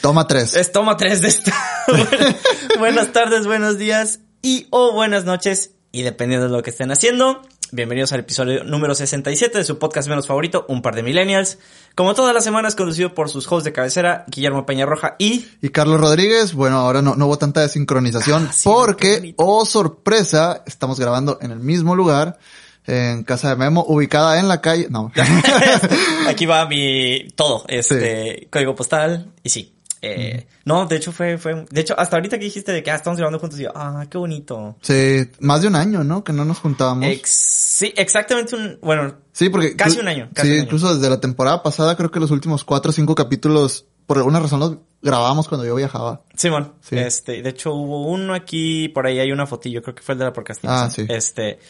Toma 0.00 0.26
tres. 0.26 0.56
Es 0.56 0.72
toma 0.72 0.96
tres 0.96 1.22
de 1.22 1.28
esta. 1.28 1.52
buenas 2.78 3.12
tardes, 3.12 3.46
buenos 3.46 3.78
días 3.78 4.20
y 4.42 4.66
o 4.70 4.92
buenas 4.92 5.24
noches. 5.24 5.72
Y 5.92 6.02
dependiendo 6.02 6.46
de 6.46 6.52
lo 6.52 6.62
que 6.62 6.70
estén 6.70 6.90
haciendo, 6.90 7.42
bienvenidos 7.70 8.12
al 8.12 8.20
episodio 8.20 8.64
número 8.64 8.94
67 8.94 9.58
de 9.58 9.64
su 9.64 9.78
podcast 9.78 10.08
menos 10.08 10.26
favorito, 10.26 10.64
Un 10.68 10.80
par 10.80 10.94
de 10.94 11.02
millennials. 11.02 11.58
Como 11.94 12.14
todas 12.14 12.34
las 12.34 12.44
semanas, 12.44 12.74
conducido 12.74 13.14
por 13.14 13.28
sus 13.28 13.50
hosts 13.50 13.64
de 13.64 13.72
cabecera, 13.72 14.24
Guillermo 14.28 14.64
Peñarroja 14.64 15.16
y... 15.18 15.46
Y 15.60 15.68
Carlos 15.68 16.00
Rodríguez, 16.00 16.54
bueno, 16.54 16.78
ahora 16.78 17.02
no, 17.02 17.14
no 17.14 17.26
hubo 17.26 17.36
tanta 17.36 17.60
desincronización 17.60 18.46
Ah, 18.48 18.52
sí, 18.52 18.62
porque, 18.64 19.34
oh 19.36 19.66
sorpresa, 19.66 20.62
estamos 20.66 20.98
grabando 20.98 21.38
en 21.42 21.50
el 21.50 21.60
mismo 21.60 21.94
lugar, 21.94 22.38
en 22.86 23.22
casa 23.24 23.50
de 23.50 23.56
Memo, 23.56 23.84
ubicada 23.86 24.38
en 24.40 24.48
la 24.48 24.60
calle, 24.60 24.88
no. 24.90 25.10
Aquí 26.28 26.46
va 26.46 26.66
mi 26.66 27.28
todo, 27.34 27.64
este 27.68 28.48
código 28.50 28.74
postal 28.74 29.32
y 29.42 29.48
sí. 29.50 29.74
Eh, 30.04 30.48
No, 30.64 30.86
de 30.86 30.96
hecho 30.96 31.12
fue, 31.12 31.38
fue, 31.38 31.64
de 31.70 31.80
hecho 31.80 31.94
hasta 31.96 32.16
ahorita 32.16 32.36
que 32.36 32.46
dijiste 32.46 32.72
de 32.72 32.82
que 32.82 32.90
ah, 32.90 32.96
estamos 32.96 33.18
grabando 33.18 33.38
juntos 33.38 33.60
y 33.60 33.62
yo, 33.64 33.72
ah, 33.76 34.04
qué 34.10 34.18
bonito. 34.18 34.76
sí, 34.82 35.30
más 35.38 35.62
de 35.62 35.68
un 35.68 35.76
año, 35.76 36.02
¿no? 36.02 36.24
Que 36.24 36.32
no 36.32 36.44
nos 36.44 36.58
juntábamos. 36.58 37.06
Ex- 37.06 37.30
sí, 37.30 37.92
exactamente 37.96 38.56
un, 38.56 38.78
bueno, 38.82 39.14
sí, 39.32 39.48
porque... 39.48 39.76
casi 39.76 40.00
un 40.00 40.08
año, 40.08 40.28
casi 40.34 40.48
sí, 40.48 40.52
un 40.54 40.58
año. 40.58 40.64
incluso 40.64 40.92
desde 40.96 41.08
la 41.08 41.20
temporada 41.20 41.62
pasada, 41.62 41.96
creo 41.96 42.10
que 42.10 42.18
los 42.18 42.32
últimos 42.32 42.64
cuatro 42.64 42.90
o 42.90 42.92
cinco 42.92 43.14
capítulos, 43.14 43.86
por 44.06 44.16
alguna 44.18 44.40
razón 44.40 44.58
los 44.58 44.78
grabábamos 45.02 45.46
cuando 45.46 45.64
yo 45.64 45.76
viajaba. 45.76 46.22
Simón, 46.36 46.72
Sí. 46.80 46.98
este, 46.98 47.40
de 47.40 47.48
hecho 47.50 47.72
hubo 47.72 48.08
uno 48.08 48.34
aquí, 48.34 48.88
por 48.88 49.06
ahí 49.06 49.20
hay 49.20 49.30
una 49.30 49.46
fotillo, 49.46 49.82
creo 49.82 49.94
que 49.94 50.02
fue 50.02 50.14
el 50.14 50.18
de 50.18 50.24
la 50.24 50.32
procrastinación. 50.32 50.84
Ah, 50.84 50.90
sí. 50.90 51.06
Este, 51.08 51.60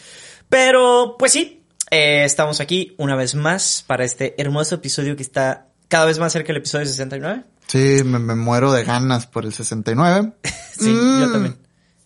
pero, 0.53 1.17
pues 1.19 1.33
sí, 1.33 1.63
eh, 1.91 2.25
estamos 2.25 2.61
aquí 2.61 2.95
una 2.99 3.17
vez 3.17 3.35
más 3.35 3.83
para 3.87 4.05
este 4.05 4.35
hermoso 4.37 4.75
episodio 4.75 5.17
que 5.17 5.23
está 5.23 5.69
cada 5.89 6.05
vez 6.05 6.19
más 6.19 6.31
cerca 6.35 6.49
del 6.49 6.59
episodio 6.59 6.85
69. 6.85 7.43
Sí, 7.69 8.03
me, 8.05 8.19
me 8.19 8.35
muero 8.35 8.71
de 8.71 8.85
ganas 8.85 9.27
por 9.27 9.47
el 9.47 9.55
69. 9.55 10.33
Sí, 10.79 10.93
yo 10.93 11.27
Mm. 11.29 11.33
también. 11.33 11.57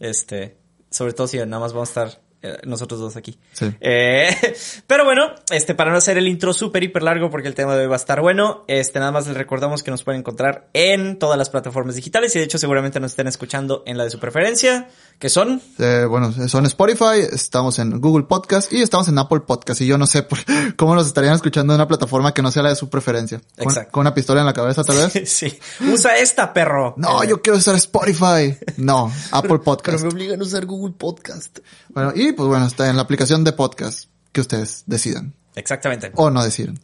Este, 0.01 0.57
sobre 0.91 1.13
todo 1.13 1.27
si 1.27 1.39
nada 1.39 1.59
más 1.59 1.73
vamos 1.73 1.89
a 1.89 2.03
estar 2.05 2.21
eh, 2.43 2.59
nosotros 2.65 3.01
dos 3.01 3.17
aquí. 3.17 3.39
Sí. 3.53 3.73
Eh, 3.81 4.29
pero 4.87 5.05
bueno, 5.05 5.35
este, 5.51 5.75
para 5.75 5.91
no 5.91 5.97
hacer 5.97 6.19
el 6.19 6.29
intro 6.29 6.53
súper 6.53 6.83
hiper 6.85 7.03
largo 7.03 7.31
porque 7.31 7.49
el 7.49 7.55
tema 7.55 7.75
de 7.75 7.83
hoy 7.83 7.87
va 7.89 7.95
a 7.95 7.97
estar 7.97 8.21
bueno, 8.21 8.65
este, 8.69 8.99
nada 9.01 9.11
más 9.13 9.27
les 9.27 9.37
recordamos 9.37 9.83
que 9.83 9.91
nos 9.91 10.03
pueden 10.05 10.21
encontrar 10.21 10.69
en 10.73 11.19
todas 11.19 11.39
las 11.39 11.49
plataformas 11.51 11.95
digitales 11.97 12.35
y 12.37 12.39
de 12.39 12.45
hecho 12.45 12.59
seguramente 12.59 13.01
nos 13.01 13.13
estén 13.13 13.27
escuchando 13.29 13.83
en 13.87 13.97
la 13.99 14.05
de 14.05 14.11
su 14.11 14.19
preferencia, 14.21 14.89
que 15.19 15.29
son, 15.31 15.63
Eh, 15.79 16.05
bueno, 16.09 16.33
son 16.49 16.67
Spotify, 16.67 17.21
estamos 17.33 17.79
en 17.79 18.01
Google 18.01 18.25
Podcast 18.27 18.73
y 18.73 18.83
estamos 18.83 19.09
en 19.09 19.19
Apple 19.19 19.41
Podcast. 19.41 19.81
Y 19.81 19.87
yo 19.87 19.97
no 19.99 20.07
sé 20.07 20.23
por- 20.23 20.39
cómo 20.77 20.95
nos 20.95 21.07
estarían 21.07 21.35
escuchando 21.35 21.73
en 21.73 21.77
una 21.81 21.89
plataforma 21.89 22.33
que 22.35 22.43
no 22.43 22.51
sea 22.51 22.63
la 22.63 22.69
de 22.71 22.77
su 22.77 22.89
preferencia. 22.91 23.41
Con, 23.57 23.69
Exacto. 23.69 23.93
con 23.93 24.01
una 24.03 24.15
pistola 24.15 24.41
en 24.41 24.47
la 24.47 24.53
cabeza, 24.53 24.85
tal 24.85 24.97
vez. 24.97 25.13
sí, 25.31 25.59
usa 25.93 26.17
esta, 26.19 26.53
perro. 26.53 26.95
No, 26.97 27.23
Eh, 27.23 27.29
yo 27.29 27.41
quiero 27.41 27.59
usar 27.59 27.75
Spotify. 27.77 28.57
No, 28.77 29.11
Apple 29.33 29.59
Podcast. 29.61 30.05
obligan 30.05 30.41
a 30.41 30.45
usar 30.45 30.67
Google 30.67 30.95
Podcast. 30.99 31.59
Bueno, 31.89 32.13
y 32.15 32.33
pues 32.33 32.49
bueno, 32.49 32.67
está 32.67 32.89
en 32.91 32.97
la 32.97 33.03
aplicación 33.03 33.43
de 33.45 33.53
podcast 33.53 34.09
que 34.33 34.41
ustedes 34.43 34.83
decidan. 34.87 35.35
Exactamente. 35.55 36.13
O 36.17 36.29
no 36.31 36.45
deciden. 36.45 36.79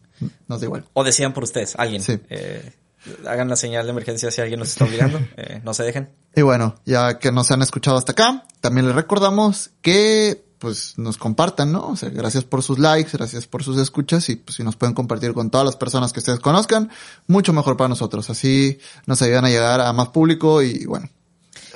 Nos 0.48 0.61
da 0.61 0.67
igual. 0.67 0.84
O 0.94 1.05
decidan 1.05 1.34
por 1.34 1.42
ustedes, 1.44 1.74
alguien. 1.77 2.00
Sí. 2.02 2.19
Eh, 2.30 2.72
hagan 3.27 3.48
la 3.48 3.56
señal 3.56 3.84
de 3.84 3.91
emergencia 3.91 4.31
si 4.31 4.41
alguien 4.41 4.61
nos 4.61 4.70
está 4.70 4.84
obligando. 4.84 5.20
Eh, 5.36 5.61
no 5.64 5.72
se 5.75 5.83
dejen. 5.83 6.11
Y 6.36 6.42
bueno, 6.42 6.77
ya 6.84 7.19
que 7.19 7.33
nos 7.33 7.50
han 7.50 7.62
escuchado 7.62 7.97
hasta 7.97 8.12
acá, 8.12 8.45
también 8.61 8.86
les 8.86 8.95
recordamos 8.95 9.70
que 9.81 10.45
pues 10.58 10.97
nos 10.97 11.17
compartan, 11.17 11.73
¿no? 11.73 11.89
O 11.89 11.97
sea, 11.97 12.11
gracias 12.11 12.45
por 12.45 12.62
sus 12.62 12.78
likes, 12.78 13.11
gracias 13.12 13.47
por 13.48 13.64
sus 13.64 13.78
escuchas 13.78 14.28
y 14.28 14.36
pues 14.36 14.56
si 14.56 14.62
nos 14.62 14.77
pueden 14.77 14.95
compartir 14.95 15.33
con 15.33 15.50
todas 15.50 15.64
las 15.64 15.77
personas 15.77 16.12
que 16.12 16.20
ustedes 16.20 16.39
conozcan, 16.39 16.91
mucho 17.27 17.53
mejor 17.53 17.77
para 17.77 17.89
nosotros. 17.89 18.30
Así 18.30 18.78
nos 19.06 19.20
ayudan 19.23 19.47
a 19.47 19.48
llegar 19.48 19.80
a 19.80 19.92
más 19.92 20.08
público 20.08 20.62
y 20.62 20.84
bueno, 20.84 21.08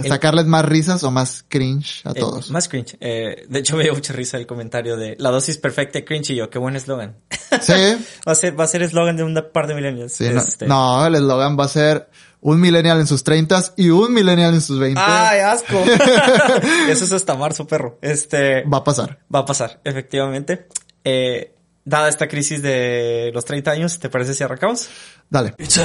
sacarles 0.08 0.46
más 0.46 0.64
risas 0.64 1.02
o 1.04 1.10
más 1.10 1.44
cringe 1.48 2.02
a 2.04 2.10
Eh, 2.10 2.14
todos. 2.20 2.50
más 2.50 2.68
cringe. 2.68 2.96
Eh, 3.00 3.46
de 3.48 3.58
hecho, 3.58 3.76
me 3.76 3.84
dio 3.84 3.94
mucha 3.94 4.12
risa 4.12 4.36
el 4.36 4.46
comentario 4.46 4.96
de 4.96 5.16
la 5.18 5.30
dosis 5.30 5.58
perfecta 5.58 5.98
de 5.98 6.04
cringe 6.04 6.30
y 6.30 6.36
yo, 6.36 6.50
qué 6.50 6.58
buen 6.58 6.76
eslogan. 6.76 7.16
Sí, 7.62 7.72
va 8.28 8.32
a 8.32 8.34
ser, 8.34 8.58
va 8.58 8.64
a 8.64 8.68
ser 8.68 8.82
eslogan 8.82 9.16
de 9.16 9.22
un 9.24 9.34
par 9.52 9.66
de 9.66 9.74
millennials. 9.74 10.12
sí, 10.12 10.28
no, 10.30 10.40
Este- 10.40 10.66
no, 10.66 11.06
el 11.06 11.14
eslogan 11.14 11.58
va 11.58 11.64
a 11.64 11.68
ser 11.68 12.08
un 12.40 12.60
millennial 12.60 13.00
en 13.00 13.06
sus 13.06 13.24
treintas 13.24 13.72
y 13.76 13.88
un 13.90 14.12
millennial 14.14 14.54
en 14.54 14.60
sus 14.60 14.78
veinte. 14.78 15.00
¡Ay, 15.04 15.40
asco! 15.40 15.78
Eso 16.88 17.04
es 17.04 17.12
hasta 17.12 17.34
marzo, 17.34 17.66
perro. 17.66 17.98
Este, 18.02 18.62
Va 18.64 18.78
a 18.78 18.84
pasar. 18.84 19.18
va 19.34 19.40
a 19.40 19.44
pasar, 19.44 19.80
efectivamente. 19.84 20.68
Eh, 21.04 21.54
dada 21.84 22.08
esta 22.08 22.28
crisis 22.28 22.62
de 22.62 23.30
los 23.32 23.44
30 23.44 23.70
años, 23.70 23.98
¿te 23.98 24.08
parece 24.10 24.34
si 24.34 24.44
arrancamos? 24.44 24.88
Dale. 25.30 25.54
It's 25.58 25.78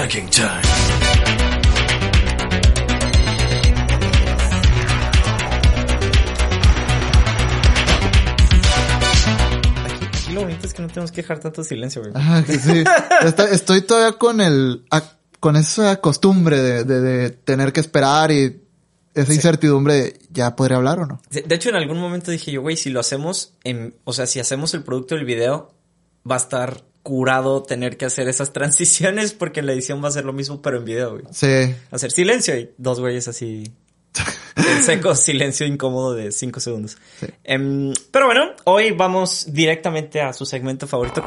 es 10.72 10.76
que 10.76 10.82
no 10.82 10.88
tenemos 10.88 11.12
que 11.12 11.22
dejar 11.22 11.40
tanto 11.40 11.64
silencio, 11.64 12.02
güey. 12.02 12.14
Ah, 12.16 12.44
que 12.46 12.58
sí. 12.58 12.84
Está- 13.26 13.50
estoy 13.50 13.82
todavía 13.82 14.18
con 14.18 14.40
el, 14.42 14.86
con 15.40 15.56
esa 15.56 16.00
costumbre 16.00 16.62
de, 16.62 16.84
de, 16.86 17.02
de 17.02 17.30
tener 17.30 17.74
que 17.74 17.82
esperar 17.82 18.32
y 18.32 18.62
esa 19.14 19.34
incertidumbre 19.34 19.94
de 19.96 20.20
ya 20.32 20.56
podré 20.56 20.76
hablar 20.76 21.00
o 21.00 21.06
no. 21.06 21.22
De, 21.30 21.44
hecho, 21.54 21.70
en 21.70 21.76
algún 21.76 22.00
momento 22.00 22.32
dije 22.32 22.52
yo, 22.52 22.62
güey, 22.62 22.78
si 22.78 22.90
lo 22.90 23.00
hacemos 23.02 23.54
en, 23.64 23.96
o 24.06 24.14
sea, 24.14 24.26
si 24.26 24.40
hacemos 24.40 24.74
el 24.74 24.84
producto 24.84 25.16
del 25.16 25.26
video, 25.26 25.74
va 26.30 26.36
a 26.36 26.40
estar 26.40 26.84
curado 27.04 27.64
tener 27.64 27.98
que 27.98 28.06
hacer 28.06 28.30
esas 28.30 28.54
transiciones 28.54 29.34
porque 29.34 29.62
la 29.62 29.74
edición 29.74 30.02
va 30.04 30.08
a 30.08 30.12
ser 30.12 30.24
lo 30.24 30.34
mismo, 30.34 30.62
pero 30.62 30.78
en 30.78 30.86
video, 30.86 31.12
güey. 31.12 31.26
Sí. 31.32 31.76
Hacer 31.92 32.12
silencio 32.12 32.58
y 32.58 32.72
dos 32.78 33.00
güeyes 33.02 33.28
así 33.28 33.74
seco, 34.84 35.16
silencio 35.16 35.66
incómodo 35.66 36.14
de 36.14 36.32
cinco 36.32 36.60
segundos. 36.60 36.98
Sí. 37.20 37.28
Em, 37.44 37.94
pero 38.12 38.26
bueno, 38.26 38.52
hoy 38.66 38.92
vamos 38.92 39.46
directamente 39.54 40.22
a 40.22 40.34
su 40.34 40.46
segmento 40.46 40.88
favorito. 40.88 41.24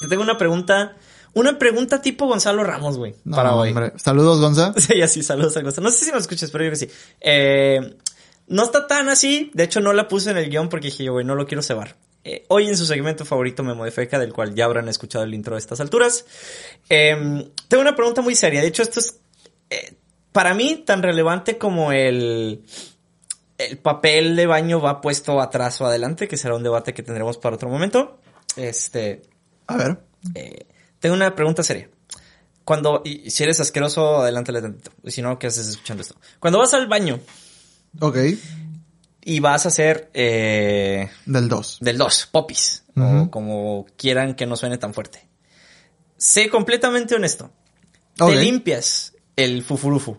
Te 0.00 0.08
tengo 0.08 0.22
una 0.22 0.36
pregunta, 0.36 0.96
una 1.32 1.58
pregunta 1.58 2.02
tipo 2.02 2.26
Gonzalo 2.26 2.62
Ramos, 2.64 2.98
güey, 2.98 3.14
No, 3.24 3.36
para 3.36 3.54
hoy. 3.54 3.70
hombre. 3.70 3.92
Saludos, 3.96 4.40
Gonza. 4.40 4.74
Sí, 4.78 5.00
así, 5.02 5.22
saludos 5.22 5.56
a 5.56 5.62
Gonzalo. 5.62 5.86
No 5.86 5.90
sé 5.90 6.04
si 6.04 6.12
me 6.12 6.18
escuchas, 6.18 6.50
pero 6.50 6.64
yo 6.64 6.70
creo 6.70 6.78
que 6.78 6.86
sí. 6.86 6.98
Eh, 7.20 7.96
no 8.48 8.64
está 8.64 8.86
tan 8.86 9.08
así. 9.08 9.50
De 9.54 9.64
hecho, 9.64 9.80
no 9.80 9.92
la 9.92 10.08
puse 10.08 10.30
en 10.30 10.36
el 10.36 10.50
guion 10.50 10.68
porque 10.68 10.88
dije, 10.88 11.08
güey, 11.08 11.24
no 11.24 11.34
lo 11.34 11.46
quiero 11.46 11.62
cebar. 11.62 11.96
Eh, 12.24 12.44
hoy 12.48 12.68
en 12.68 12.76
su 12.76 12.86
segmento 12.86 13.24
favorito 13.24 13.62
me 13.62 13.74
modifica, 13.74 14.18
del 14.18 14.32
cual 14.32 14.54
ya 14.54 14.64
habrán 14.64 14.88
escuchado 14.88 15.24
el 15.24 15.34
intro 15.34 15.56
a 15.56 15.58
estas 15.58 15.80
alturas. 15.80 16.24
Eh, 16.88 17.50
tengo 17.68 17.82
una 17.82 17.94
pregunta 17.94 18.22
muy 18.22 18.34
seria. 18.34 18.62
De 18.62 18.68
hecho, 18.68 18.82
esto 18.82 19.00
es 19.00 19.18
eh, 19.70 19.94
para 20.32 20.54
mí 20.54 20.82
tan 20.86 21.02
relevante 21.02 21.58
como 21.58 21.92
el, 21.92 22.64
el 23.58 23.78
papel 23.78 24.36
de 24.36 24.46
baño 24.46 24.80
va 24.80 25.00
puesto 25.00 25.40
atrás 25.40 25.80
o 25.80 25.86
adelante, 25.86 26.26
que 26.26 26.36
será 26.36 26.54
un 26.54 26.62
debate 26.62 26.94
que 26.94 27.02
tendremos 27.02 27.38
para 27.38 27.56
otro 27.56 27.68
momento. 27.68 28.18
Este, 28.56 29.22
A 29.66 29.76
ver. 29.76 29.98
eh, 30.34 30.66
tengo 31.00 31.14
una 31.14 31.34
pregunta 31.34 31.62
seria. 31.62 31.90
Cuando, 32.64 33.02
y 33.04 33.30
si 33.30 33.42
eres 33.42 33.60
asqueroso, 33.60 34.22
adelántale 34.22 34.62
tantito. 34.62 34.90
Y 35.02 35.10
si 35.10 35.20
no, 35.20 35.38
¿qué 35.38 35.48
haces 35.48 35.68
escuchando 35.68 36.00
esto? 36.02 36.16
Cuando 36.40 36.58
vas 36.58 36.72
al 36.72 36.86
baño 36.88 37.20
Ok. 38.00 38.16
Y 39.24 39.40
vas 39.40 39.64
a 39.64 39.68
hacer 39.68 40.10
eh, 40.12 41.08
Del 41.24 41.48
2. 41.48 41.78
del 41.80 41.98
2, 41.98 42.28
popis, 42.30 42.84
o 42.96 43.30
como 43.30 43.86
quieran 43.96 44.34
que 44.34 44.46
no 44.46 44.56
suene 44.56 44.78
tan 44.78 44.92
fuerte. 44.92 45.26
Sé 46.16 46.48
completamente 46.50 47.14
honesto. 47.14 47.50
¿Te 48.14 48.36
limpias 48.36 49.14
el 49.34 49.64
fufurufu 49.64 50.18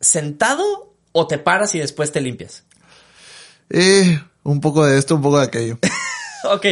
sentado 0.00 0.94
o 1.12 1.26
te 1.26 1.38
paras 1.38 1.74
y 1.74 1.78
después 1.78 2.12
te 2.12 2.20
limpias? 2.20 2.64
Eh, 3.68 4.20
un 4.42 4.60
poco 4.60 4.84
de 4.84 4.98
esto, 4.98 5.14
un 5.14 5.22
poco 5.22 5.38
de 5.38 5.46
aquello. 5.46 5.78
ok. 6.44 6.66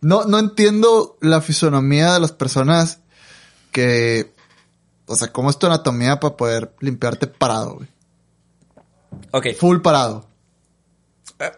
No, 0.00 0.24
no 0.24 0.38
entiendo 0.38 1.16
la 1.20 1.40
fisonomía 1.40 2.14
de 2.14 2.20
las 2.20 2.32
personas 2.32 3.00
que, 3.70 4.34
o 5.06 5.16
sea, 5.16 5.28
cómo 5.32 5.50
es 5.50 5.58
tu 5.58 5.66
anatomía 5.66 6.20
para 6.20 6.36
poder 6.36 6.74
limpiarte 6.80 7.26
parado, 7.26 7.76
güey. 7.76 7.91
Ok. 9.32 9.48
Full 9.58 9.80
parado. 9.80 10.26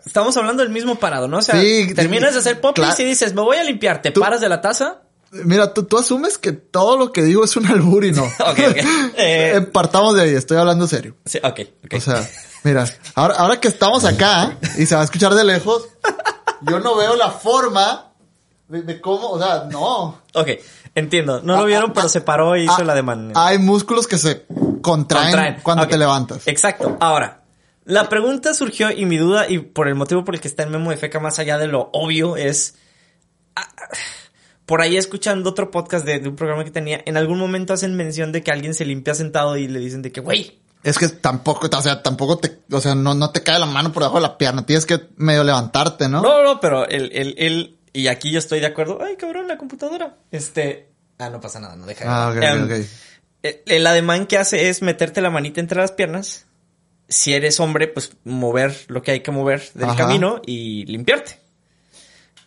Estamos 0.06 0.34
hablando 0.36 0.62
del 0.62 0.72
mismo 0.72 0.94
parado, 0.96 1.28
¿no? 1.28 1.38
O 1.38 1.42
sea, 1.42 1.60
Sí, 1.60 1.92
terminas 1.94 2.32
de 2.32 2.40
hacer 2.40 2.60
popis 2.60 2.84
claro. 2.84 3.02
y 3.02 3.04
dices, 3.04 3.34
me 3.34 3.42
voy 3.42 3.58
a 3.58 3.64
limpiar, 3.64 4.00
te 4.00 4.10
Tú- 4.12 4.20
paras 4.20 4.40
de 4.40 4.48
la 4.48 4.60
taza. 4.60 5.00
Mira, 5.30 5.74
tú, 5.74 5.82
tú 5.82 5.98
asumes 5.98 6.38
que 6.38 6.52
todo 6.52 6.96
lo 6.96 7.10
que 7.12 7.22
digo 7.22 7.44
es 7.44 7.56
un 7.56 7.66
albur 7.66 8.04
y 8.04 8.12
no. 8.12 8.22
Ok, 8.38 8.58
ok. 8.70 8.76
Eh, 9.16 9.52
Eh, 9.56 9.60
partamos 9.72 10.14
de 10.14 10.22
ahí, 10.22 10.34
estoy 10.34 10.56
hablando 10.56 10.86
serio. 10.86 11.16
sí, 11.26 11.38
ok, 11.42 11.60
ok. 11.84 11.94
O 11.96 12.00
sea, 12.00 12.26
mira, 12.62 12.86
ahora, 13.14 13.34
ahora 13.34 13.60
que 13.60 13.68
estamos 13.68 14.04
acá 14.04 14.56
y 14.78 14.86
se 14.86 14.94
va 14.94 15.02
a 15.02 15.04
escuchar 15.04 15.34
de 15.34 15.44
lejos, 15.44 15.88
yo 16.62 16.78
no 16.80 16.96
veo 16.96 17.16
la 17.16 17.30
forma 17.30 18.12
de, 18.68 18.82
de 18.82 19.00
cómo, 19.00 19.30
o 19.30 19.38
sea, 19.38 19.64
no. 19.70 20.20
ok, 20.34 20.48
entiendo. 20.94 21.40
No 21.42 21.56
lo 21.56 21.62
Ah, 21.62 21.66
vieron, 21.66 21.90
ah, 21.90 21.94
pero 21.94 22.08
se 22.08 22.20
paró 22.22 22.56
y 22.56 22.62
hizo 22.64 22.76
Ah, 22.78 22.84
la 22.84 22.94
demanda. 22.94 23.46
Hay 23.46 23.58
músculos 23.58 24.06
que 24.06 24.16
se 24.18 24.46
contraen, 24.80 25.60
cuando 25.62 25.86
te 25.88 25.98
levantas. 25.98 26.46
Exacto. 26.46 26.96
Ahora, 27.00 27.40
La 27.84 28.08
pregunta 28.08 28.54
surgió 28.54 28.90
y 28.90 29.04
mi 29.04 29.18
duda, 29.18 29.48
y 29.48 29.58
por 29.58 29.88
el 29.88 29.94
motivo 29.94 30.24
por 30.24 30.34
el 30.34 30.40
que 30.40 30.48
está 30.48 30.62
en 30.62 30.70
Memo 30.70 30.90
de 30.90 30.96
Feca, 30.96 31.20
más 31.20 31.38
allá 31.38 31.58
de 31.58 31.66
lo 31.66 31.90
obvio, 31.92 32.36
es. 32.36 32.76
ah, 33.56 33.68
por 34.66 34.80
ahí 34.80 34.96
escuchando 34.96 35.50
otro 35.50 35.70
podcast 35.70 36.06
de, 36.06 36.18
de 36.20 36.28
un 36.28 36.36
programa 36.36 36.64
que 36.64 36.70
tenía, 36.70 37.02
en 37.04 37.16
algún 37.18 37.38
momento 37.38 37.74
hacen 37.74 37.94
mención 37.96 38.32
de 38.32 38.42
que 38.42 38.50
alguien 38.50 38.72
se 38.74 38.86
limpia 38.86 39.14
sentado 39.14 39.56
y 39.58 39.68
le 39.68 39.78
dicen 39.78 40.00
de 40.00 40.10
que, 40.10 40.22
güey, 40.22 40.58
Es 40.82 40.98
que 40.98 41.08
tampoco, 41.08 41.68
o 41.70 41.82
sea, 41.82 42.02
tampoco 42.02 42.38
te, 42.38 42.60
o 42.72 42.80
sea, 42.80 42.94
no, 42.94 43.14
no 43.14 43.30
te 43.30 43.42
cae 43.42 43.58
la 43.58 43.66
mano 43.66 43.92
por 43.92 44.02
debajo 44.02 44.16
de 44.16 44.22
la 44.22 44.38
pierna. 44.38 44.64
Tienes 44.64 44.86
que 44.86 45.08
medio 45.16 45.44
levantarte, 45.44 46.08
¿no? 46.08 46.22
No, 46.22 46.42
no, 46.42 46.60
pero 46.60 46.88
el, 46.88 47.10
el, 47.12 47.34
el, 47.36 47.78
y 47.92 48.06
aquí 48.06 48.30
yo 48.32 48.38
estoy 48.38 48.60
de 48.60 48.66
acuerdo. 48.66 48.98
Ay, 49.02 49.16
cabrón, 49.16 49.46
la 49.48 49.58
computadora. 49.58 50.16
Este, 50.30 50.88
ah, 51.18 51.28
no 51.28 51.40
pasa 51.42 51.60
nada, 51.60 51.76
no 51.76 51.84
deja 51.84 52.04
de 52.04 52.10
Ah, 52.10 52.30
ok, 52.30 52.42
Em, 52.42 52.64
ok. 52.64 52.86
El, 53.42 53.60
el 53.66 53.86
ademán 53.86 54.26
que 54.26 54.38
hace 54.38 54.70
es 54.70 54.80
meterte 54.80 55.20
la 55.20 55.28
manita 55.28 55.60
entre 55.60 55.78
las 55.82 55.92
piernas. 55.92 56.46
Si 57.14 57.32
eres 57.32 57.60
hombre, 57.60 57.86
pues 57.86 58.10
mover 58.24 58.76
lo 58.88 59.02
que 59.02 59.12
hay 59.12 59.20
que 59.20 59.30
mover 59.30 59.62
del 59.74 59.88
Ajá. 59.90 59.98
camino 59.98 60.42
y 60.44 60.84
limpiarte. 60.86 61.38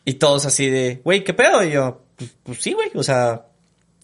Y 0.03 0.15
todos 0.15 0.45
así 0.45 0.69
de, 0.69 0.99
güey, 1.05 1.23
¿qué 1.23 1.33
pedo? 1.33 1.63
Y 1.63 1.71
yo, 1.71 2.01
pues, 2.17 2.31
pues 2.43 2.61
sí, 2.61 2.73
güey, 2.73 2.91
o 2.95 3.01
sea, 3.01 3.45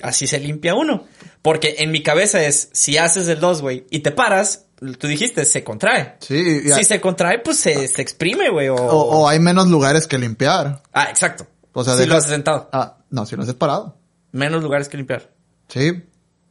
así 0.01 0.25
se 0.25 0.39
limpia 0.39 0.73
uno. 0.73 1.05
Porque 1.41 1.75
en 1.79 1.91
mi 1.91 2.01
cabeza 2.01 2.41
es, 2.45 2.69
si 2.71 2.97
haces 2.97 3.27
el 3.27 3.41
2, 3.41 3.61
güey, 3.61 3.85
y 3.89 3.99
te 3.99 4.11
paras, 4.11 4.67
tú 4.99 5.07
dijiste, 5.07 5.43
se 5.43 5.65
contrae. 5.65 6.15
Sí, 6.21 6.61
Si 6.71 6.85
se 6.85 7.01
contrae, 7.01 7.39
pues 7.39 7.57
se, 7.57 7.89
se 7.89 8.01
exprime, 8.01 8.49
güey. 8.49 8.69
O, 8.69 8.75
o, 8.75 9.19
o 9.19 9.27
hay 9.27 9.39
menos 9.39 9.67
lugares 9.67 10.07
que 10.07 10.17
limpiar. 10.17 10.81
Ah, 10.93 11.07
exacto. 11.09 11.45
O 11.73 11.83
sea, 11.83 11.97
si 11.97 12.05
lo 12.05 12.15
haces 12.15 12.29
sentado. 12.31 12.69
Ah, 12.71 12.99
no, 13.09 13.25
si 13.25 13.35
lo 13.35 13.43
haces 13.43 13.55
parado. 13.55 13.97
Menos 14.31 14.63
lugares 14.63 14.87
que 14.87 14.95
limpiar. 14.95 15.29
Sí. 15.67 16.03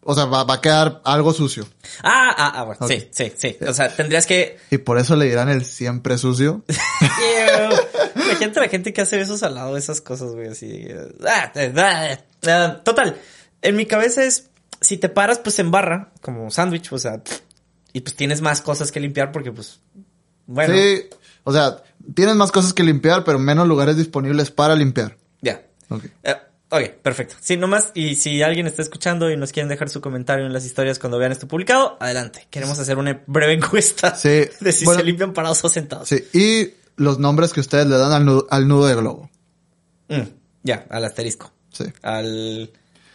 O 0.04 0.14
sea, 0.14 0.24
va, 0.24 0.42
va 0.44 0.54
a 0.54 0.60
quedar 0.60 1.00
algo 1.04 1.32
sucio. 1.32 1.64
Ah, 2.02 2.34
ah, 2.36 2.52
ah, 2.56 2.62
bueno. 2.64 2.88
Sí, 2.88 3.08
sí, 3.12 3.32
sí. 3.36 3.56
O 3.66 3.72
sea, 3.72 3.94
tendrías 3.94 4.26
que... 4.26 4.58
Y 4.70 4.78
por 4.78 4.98
eso 4.98 5.14
le 5.14 5.26
dirán 5.26 5.48
el 5.48 5.64
siempre 5.64 6.18
sucio. 6.18 6.64
Imagínate 8.16 8.60
la 8.60 8.68
gente 8.68 8.92
que 8.92 9.00
hace 9.00 9.16
besos 9.16 9.42
al 9.42 9.54
lado 9.54 9.74
de 9.74 9.78
esas 9.80 10.00
cosas, 10.00 10.32
güey, 10.32 10.48
así. 10.48 10.66
eh, 10.70 11.08
ah, 11.26 11.52
eh, 11.54 11.72
ah, 11.76 12.18
ah. 12.48 12.80
total. 12.84 13.16
En 13.62 13.76
mi 13.76 13.86
cabeza 13.86 14.24
es, 14.24 14.50
si 14.80 14.96
te 14.96 15.08
paras, 15.08 15.38
pues 15.38 15.58
en 15.58 15.70
barra, 15.70 16.12
como 16.20 16.50
sándwich, 16.50 16.92
o 16.92 16.98
sea, 16.98 17.22
y 17.92 18.00
pues 18.00 18.16
tienes 18.16 18.40
más 18.40 18.60
cosas 18.60 18.90
que 18.90 19.00
limpiar 19.00 19.30
porque, 19.32 19.52
pues, 19.52 19.80
bueno, 20.46 20.74
Sí. 20.74 21.04
O 21.44 21.52
sea, 21.52 21.82
tienes 22.14 22.36
más 22.36 22.52
cosas 22.52 22.72
que 22.72 22.82
limpiar, 22.84 23.24
pero 23.24 23.38
menos 23.38 23.66
lugares 23.66 23.96
disponibles 23.96 24.50
para 24.50 24.74
limpiar. 24.74 25.16
ya. 25.40 25.62
Ok. 25.88 26.04
Eh, 26.22 26.36
ok, 26.72 26.88
perfecto. 27.02 27.36
Sí, 27.40 27.56
nomás, 27.56 27.90
y 27.94 28.16
si 28.16 28.42
alguien 28.42 28.66
está 28.66 28.80
escuchando 28.82 29.30
y 29.30 29.36
nos 29.36 29.52
quieren 29.52 29.68
dejar 29.68 29.88
su 29.90 30.00
comentario 30.00 30.46
en 30.46 30.52
las 30.52 30.64
historias 30.64 30.98
cuando 30.98 31.18
vean 31.18 31.30
esto 31.30 31.46
publicado, 31.46 31.96
adelante. 32.00 32.46
Queremos 32.50 32.78
hacer 32.78 32.96
una 32.98 33.22
breve 33.26 33.52
encuesta 33.52 34.14
Sí, 34.16 34.46
de 34.60 34.72
si 34.72 34.84
bueno. 34.84 35.00
se 35.00 35.04
limpian 35.06 35.32
parados 35.32 35.62
o 35.64 35.68
sentados. 35.68 36.08
Sí. 36.08 36.24
Y 36.32 36.74
los 36.96 37.18
nombres 37.18 37.52
que 37.52 37.60
ustedes 37.60 37.86
le 37.86 37.96
dan 37.98 38.12
al 38.12 38.24
nudo, 38.24 38.46
al 38.50 38.66
nudo 38.66 38.86
de 38.86 38.94
globo. 38.94 39.30
Mm, 40.08 40.22
ya, 40.62 40.86
al 40.90 41.04
asterisco. 41.04 41.52
Sí. 41.72 41.84
Al... 42.02 42.72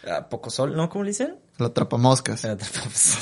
A 0.08 0.28
poco 0.28 0.48
sol, 0.48 0.74
¿no? 0.74 0.88
¿Cómo 0.88 1.04
le 1.04 1.10
dicen? 1.10 1.36
La 1.58 1.66
atrapamoscas. 1.66 2.44
La 2.44 2.52
atrapamos. 2.52 3.14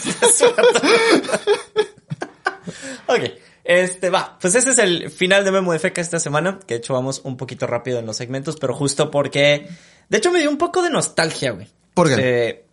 ok, 3.07 3.21
este 3.67 4.11
va. 4.11 4.39
Pues 4.41 4.55
ese 4.55 4.71
es 4.71 4.79
el 4.79 5.11
final 5.11 5.45
de 5.45 5.53
Memo 5.53 5.73
de 5.73 5.79
Feca 5.79 6.01
esta 6.01 6.19
semana. 6.19 6.59
Que 6.67 6.75
de 6.75 6.79
hecho 6.79 6.95
vamos 6.95 7.21
un 7.25 7.37
poquito 7.37 7.67
rápido 7.67 7.99
en 7.99 8.07
los 8.07 8.17
segmentos, 8.17 8.57
pero 8.61 8.75
justo 8.75 9.11
porque. 9.11 9.69
De 10.09 10.19
hecho, 10.19 10.31
me 10.31 10.41
dio 10.41 10.51
un 10.51 10.59
poco 10.59 10.83
de 10.83 10.91
nostalgia, 10.91 11.51
güey. 11.51 11.67
¿Por 11.95 12.09
qué? 12.09 12.15
Eh, 12.19 12.65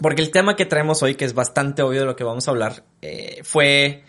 porque 0.00 0.22
el 0.22 0.30
tema 0.30 0.56
que 0.56 0.66
traemos 0.66 1.02
hoy, 1.02 1.14
que 1.14 1.24
es 1.24 1.34
bastante 1.34 1.82
obvio 1.82 2.00
de 2.00 2.06
lo 2.06 2.16
que 2.16 2.24
vamos 2.24 2.46
a 2.46 2.50
hablar, 2.50 2.84
eh, 3.00 3.40
fue 3.42 4.04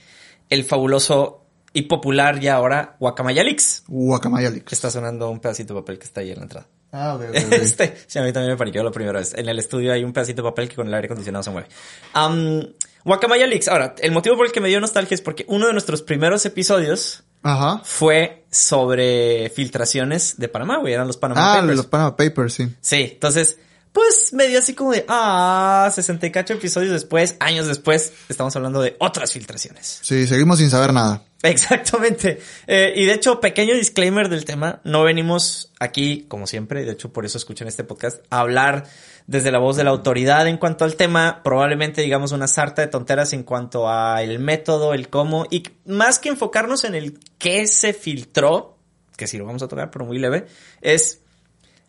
el 0.50 0.64
fabuloso 0.66 1.46
y 1.74 1.84
popular 1.84 2.40
ya 2.40 2.56
ahora 2.56 2.96
Guacamayalix. 3.00 3.84
Guacamayalix. 3.88 4.74
Está 4.74 4.90
sonando 4.90 5.30
un 5.30 5.40
pedacito 5.40 5.74
de 5.74 5.82
papel 5.82 6.00
que 6.00 6.06
está 6.06 6.22
ahí 6.22 6.32
en 6.32 6.38
la 6.38 6.44
entrada. 6.44 6.68
Ah, 6.98 7.16
ok, 7.16 7.22
ok, 7.30 7.36
ok. 7.48 7.54
Este, 7.54 7.98
sí, 8.08 8.20
a 8.20 8.24
mí 8.24 8.32
también 8.32 8.54
me 8.54 8.58
paniqueó 8.58 8.84
la 8.84 8.92
primera 8.92 9.20
vez. 9.20 9.34
En 9.34 9.50
el 9.50 9.60
estudio 9.60 9.92
hay 9.92 10.04
un 10.04 10.14
pedacito 10.14 10.42
de 10.44 10.50
papel 10.50 10.70
que 10.70 10.76
con 10.76 10.88
el 10.88 10.94
aire 10.94 11.08
acondicionado 11.08 11.44
se 11.44 11.50
mueve. 11.52 11.68
Um, 12.16 12.62
Guacamaya 13.04 13.46
Leaks. 13.48 13.68
Ahora, 13.68 13.96
el 14.00 14.12
motivo 14.12 14.36
por 14.38 14.46
el 14.46 14.52
que 14.52 14.62
me 14.62 14.70
dio 14.70 14.80
nostalgia 14.80 15.14
es 15.16 15.22
porque 15.22 15.46
uno 15.50 15.68
de 15.68 15.74
nuestros 15.74 16.02
primeros 16.02 16.46
episodios 16.46 17.24
Ajá. 17.44 17.82
fue 17.84 18.46
sobre 18.50 19.50
filtraciones 19.54 20.38
de 20.38 20.48
Panamá, 20.48 20.78
güey. 20.80 20.94
Eran 20.94 21.08
los 21.08 21.18
Panama 21.18 21.54
Ah, 21.54 21.56
Papers. 21.60 21.78
los 21.78 21.86
Panama 21.88 22.16
Papers, 22.16 22.54
sí. 22.54 22.68
Sí, 22.82 23.10
entonces, 23.14 23.60
pues 23.96 24.34
me 24.34 24.50
dio 24.50 24.60
así 24.60 24.74
como 24.74 24.92
de, 24.92 25.06
ah, 25.08 25.90
68 25.90 26.56
episodios 26.56 26.92
después, 26.92 27.38
años 27.40 27.66
después, 27.66 28.12
estamos 28.28 28.54
hablando 28.58 28.82
de 28.82 28.98
otras 29.00 29.32
filtraciones. 29.32 30.00
Sí, 30.02 30.28
seguimos 30.28 30.60
sin 30.60 30.70
saber 30.70 30.92
nada. 30.92 31.24
Exactamente. 31.44 32.42
Eh, 32.68 32.92
y 32.98 33.06
de 33.06 33.14
hecho, 33.14 33.40
pequeño 33.40 33.74
disclaimer 33.74 34.28
del 34.28 34.44
tema, 34.44 34.82
no 34.84 35.04
venimos 35.04 35.72
aquí, 35.80 36.26
como 36.28 36.46
siempre, 36.46 36.84
de 36.84 36.92
hecho 36.92 37.14
por 37.14 37.26
eso 37.26 37.38
escuchan 37.38 37.70
este 37.70 37.86
podcast, 37.86 38.22
a 38.32 38.42
hablar 38.42 38.84
desde 39.28 39.50
la 39.50 39.60
voz 39.60 39.78
de 39.78 39.86
la 39.86 39.92
autoridad 39.92 40.46
en 40.50 40.58
cuanto 40.58 40.84
al 40.84 40.98
tema, 40.98 41.40
probablemente 41.42 42.02
digamos 42.02 42.34
una 42.34 42.50
sarta 42.50 42.82
de 42.82 42.90
tonteras 42.90 43.32
en 43.32 43.44
cuanto 43.44 43.90
a 43.90 44.22
el 44.22 44.40
método, 44.40 44.94
el 44.94 45.08
cómo, 45.08 45.46
y 45.50 45.64
más 45.86 46.20
que 46.20 46.28
enfocarnos 46.28 46.84
en 46.84 46.96
el 46.96 47.18
qué 47.38 47.66
se 47.66 47.94
filtró, 47.94 48.78
que 49.16 49.26
sí 49.26 49.38
lo 49.38 49.46
vamos 49.46 49.64
a 49.64 49.70
tocar, 49.70 49.90
pero 49.90 50.04
muy 50.04 50.20
leve, 50.20 50.48
es 50.82 51.22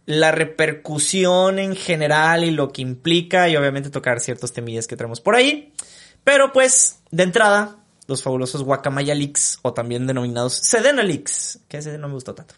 la 0.07 0.31
repercusión 0.33 1.59
en 1.59 1.75
general 1.77 2.45
y 2.45 2.51
lo 2.53 2.73
que 2.73 2.81
implica 2.83 3.49
y 3.49 3.57
obviamente 3.57 3.91
tocar 3.91 4.21
ciertos 4.21 4.53
temillas 4.53 4.87
que 4.87 4.97
tenemos 4.97 5.21
por 5.21 5.35
ahí. 5.35 5.73
Pero 6.25 6.53
pues, 6.53 7.01
de 7.11 7.25
entrada, 7.25 7.77
los 8.07 8.23
fabulosos 8.23 8.63
Guacamaya 8.63 9.15
Leaks 9.15 9.59
o 9.63 9.73
también 9.75 10.07
denominados 10.07 10.55
Sedena 10.55 11.03
Leaks, 11.03 11.59
que 11.69 11.79
ese 11.79 11.99
no 11.99 12.09
me 12.09 12.15
gustó 12.15 12.35
tanto. 12.35 12.55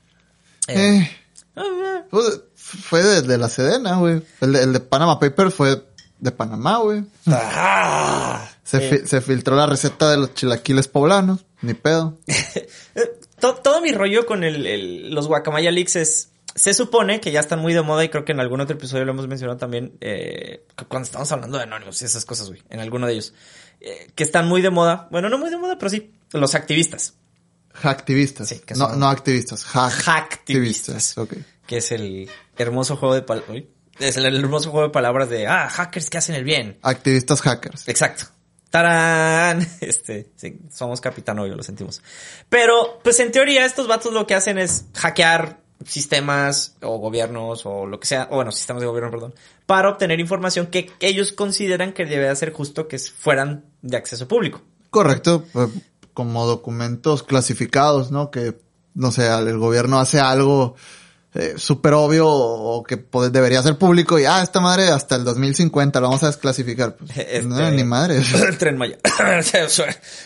Eh, 0.68 0.74
Eh, 1.00 1.10
ah, 1.56 2.02
pues, 2.10 2.40
fue 2.54 3.02
de, 3.02 3.22
de 3.22 3.38
la 3.38 3.48
Sedena, 3.48 3.96
güey. 3.96 4.22
El 4.40 4.52
de, 4.52 4.62
el 4.62 4.72
de 4.74 4.80
Panama 4.80 5.18
Papers 5.18 5.54
fue 5.54 5.82
de 6.18 6.30
Panamá, 6.32 6.78
güey. 6.78 7.02
ah, 7.26 8.48
Se, 8.64 8.76
eh, 8.78 8.90
fi- 9.00 9.06
se 9.06 9.20
filtró 9.20 9.56
la 9.56 9.66
receta 9.66 10.10
de 10.10 10.18
los 10.18 10.34
chilaquiles 10.34 10.88
poblanos. 10.88 11.44
Ni 11.62 11.74
pedo. 11.74 12.18
eh, 12.26 13.18
to- 13.40 13.54
todo 13.56 13.80
mi 13.80 13.92
rollo 13.92 14.26
con 14.26 14.44
el, 14.44 14.66
el- 14.66 15.14
los 15.14 15.26
Guacamaya 15.28 15.70
Leaks 15.70 15.96
es... 15.96 16.28
Se 16.54 16.74
supone 16.74 17.20
que 17.20 17.30
ya 17.30 17.40
están 17.40 17.60
muy 17.60 17.72
de 17.74 17.82
moda 17.82 18.02
y 18.04 18.08
creo 18.08 18.24
que 18.24 18.32
en 18.32 18.40
algún 18.40 18.60
otro 18.60 18.76
episodio 18.76 19.04
lo 19.04 19.12
hemos 19.12 19.28
mencionado 19.28 19.58
también, 19.58 19.96
eh, 20.00 20.64
cuando 20.88 21.06
estamos 21.06 21.30
hablando 21.30 21.56
de 21.58 21.64
anónimos 21.64 22.00
y 22.02 22.04
esas 22.04 22.24
cosas, 22.24 22.48
güey, 22.48 22.62
en 22.70 22.80
alguno 22.80 23.06
de 23.06 23.12
ellos, 23.12 23.32
eh, 23.80 24.10
que 24.14 24.24
están 24.24 24.48
muy 24.48 24.60
de 24.62 24.70
moda, 24.70 25.06
bueno, 25.12 25.28
no 25.28 25.38
muy 25.38 25.50
de 25.50 25.56
moda, 25.56 25.76
pero 25.78 25.90
sí, 25.90 26.12
los 26.32 26.54
activistas, 26.54 27.14
Hacktivistas. 27.74 28.48
Sí, 28.48 28.58
que 28.66 28.74
no, 28.74 28.88
son- 28.88 28.98
no 28.98 29.08
activistas. 29.08 29.64
Hack- 29.64 30.02
Hacktivistas. 30.04 31.16
Ok. 31.18 31.34
que 31.66 31.76
es 31.76 31.92
el 31.92 32.28
hermoso 32.56 32.96
juego 32.96 33.14
de 33.14 33.22
palabras, 33.22 33.62
es 34.00 34.16
el 34.16 34.24
hermoso 34.34 34.70
juego 34.70 34.88
de 34.88 34.92
palabras 34.92 35.28
de, 35.28 35.46
ah, 35.46 35.68
hackers 35.68 36.08
que 36.10 36.18
hacen 36.18 36.34
el 36.34 36.42
bien. 36.44 36.78
Activistas 36.82 37.40
hackers. 37.42 37.86
Exacto. 37.88 38.24
¡Tarán! 38.70 39.66
Este, 39.80 40.30
sí, 40.36 40.58
somos 40.72 41.00
capitán 41.00 41.38
obvio, 41.38 41.54
lo 41.54 41.62
sentimos. 41.62 42.02
Pero, 42.48 42.98
pues 43.04 43.20
en 43.20 43.30
teoría, 43.32 43.64
estos 43.64 43.86
vatos 43.86 44.12
lo 44.12 44.26
que 44.26 44.34
hacen 44.34 44.58
es 44.58 44.86
hackear 44.94 45.60
sistemas 45.84 46.76
o 46.82 46.98
gobiernos 46.98 47.64
o 47.66 47.86
lo 47.86 48.00
que 48.00 48.06
sea, 48.06 48.28
o 48.30 48.36
bueno, 48.36 48.52
sistemas 48.52 48.80
de 48.80 48.88
gobierno, 48.88 49.10
perdón, 49.10 49.34
para 49.66 49.88
obtener 49.88 50.20
información 50.20 50.66
que 50.66 50.90
ellos 51.00 51.32
consideran 51.32 51.92
que 51.92 52.04
debe 52.04 52.34
ser 52.36 52.52
justo 52.52 52.88
que 52.88 52.98
fueran 52.98 53.64
de 53.82 53.96
acceso 53.96 54.26
público. 54.26 54.60
Correcto. 54.90 55.44
eh, 55.54 55.68
Como 56.14 56.46
documentos 56.46 57.22
clasificados, 57.22 58.10
¿no? 58.10 58.30
Que, 58.30 58.58
no 58.94 59.12
sé, 59.12 59.26
el 59.28 59.58
gobierno 59.58 60.00
hace 60.00 60.18
algo 60.18 60.74
eh, 61.34 61.54
súper 61.56 61.92
obvio 61.92 62.26
o 62.26 62.82
que 62.82 62.96
pues, 62.96 63.30
debería 63.30 63.62
ser 63.62 63.76
público 63.76 64.18
y, 64.18 64.24
ah, 64.24 64.42
esta 64.42 64.60
madre 64.60 64.88
hasta 64.88 65.14
el 65.16 65.24
2050 65.24 66.00
lo 66.00 66.06
vamos 66.08 66.22
a 66.22 66.28
desclasificar. 66.28 66.96
Pues, 66.96 67.10
Este- 67.16 67.42
No, 67.42 67.70
ni 67.70 67.84
madre. 67.84 68.16
el 68.48 68.58
tren 68.58 68.76
Maya. 68.78 68.96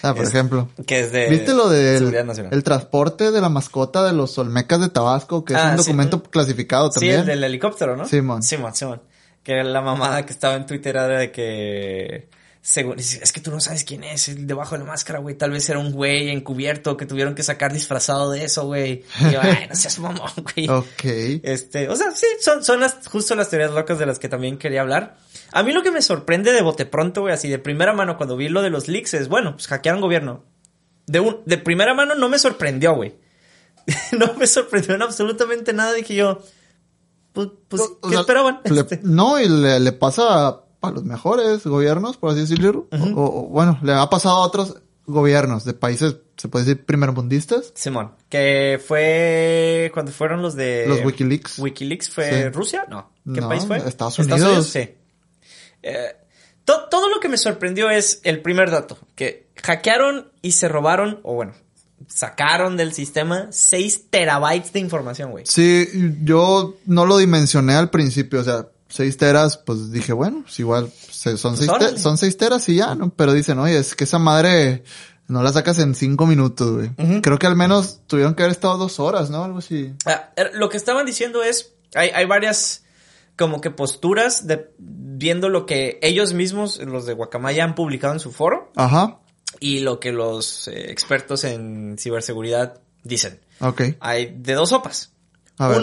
Ah, 0.03 0.15
por 0.15 0.23
Es- 0.25 0.29
ejemplo. 0.31 0.69
Que 0.87 1.01
es 1.01 1.13
de 1.13 1.29
¿Viste 1.29 1.55
lo 1.55 1.69
del 1.69 2.15
el 2.51 2.63
transporte 2.65 3.31
de 3.31 3.41
la 3.41 3.49
mascota 3.49 4.05
de 4.05 4.13
los 4.13 4.37
Olmecas 4.39 4.81
de 4.81 4.89
Tabasco, 4.89 5.45
que 5.45 5.55
es 5.55 5.59
Ah, 5.59 5.71
un 5.73 5.79
sí. 5.79 5.85
documento 5.85 6.23
clasificado 6.23 6.89
Sí, 6.91 6.95
también? 7.01 7.21
el 7.21 7.27
del 7.27 7.45
helicóptero, 7.45 7.97
¿no? 7.97 8.07
Simón. 8.07 8.43
Simón, 8.43 8.75
Simón. 8.75 9.03
Que 9.43 9.63
la 9.65 9.81
mamada 9.81 10.25
que 10.25 10.33
estaba 10.33 10.55
en 10.55 10.67
Twitter 10.67 10.95
era 10.97 11.07
de 11.19 11.33
que... 11.33 12.29
Según, 12.65 12.97
es 13.01 13.33
que 13.33 13.41
tú 13.41 13.51
no 13.51 13.59
sabes 13.59 13.83
quién 13.83 14.05
es 14.05 14.29
el 14.29 14.47
debajo 14.47 14.77
de 14.77 14.85
la 14.85 14.85
máscara, 14.89 15.19
güey. 15.19 15.35
Tal 15.35 15.51
vez 15.51 15.69
era 15.69 15.81
un 15.81 15.91
güey 15.91 16.31
encubierto 16.31 16.97
que 16.97 17.07
tuvieron 17.07 17.35
que 17.35 17.43
sacar 17.43 17.73
disfrazado 17.73 18.31
de 18.31 18.45
eso, 18.45 18.67
güey. 18.67 19.05
Y 19.19 19.33
yo, 19.33 19.41
ay, 19.43 19.67
no 19.69 19.75
seas 19.75 19.99
mamón, 19.99 20.31
güey. 20.55 20.69
Ok. 20.69 21.41
Este, 21.43 21.89
o 21.89 21.97
sea, 21.97 22.13
sí, 22.13 22.25
son, 22.41 22.63
son 22.63 22.79
las, 22.79 23.09
justo 23.09 23.35
las 23.35 23.51
teorías 23.51 23.73
locas 23.73 23.99
de 23.99 24.07
las 24.07 24.21
que 24.21 24.29
también 24.29 24.59
quería 24.59 24.83
hablar. 24.83 25.17
A 25.51 25.65
mí 25.65 25.73
lo 25.73 25.83
que 25.83 25.91
me 25.91 26.03
sorprende 26.03 26.53
de 26.53 26.63
bote 26.63 26.87
pronto, 26.87 27.23
güey, 27.23 27.35
así 27.35 27.49
de 27.49 27.59
primera 27.59 27.95
mano 27.95 28.17
cuando 28.17 28.37
vi 28.37 28.49
lo 28.49 28.63
de 28.63 28.71
los 28.71 28.87
leaks 28.87 29.15
es, 29.15 29.27
bueno, 29.29 29.55
pues 29.57 29.67
hackearon 29.67 30.01
gobierno. 30.01 30.45
De 31.09 31.19
un, 31.19 31.39
de 31.45 31.59
primera 31.59 31.95
mano 31.95 32.15
no 32.15 32.29
me 32.29 32.39
sorprendió, 32.39 32.95
güey. 32.95 33.17
no 34.17 34.35
me 34.35 34.47
sorprendió 34.47 34.95
en 34.95 35.03
absolutamente 35.03 35.73
nada. 35.73 35.95
Dije 35.95 36.15
yo, 36.15 36.41
pues, 37.33 37.49
pues 37.67 37.83
O 37.83 37.99
¿qué 38.03 38.11
sea, 38.11 38.21
esperaban? 38.21 38.61
le- 38.65 38.81
Este, 38.83 39.01
no, 39.03 39.41
y 39.41 39.49
le, 39.49 39.81
le 39.81 39.93
pasa 39.93 40.62
a, 40.83 40.91
los 40.91 41.05
mejores 41.05 41.65
gobiernos, 41.65 42.17
por 42.17 42.31
así 42.31 42.41
decirlo. 42.41 42.87
o, 42.91 43.23
o- 43.25 43.49
bueno, 43.49 43.79
le 43.83 43.93
ha 43.95 44.09
pasado 44.11 44.37
a 44.37 44.41
otros 44.47 44.77
gobiernos 45.07 45.65
de 45.65 45.75
países, 45.75 46.17
se 46.37 46.49
puede 46.49 46.65
decir, 46.65 46.85
primermundistas. 46.85 47.73
Simón, 47.75 48.13
que 48.29 48.81
fue 48.87 49.91
cuando 49.93 50.13
fueron 50.13 50.43
los 50.43 50.55
de... 50.55 50.87
Los 50.87 51.05
Wikileaks. 51.05 51.59
Wikileaks 51.59 52.09
fue 52.11 52.31
Sí. 52.31 52.49
Rusia, 52.51 52.87
no. 52.89 53.11
¿Qué 53.25 53.41
No, 53.41 53.49
país 53.49 53.65
fue? 53.67 53.79
Estados 53.79 54.19
Unidos. 54.21 54.67
Sí. 54.69 54.91
Eh, 55.83 56.17
to- 56.65 56.89
todo 56.91 57.09
lo 57.09 57.19
que 57.21 57.29
me 57.29 57.37
sorprendió 57.37 57.91
es 57.91 58.21
el 58.25 58.41
primer 58.43 58.71
dato, 58.71 58.97
que 59.17 59.49
hackearon 59.63 60.31
y 60.41 60.53
se 60.53 60.69
robaron, 60.69 61.19
o 61.25 61.35
bueno, 61.35 61.53
sacaron 62.09 62.77
del 62.77 62.93
sistema 62.93 63.49
6 63.51 64.11
terabytes 64.11 64.73
de 64.73 64.81
información, 64.81 65.31
güey. 65.33 65.45
Sí, 65.47 65.89
yo 66.23 66.77
no 66.87 67.07
lo 67.07 67.19
dimensioné 67.19 67.75
al 67.75 67.91
principio, 67.91 68.41
o 68.41 68.45
sea, 68.45 68.69
seis 68.93 69.17
teras, 69.17 69.57
pues 69.57 69.91
dije, 69.91 70.13
bueno, 70.13 70.43
pues 70.43 70.59
igual 70.61 70.91
se- 71.11 71.37
son, 71.39 71.57
seis, 71.57 71.69
te- 71.71 71.75
órale. 71.77 71.99
son 71.99 72.19
seis 72.19 72.37
teras 72.37 72.69
y 72.69 72.77
ya, 72.77 72.95
¿no? 72.95 73.11
Pero 73.15 73.33
dicen, 73.33 73.59
oye, 73.59 73.79
es 73.79 73.95
que 73.95 74.05
esa 74.05 74.19
madre 74.19 74.85
no 75.29 75.43
la 75.43 75.53
sacas 75.53 75.79
en 75.79 75.95
cinco 75.95 76.27
minutos, 76.27 76.73
güey. 76.97 77.21
Creo 77.23 77.39
que 77.39 77.47
al 77.47 77.57
menos 77.57 78.01
tuvieron 78.07 78.35
que 78.35 78.43
haber 78.43 78.53
estado 78.53 78.77
dos 78.77 79.01
horas, 79.01 79.31
¿no? 79.31 79.45
Algo 79.45 79.59
así. 79.59 79.95
Ah, 80.05 80.31
er, 80.37 80.51
lo 80.55 80.69
que 80.69 80.77
estaban 80.77 81.07
diciendo 81.07 81.43
es, 81.43 81.73
hay, 81.95 82.11
hay 82.11 82.27
varias 82.27 82.85
como 83.39 83.61
que 83.63 83.71
posturas 83.71 84.47
de 84.47 84.71
viendo 84.79 85.49
lo 85.49 85.65
que 85.65 85.99
ellos 86.03 86.35
mismos, 86.35 86.79
los 86.79 87.07
de 87.07 87.15
Guacamaya, 87.15 87.65
han 87.65 87.75
publicado 87.75 88.13
en 88.13 88.21
su 88.21 88.31
foro 88.31 88.71
Ajá, 88.77 89.21
y 89.59 89.81
lo 89.81 90.01
que 90.01 90.13
los 90.13 90.69
eh, 90.69 90.91
expertos 90.91 91.45
en 91.45 91.97
ciberseguridad 91.99 92.81
dicen. 93.05 93.41
ok. 93.61 93.83
Hay 94.01 94.35
de 94.39 94.53
dos 94.55 94.69
sopas. 94.69 95.13
A 95.57 95.69
ver. 95.69 95.79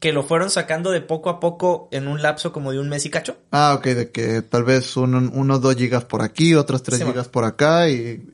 Que 0.00 0.12
lo 0.12 0.22
fueron 0.24 0.50
sacando 0.50 0.90
de 0.90 1.00
poco 1.02 1.30
a 1.30 1.38
poco 1.40 1.88
en 1.92 2.08
un 2.08 2.22
lapso 2.22 2.52
como 2.52 2.72
de 2.72 2.80
un 2.80 2.88
mes 2.88 3.04
y 3.06 3.10
cacho. 3.10 3.36
Ah, 3.52 3.74
ok, 3.78 3.84
de 3.84 4.10
que 4.10 4.42
tal 4.42 4.64
vez 4.64 4.96
uno, 4.96 5.18
unos 5.32 5.60
dos 5.60 5.76
gigas 5.76 6.04
por 6.04 6.22
aquí, 6.22 6.54
otros 6.54 6.82
tres 6.82 6.98
Sí, 6.98 7.04
gigas 7.04 7.28
por 7.28 7.44
acá 7.44 7.88
y, 7.88 8.26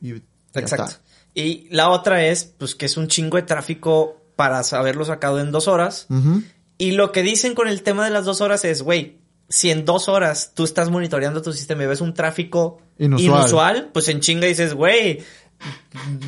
Exacto. 0.55 0.85
está. 0.85 1.01
Y 1.35 1.67
la 1.69 1.89
otra 1.89 2.25
es, 2.25 2.45
pues, 2.57 2.73
que 2.73 2.85
es 2.87 2.97
un 2.97 3.07
chingo 3.09 3.37
de 3.37 3.43
tráfico 3.43 4.17
para 4.35 4.59
haberlo 4.71 5.03
sacado 5.05 5.39
en 5.39 5.51
dos 5.51 5.67
horas. 5.67 6.07
Y 6.79 6.91
lo 6.91 7.11
que 7.11 7.21
dicen 7.21 7.53
con 7.53 7.67
el 7.67 7.83
tema 7.83 8.05
de 8.05 8.11
las 8.11 8.23
dos 8.25 8.39
horas 8.41 8.63
es, 8.65 8.81
güey, 8.81 9.17
si 9.49 9.69
en 9.71 9.83
dos 9.85 10.09
horas 10.09 10.51
tú 10.55 10.63
estás 10.63 10.89
monitoreando 10.89 11.41
tu 11.41 11.53
sistema 11.53 11.83
y 11.83 11.87
ves 11.87 12.01
un 12.01 12.13
tráfico 12.13 12.79
Inusual. 12.97 13.39
inusual, 13.39 13.89
pues 13.93 14.07
en 14.09 14.19
chinga 14.19 14.47
dices, 14.47 14.73
güey, 14.73 15.19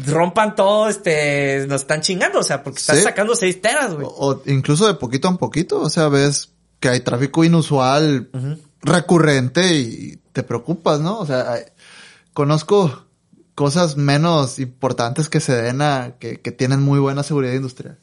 rompan 0.05 0.55
todo, 0.55 0.89
este, 0.89 1.65
nos 1.67 1.81
están 1.81 2.01
chingando, 2.01 2.39
o 2.39 2.43
sea, 2.43 2.63
porque 2.63 2.79
estás 2.79 2.97
Sí. 2.97 3.03
sacando 3.03 3.35
seis 3.35 3.61
teras, 3.61 3.93
güey. 3.93 4.05
O, 4.05 4.31
o 4.35 4.41
incluso 4.45 4.87
de 4.87 4.95
poquito 4.95 5.27
a 5.27 5.37
poquito, 5.37 5.79
o 5.81 5.89
sea, 5.89 6.07
ves 6.09 6.49
que 6.79 6.89
hay 6.89 7.01
tráfico 7.01 7.43
inusual 7.43 8.29
recurrente 8.81 9.73
y 9.73 10.19
te 10.33 10.43
preocupas, 10.43 10.99
¿no? 10.99 11.19
O 11.19 11.25
sea, 11.25 11.51
hay- 11.53 11.63
conozco 12.33 13.05
cosas 13.55 13.97
menos 13.97 14.59
importantes 14.59 15.27
que 15.29 15.41
Sedena 15.41 16.15
que, 16.19 16.39
que 16.39 16.51
tienen 16.51 16.81
muy 16.81 16.99
buena 16.99 17.23
seguridad 17.23 17.53
industrial. 17.53 17.97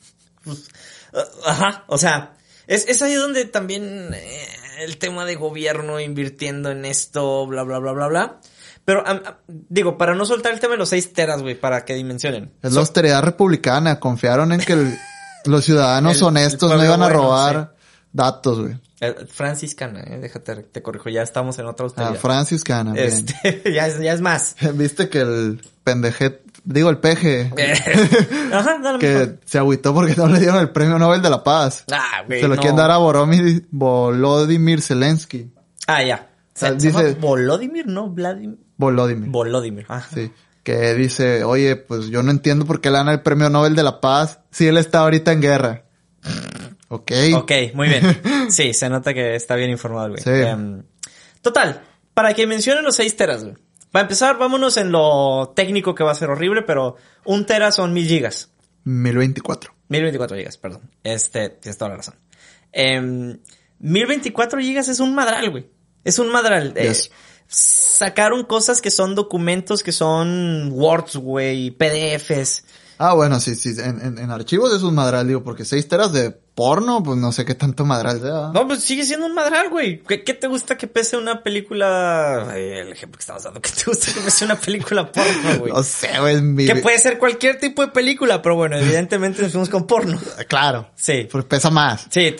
Pues, 0.45 0.69
uh, 1.15 1.49
ajá, 1.49 1.85
o 1.89 1.97
sea, 1.99 2.37
es, 2.67 2.87
es 2.89 3.01
ahí 3.03 3.15
donde 3.15 3.47
también 3.47 4.11
eh, 4.13 4.49
el 4.81 4.99
tema 4.99 5.25
de 5.25 5.37
gobierno 5.37 5.99
invirtiendo 5.99 6.71
en 6.71 6.85
esto, 6.85 7.47
bla, 7.47 7.63
bla, 7.63 7.79
bla, 7.79 7.93
bla, 7.93 8.07
bla. 8.09 8.41
Pero, 8.87 9.07
am- 9.07 9.21
digo, 9.49 9.99
para 9.99 10.15
no 10.15 10.25
soltar 10.25 10.55
el 10.55 10.61
tema 10.61 10.73
de 10.73 10.79
los 10.79 10.89
seis 10.89 11.13
teras, 11.13 11.43
güey, 11.43 11.55
para 11.61 11.85
que 11.85 11.95
dimensionen. 11.95 12.53
Es 12.63 12.73
la 12.73 12.81
austeridad 12.81 13.23
republicana, 13.23 14.01
confiaron 14.01 14.53
en 14.53 14.61
que 14.61 14.73
el- 14.73 14.97
los 15.45 15.65
ciudadanos 15.65 16.13
El- 16.17 16.19
el 16.23 16.25
honestos 16.29 16.71
no 16.71 16.83
iban 16.85 17.03
a 17.03 17.07
bueno, 17.07 17.21
robar 17.21 17.75
datos, 18.13 18.61
güey. 18.61 18.79
Eh, 19.01 19.15
franciscana, 19.31 20.01
eh, 20.07 20.19
déjate, 20.23 20.55
te 20.63 20.81
corrijo, 20.83 21.11
ya 21.11 21.21
estamos 21.23 21.59
en 21.59 21.67
otra 21.67 21.85
Ah, 21.85 21.89
austeridad. 21.89 22.15
franciscana, 22.15 22.93
bien. 22.95 23.07
este, 23.07 23.63
ya 23.75 23.87
es, 23.89 24.01
ya 24.01 24.15
es 24.15 24.23
más. 24.23 24.57
Viste 24.75 25.11
que 25.11 25.21
el 25.21 25.61
pendejet, 25.85 26.41
digo 26.65 26.89
el 26.89 26.97
peje, 26.99 27.53
Eh, 27.59 27.75
Ajá, 28.55 28.79
dale 28.83 28.99
que 28.99 29.13
mejor. 29.13 29.41
se 29.45 29.59
agüitó 29.59 29.93
porque 29.93 30.15
no 30.17 30.29
le 30.29 30.39
dieron 30.41 30.61
el 30.61 30.71
premio 30.71 30.99
Nobel 30.99 31.21
de 31.21 31.29
la 31.29 31.43
Paz. 31.45 31.85
Ah, 31.93 32.23
güey. 32.27 32.41
Se 32.41 32.49
lo 32.49 32.55
no. 32.55 32.61
quieren 32.61 32.77
dar 32.77 32.91
a 32.91 32.97
Boromir, 32.97 33.67
Volodymyr 33.71 34.81
Zelensky. 34.81 35.53
Ah, 35.87 36.03
ya. 36.03 36.31
Se, 36.55 36.61
sea, 36.69 36.81
se 36.81 36.87
dice- 36.89 37.15
Volodymyr, 37.21 37.87
¿no? 37.87 38.09
Vladimir. 38.09 38.59
Volodymyr. 38.77 39.31
Volodymyr. 39.31 39.87
Ajá. 39.89 40.09
sí. 40.15 40.31
Que 40.63 40.95
dice, 40.95 41.45
oye, 41.45 41.77
pues 41.77 42.09
yo 42.09 42.25
no 42.25 42.33
entiendo 42.33 42.67
por 42.67 42.81
qué 42.81 42.91
le 42.91 42.97
dan 42.97 43.09
el 43.09 43.23
premio 43.23 43.49
Nobel 43.49 43.77
de 43.77 43.85
la 43.85 44.01
Paz 44.01 44.41
si 44.51 44.67
él 44.67 44.77
está 44.79 45.01
ahorita 45.01 45.31
en 45.31 45.41
guerra. 45.41 45.85
Ok. 46.89 47.13
Ok, 47.37 47.53
muy 47.75 47.89
bien. 47.89 48.03
Sí, 48.51 48.73
se 48.75 48.89
nota 48.89 49.13
que 49.13 49.35
está 49.35 49.57
bien 49.57 49.71
informado, 49.71 50.11
güey. 50.11 50.23
Sí. 50.23 50.31
Em, 50.31 50.83
total, 51.41 51.83
para 52.15 52.33
que 52.35 52.47
mencionen 52.47 52.85
los 52.85 52.97
6 52.97 53.17
teras, 53.17 53.45
güey. 53.45 53.57
Para 53.91 54.03
empezar, 54.03 54.39
vámonos 54.39 54.77
en 54.77 54.93
lo 54.93 55.53
técnico 55.55 55.95
que 55.95 56.05
va 56.05 56.13
a 56.13 56.15
ser 56.15 56.31
horrible, 56.31 56.63
pero 56.63 56.97
un 57.25 57.47
tera 57.47 57.71
son 57.73 57.93
1000 57.93 58.07
gigas. 58.07 58.51
1024. 58.85 59.73
1024 59.89 60.37
gigas, 60.37 60.59
perdón. 60.59 60.91
Este, 61.03 61.51
tienes 61.51 61.79
toda 61.79 61.91
la 61.91 61.97
razón. 61.97 62.15
Em, 62.73 63.39
1024 63.79 64.61
gigas 64.61 64.89
es 64.89 65.01
un 65.01 65.15
madral, 65.15 65.51
güey. 65.51 65.71
Es 66.05 66.19
un 66.19 66.31
madral. 66.31 66.73
Eh. 66.77 66.93
Sacaron 67.49 68.45
cosas 68.45 68.81
que 68.83 68.91
son 68.91 69.15
documentos, 69.15 69.83
que 69.83 69.93
son 69.93 70.71
Words, 70.73 71.17
güey, 71.17 71.71
PDFs. 71.71 72.65
Ah, 72.99 73.13
bueno, 73.13 73.41
sí, 73.41 73.55
sí. 73.55 73.75
En, 73.79 74.01
en, 74.01 74.19
en 74.19 74.31
archivos 74.31 74.73
es 74.73 74.83
un 74.83 74.95
madral, 74.95 75.29
digo, 75.29 75.45
porque 75.45 75.67
6 75.67 75.87
teras 75.87 76.13
de 76.15 76.31
porno, 76.31 77.03
pues 77.03 77.19
no 77.19 77.31
sé 77.31 77.45
qué 77.45 77.55
tanto 77.55 77.85
madral 77.85 78.23
sea. 78.23 78.49
No, 78.55 78.67
pues 78.67 78.81
sigue 78.83 79.05
siendo 79.05 79.27
un 79.27 79.35
madral, 79.35 79.69
güey. 79.69 80.03
¿Qué, 80.03 80.25
qué 80.25 80.33
te 80.33 80.47
gusta 80.47 80.79
que 80.79 80.87
pese 80.87 81.19
una 81.19 81.43
película? 81.43 82.51
Ay, 82.51 82.63
el 82.71 82.93
ejemplo 82.93 83.19
que 83.19 83.21
estabas 83.23 83.43
dando. 83.43 83.61
¿Qué 83.61 83.69
te 83.69 83.85
gusta 83.85 84.15
que 84.15 84.21
pese 84.21 84.47
una 84.47 84.59
película 84.59 85.13
porno, 85.13 85.59
güey? 85.59 85.75
No 85.75 85.83
sé, 85.83 86.09
güey. 86.19 86.41
mi- 86.41 86.65
Que 86.65 86.77
puede 86.77 86.99
ser 86.99 87.19
cualquier 87.19 87.61
tipo 87.61 87.83
de 87.83 87.89
película, 87.89 88.41
pero 88.41 88.57
bueno, 88.57 88.77
evidentemente 88.81 89.43
nos 89.43 89.53
fuimos 89.53 89.69
con 89.69 89.87
porno. 89.87 90.19
Claro. 90.49 90.89
Sí. 90.97 91.29
Porque 91.31 91.49
pesa 91.49 91.69
más. 91.69 92.07
Sí, 92.09 92.35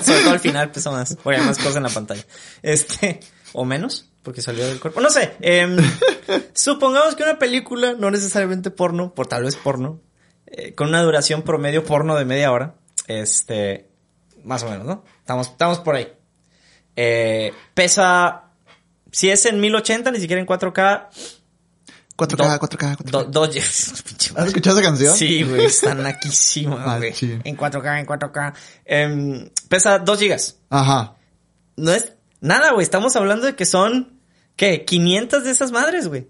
sobre 0.00 0.20
todo 0.22 0.30
al 0.30 0.38
final 0.40 0.70
pesa 0.70 0.92
más. 0.92 1.16
O 1.24 1.30
hay 1.30 1.40
más 1.40 1.58
cosas 1.58 1.74
en 1.76 1.82
la 1.82 1.88
pantalla. 1.88 2.24
Este, 2.62 3.18
o 3.54 3.64
menos, 3.64 4.10
porque 4.22 4.42
salió 4.42 4.66
del 4.66 4.78
cuerpo. 4.80 5.00
No 5.00 5.08
sé. 5.08 5.34
em, 5.40 5.76
supongamos 6.54 7.14
que 7.14 7.22
una 7.22 7.38
película, 7.38 7.94
no 7.98 8.10
necesariamente 8.10 8.70
porno, 8.70 9.14
por 9.14 9.26
tal 9.26 9.44
vez 9.44 9.56
porno, 9.56 10.00
eh, 10.46 10.74
con 10.74 10.88
una 10.88 11.02
duración 11.02 11.42
promedio 11.42 11.84
porno 11.84 12.16
de 12.16 12.24
media 12.26 12.52
hora, 12.52 12.74
este, 13.06 13.88
más 14.44 14.62
o 14.62 14.70
menos, 14.70 14.86
¿no? 14.86 15.04
Estamos, 15.20 15.48
estamos 15.48 15.78
por 15.80 15.94
ahí. 15.96 16.12
Eh, 16.96 17.52
pesa, 17.74 18.50
si 19.10 19.30
es 19.30 19.46
en 19.46 19.60
1080, 19.60 20.10
ni 20.10 20.20
siquiera 20.20 20.40
en 20.40 20.46
4K, 20.46 21.08
4K, 22.16 22.36
Do- 22.36 22.44
4K, 22.60 22.96
4K. 22.96 23.30
do- 23.30 23.50
pinche 23.50 24.32
¿Has 24.36 24.46
escuchado 24.46 24.78
esa 24.78 24.88
canción? 24.88 25.16
Sí, 25.16 25.42
güey, 25.42 25.64
está 25.64 25.94
naquísima, 25.94 26.96
güey. 26.96 27.10
Machín. 27.10 27.40
En 27.44 27.56
4K, 27.56 27.98
en 28.00 28.06
4K. 28.06 28.54
Em, 28.84 29.50
pesa 29.68 29.98
2 29.98 30.18
gigas. 30.20 30.56
Ajá. 30.70 31.16
No 31.76 31.90
es 31.92 32.12
nada, 32.44 32.72
güey. 32.72 32.84
Estamos 32.84 33.16
hablando 33.16 33.46
de 33.46 33.56
que 33.56 33.64
son, 33.66 34.20
¿qué? 34.56 34.84
500 34.84 35.44
de 35.44 35.50
esas 35.50 35.72
madres, 35.72 36.08
güey. 36.08 36.28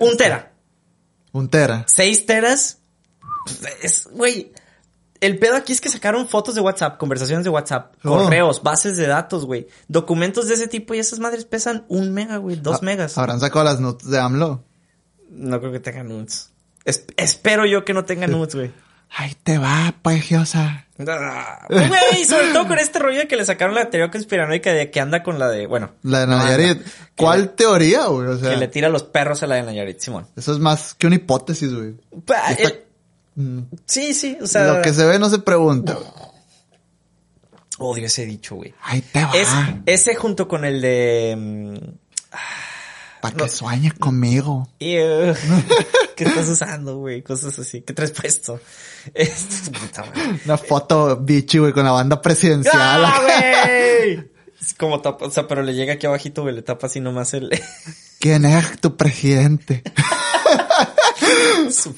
Un 0.00 0.16
tera. 0.16 0.52
Un 1.32 1.48
tera. 1.50 1.84
6 1.86 2.24
teras. 2.26 2.78
Es, 3.82 4.08
güey. 4.10 4.52
El 5.20 5.38
pedo 5.38 5.56
aquí 5.56 5.72
es 5.72 5.80
que 5.80 5.88
sacaron 5.88 6.28
fotos 6.28 6.54
de 6.54 6.60
WhatsApp, 6.60 6.96
conversaciones 6.96 7.42
de 7.44 7.50
WhatsApp, 7.50 7.94
Oh. 8.04 8.10
correos, 8.18 8.62
bases 8.62 8.96
de 8.96 9.06
datos, 9.08 9.46
güey. 9.46 9.66
Documentos 9.88 10.46
de 10.46 10.54
ese 10.54 10.68
tipo 10.68 10.94
y 10.94 11.00
esas 11.00 11.18
madres 11.18 11.44
pesan 11.44 11.84
un 11.88 12.12
mega, 12.14 12.36
güey. 12.36 12.56
Dos 12.56 12.76
Ah, 12.76 12.84
megas. 12.84 13.18
Habrán 13.18 13.40
sacado 13.40 13.64
las 13.64 13.80
notas 13.80 14.08
de 14.10 14.18
AMLO. 14.20 14.62
No 15.30 15.58
creo 15.60 15.72
que 15.72 15.80
tengan 15.80 16.08
nudes. 16.08 16.52
Es- 16.84 17.04
espero 17.16 17.66
yo 17.66 17.84
que 17.84 17.94
no 17.94 18.04
tengan 18.04 18.30
nudes, 18.30 18.54
güey. 18.54 18.70
Ahí 19.10 19.34
te 19.42 19.58
va, 19.58 19.92
preciosa. 20.02 20.86
Güey, 20.98 22.24
sobre 22.24 22.48
todo 22.52 22.66
con 22.66 22.78
este 22.78 22.98
rollo 22.98 23.18
de 23.20 23.28
que 23.28 23.36
le 23.36 23.44
sacaron 23.44 23.74
la 23.74 23.88
teoría 23.88 24.10
conspiranoica 24.10 24.72
de 24.72 24.90
que 24.90 25.00
anda 25.00 25.22
con 25.22 25.38
la 25.38 25.48
de, 25.48 25.66
bueno. 25.66 25.92
La 26.02 26.20
de 26.20 26.26
Nayarit. 26.26 26.78
anda, 26.78 26.90
¿Cuál 27.16 27.50
teoría, 27.54 28.06
güey? 28.06 28.26
O 28.28 28.32
Que, 28.34 28.40
sea, 28.40 28.48
le, 28.50 28.54
que 28.56 28.60
le 28.60 28.68
tira 28.68 28.88
los 28.88 29.04
perros 29.04 29.42
a 29.42 29.46
la 29.46 29.54
de 29.56 29.62
Nayarit, 29.62 30.00
Simón. 30.00 30.26
eso 30.36 30.52
es 30.52 30.58
más 30.58 30.94
que 30.94 31.06
una 31.06 31.16
hipótesis, 31.16 31.72
güey. 31.74 31.94
Eh, 32.58 32.84
Mm. 33.40 33.60
sí, 33.86 34.14
sí, 34.14 34.36
o 34.42 34.46
sea. 34.48 34.64
Lo 34.78 34.82
que 34.82 34.92
se 34.92 35.06
ve 35.06 35.16
no 35.20 35.30
se 35.30 35.38
pregunta. 35.38 35.92
güey. 35.94 36.06
Odio 37.78 38.06
ese 38.06 38.26
dicho, 38.26 38.56
güey. 38.56 38.74
Ahí 38.82 39.00
te 39.00 39.22
va. 39.24 39.30
Es, 39.36 39.48
ese 39.86 40.16
junto 40.16 40.48
con 40.48 40.64
el 40.64 40.80
de. 40.80 41.36
mm, 41.38 41.76
Para 43.20 43.34
que 43.36 43.48
sueñes 43.48 43.94
conmigo. 43.94 44.68
ew, 44.78 45.34
¿Qué 46.16 46.24
estás 46.24 46.48
usando, 46.48 46.98
güey? 46.98 47.22
Cosas 47.22 47.58
así. 47.58 47.82
¿Qué 47.82 47.92
traes 47.92 48.10
puesto? 48.12 48.60
Es- 49.14 49.70
puta 49.80 50.04
madre. 50.04 50.40
Una 50.44 50.56
foto 50.58 51.16
bichi, 51.16 51.58
güey, 51.58 51.72
con 51.72 51.84
la 51.84 51.92
banda 51.92 52.20
presidencial. 52.20 53.04
¡Ah, 53.04 53.20
güey! 53.22 54.28
Es 54.60 54.74
como 54.74 55.00
tapa, 55.00 55.26
o 55.26 55.30
sea, 55.30 55.46
pero 55.46 55.62
le 55.62 55.72
llega 55.72 55.92
aquí 55.92 56.06
abajito, 56.06 56.42
güey, 56.42 56.52
le 56.52 56.62
tapa 56.62 56.88
así 56.88 56.98
nomás 56.98 57.32
el... 57.32 57.48
¿Quién 58.18 58.44
es 58.44 58.80
tu 58.80 58.96
presidente? 58.96 59.84
Su. 61.70 61.94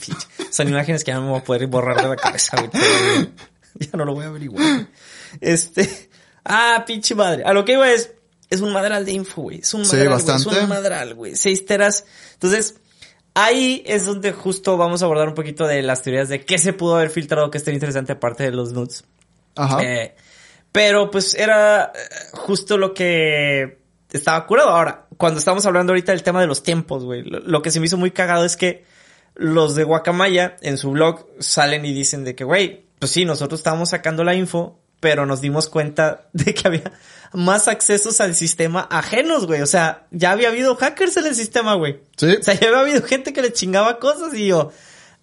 Son 0.50 0.68
imágenes 0.68 1.02
que 1.02 1.10
ya 1.10 1.14
no 1.16 1.22
me 1.22 1.28
voy 1.30 1.38
a 1.40 1.44
poder 1.44 1.66
borrar 1.68 2.02
de 2.02 2.08
la 2.08 2.16
cabeza, 2.16 2.58
güey. 2.58 2.70
pero 2.70 3.30
Ya 3.78 3.88
no 3.96 4.04
lo 4.04 4.14
voy 4.14 4.24
a 4.24 4.28
averiguar. 4.28 4.88
Este. 5.40 6.10
Ah, 6.44 6.84
pinche 6.86 7.14
madre. 7.14 7.44
A 7.44 7.52
lo 7.54 7.64
que 7.64 7.72
iba 7.72 7.90
es. 7.90 8.10
Es 8.50 8.60
un 8.60 8.72
madral 8.72 9.04
de 9.04 9.12
info, 9.12 9.42
güey. 9.42 9.60
Es 9.60 9.72
un 9.74 9.84
Sí, 9.84 9.96
madral, 9.96 10.08
güey. 10.08 10.18
Es 10.18 10.26
bastante. 10.26 10.60
un 10.60 10.68
madral, 10.68 11.14
güey. 11.14 11.36
Seis 11.36 11.64
teras. 11.64 12.04
Entonces, 12.34 12.74
ahí 13.34 13.82
es 13.86 14.06
donde 14.06 14.32
justo 14.32 14.76
vamos 14.76 15.02
a 15.02 15.04
abordar 15.04 15.28
un 15.28 15.34
poquito 15.34 15.66
de 15.66 15.82
las 15.82 16.02
teorías 16.02 16.28
de 16.28 16.44
qué 16.44 16.58
se 16.58 16.72
pudo 16.72 16.96
haber 16.96 17.10
filtrado 17.10 17.50
que 17.50 17.58
esté 17.58 17.72
interesante 17.72 18.12
aparte 18.12 18.42
de 18.44 18.50
los 18.50 18.72
nudes. 18.72 19.04
Ajá. 19.56 19.82
Eh, 19.82 20.14
pero 20.72 21.10
pues 21.10 21.34
era 21.34 21.92
eh, 21.94 21.98
justo 22.32 22.76
lo 22.76 22.92
que 22.92 23.78
estaba 24.10 24.46
curado. 24.46 24.70
Ahora, 24.70 25.06
cuando 25.16 25.38
estamos 25.38 25.64
hablando 25.66 25.92
ahorita 25.92 26.12
del 26.12 26.22
tema 26.22 26.40
de 26.40 26.46
los 26.46 26.62
tiempos, 26.62 27.04
güey, 27.04 27.22
lo, 27.22 27.38
lo 27.40 27.62
que 27.62 27.70
se 27.70 27.78
me 27.80 27.86
hizo 27.86 27.96
muy 27.96 28.10
cagado 28.10 28.44
es 28.44 28.56
que 28.56 28.84
los 29.34 29.74
de 29.74 29.84
Guacamaya 29.84 30.56
en 30.60 30.76
su 30.76 30.90
blog 30.90 31.26
salen 31.38 31.84
y 31.84 31.92
dicen 31.92 32.24
de 32.24 32.34
que, 32.34 32.44
güey, 32.44 32.86
pues 32.98 33.12
sí, 33.12 33.24
nosotros 33.24 33.60
estábamos 33.60 33.90
sacando 33.90 34.24
la 34.24 34.34
info, 34.34 34.78
pero 35.00 35.24
nos 35.24 35.40
dimos 35.40 35.68
cuenta 35.68 36.28
de 36.32 36.52
que 36.54 36.66
había 36.66 36.92
más 37.32 37.68
accesos 37.68 38.20
al 38.20 38.34
sistema 38.34 38.86
ajenos, 38.90 39.46
güey. 39.46 39.62
O 39.62 39.66
sea, 39.66 40.06
ya 40.10 40.32
había 40.32 40.48
habido 40.48 40.76
hackers 40.76 41.16
en 41.16 41.26
el 41.26 41.34
sistema, 41.34 41.74
güey. 41.74 42.00
Sí. 42.16 42.36
O 42.40 42.42
sea, 42.42 42.54
ya 42.58 42.68
había 42.68 42.80
habido 42.80 43.02
gente 43.02 43.32
que 43.32 43.42
le 43.42 43.52
chingaba 43.52 43.98
cosas 43.98 44.34
y 44.34 44.46
yo, 44.46 44.72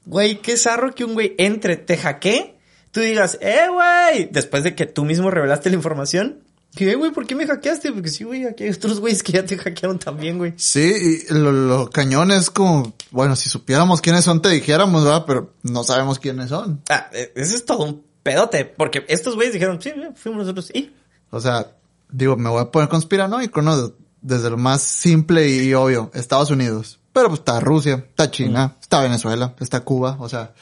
güey, 0.06 0.42
qué 0.42 0.58
zarro 0.58 0.94
que 0.94 1.04
un 1.04 1.14
güey 1.14 1.36
entre, 1.38 1.78
te 1.78 1.98
hackee, 1.98 2.58
tú 2.92 3.02
digas, 3.02 3.38
eh, 3.42 3.68
güey, 3.72 4.30
después 4.32 4.64
de 4.64 4.76
que 4.76 4.86
tú 4.86 5.06
mismo 5.06 5.30
revelaste 5.30 5.70
la 5.70 5.76
información, 5.76 6.44
que, 6.76 6.92
eh, 6.92 6.96
güey, 6.96 7.12
¿por 7.12 7.26
qué 7.26 7.36
me 7.36 7.48
hackeaste? 7.48 7.92
Porque 7.92 8.10
sí, 8.10 8.24
güey, 8.24 8.46
aquí 8.46 8.64
hay 8.64 8.70
otros 8.70 9.00
güeyes 9.00 9.24
que 9.24 9.32
ya 9.32 9.46
te 9.46 9.58
hackearon 9.58 10.00
también, 10.00 10.38
güey. 10.38 10.54
Sí, 10.58 11.26
y 11.30 11.34
lo, 11.34 11.52
lo 11.52 11.90
cañón 11.90 12.32
es 12.32 12.50
como, 12.50 12.94
bueno, 13.12 13.36
si 13.36 13.50
supiéramos 13.50 14.02
quiénes 14.02 14.24
son, 14.24 14.42
te 14.42 14.50
dijéramos, 14.50 15.04
¿verdad? 15.04 15.24
Pero 15.26 15.54
no 15.64 15.84
sabemos 15.84 16.20
quiénes 16.20 16.50
son. 16.50 16.82
Ah, 16.90 17.10
eh, 17.12 17.34
ese 17.36 17.56
es 17.56 17.66
todo 17.66 17.84
un 17.84 18.04
pedote, 18.24 18.66
porque 18.66 19.06
estos 19.08 19.36
güeyes 19.36 19.54
dijeron, 19.54 19.82
sí, 19.82 19.92
fuimos 20.16 20.42
nosotros, 20.42 20.70
y... 20.74 20.94
O 21.30 21.42
sea, 21.42 21.68
digo, 22.10 22.36
me 22.38 22.50
voy 22.50 22.62
a 22.62 22.72
poner 22.72 22.90
conspiranoico, 22.90 23.62
¿no? 23.62 23.94
Desde 24.22 24.50
lo 24.50 24.58
más 24.58 24.82
simple 24.82 25.48
y 25.50 25.74
obvio, 25.74 26.12
Estados 26.14 26.50
Unidos. 26.52 27.00
Pero 27.14 27.30
pues 27.30 27.40
está 27.40 27.60
Rusia, 27.60 28.06
está 28.10 28.30
China, 28.30 28.76
está 28.82 29.02
Venezuela, 29.02 29.56
está 29.60 29.82
Cuba. 29.82 30.18
O 30.20 30.30
sea, 30.30 30.54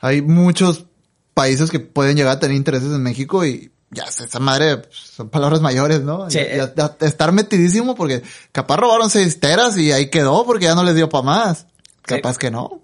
hay 0.00 0.22
muchos 0.22 0.86
países 1.34 1.70
que 1.70 1.80
pueden 1.80 2.16
llegar 2.16 2.36
a 2.36 2.40
tener 2.40 2.56
intereses 2.56 2.90
en 2.92 3.02
México 3.02 3.44
y 3.44 3.72
ya, 3.90 4.04
esa 4.04 4.38
madre 4.40 4.78
pues, 4.78 4.96
son 4.96 5.28
palabras 5.30 5.60
mayores, 5.60 6.02
¿no? 6.02 6.28
Sí, 6.30 6.38
Ya- 6.38 6.74
ya- 6.74 6.96
ya 6.98 7.06
estar 7.06 7.32
metidísimo 7.32 7.94
porque 7.94 8.22
capaz 8.52 8.76
robaron 8.76 9.10
seis 9.10 9.38
teras 9.40 9.76
y 9.78 9.92
ahí 9.92 10.10
quedó 10.10 10.44
porque 10.44 10.64
ya 10.66 10.74
no 10.74 10.82
les 10.84 10.94
dio 10.94 11.08
para 11.08 11.22
más. 11.24 11.66
Capaz 12.02 12.38
que 12.38 12.50
no. 12.50 12.82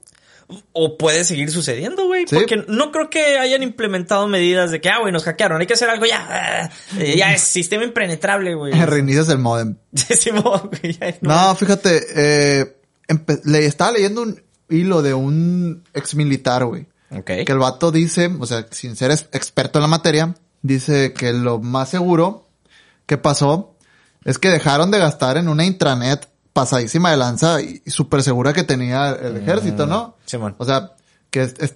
O 0.73 0.97
puede 0.97 1.25
seguir 1.25 1.51
sucediendo, 1.51 2.07
güey. 2.07 2.27
Sí. 2.27 2.37
Porque 2.37 2.65
no 2.69 2.93
creo 2.93 3.11
que 3.11 3.39
hayan 3.39 3.63
implementado 3.63 4.27
medidas 4.29 4.71
de 4.71 4.81
que, 4.81 4.89
ah, 4.89 4.99
güey, 5.01 5.13
nos 5.13 5.25
hackearon, 5.25 5.61
hay 5.61 5.67
que 5.67 5.75
hacer 5.75 5.89
algo 5.89 6.07
ya. 6.07 6.71
eh, 6.99 7.17
ya 7.17 7.33
es 7.33 7.43
sistema 7.43 7.85
impenetrable, 7.85 8.55
güey. 8.55 8.73
Reinicias 8.87 9.29
el 9.29 9.39
modem. 9.39 9.77
Sí, 9.93 10.31
güey, 10.31 10.99
No, 11.21 11.55
fíjate, 11.55 12.01
eh, 12.15 12.77
le 13.45 13.67
estaba 13.67 13.93
leyendo 13.93 14.23
un 14.23 14.43
hilo 14.69 15.03
de 15.03 15.15
un 15.15 15.85
ex 15.95 16.15
militar, 16.15 16.65
güey. 16.65 16.87
Ok. 17.11 17.27
Que 17.27 17.53
el 17.53 17.59
vato 17.59 17.93
dice, 17.93 18.31
o 18.39 18.47
sea, 18.47 18.67
sin 18.71 18.97
ser 18.97 19.11
experto 19.11 19.79
en 19.79 19.83
la 19.83 19.89
materia, 19.89 20.35
dice 20.63 21.13
que 21.13 21.33
lo 21.33 21.59
más 21.59 21.91
seguro 21.91 22.49
que 23.07 23.19
pasó 23.19 23.77
es 24.25 24.39
que 24.39 24.51
dejaron 24.51 24.91
de 24.91 24.99
gastar 24.99 25.37
en 25.37 25.49
una 25.49 25.65
intranet 25.65 26.29
pasadísima 26.53 27.11
de 27.11 27.17
lanza 27.17 27.61
y, 27.61 27.83
súper 27.87 28.23
segura 28.23 28.53
que 28.53 28.63
tenía 28.65 29.11
el 29.13 29.37
ejército, 29.39 29.87
¿no? 29.87 30.17
Simón. 30.27 30.55
O 30.59 30.65
sea, 30.65 30.93
que 31.31 31.43
es, 31.43 31.55
es- 31.59 31.75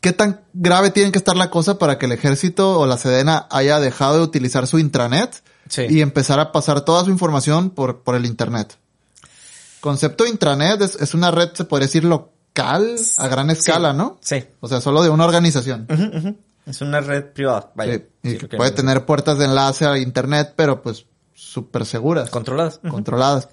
¿qué 0.00 0.12
tan 0.12 0.40
grave 0.52 0.90
tiene 0.90 1.12
que 1.12 1.18
estar 1.18 1.36
la 1.36 1.50
cosa 1.50 1.78
para 1.78 1.98
que 1.98 2.06
el 2.06 2.12
ejército 2.12 2.78
o 2.80 2.86
la 2.86 2.98
Sedena 2.98 3.46
haya 3.50 3.80
dejado 3.80 4.16
de 4.16 4.22
utilizar 4.22 4.66
su 4.66 4.78
intranet 4.78 5.42
Sí. 5.68 5.82
y 5.90 6.00
empezar 6.00 6.40
a 6.40 6.50
pasar 6.50 6.80
toda 6.82 7.04
su 7.04 7.10
información 7.10 7.70
por, 7.70 8.02
por 8.02 8.14
el 8.14 8.24
internet? 8.24 8.78
Concepto 9.80 10.24
de 10.24 10.30
intranet 10.30 10.80
es, 10.82 10.96
es 10.96 11.14
una 11.14 11.30
red, 11.30 11.50
se 11.54 11.64
podría 11.64 11.86
decir, 11.86 12.04
local 12.04 12.96
a 13.18 13.28
gran 13.28 13.50
escala, 13.50 13.92
¿no? 13.92 14.18
Sí. 14.20 14.44
O 14.60 14.66
sea, 14.68 14.80
solo 14.80 15.02
de 15.02 15.10
una 15.10 15.24
organización. 15.24 15.86
Es 16.66 16.80
una 16.80 17.00
red 17.00 17.24
privada, 17.32 17.70
vaya. 17.76 17.94
Sí, 17.98 18.02
y 18.24 18.30
Sí, 18.32 18.38
que 18.38 18.56
puede 18.56 18.72
tener 18.72 19.04
puertas 19.06 19.38
de 19.38 19.44
enlace 19.44 19.86
a 19.86 19.96
internet, 19.98 20.54
pero 20.56 20.82
pues 20.82 21.06
súper 21.34 21.86
seguras, 21.86 22.30
Controladas. 22.30 22.80
Controladas. 22.90 23.48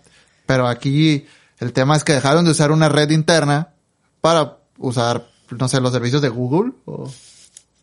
Pero 0.45 0.67
aquí 0.67 1.25
el 1.59 1.73
tema 1.73 1.95
es 1.95 2.03
que 2.03 2.13
dejaron 2.13 2.45
de 2.45 2.51
usar 2.51 2.71
una 2.71 2.89
red 2.89 3.09
interna 3.11 3.73
para 4.21 4.57
usar, 4.77 5.27
no 5.57 5.67
sé, 5.67 5.79
los 5.81 5.91
servicios 5.93 6.21
de 6.21 6.29
Google. 6.29 6.73
o- 6.85 7.11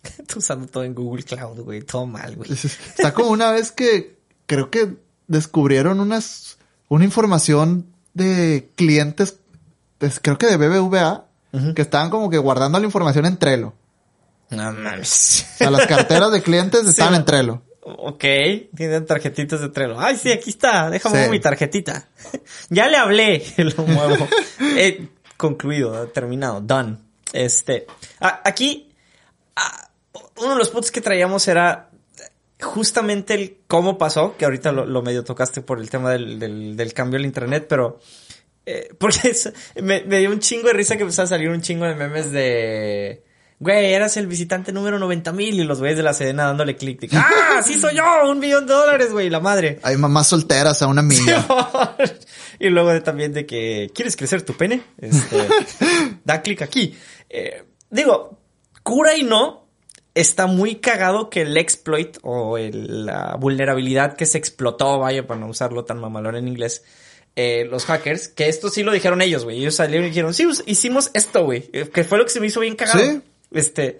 usando 0.37 0.67
todo 0.67 0.85
en 0.85 0.95
Google 0.95 1.23
Cloud, 1.23 1.61
güey. 1.61 1.83
Todo 1.83 2.07
mal, 2.07 2.35
güey. 2.37 2.51
Está 2.53 3.15
como 3.15 3.31
una 3.31 3.51
vez 3.53 3.71
que 3.73 4.17
creo 4.47 4.71
que 4.71 4.97
descubrieron 5.29 6.01
unas, 6.01 6.59
una 6.89 7.05
información 7.05 7.87
de 8.15 8.71
clientes, 8.77 9.37
pues, 9.99 10.19
creo 10.21 10.39
que 10.39 10.47
de 10.47 10.57
BBVA, 10.57 11.27
que 11.75 11.83
estaban 11.83 12.11
como 12.11 12.31
que 12.31 12.39
guardando 12.39 12.79
la 12.79 12.87
información 12.87 13.27
en 13.27 13.37
Trello. 13.37 13.75
No 14.51 14.73
mames. 14.73 15.47
O 15.55 15.59
sea, 15.59 15.71
las 15.71 15.87
carteras 15.87 16.33
de 16.33 16.43
clientes 16.43 16.87
estaban 16.87 17.15
Sí. 17.15 17.21
en 17.21 17.25
Trello. 17.27 17.63
Ok, 17.85 18.25
tienen 18.77 19.05
tarjetitas 19.07 19.61
de 19.61 19.69
Trello. 19.71 19.99
Ay, 19.99 20.17
sí, 20.17 20.31
aquí 20.31 20.51
está. 20.51 20.89
Déjame 20.89 21.25
Sí. 21.25 21.31
mi 21.31 21.41
tarjetita. 21.41 22.09
ya 22.71 22.87
le 22.89 22.97
hablé. 22.97 23.43
Lo 23.57 23.85
muevo. 23.85 24.29
Eh, 24.77 25.09
concluido, 25.37 26.07
terminado, 26.09 26.61
done. 26.61 26.99
Este, 27.33 27.87
a- 28.21 28.41
aquí, 28.45 28.91
a- 29.57 29.89
uno 30.39 30.51
de 30.51 30.57
los 30.59 30.71
puntos 30.71 30.91
que 30.93 31.01
traíamos 31.01 31.47
era 31.49 31.91
justamente 32.61 33.35
el 33.35 33.57
cómo 33.67 33.99
pasó, 33.99 34.37
que 34.37 34.45
ahorita 34.45 34.71
lo, 34.71 34.87
lo 34.87 35.03
medio 35.03 35.25
tocaste 35.25 35.61
por 35.63 35.81
el 35.81 35.91
tema 35.91 36.13
del, 36.13 36.39
del, 36.39 36.77
del 36.77 36.93
cambio 36.95 37.19
al 37.19 37.25
internet, 37.27 37.67
pero 37.69 37.99
eh, 38.65 38.91
porque 38.99 39.29
es- 39.31 39.53
me, 39.83 40.03
me 40.05 40.21
dio 40.21 40.31
un 40.31 40.39
chingo 40.39 40.69
de 40.69 40.75
risa 40.75 40.97
que 40.97 41.03
empezaba 41.03 41.25
a 41.25 41.31
salir 41.31 41.49
un 41.51 41.61
chingo 41.63 41.85
de 41.87 41.97
memes 41.97 42.31
de... 42.31 43.25
Güey, 43.63 43.93
eras 43.95 44.17
el 44.17 44.27
visitante 44.27 44.73
número 44.73 44.99
90 44.99 45.33
mil 45.33 45.55
y 45.61 45.63
los 45.63 45.79
güeyes 45.79 45.97
de 45.97 46.03
la 46.03 46.13
Sedena 46.15 46.47
dándole 46.47 46.75
clic. 46.75 47.09
¡Ah, 47.15 47.63
sí 47.65 47.79
soy 47.79 47.95
yo! 47.95 48.03
¡Un 48.29 48.41
millón 48.41 48.67
de 48.67 48.73
dólares, 48.75 49.13
güey! 49.13 49.31
La 49.31 49.39
madre. 49.39 49.79
Hay 49.85 49.97
mamás 49.97 50.27
solteras 50.27 50.83
a 50.83 50.89
una 50.89 51.01
milla. 51.03 51.47
y 52.59 52.69
luego 52.71 53.01
también 53.05 53.33
de 53.33 53.47
que, 53.47 53.89
¿quieres 53.95 54.17
crecer 54.17 54.43
tu 54.43 54.55
pene? 54.55 54.83
Este, 54.99 55.37
da 56.25 56.43
clic 56.43 56.61
aquí. 56.63 56.97
Eh, 57.31 57.63
digo, 57.89 58.37
cura 58.83 59.17
y 59.17 59.23
no, 59.23 59.69
está 60.13 60.47
muy 60.49 60.77
cagado 60.81 61.31
que 61.31 61.43
el 61.43 61.57
exploit 61.57 62.19
o 62.23 62.59
el- 62.59 63.07
la 63.07 63.37
vulnerabilidad 63.39 64.17
que 64.17 64.27
se 64.27 64.39
explotó, 64.39 64.99
vaya, 64.99 65.25
para 65.25 65.39
no 65.39 65.47
usarlo 65.47 65.85
tan 65.85 66.01
mamalón 66.01 66.35
en 66.35 66.49
inglés, 66.49 66.83
eh, 67.37 67.65
los 67.71 67.85
hackers, 67.85 68.27
que 68.27 68.49
esto 68.49 68.71
sí 68.71 68.83
lo 68.83 68.91
dijeron 68.91 69.23
ellos, 69.23 69.45
güey. 69.45 69.59
Ellos 69.61 69.77
salieron 69.77 70.07
y 70.07 70.09
dijeron, 70.09 70.35
sí, 70.35 70.49
hicimos 70.67 71.13
esto, 71.15 71.45
güey. 71.45 71.71
eh, 71.73 71.89
Que 71.95 72.03
fue 72.03 72.19
lo 72.19 72.25
que 72.25 72.31
se 72.31 72.41
me 72.41 72.49
hizo 72.49 72.59
bien 72.59 72.75
cagado. 72.75 72.99
Sí. 72.99 73.23
Este, 73.55 73.99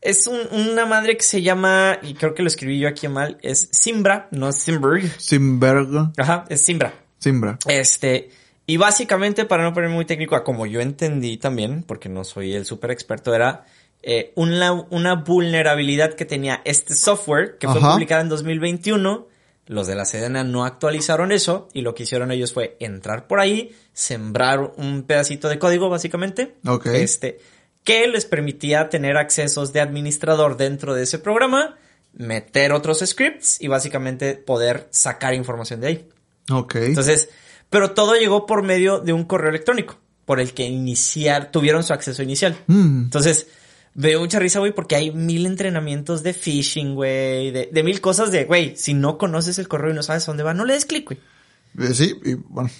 es 0.00 0.26
un- 0.26 0.48
una 0.70 0.86
madre 0.86 1.16
que 1.16 1.22
se 1.24 1.42
llama, 1.42 1.98
y 2.02 2.14
creo 2.14 2.34
que 2.34 2.42
lo 2.42 2.48
escribí 2.48 2.78
yo 2.78 2.88
aquí 2.88 3.08
mal, 3.08 3.38
es 3.42 3.68
Simbra, 3.72 4.28
no 4.30 4.52
Simberg. 4.52 5.10
Simbergo. 5.20 6.12
Ajá, 6.16 6.44
es 6.48 6.62
Simbra. 6.64 6.94
Simbra. 7.18 7.58
Este, 7.66 8.30
y 8.66 8.76
básicamente, 8.76 9.44
para 9.44 9.62
no 9.64 9.74
ponerme 9.74 9.94
muy 9.96 10.04
técnico, 10.06 10.36
a 10.36 10.44
como 10.44 10.64
yo 10.66 10.80
entendí 10.80 11.36
también, 11.36 11.82
porque 11.82 12.08
no 12.08 12.24
soy 12.24 12.54
el 12.54 12.64
super 12.64 12.90
experto, 12.90 13.34
era 13.34 13.66
eh, 14.02 14.32
una, 14.36 14.72
una 14.72 15.14
vulnerabilidad 15.16 16.14
que 16.14 16.24
tenía 16.24 16.62
este 16.64 16.94
software 16.94 17.58
que 17.58 17.68
fue 17.68 17.78
Ajá. 17.80 17.92
publicada 17.92 18.22
en 18.22 18.30
2021. 18.30 19.28
Los 19.66 19.86
de 19.86 19.94
la 19.94 20.06
Sedena 20.06 20.42
no 20.42 20.64
actualizaron 20.64 21.30
eso 21.32 21.68
y 21.74 21.82
lo 21.82 21.94
que 21.94 22.04
hicieron 22.04 22.32
ellos 22.32 22.52
fue 22.54 22.76
entrar 22.80 23.26
por 23.26 23.40
ahí, 23.40 23.76
sembrar 23.92 24.72
un 24.78 25.02
pedacito 25.02 25.48
de 25.50 25.58
código 25.58 25.90
básicamente. 25.90 26.54
Ok. 26.66 26.86
Este, 26.86 27.38
que 27.84 28.06
les 28.06 28.24
permitía 28.24 28.88
tener 28.88 29.16
accesos 29.16 29.72
de 29.72 29.80
administrador 29.80 30.56
dentro 30.56 30.94
de 30.94 31.04
ese 31.04 31.18
programa, 31.18 31.76
meter 32.12 32.72
otros 32.72 33.00
scripts 33.04 33.60
y 33.60 33.68
básicamente 33.68 34.34
poder 34.34 34.88
sacar 34.90 35.34
información 35.34 35.80
de 35.80 35.86
ahí. 35.86 36.08
Ok. 36.50 36.76
Entonces, 36.76 37.30
pero 37.70 37.92
todo 37.92 38.14
llegó 38.14 38.46
por 38.46 38.62
medio 38.62 38.98
de 39.00 39.12
un 39.12 39.24
correo 39.24 39.50
electrónico, 39.50 39.98
por 40.24 40.40
el 40.40 40.52
que 40.52 40.66
iniciar, 40.66 41.50
tuvieron 41.50 41.82
su 41.82 41.92
acceso 41.92 42.22
inicial. 42.22 42.56
Mm. 42.66 43.04
Entonces, 43.04 43.46
veo 43.94 44.20
mucha 44.20 44.38
risa, 44.38 44.58
güey, 44.58 44.74
porque 44.74 44.96
hay 44.96 45.10
mil 45.12 45.46
entrenamientos 45.46 46.22
de 46.22 46.34
phishing, 46.34 46.94
güey, 46.94 47.50
de, 47.50 47.70
de 47.72 47.82
mil 47.82 48.00
cosas 48.00 48.30
de, 48.30 48.44
güey, 48.44 48.76
si 48.76 48.94
no 48.94 49.18
conoces 49.18 49.58
el 49.58 49.68
correo 49.68 49.92
y 49.92 49.94
no 49.94 50.02
sabes 50.02 50.26
dónde 50.26 50.42
va, 50.42 50.54
no 50.54 50.64
le 50.64 50.74
des 50.74 50.84
clic, 50.84 51.06
güey. 51.06 51.20
Eh, 51.78 51.94
Sí, 51.94 52.14
y 52.24 52.34
bueno, 52.34 52.70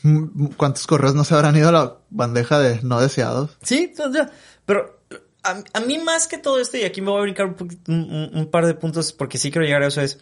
¿cuántos 0.56 0.86
correos 0.86 1.14
no 1.14 1.24
se 1.24 1.34
habrán 1.34 1.56
ido 1.56 1.68
a 1.68 1.72
la 1.72 1.96
bandeja 2.10 2.58
de 2.58 2.80
no 2.82 3.00
deseados? 3.00 3.56
Sí, 3.62 3.92
o 3.98 4.12
sea, 4.12 4.30
pero 4.70 5.00
a, 5.42 5.64
a 5.72 5.80
mí 5.80 5.98
más 5.98 6.28
que 6.28 6.38
todo 6.38 6.60
esto, 6.60 6.76
y 6.76 6.84
aquí 6.84 7.00
me 7.00 7.10
voy 7.10 7.18
a 7.18 7.22
brincar 7.22 7.56
un, 7.88 8.48
par 8.52 8.66
de 8.66 8.74
puntos 8.74 9.12
porque 9.12 9.36
sí 9.36 9.50
quiero 9.50 9.66
llegar 9.66 9.82
a 9.82 9.88
eso, 9.88 10.00
es... 10.00 10.20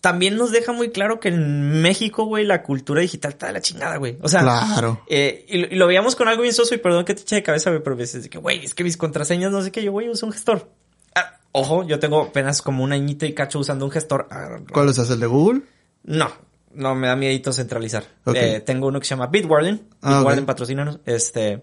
También 0.00 0.36
nos 0.36 0.50
deja 0.50 0.72
muy 0.72 0.90
claro 0.90 1.20
que 1.20 1.28
en 1.28 1.80
México, 1.80 2.24
güey, 2.24 2.44
la 2.44 2.64
cultura 2.64 3.00
digital 3.00 3.32
está 3.32 3.46
de 3.46 3.52
la 3.52 3.60
chingada, 3.60 3.98
güey. 3.98 4.18
O 4.20 4.28
sea, 4.28 4.40
Claro. 4.40 5.04
Eh, 5.06 5.44
y, 5.48 5.58
lo, 5.58 5.68
y 5.68 5.76
lo 5.76 5.86
veíamos 5.86 6.16
con 6.16 6.26
algo 6.26 6.42
bien 6.42 6.54
soso 6.54 6.74
y 6.74 6.78
perdón 6.78 7.04
que 7.04 7.14
te 7.14 7.22
eche 7.22 7.36
de 7.36 7.44
cabeza, 7.44 7.70
güey, 7.70 7.80
pero 7.84 7.94
a 7.94 7.98
veces 7.98 8.24
de 8.24 8.30
que, 8.30 8.38
güey, 8.38 8.64
es 8.64 8.74
que 8.74 8.82
mis 8.82 8.96
contraseñas 8.96 9.52
no 9.52 9.62
sé 9.62 9.70
qué, 9.70 9.80
yo, 9.84 9.92
güey, 9.92 10.08
uso 10.08 10.26
un 10.26 10.32
gestor. 10.32 10.72
Ah, 11.14 11.38
ojo, 11.52 11.86
yo 11.86 12.00
tengo 12.00 12.20
apenas 12.20 12.60
como 12.62 12.82
un 12.82 12.90
añito 12.90 13.26
y 13.26 13.32
cacho 13.32 13.60
usando 13.60 13.84
un 13.84 13.92
gestor. 13.92 14.26
Ah, 14.32 14.58
¿Cuál 14.72 14.88
es 14.88 14.98
el 14.98 15.20
de 15.20 15.26
Google? 15.26 15.62
No, 16.02 16.32
no, 16.74 16.96
me 16.96 17.06
da 17.06 17.14
miedito 17.14 17.52
centralizar. 17.52 18.02
Eh, 18.34 18.60
tengo 18.66 18.88
uno 18.88 18.98
que 18.98 19.06
se 19.06 19.10
llama 19.10 19.28
Bitwarden. 19.28 19.86
Ah, 20.02 20.18
Bitwarden 20.18 20.42
ok. 20.42 20.46
patrocínanos. 20.46 20.98
Este, 21.06 21.62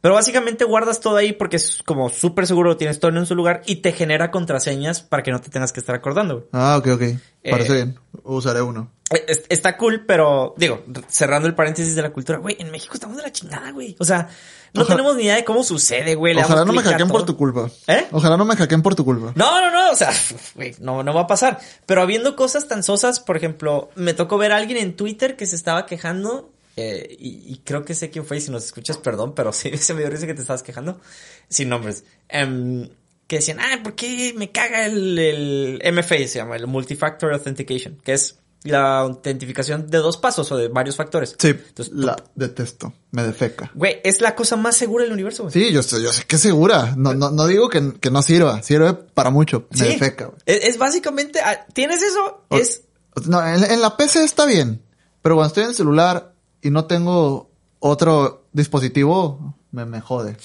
Pero 0.00 0.14
básicamente 0.14 0.64
guardas 0.64 1.00
todo 1.00 1.16
ahí 1.16 1.32
porque 1.32 1.56
es 1.56 1.82
como 1.84 2.08
súper 2.10 2.46
seguro, 2.46 2.76
tienes 2.76 3.00
todo 3.00 3.10
en 3.16 3.26
solo 3.26 3.38
lugar 3.38 3.62
y 3.66 3.76
te 3.76 3.92
genera 3.92 4.30
contraseñas 4.30 5.02
para 5.02 5.22
que 5.22 5.32
no 5.32 5.40
te 5.40 5.50
tengas 5.50 5.72
que 5.72 5.80
estar 5.80 5.94
acordando, 5.96 6.34
güey. 6.36 6.46
Ah, 6.52 6.76
ok, 6.78 6.86
ok. 6.94 7.02
Parece 7.50 7.72
Eh, 7.72 7.74
bien. 7.74 7.98
Usaré 8.22 8.60
uno. 8.62 8.90
Eh, 9.10 9.24
es- 9.28 9.44
Está 9.48 9.76
cool, 9.76 10.04
pero 10.06 10.54
digo, 10.56 10.84
cerrando 11.08 11.48
el 11.48 11.54
paréntesis 11.54 11.94
de 11.96 12.02
la 12.02 12.10
cultura, 12.12 12.38
güey, 12.38 12.56
en 12.58 12.70
México 12.70 12.94
estamos 12.94 13.16
de 13.16 13.22
la 13.22 13.32
chingada, 13.32 13.70
güey. 13.72 13.96
O 13.98 14.04
sea, 14.04 14.28
no 14.74 14.82
Ojalá- 14.82 14.96
tenemos 14.96 15.16
ni 15.16 15.22
idea 15.24 15.36
de 15.36 15.44
cómo 15.44 15.62
sucede, 15.64 16.14
güey. 16.14 16.34
le 16.34 16.42
Ojalá 16.44 16.64
no 16.64 16.72
me 16.72 16.82
hackeen 16.82 17.08
por 17.08 17.24
tu 17.24 17.36
culpa. 17.36 17.70
¿Eh? 17.86 18.06
Ojalá 18.12 18.36
no 18.36 18.44
me 18.44 18.54
hackeen 18.56 18.82
por 18.82 18.94
tu 18.94 19.04
culpa. 19.04 19.32
No, 19.34 19.60
no, 19.60 19.70
no, 19.70 19.90
o 19.92 19.96
sea, 19.96 20.10
güey, 20.54 20.74
no, 20.80 21.02
no 21.02 21.14
va 21.14 21.22
a 21.22 21.26
pasar. 21.26 21.58
Pero 21.86 22.02
habiendo 22.02 22.36
cosas 22.36 22.68
tan 22.68 22.82
sosas, 22.82 23.18
por 23.20 23.36
ejemplo, 23.36 23.90
me 23.94 24.12
tocó 24.14 24.38
ver 24.38 24.52
a 24.52 24.56
alguien 24.56 24.78
en 24.78 24.94
Twitter 24.96 25.36
que 25.36 25.46
se 25.46 25.56
estaba 25.56 25.86
quejando, 25.86 26.50
eh, 26.76 27.16
y, 27.18 27.52
y 27.54 27.58
creo 27.64 27.84
que 27.84 27.94
sé 27.94 28.10
quién 28.10 28.24
fue, 28.26 28.36
y 28.36 28.40
si 28.40 28.50
nos 28.50 28.64
escuchas, 28.66 28.98
perdón, 28.98 29.34
pero 29.34 29.52
sí, 29.54 29.76
se 29.78 29.94
me 29.94 30.00
dio 30.00 30.10
risa 30.10 30.26
que 30.26 30.34
te 30.34 30.42
estabas 30.42 30.62
quejando, 30.62 31.00
sin 31.48 31.68
nombres. 31.68 32.04
Em, 32.28 32.88
que 33.26 33.36
decían, 33.36 33.58
ah, 33.60 33.80
¿por 33.82 33.94
qué 33.96 34.34
me 34.36 34.52
caga 34.52 34.86
el, 34.86 35.18
el 35.18 35.92
MFA? 35.94 36.16
Se 36.18 36.38
llama, 36.38 36.54
el 36.56 36.66
Multifactor 36.68 37.32
Authentication, 37.32 37.98
que 38.04 38.12
es 38.12 38.38
la 38.62 38.98
autentificación 38.98 39.88
de 39.88 39.98
dos 39.98 40.16
pasos 40.16 40.50
o 40.50 40.56
de 40.56 40.68
varios 40.68 40.96
factores. 40.96 41.36
Sí, 41.38 41.48
Entonces, 41.48 41.94
la 41.94 42.16
detesto. 42.34 42.92
Me 43.12 43.22
defeca. 43.22 43.70
güey, 43.74 44.00
es 44.04 44.20
la 44.20 44.34
cosa 44.34 44.56
más 44.56 44.76
segura 44.76 45.04
del 45.04 45.12
universo, 45.12 45.44
güey. 45.44 45.52
Sí, 45.52 45.72
yo 45.72 45.82
yo 45.82 46.12
sé 46.12 46.24
que 46.24 46.36
es 46.36 46.42
segura. 46.42 46.94
No, 46.96 47.14
no, 47.14 47.30
no 47.30 47.46
digo 47.46 47.68
que, 47.68 47.94
que 48.00 48.10
no 48.10 48.22
sirva. 48.22 48.62
Sirve 48.62 48.94
para 48.94 49.30
mucho. 49.30 49.66
Me 49.70 49.76
Sí. 49.78 49.84
defeca, 49.84 50.26
güey. 50.26 50.38
Es, 50.46 50.64
es 50.64 50.78
básicamente, 50.78 51.40
ah, 51.40 51.64
tienes 51.72 52.02
eso, 52.02 52.44
O- 52.48 52.56
es 52.58 52.82
No, 53.26 53.44
en, 53.46 53.62
en 53.64 53.80
la 53.80 53.96
PC 53.96 54.24
está 54.24 54.46
bien. 54.46 54.82
Pero 55.22 55.34
cuando 55.36 55.48
estoy 55.48 55.62
en 55.64 55.70
el 55.70 55.74
celular 55.76 56.32
y 56.62 56.70
no 56.70 56.84
tengo 56.86 57.50
otro 57.78 58.46
dispositivo, 58.52 59.54
me, 59.72 59.84
me 59.84 60.00
jode. 60.00 60.36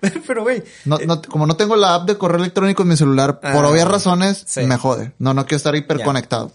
Pero, 0.26 0.42
güey. 0.42 0.62
No, 0.84 0.98
no, 0.98 1.20
como 1.22 1.46
no 1.46 1.56
tengo 1.56 1.76
la 1.76 1.94
app 1.94 2.06
de 2.08 2.16
correo 2.18 2.38
electrónico 2.38 2.82
en 2.82 2.88
mi 2.88 2.96
celular, 2.96 3.40
por 3.40 3.50
Ah, 3.50 3.68
obvias 3.68 3.88
razones, 3.88 4.44
sí. 4.46 4.62
me 4.62 4.76
jode. 4.76 5.12
No, 5.18 5.34
no 5.34 5.44
quiero 5.44 5.56
estar 5.58 5.74
hiperconectado. 5.76 6.52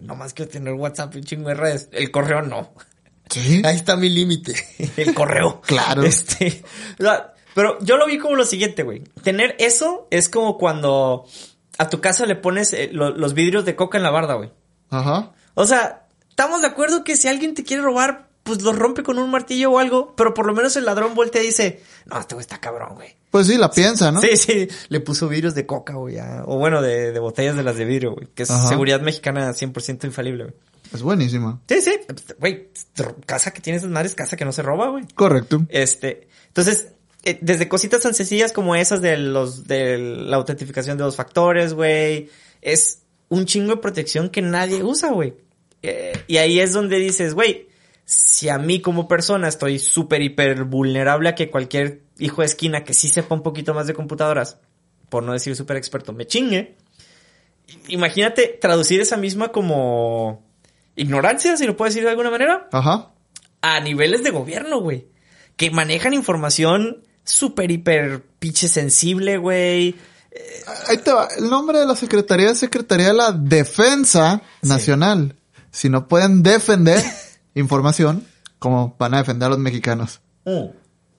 Nomás 0.00 0.32
quiero 0.32 0.50
tener 0.50 0.74
WhatsApp 0.74 1.14
y 1.14 1.18
un 1.18 1.24
chingo 1.24 1.48
de 1.48 1.54
redes. 1.54 1.88
El 1.92 2.10
correo 2.10 2.42
no. 2.42 2.70
Sí. 3.28 3.62
Ahí 3.64 3.76
está 3.76 3.96
mi 3.96 4.08
límite. 4.08 4.54
El 4.96 5.12
correo. 5.14 5.60
Claro. 5.62 6.02
Este. 6.02 6.62
Pero 7.54 7.78
yo 7.80 7.96
lo 7.96 8.06
vi 8.06 8.18
como 8.18 8.36
lo 8.36 8.44
siguiente, 8.44 8.84
güey. 8.84 9.02
Tener 9.22 9.56
eso 9.58 10.06
es 10.10 10.28
como 10.28 10.56
cuando 10.56 11.26
a 11.78 11.88
tu 11.88 12.00
casa 12.00 12.26
le 12.26 12.36
pones 12.36 12.72
eh, 12.72 12.90
lo- 12.92 13.10
los 13.10 13.34
vidrios 13.34 13.64
de 13.64 13.74
coca 13.76 13.98
en 13.98 14.04
la 14.04 14.10
barda, 14.10 14.34
güey. 14.34 14.52
Ajá. 14.90 15.32
O 15.54 15.66
sea, 15.66 16.06
estamos 16.38 16.60
de 16.60 16.68
acuerdo 16.68 17.02
que 17.02 17.16
si 17.16 17.26
alguien 17.26 17.52
te 17.54 17.64
quiere 17.64 17.82
robar, 17.82 18.28
pues 18.44 18.62
los 18.62 18.78
rompe 18.78 19.02
con 19.02 19.18
un 19.18 19.28
martillo 19.28 19.72
o 19.72 19.78
algo, 19.80 20.14
pero 20.16 20.34
por 20.34 20.46
lo 20.46 20.54
menos 20.54 20.76
el 20.76 20.84
ladrón 20.84 21.16
voltea 21.16 21.42
y 21.42 21.46
dice, 21.46 21.80
no, 22.06 22.20
este 22.20 22.36
güey 22.36 22.42
está 22.42 22.60
cabrón, 22.60 22.94
güey. 22.94 23.16
Pues 23.32 23.48
sí, 23.48 23.56
la 23.58 23.68
piensa, 23.72 24.12
¿no? 24.12 24.20
Sí, 24.20 24.36
sí, 24.36 24.68
le 24.88 25.00
puso 25.00 25.26
vidrios 25.28 25.56
de 25.56 25.66
coca, 25.66 25.94
güey, 25.94 26.16
a- 26.18 26.44
o 26.46 26.56
bueno, 26.58 26.80
de, 26.80 27.10
de 27.10 27.18
botellas 27.18 27.56
de 27.56 27.64
las 27.64 27.76
de 27.76 27.84
vidrio, 27.84 28.12
güey, 28.14 28.28
que 28.36 28.44
es 28.44 28.50
Ajá. 28.52 28.68
seguridad 28.68 29.00
mexicana 29.00 29.50
100% 29.52 30.04
infalible, 30.04 30.44
güey. 30.44 30.54
Es 30.94 31.02
buenísima. 31.02 31.60
Sí, 31.68 31.82
sí, 31.82 31.90
güey, 32.38 32.68
casa 33.26 33.50
que 33.52 33.60
tienes 33.60 33.82
madres, 33.84 34.14
casa 34.14 34.36
que 34.36 34.44
no 34.44 34.52
se 34.52 34.62
roba, 34.62 34.90
güey. 34.90 35.06
Correcto. 35.16 35.66
Este, 35.70 36.28
entonces, 36.46 36.92
eh, 37.24 37.38
desde 37.42 37.68
cositas 37.68 38.00
tan 38.02 38.14
sencillas 38.14 38.52
como 38.52 38.76
esas 38.76 39.02
de 39.02 39.16
los, 39.18 39.66
de 39.66 39.98
la 39.98 40.36
autentificación 40.36 40.96
de 40.98 41.02
dos 41.04 41.16
factores, 41.16 41.74
güey, 41.74 42.30
es 42.62 43.00
un 43.28 43.44
chingo 43.44 43.74
de 43.74 43.80
protección 43.82 44.30
que 44.30 44.40
nadie 44.40 44.84
usa, 44.84 45.10
güey. 45.10 45.34
Eh, 45.82 46.12
y 46.26 46.38
ahí 46.38 46.60
es 46.60 46.72
donde 46.72 46.98
dices, 46.98 47.34
güey, 47.34 47.68
si 48.04 48.48
a 48.48 48.58
mí 48.58 48.80
como 48.80 49.06
persona 49.06 49.48
estoy 49.48 49.78
súper, 49.78 50.22
hiper 50.22 50.64
vulnerable 50.64 51.28
a 51.28 51.34
que 51.34 51.50
cualquier 51.50 52.02
hijo 52.18 52.40
de 52.40 52.46
esquina 52.46 52.84
que 52.84 52.94
sí 52.94 53.08
sepa 53.08 53.34
un 53.34 53.42
poquito 53.42 53.74
más 53.74 53.86
de 53.86 53.94
computadoras, 53.94 54.58
por 55.08 55.22
no 55.22 55.32
decir 55.32 55.54
súper 55.54 55.76
experto, 55.76 56.12
me 56.12 56.26
chingue. 56.26 56.76
Imagínate 57.88 58.58
traducir 58.60 59.00
esa 59.00 59.16
misma 59.16 59.48
como 59.48 60.42
ignorancia, 60.96 61.56
si 61.56 61.66
lo 61.66 61.76
puedo 61.76 61.90
decir 61.90 62.02
de 62.04 62.10
alguna 62.10 62.30
manera, 62.30 62.68
Ajá. 62.72 63.12
a 63.60 63.80
niveles 63.80 64.22
de 64.24 64.30
gobierno, 64.30 64.80
güey. 64.80 65.06
Que 65.56 65.70
manejan 65.70 66.14
información 66.14 67.04
súper, 67.24 67.70
hiper, 67.70 68.22
pinche 68.38 68.68
sensible, 68.68 69.36
güey. 69.36 69.96
Ahí 70.88 70.98
te 70.98 71.12
va. 71.12 71.28
El 71.36 71.50
nombre 71.50 71.78
de 71.78 71.86
la 71.86 71.96
Secretaría 71.96 72.50
es 72.50 72.58
Secretaría 72.58 73.08
de 73.08 73.14
la 73.14 73.32
Defensa 73.32 74.40
Nacional. 74.62 75.34
Si 75.70 75.88
no 75.88 76.08
pueden 76.08 76.42
defender 76.42 77.02
información, 77.54 78.24
¿cómo 78.58 78.96
van 78.98 79.14
a 79.14 79.18
defender 79.18 79.46
a 79.46 79.50
los 79.50 79.58
mexicanos? 79.58 80.20
Mm. 80.44 80.66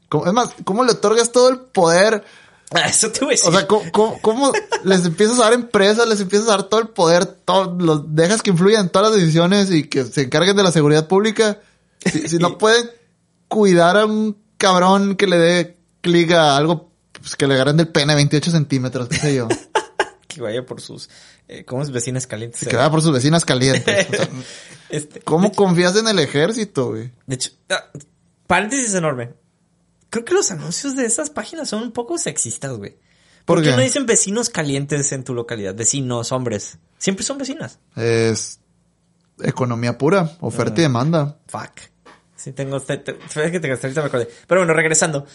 ¿Cómo- 0.10 0.26
es 0.28 0.34
más, 0.34 0.50
¿cómo 0.64 0.84
le 0.84 0.92
otorgas 0.94 1.32
todo 1.32 1.50
el 1.50 1.60
poder? 1.60 2.24
Ah, 2.72 2.88
Eso 2.88 3.12
te 3.12 3.20
voy 3.22 3.30
a 3.30 3.32
decir. 3.32 3.50
O 3.50 3.52
sea, 3.52 3.68
¿cómo, 3.68 3.92
cómo- 3.92 4.20
cómo 4.22 4.52
les 4.84 5.06
empiezas 5.06 5.40
a 5.40 5.44
dar 5.44 5.54
empresas, 5.54 6.08
les 6.08 6.22
empiezas 6.22 6.48
a 6.50 6.52
dar 6.52 6.64
todo 6.64 6.80
el 6.82 6.88
poder, 6.90 7.26
todo, 7.26 7.76
los 7.80 8.16
dejas 8.16 8.42
que 8.42 8.52
influyan 8.52 8.82
en 8.86 8.90
todas 8.90 9.12
las 9.12 9.20
decisiones 9.20 9.72
y 9.72 9.84
que 9.88 10.06
se 10.06 10.22
encarguen 10.24 10.56
de 10.56 10.64
la 10.64 10.72
seguridad 10.72 11.08
pública? 11.08 11.60
Si, 12.06 12.28
si 12.30 12.38
no 12.38 12.58
pueden 12.60 12.90
cuidar 13.48 13.98
a 13.98 14.06
un 14.06 14.38
cabrón 14.58 15.16
que 15.16 15.26
le 15.28 15.38
dé 15.38 15.78
clic 16.02 16.32
a 16.32 16.58
algo 16.58 16.90
pues, 17.14 17.36
que 17.36 17.48
le 17.48 17.56
agarren 17.56 17.78
del 17.78 17.88
pene 17.88 18.14
28 18.16 18.52
centímetros, 18.52 19.10
qué 19.10 19.18
sé 19.18 19.36
yo. 19.36 19.48
Que 20.30 20.42
vaya 20.42 20.66
por 20.66 20.80
sus, 20.80 21.10
eh, 21.48 21.66
¿cómo 21.66 21.82
es? 21.82 21.92
Vecinas 21.92 22.28
calientes. 22.28 22.66
Que 22.68 22.76
vaya 22.76 22.90
por 22.92 23.02
sus 23.02 23.12
vecinas 23.12 23.44
calientes. 23.44 24.08
O 24.10 24.14
sea, 24.16 24.30
Este, 24.90 25.20
¿Cómo 25.22 25.52
confías 25.52 25.96
en 25.98 26.08
el 26.08 26.20
ejército, 26.20 26.90
güey? 26.92 27.12
De 27.26 27.36
hecho, 27.36 27.52
ah, 27.70 27.86
paréntesis 28.48 28.94
enorme. 28.94 29.34
Creo 30.10 30.24
que 30.26 30.34
los 30.34 30.50
anuncios 30.52 30.96
de 30.96 31.06
esas 31.06 31.30
páginas 31.30 31.68
son 31.70 31.84
un 31.84 31.92
poco 31.92 32.18
sexistas, 32.18 32.72
güey. 32.78 32.98
¿Por, 33.46 33.58
¿Por 33.58 33.64
qué 33.64 33.72
qué? 33.72 33.76
no 33.76 33.82
dicen 33.82 34.06
vecinos 34.06 34.50
calientes 34.50 35.12
en 35.12 35.24
tu 35.24 35.34
localidad? 35.34 35.74
Vecinos, 35.76 36.32
hombres. 36.32 36.78
Siempre 37.00 37.26
son 37.26 37.38
vecinas. 37.40 37.80
Es 37.96 38.60
economía 39.42 39.98
pura, 39.98 40.38
oferta 40.42 40.80
y 40.82 40.84
demanda. 40.84 41.40
Fuck. 41.48 41.82
Sí, 42.36 42.52
tengo. 42.54 42.80
Te, 42.80 42.98
te- 42.98 43.14
fíjate 43.16 43.62
que 43.62 43.72
hasta 43.72 43.88
ahorita 43.88 44.02
me 44.02 44.08
acordé. 44.08 44.30
Pero 44.48 44.62
bueno, 44.62 44.74
regresando. 44.74 45.26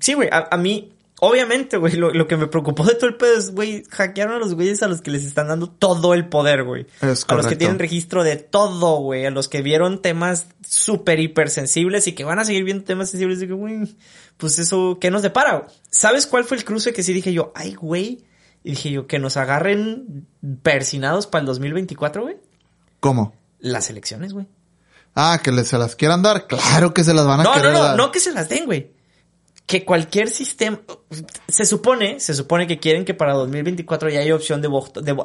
Sí, 0.00 0.14
güey, 0.14 0.28
a, 0.30 0.48
a 0.50 0.56
mí. 0.56 0.93
Obviamente, 1.20 1.76
güey, 1.76 1.94
lo, 1.94 2.12
lo 2.12 2.26
que 2.26 2.36
me 2.36 2.48
preocupó 2.48 2.84
de 2.84 2.96
todo 2.96 3.06
el 3.06 3.16
pedo 3.16 3.38
es, 3.38 3.52
güey, 3.54 3.84
hackearon 3.88 4.34
a 4.34 4.38
los 4.38 4.54
güeyes 4.54 4.82
a 4.82 4.88
los 4.88 5.00
que 5.00 5.12
les 5.12 5.24
están 5.24 5.46
dando 5.46 5.70
todo 5.70 6.12
el 6.12 6.28
poder, 6.28 6.64
güey. 6.64 6.86
Es 7.00 7.24
A 7.28 7.34
los 7.34 7.46
que 7.46 7.54
tienen 7.56 7.78
registro 7.78 8.24
de 8.24 8.36
todo, 8.36 8.96
güey. 9.00 9.24
A 9.24 9.30
los 9.30 9.48
que 9.48 9.62
vieron 9.62 10.02
temas 10.02 10.48
súper 10.68 11.20
hipersensibles 11.20 12.08
y 12.08 12.12
que 12.14 12.24
van 12.24 12.40
a 12.40 12.44
seguir 12.44 12.64
viendo 12.64 12.84
temas 12.84 13.10
sensibles. 13.10 13.40
Y 13.40 13.46
que, 13.46 13.52
güey, 13.52 13.96
pues 14.36 14.58
eso, 14.58 14.98
¿qué 15.00 15.10
nos 15.12 15.22
depara? 15.22 15.66
¿Sabes 15.88 16.26
cuál 16.26 16.44
fue 16.44 16.56
el 16.56 16.64
cruce 16.64 16.92
que 16.92 17.02
sí 17.04 17.12
dije 17.12 17.32
yo? 17.32 17.52
Ay, 17.54 17.74
güey. 17.74 18.24
Y 18.64 18.70
dije 18.70 18.90
yo, 18.90 19.06
que 19.06 19.18
nos 19.20 19.36
agarren 19.36 20.26
persinados 20.62 21.26
para 21.28 21.40
el 21.40 21.46
2024, 21.46 22.22
güey. 22.22 22.36
¿Cómo? 22.98 23.34
Las 23.60 23.88
elecciones, 23.88 24.32
güey. 24.32 24.48
Ah, 25.14 25.40
que 25.42 25.52
les, 25.52 25.68
se 25.68 25.78
las 25.78 25.94
quieran 25.94 26.22
dar. 26.22 26.48
Claro 26.48 26.92
que 26.92 27.04
se 27.04 27.14
las 27.14 27.24
van 27.24 27.40
a 27.40 27.44
No, 27.44 27.56
no, 27.56 27.70
no, 27.70 27.82
dar. 27.82 27.96
no 27.96 28.10
que 28.10 28.18
se 28.20 28.32
las 28.32 28.48
den, 28.48 28.64
güey. 28.64 28.93
Que 29.66 29.84
cualquier 29.84 30.28
sistema, 30.28 30.78
se 31.48 31.64
supone, 31.64 32.20
se 32.20 32.34
supone 32.34 32.66
que 32.66 32.78
quieren 32.78 33.04
que 33.06 33.14
para 33.14 33.32
2024 33.32 34.10
ya 34.10 34.20
haya 34.20 34.34
opción 34.34 34.60
de 34.60 34.68
voto, 34.68 35.00
de 35.00 35.14
vo- 35.14 35.24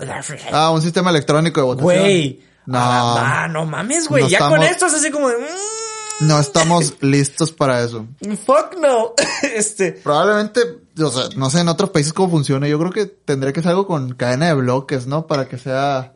Ah, 0.52 0.72
un 0.72 0.82
sistema 0.82 1.10
electrónico 1.10 1.60
de 1.60 1.66
votación. 1.66 1.94
Güey. 2.04 2.42
No. 2.66 2.78
Ah, 2.80 3.48
no 3.52 3.66
mames, 3.66 4.08
güey. 4.08 4.24
No 4.24 4.30
ya 4.30 4.48
con 4.48 4.64
esto 4.64 4.86
es 4.86 4.94
así 4.94 5.12
como 5.12 5.28
de, 5.30 5.38
mm, 5.38 6.28
No 6.28 6.40
estamos 6.40 6.94
listos 7.02 7.52
para 7.52 7.82
eso. 7.84 8.06
fuck 8.46 8.76
no. 8.80 9.14
este, 9.56 9.92
Probablemente, 9.94 10.62
o 11.02 11.10
sea, 11.10 11.30
no 11.36 11.50
sé 11.50 11.60
en 11.62 11.68
otros 11.68 11.90
países 11.90 12.14
cómo 12.14 12.30
funciona. 12.30 12.68
Yo 12.68 12.80
creo 12.80 12.92
que 12.92 13.08
tendría 13.08 13.52
que 13.52 13.62
ser 13.62 13.72
algo 13.72 13.88
con 13.88 14.14
cadena 14.14 14.48
de 14.48 14.54
bloques, 14.54 15.06
¿no? 15.08 15.28
Para 15.28 15.50
que 15.50 15.58
sea, 15.58 16.14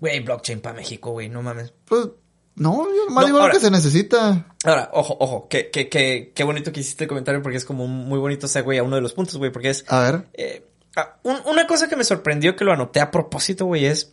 güey, 0.00 0.20
blockchain 0.20 0.60
para 0.60 0.76
México, 0.76 1.10
güey, 1.10 1.28
no 1.28 1.42
mames. 1.42 1.72
pues, 1.86 2.08
no, 2.56 2.84
yo 2.84 3.10
más 3.10 3.22
No, 3.22 3.26
digo 3.26 3.46
lo 3.46 3.52
que 3.52 3.60
se 3.60 3.70
necesita. 3.70 4.46
Ahora, 4.64 4.90
ojo, 4.92 5.16
ojo, 5.18 5.48
que, 5.48 5.70
que, 5.70 5.88
que, 5.88 6.32
qué 6.34 6.44
bonito 6.44 6.72
que 6.72 6.80
hiciste 6.80 7.04
el 7.04 7.08
comentario 7.08 7.42
porque 7.42 7.58
es 7.58 7.64
como 7.64 7.84
un 7.84 8.06
muy 8.08 8.18
bonito 8.18 8.46
segue 8.48 8.78
a 8.78 8.82
uno 8.82 8.96
de 8.96 9.02
los 9.02 9.12
puntos, 9.12 9.36
güey, 9.36 9.50
porque 9.52 9.70
es, 9.70 9.84
A 9.88 10.00
ver. 10.00 10.24
Eh, 10.34 10.64
ah, 10.96 11.16
un- 11.24 11.40
una 11.46 11.66
cosa 11.66 11.88
que 11.88 11.96
me 11.96 12.04
sorprendió 12.04 12.54
que 12.56 12.64
lo 12.64 12.72
anoté 12.72 13.00
a 13.00 13.10
propósito, 13.10 13.66
güey, 13.66 13.86
es. 13.86 14.12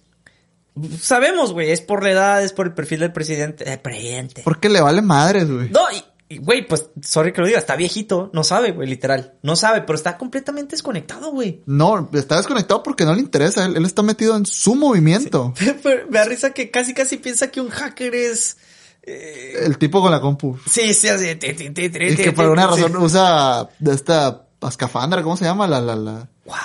Sabemos, 1.01 1.51
güey, 1.51 1.69
es 1.71 1.81
por 1.81 2.01
la 2.01 2.11
edad, 2.11 2.43
es 2.43 2.53
por 2.53 2.65
el 2.67 2.73
perfil 2.73 3.01
del 3.01 3.11
presidente. 3.11 3.69
El 3.71 3.79
presidente. 3.79 4.41
Porque 4.43 4.69
le 4.69 4.79
vale 4.79 5.01
madres, 5.01 5.49
güey. 5.51 5.69
No, 5.69 5.81
y, 5.91 6.01
güey, 6.39 6.67
pues, 6.67 6.89
sorry 7.01 7.33
que 7.33 7.41
lo 7.41 7.47
diga, 7.47 7.59
está 7.59 7.75
viejito, 7.75 8.29
no 8.33 8.43
sabe, 8.43 8.71
güey, 8.71 8.87
literal. 8.87 9.35
No 9.41 9.55
sabe, 9.55 9.81
pero 9.81 9.95
está 9.95 10.17
completamente 10.17 10.71
desconectado, 10.75 11.31
güey. 11.31 11.61
No, 11.65 12.09
está 12.13 12.37
desconectado 12.37 12.83
porque 12.83 13.05
no 13.05 13.13
le 13.13 13.21
interesa. 13.21 13.65
Él, 13.65 13.75
él 13.77 13.85
está 13.85 14.03
metido 14.03 14.35
en 14.35 14.45
su 14.45 14.75
movimiento. 14.75 15.53
Pero 15.83 16.07
me 16.09 16.19
da 16.19 16.25
risa 16.25 16.51
que 16.51 16.69
casi, 16.71 16.93
casi 16.93 17.17
piensa 17.17 17.47
que 17.49 17.61
un 17.61 17.69
hacker 17.69 18.13
es. 18.15 18.57
eh, 19.03 19.59
El 19.65 19.77
tipo 19.77 20.01
con 20.01 20.11
la 20.11 20.21
compu. 20.21 20.57
sí, 20.69 20.93
sí, 20.93 21.07
así. 21.07 21.27
Y 21.29 22.15
que 22.15 22.31
por 22.33 22.49
una 22.49 22.67
razón 22.67 22.95
usa 22.97 23.69
esta 23.85 24.47
escafandra, 24.61 25.23
¿cómo 25.23 25.37
se 25.37 25.45
llama? 25.45 25.67
La, 25.67 25.81
la, 25.81 25.95
la, 25.95 26.29
What? 26.45 26.57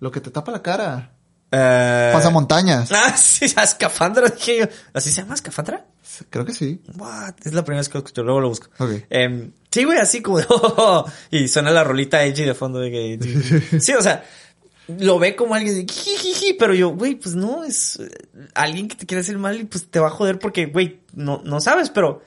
lo 0.00 0.10
que 0.10 0.20
te 0.20 0.30
tapa 0.30 0.52
la 0.52 0.62
cara. 0.62 1.12
Eh, 1.52 2.10
Pasamontañas. 2.12 2.90
Ah, 2.92 3.16
sí, 3.16 3.44
escafandra, 3.44 4.28
dije 4.28 4.58
yo. 4.60 4.66
¿Así 4.92 5.10
se 5.10 5.22
llama 5.22 5.34
escafandra? 5.34 5.84
Creo 6.30 6.44
que 6.44 6.52
sí. 6.54 6.80
What? 6.96 7.34
Es 7.44 7.52
la 7.52 7.64
primera 7.64 7.80
vez 7.80 7.88
que 7.88 7.98
lo 7.98 8.04
escucho, 8.04 8.22
luego 8.22 8.40
lo 8.40 8.48
busco. 8.48 8.68
Ok. 8.78 9.04
Em, 9.10 9.52
sí, 9.70 9.84
güey, 9.84 9.98
así 9.98 10.22
como 10.22 10.38
de, 10.38 10.46
"Oh", 10.50 11.04
y 11.30 11.46
suena 11.48 11.70
la 11.70 11.84
rolita 11.84 12.24
edgy 12.24 12.44
de 12.44 12.54
fondo 12.54 12.78
de 12.80 12.90
que... 12.90 13.80
Sí, 13.80 13.92
o 13.92 14.02
sea, 14.02 14.24
lo 14.88 15.18
ve 15.18 15.36
como 15.36 15.54
alguien 15.54 15.74
de 15.74 15.92
jijiji, 15.92 16.54
pero 16.54 16.72
yo, 16.74 16.90
güey, 16.90 17.16
pues 17.16 17.34
no, 17.34 17.64
es 17.64 17.96
eh, 18.00 18.08
alguien 18.54 18.88
que 18.88 18.96
te 18.96 19.06
quiere 19.06 19.20
hacer 19.20 19.36
mal 19.36 19.60
y 19.60 19.64
pues 19.64 19.90
te 19.90 19.98
va 20.00 20.08
a 20.08 20.10
joder 20.10 20.38
porque, 20.38 20.66
güey, 20.66 21.00
no, 21.12 21.42
no 21.44 21.60
sabes, 21.60 21.90
pero 21.90 22.22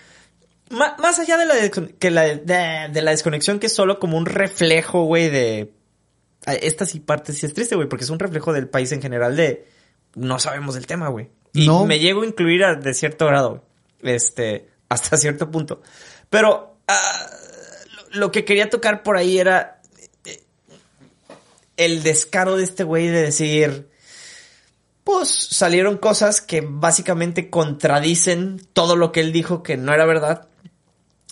más 0.69 1.17
allá 1.17 1.37
de 1.37 1.45
la, 1.47 1.55
que 1.97 2.11
la 2.11 2.21
de, 2.23 2.89
de 2.93 3.01
la 3.01 3.11
desconexión 3.11 3.59
que 3.59 3.67
es 3.67 3.73
solo 3.73 3.99
como 3.99 4.17
un 4.17 4.25
reflejo, 4.27 5.03
güey, 5.05 5.29
de... 5.29 5.71
Esta 6.45 6.85
sí 6.85 6.99
parte 6.99 7.33
sí 7.33 7.45
es 7.45 7.53
triste, 7.53 7.75
güey, 7.75 7.87
porque 7.89 8.05
es 8.05 8.09
un 8.09 8.19
reflejo 8.19 8.53
del 8.53 8.67
país 8.69 8.91
en 8.91 9.01
general 9.01 9.35
de... 9.35 9.67
No 10.15 10.39
sabemos 10.39 10.75
del 10.75 10.87
tema, 10.87 11.09
güey. 11.09 11.29
Y 11.53 11.67
No. 11.67 11.85
me 11.85 11.99
llego 11.99 12.21
a 12.21 12.25
incluir 12.25 12.63
a- 12.63 12.75
de 12.75 12.93
cierto 12.93 13.25
grado, 13.27 13.63
este, 14.01 14.69
hasta 14.87 15.17
cierto 15.17 15.51
punto. 15.51 15.81
Pero 16.29 16.77
ah, 16.87 17.29
lo, 18.13 18.19
lo 18.19 18.31
que 18.31 18.45
quería 18.45 18.69
tocar 18.69 19.03
por 19.03 19.17
ahí 19.17 19.37
era 19.37 19.81
eh, 20.25 20.41
el 21.77 22.01
descaro 22.03 22.55
de 22.55 22.63
este 22.63 22.83
güey 22.83 23.07
de 23.07 23.21
decir, 23.21 23.89
pues 25.03 25.29
salieron 25.29 25.97
cosas 25.97 26.41
que 26.41 26.61
básicamente 26.67 27.49
contradicen 27.49 28.65
todo 28.73 28.95
lo 28.95 29.11
que 29.11 29.19
él 29.21 29.31
dijo 29.31 29.61
que 29.63 29.77
no 29.77 29.93
era 29.93 30.05
verdad. 30.05 30.47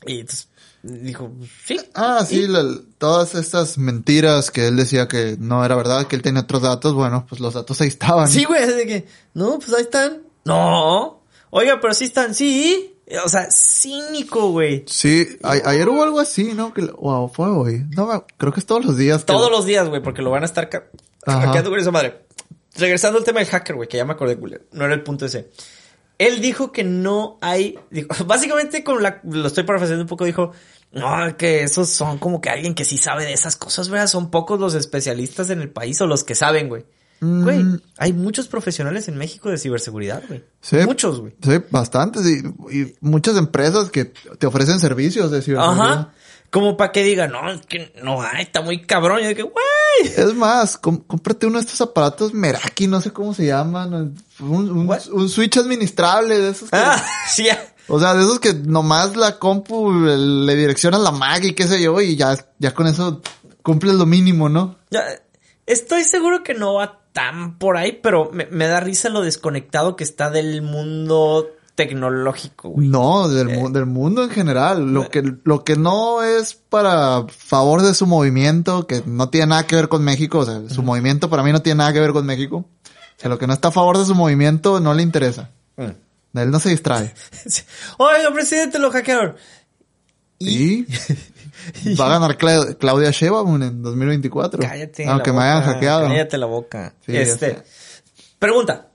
Y 0.05 0.19
entonces, 0.21 0.49
dijo, 0.83 1.31
sí. 1.65 1.79
Ah, 1.93 2.23
sí, 2.27 2.47
la- 2.47 2.79
todas 2.97 3.35
estas 3.35 3.77
mentiras 3.77 4.51
que 4.51 4.67
él 4.67 4.75
decía 4.77 5.07
que 5.07 5.35
no 5.39 5.63
era 5.65 5.75
verdad, 5.75 6.07
que 6.07 6.15
él 6.15 6.21
tenía 6.21 6.41
otros 6.41 6.61
datos, 6.61 6.93
bueno, 6.93 7.25
pues 7.27 7.41
los 7.41 7.53
datos 7.53 7.79
ahí 7.81 7.87
estaban. 7.87 8.27
Sí, 8.29 8.45
güey, 8.45 8.65
de 8.65 8.85
que, 8.87 9.07
no, 9.33 9.59
pues 9.59 9.73
ahí 9.73 9.81
están. 9.83 10.21
No. 10.45 11.21
Oiga, 11.49 11.79
pero 11.81 11.93
sí 11.93 12.05
están, 12.05 12.33
sí. 12.35 12.93
O 13.23 13.29
sea, 13.29 13.47
cínico, 13.51 14.49
güey. 14.51 14.83
Sí, 14.87 15.25
a- 15.41 15.69
ayer 15.69 15.87
hubo 15.87 16.03
algo 16.03 16.19
así, 16.19 16.53
¿no? 16.53 16.73
Que, 16.73 16.81
wow, 16.81 17.29
fue 17.29 17.47
hoy. 17.49 17.85
No, 17.95 18.25
creo 18.37 18.51
que 18.51 18.59
es 18.59 18.65
todos 18.65 18.83
los 18.85 18.97
días. 18.97 19.19
que- 19.23 19.31
Todos 19.33 19.49
los 19.49 19.65
días, 19.65 19.87
güey, 19.87 20.01
porque 20.01 20.21
lo 20.21 20.29
van 20.29 20.43
a 20.43 20.45
estar 20.45 20.69
hackeando 21.25 21.69
con 21.69 21.79
esa 21.79 21.91
madre. 21.91 22.25
Regresando 22.75 23.17
al 23.17 23.25
tema 23.25 23.39
del 23.39 23.47
hacker, 23.49 23.75
güey, 23.75 23.87
que 23.89 23.97
ya 23.97 24.05
me 24.05 24.13
acordé, 24.13 24.35
güey. 24.35 24.53
No 24.73 24.85
era 24.85 24.93
el 24.93 25.03
punto 25.03 25.25
ese. 25.25 25.49
Él 26.17 26.41
dijo 26.41 26.71
que 26.71 26.83
no 26.83 27.37
hay. 27.41 27.77
dijo- 27.91 28.09
básicamente, 28.25 28.83
con 28.83 29.01
la. 29.03 29.21
Lo 29.23 29.47
estoy 29.47 29.63
parafraseando 29.63 30.03
un 30.03 30.09
poco, 30.09 30.25
dijo. 30.25 30.51
No, 30.91 31.35
que 31.37 31.63
esos 31.63 31.89
son 31.89 32.17
como 32.17 32.39
que 32.39 32.49
alguien 32.49 32.73
que 32.73 32.85
sí 32.85 32.97
sabe 32.97 33.25
de 33.25 33.33
esas 33.33 33.55
cosas, 33.57 33.89
güey. 33.89 34.07
Son 34.07 34.31
pocos 34.31 34.59
los 34.59 34.73
especialistas 34.73 35.49
en 35.49 35.61
el 35.61 35.69
país 35.69 35.99
o 36.01 36.07
los 36.07 36.23
que 36.23 36.33
saben, 36.33 36.69
güey. 36.69 36.85
Mm. 37.19 37.43
Güey, 37.43 37.65
hay 37.97 38.13
muchos 38.13 38.47
profesionales 38.47 39.07
en 39.07 39.17
México 39.17 39.49
de 39.49 39.57
ciberseguridad, 39.57 40.23
güey. 40.27 40.43
Sí. 40.61 40.77
Muchos, 40.85 41.19
güey. 41.19 41.33
Sí, 41.43 41.51
bastantes. 41.71 42.25
Y, 42.25 42.37
y 42.75 42.95
muchas 43.01 43.35
empresas 43.37 43.91
que 43.91 44.05
te 44.05 44.47
ofrecen 44.47 44.79
servicios 44.79 45.29
de 45.29 45.41
ciberseguridad. 45.41 45.91
Ajá. 45.93 46.13
Como 46.49 46.77
para 46.77 46.91
que 46.91 47.03
diga, 47.03 47.27
no, 47.27 47.51
es 47.51 47.65
que 47.65 47.93
no 48.01 48.21
hay, 48.21 48.43
está 48.43 48.61
muy 48.61 48.81
cabrón. 48.85 49.19
Y 49.19 49.23
yo 49.23 49.35
que, 49.35 49.43
güey. 49.43 50.13
Es 50.15 50.33
más, 50.33 50.77
cómprate 50.77 51.45
uno 51.45 51.59
de 51.59 51.65
estos 51.65 51.81
aparatos 51.81 52.33
Meraki, 52.33 52.87
no 52.87 53.01
sé 53.01 53.11
cómo 53.11 53.33
se 53.33 53.45
llaman. 53.45 54.15
Un, 54.39 54.69
un, 54.71 54.87
What? 54.87 55.07
un 55.11 55.29
switch 55.29 55.57
administrable 55.57 56.39
de 56.39 56.49
esos 56.49 56.69
que... 56.69 56.77
Ah, 56.77 57.03
sí. 57.29 57.47
O 57.89 57.99
sea, 57.99 58.13
de 58.13 58.21
esos 58.21 58.39
que 58.39 58.53
nomás 58.53 59.15
la 59.15 59.39
compu 59.39 59.91
le 59.91 60.55
direccionas 60.55 61.01
la 61.01 61.11
mag 61.11 61.43
y 61.43 61.53
qué 61.53 61.67
sé 61.67 61.81
yo, 61.81 61.99
y 62.01 62.15
ya, 62.15 62.37
ya 62.59 62.73
con 62.73 62.87
eso 62.87 63.21
cumples 63.61 63.95
lo 63.95 64.05
mínimo, 64.05 64.49
¿no? 64.49 64.77
Ya, 64.89 65.03
Estoy 65.67 66.05
seguro 66.05 66.43
que 66.43 66.53
no 66.53 66.75
va 66.75 67.01
tan 67.11 67.59
por 67.59 67.75
ahí, 67.75 67.99
pero 68.01 68.31
me, 68.31 68.45
me 68.45 68.67
da 68.67 68.79
risa 68.79 69.09
lo 69.09 69.21
desconectado 69.21 69.97
que 69.97 70.05
está 70.05 70.29
del 70.29 70.61
mundo 70.61 71.56
tecnológico, 71.77 72.69
güey. 72.71 72.87
No, 72.89 73.29
del, 73.29 73.49
Eh. 73.51 73.57
mu- 73.57 73.71
del 73.71 73.85
mundo 73.85 74.23
en 74.23 74.29
general. 74.31 74.91
Lo 74.93 75.07
que, 75.09 75.23
lo 75.45 75.63
que 75.63 75.77
no 75.77 76.23
es 76.23 76.55
para 76.55 77.25
favor 77.29 77.83
de 77.83 77.93
su 77.93 78.05
movimiento, 78.07 78.85
que 78.87 79.03
no 79.05 79.29
tiene 79.29 79.47
nada 79.47 79.65
que 79.67 79.75
ver 79.77 79.87
con 79.87 80.03
México, 80.03 80.39
o 80.39 80.45
sea, 80.45 80.67
su 80.69 80.83
movimiento 80.83 81.29
para 81.29 81.43
mí 81.43 81.51
no 81.53 81.61
tiene 81.61 81.77
nada 81.77 81.93
que 81.93 81.99
ver 82.01 82.11
con 82.11 82.25
México. 82.25 82.57
O 82.57 83.19
sea, 83.19 83.29
lo 83.29 83.37
que 83.39 83.47
no 83.47 83.53
está 83.53 83.69
a 83.69 83.71
favor 83.71 83.97
de 83.97 84.05
su 84.05 84.15
movimiento 84.15 84.79
no 84.81 84.93
le 84.93 85.03
interesa. 85.03 85.51
Él 85.77 86.51
no 86.51 86.59
se 86.59 86.69
distrae. 86.69 87.13
Oiga, 87.97 88.31
presidente, 88.33 88.77
lo 88.79 88.91
hackearon. 88.91 89.35
Y 90.39 90.83
va 91.99 92.07
a 92.07 92.09
ganar 92.09 92.37
Cla- 92.37 92.75
Claudia 92.77 93.09
Sheinbaum 93.11 93.61
en 93.63 93.81
2024. 93.81 94.59
Cállate. 94.61 95.05
la 95.05 95.13
Aunque 95.13 95.31
me 95.31 95.39
hayan 95.41 95.59
boca, 95.61 95.73
hackeado. 95.73 96.07
Cállate 96.07 96.37
la 96.37 96.45
boca. 96.45 96.93
Sí, 97.05 97.15
este. 97.17 97.63
Pregunta. 98.37 98.87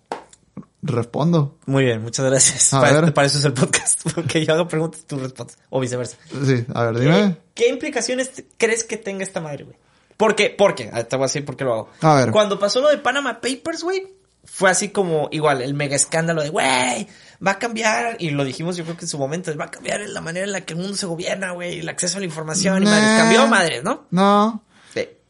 Respondo. 0.83 1.59
Muy 1.67 1.85
bien, 1.85 2.03
muchas 2.03 2.27
gracias. 2.27 2.73
A 2.75 2.81
para, 2.81 3.01
ver. 3.01 3.15
para 3.15 3.27
eso 3.29 3.39
es 3.39 3.45
el 3.45 3.53
podcast. 3.53 4.01
Porque 4.15 4.45
yo 4.45 4.53
hago 4.55 4.67
preguntas 4.69 5.01
y 5.03 5.05
tú 5.07 5.19
respondes. 5.19 5.57
O 5.71 5.81
viceversa. 5.81 6.17
Sí, 6.45 6.65
a 6.75 6.85
ver, 6.87 6.99
dime. 6.99 7.37
¿Qué 7.55 7.69
implicaciones 7.69 8.45
crees 8.59 8.83
que 8.85 8.97
tenga 8.97 9.23
esta 9.23 9.41
madre, 9.41 9.65
güey? 9.65 9.77
¿Por 10.17 10.35
qué? 10.35 10.51
¿Por 10.51 10.75
qué? 10.75 10.91
Ah, 10.93 11.05
Te 11.05 11.17
voy 11.17 11.25
a 11.25 11.27
decir 11.27 11.45
por 11.45 11.57
qué 11.57 11.65
lo 11.65 11.73
hago. 11.75 11.89
A 12.01 12.15
ver. 12.17 12.31
Cuando 12.33 12.59
pasó 12.59 12.81
lo 12.81 12.89
de 12.89 12.99
Panama 12.99 13.41
Papers, 13.41 13.83
güey, 13.85 14.13
fue 14.45 14.71
así 14.71 14.89
como 14.89 15.29
igual, 15.31 15.63
el 15.63 15.75
mega 15.75 15.95
escándalo 15.97 16.43
de, 16.43 16.51
güey, 16.51 17.07
va 17.45 17.53
a 17.53 17.59
cambiar, 17.59 18.17
y 18.19 18.31
lo 18.31 18.45
dijimos 18.45 18.77
yo 18.77 18.83
creo 18.85 18.97
que 18.97 19.05
en 19.05 19.09
su 19.09 19.19
momento, 19.19 19.57
va 19.57 19.67
a 19.67 19.71
cambiar 19.71 20.01
la 20.01 20.21
manera 20.21 20.45
en 20.47 20.53
la 20.53 20.63
que 20.63 20.75
el 20.75 20.81
mundo 20.81 20.97
se 20.97 21.07
gobierna, 21.07 21.53
güey, 21.53 21.79
el 21.81 21.89
acceso 21.89 22.17
a 22.17 22.21
la 22.21 22.27
información, 22.27 22.83
y 22.83 22.87
Nah. 22.87 22.91
madres, 22.91 23.19
cambió 23.19 23.47
madres, 23.47 23.85
¿no? 23.85 24.07
No. 24.11 24.65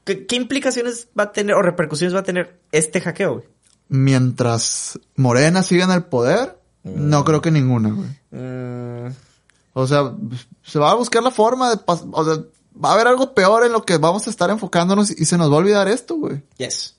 ¿Qué, 0.04 0.26
qué 0.26 0.34
implicaciones 0.34 1.08
va 1.18 1.24
a 1.24 1.32
tener 1.32 1.54
o 1.54 1.62
repercusiones 1.62 2.12
va 2.14 2.20
a 2.20 2.24
tener 2.24 2.58
este 2.72 3.00
hackeo, 3.00 3.34
güey? 3.34 3.44
Mientras 3.96 4.98
Morena 5.16 5.62
siga 5.62 5.84
en 5.84 5.90
el 5.90 6.02
poder, 6.04 6.58
no 6.82 7.24
creo 7.26 7.42
que 7.42 7.50
ninguna, 7.50 7.90
güey. 7.90 8.08
Mm, 8.30 9.12
O 9.74 9.86
sea, 9.86 10.12
se 10.62 10.78
va 10.78 10.90
a 10.92 10.94
buscar 10.94 11.22
la 11.22 11.30
forma 11.30 11.68
de 11.68 11.76
pas- 11.76 12.08
o 12.10 12.24
sea, 12.24 12.42
va 12.82 12.88
a 12.90 12.94
haber 12.94 13.06
algo 13.06 13.34
peor 13.34 13.66
en 13.66 13.72
lo 13.72 13.84
que 13.84 13.98
vamos 13.98 14.26
a 14.26 14.30
estar 14.30 14.48
enfocándonos 14.48 15.10
y 15.10 15.26
se 15.26 15.36
nos 15.36 15.50
va 15.50 15.56
a 15.56 15.58
olvidar 15.58 15.88
esto, 15.88 16.16
güey. 16.16 16.42
yes. 16.56 16.96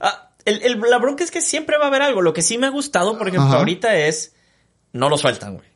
Ah, 0.00 0.30
el, 0.44 0.62
el- 0.62 0.80
la 0.80 0.98
bronca 0.98 1.24
es 1.24 1.32
que 1.32 1.40
siempre 1.40 1.76
va 1.76 1.84
a 1.84 1.88
haber 1.88 2.02
algo. 2.02 2.22
Lo 2.22 2.32
que 2.32 2.42
sí 2.42 2.56
me 2.56 2.66
ha 2.68 2.70
gustado, 2.70 3.18
por 3.18 3.26
ejemplo, 3.26 3.48
Ajá. 3.48 3.58
ahorita 3.58 3.96
es, 3.96 4.32
no 4.92 5.08
lo 5.08 5.18
sueltan, 5.18 5.54
güey. 5.56 5.66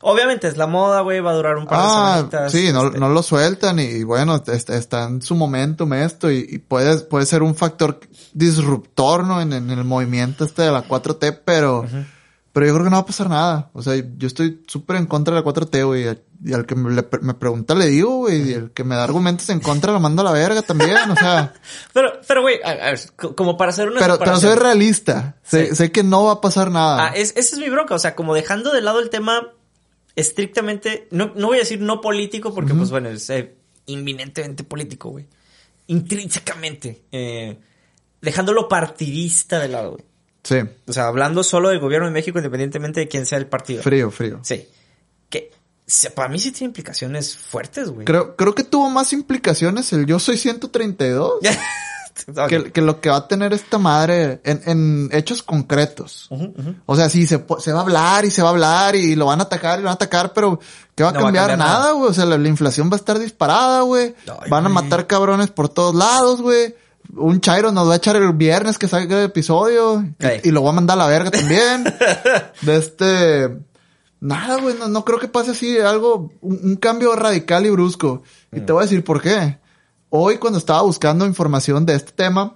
Obviamente 0.00 0.46
es 0.46 0.56
la 0.56 0.66
moda, 0.68 1.00
güey, 1.00 1.20
va 1.20 1.32
a 1.32 1.34
durar 1.34 1.56
un 1.56 1.66
par 1.66 1.78
de 1.78 1.84
Ah, 1.86 2.14
semanitas. 2.16 2.52
sí, 2.52 2.70
no, 2.72 2.86
este, 2.86 2.98
no 3.00 3.08
lo 3.08 3.22
sueltan 3.22 3.78
y, 3.80 4.04
bueno, 4.04 4.36
est- 4.46 4.70
está 4.70 5.04
en 5.04 5.20
su 5.22 5.34
momentum 5.34 5.92
esto 5.94 6.30
y, 6.30 6.46
y 6.48 6.58
puede, 6.58 6.98
puede 7.00 7.26
ser 7.26 7.42
un 7.42 7.54
factor 7.56 7.98
disruptor, 8.32 9.24
¿no? 9.24 9.40
En, 9.40 9.52
en 9.52 9.70
el 9.70 9.84
movimiento 9.84 10.44
este 10.44 10.62
de 10.62 10.70
la 10.72 10.84
4T, 10.86 11.40
pero, 11.44 11.84
pero 12.52 12.66
yo 12.66 12.72
creo 12.74 12.84
que 12.84 12.90
no 12.90 12.96
va 12.96 13.02
a 13.02 13.06
pasar 13.06 13.28
nada. 13.28 13.70
O 13.72 13.82
sea, 13.82 13.94
yo 13.96 14.26
estoy 14.26 14.62
súper 14.68 14.96
en 14.96 15.06
contra 15.06 15.34
de 15.34 15.40
la 15.40 15.44
4T, 15.46 15.84
güey. 15.86 16.16
Y 16.44 16.52
al 16.52 16.66
que 16.66 16.76
me, 16.76 16.90
le- 16.94 17.08
me 17.22 17.34
pregunta 17.34 17.74
le 17.74 17.86
digo, 17.88 18.18
güey. 18.18 18.50
Y 18.50 18.52
el 18.54 18.70
que 18.70 18.84
me 18.84 18.94
da 18.94 19.02
argumentos 19.02 19.48
en 19.50 19.58
contra 19.58 19.92
lo 19.92 19.98
mando 19.98 20.22
a 20.22 20.26
la 20.26 20.30
verga 20.32 20.62
también, 20.62 20.96
o 21.10 21.16
sea. 21.16 21.52
Pero, 21.92 22.12
pero, 22.28 22.42
güey, 22.42 22.62
a, 22.62 22.70
a 22.70 22.90
ver, 22.92 23.00
co- 23.16 23.34
como 23.34 23.56
para 23.56 23.70
hacer 23.70 23.88
una 23.88 23.98
Pero, 23.98 24.18
pero 24.20 24.36
soy 24.38 24.54
realista. 24.54 25.34
Sé, 25.42 25.70
Sí. 25.70 25.74
sé 25.76 25.90
que 25.92 26.04
no 26.04 26.22
va 26.24 26.32
a 26.34 26.40
pasar 26.40 26.70
nada. 26.70 27.06
Ah, 27.06 27.12
es, 27.16 27.30
esa 27.36 27.56
es 27.56 27.58
mi 27.58 27.68
bronca, 27.68 27.96
o 27.96 27.98
sea, 27.98 28.14
como 28.14 28.34
dejando 28.34 28.70
de 28.72 28.80
lado 28.82 29.00
el 29.00 29.10
tema 29.10 29.48
estrictamente, 30.18 31.06
no, 31.12 31.32
no 31.36 31.46
voy 31.46 31.58
a 31.58 31.60
decir 31.60 31.80
no 31.80 32.00
político, 32.00 32.52
porque 32.52 32.74
pues 32.74 32.90
bueno, 32.90 33.08
es 33.08 33.30
eh, 33.30 33.54
inminentemente 33.86 34.64
político, 34.64 35.10
güey. 35.10 35.26
Intrínsecamente. 35.86 37.04
Eh, 37.12 37.56
dejándolo 38.20 38.68
partidista 38.68 39.60
de 39.60 39.68
lado, 39.68 39.92
güey. 39.92 40.04
Sí. 40.42 40.56
O 40.88 40.92
sea, 40.92 41.06
hablando 41.06 41.44
solo 41.44 41.68
del 41.68 41.78
gobierno 41.78 42.08
de 42.08 42.12
México, 42.12 42.36
independientemente 42.38 42.98
de 42.98 43.08
quién 43.08 43.26
sea 43.26 43.38
el 43.38 43.46
partido. 43.46 43.80
Frío, 43.80 44.10
frío. 44.10 44.40
Sí. 44.42 44.66
Que 45.30 45.52
para 46.16 46.28
mí 46.28 46.40
sí 46.40 46.50
tiene 46.50 46.70
implicaciones 46.70 47.36
fuertes, 47.36 47.88
güey. 47.88 48.04
Creo, 48.04 48.34
creo 48.34 48.56
que 48.56 48.64
tuvo 48.64 48.90
más 48.90 49.12
implicaciones 49.12 49.92
el 49.92 50.04
Yo 50.04 50.18
Soy 50.18 50.36
132 50.36 51.34
Que, 52.48 52.72
que 52.72 52.80
lo 52.80 53.00
que 53.00 53.10
va 53.10 53.16
a 53.16 53.28
tener 53.28 53.52
esta 53.52 53.78
madre 53.78 54.40
en, 54.44 54.60
en 54.66 55.08
hechos 55.12 55.42
concretos. 55.42 56.28
O 56.86 56.96
sea, 56.96 57.08
sí, 57.08 57.26
se, 57.26 57.44
se 57.58 57.72
va 57.72 57.78
a 57.80 57.82
hablar 57.82 58.24
y 58.24 58.30
se 58.30 58.42
va 58.42 58.48
a 58.48 58.52
hablar 58.52 58.96
y 58.96 59.14
lo 59.16 59.26
van 59.26 59.40
a 59.40 59.44
atacar 59.44 59.78
y 59.78 59.82
lo 59.82 59.86
van 59.86 59.92
a 59.92 59.94
atacar, 59.94 60.32
pero 60.32 60.58
¿qué 60.94 61.02
va 61.04 61.10
a 61.10 61.12
No 61.12 61.20
va 61.22 61.28
a 61.28 61.32
cambiar? 61.32 61.58
nada. 61.58 61.92
güey. 61.92 62.10
O 62.10 62.14
sea, 62.14 62.26
la, 62.26 62.36
la 62.38 62.48
inflación 62.48 62.88
va 62.90 62.94
a 62.94 62.96
estar 62.96 63.18
disparada, 63.18 63.82
güey. 63.82 64.14
Van 64.50 64.66
a 64.66 64.68
matar 64.68 65.06
cabrones 65.06 65.48
por 65.50 65.68
todos 65.68 65.94
lados, 65.94 66.40
güey. 66.42 66.74
Un 67.16 67.40
Chairo 67.40 67.72
nos 67.72 67.88
va 67.88 67.94
a 67.94 67.96
echar 67.96 68.16
el 68.16 68.32
viernes 68.34 68.76
que 68.78 68.86
salga 68.88 69.18
el 69.18 69.24
episodio 69.24 70.04
y- 70.44 70.50
lo 70.50 70.62
va 70.62 70.70
a 70.70 70.74
mandar 70.74 70.98
a 70.98 71.04
la 71.04 71.06
verga 71.08 71.30
también. 71.30 71.84
de 72.62 72.76
este... 72.76 73.48
Nada, 74.20 74.56
güey, 74.60 74.74
no, 74.76 74.88
no 74.88 75.04
creo 75.04 75.18
que 75.20 75.28
pase 75.28 75.52
así 75.52 75.78
algo, 75.78 76.32
un, 76.40 76.58
un 76.64 76.76
cambio 76.76 77.14
radical 77.14 77.64
y 77.66 77.70
brusco. 77.70 78.24
Y 78.52 78.60
te 78.60 78.72
voy 78.72 78.80
a 78.82 78.86
decir 78.86 79.04
por 79.04 79.22
qué. 79.22 79.58
Hoy 80.10 80.38
cuando 80.38 80.58
estaba 80.58 80.82
buscando 80.82 81.26
información 81.26 81.84
de 81.86 81.94
este 81.94 82.12
tema, 82.12 82.54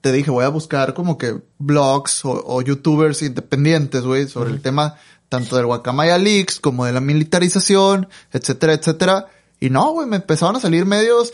te 0.00 0.12
dije, 0.12 0.30
voy 0.30 0.44
a 0.44 0.48
buscar 0.48 0.94
como 0.94 1.16
que 1.18 1.40
blogs 1.58 2.24
o, 2.24 2.42
o 2.46 2.62
youtubers 2.62 3.22
independientes, 3.22 4.02
güey, 4.02 4.28
sobre 4.28 4.50
el 4.50 4.60
tema 4.60 4.96
tanto 5.28 5.56
del 5.56 5.66
Guacamaya 5.66 6.18
Leaks 6.18 6.60
como 6.60 6.84
de 6.84 6.92
la 6.92 7.00
militarización, 7.00 8.08
etcétera, 8.32 8.74
etcétera. 8.74 9.26
Y 9.60 9.70
no, 9.70 9.92
güey, 9.92 10.06
me 10.08 10.16
empezaron 10.16 10.56
a 10.56 10.60
salir 10.60 10.84
medios 10.86 11.32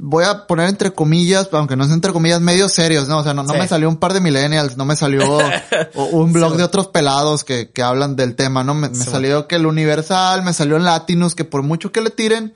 voy 0.00 0.24
a 0.24 0.48
poner 0.48 0.68
entre 0.68 0.92
comillas, 0.92 1.48
aunque 1.52 1.76
no 1.76 1.84
es 1.84 1.92
entre 1.92 2.12
comillas, 2.12 2.40
medios 2.40 2.72
serios, 2.72 3.06
¿no? 3.06 3.18
O 3.18 3.22
sea, 3.22 3.34
no, 3.34 3.44
no 3.44 3.52
Sí. 3.52 3.58
me 3.60 3.68
salió 3.68 3.88
un 3.88 3.98
par 3.98 4.12
de 4.12 4.20
millennials, 4.20 4.76
no 4.76 4.84
me 4.84 4.96
salió 4.96 5.22
un 5.94 6.32
blog 6.32 6.56
de 6.56 6.64
otros 6.64 6.88
pelados 6.88 7.44
que, 7.44 7.70
que 7.70 7.82
hablan 7.84 8.16
del 8.16 8.34
tema, 8.34 8.64
¿no? 8.64 8.74
Me, 8.74 8.88
me 8.88 8.94
Sí. 8.96 9.04
salió 9.08 9.46
que 9.46 9.54
el 9.54 9.66
Universal, 9.66 10.42
me 10.42 10.52
salió 10.52 10.76
en 10.76 10.82
Latinus, 10.82 11.36
que 11.36 11.44
por 11.44 11.62
mucho 11.62 11.92
que 11.92 12.00
le 12.00 12.10
tiren, 12.10 12.52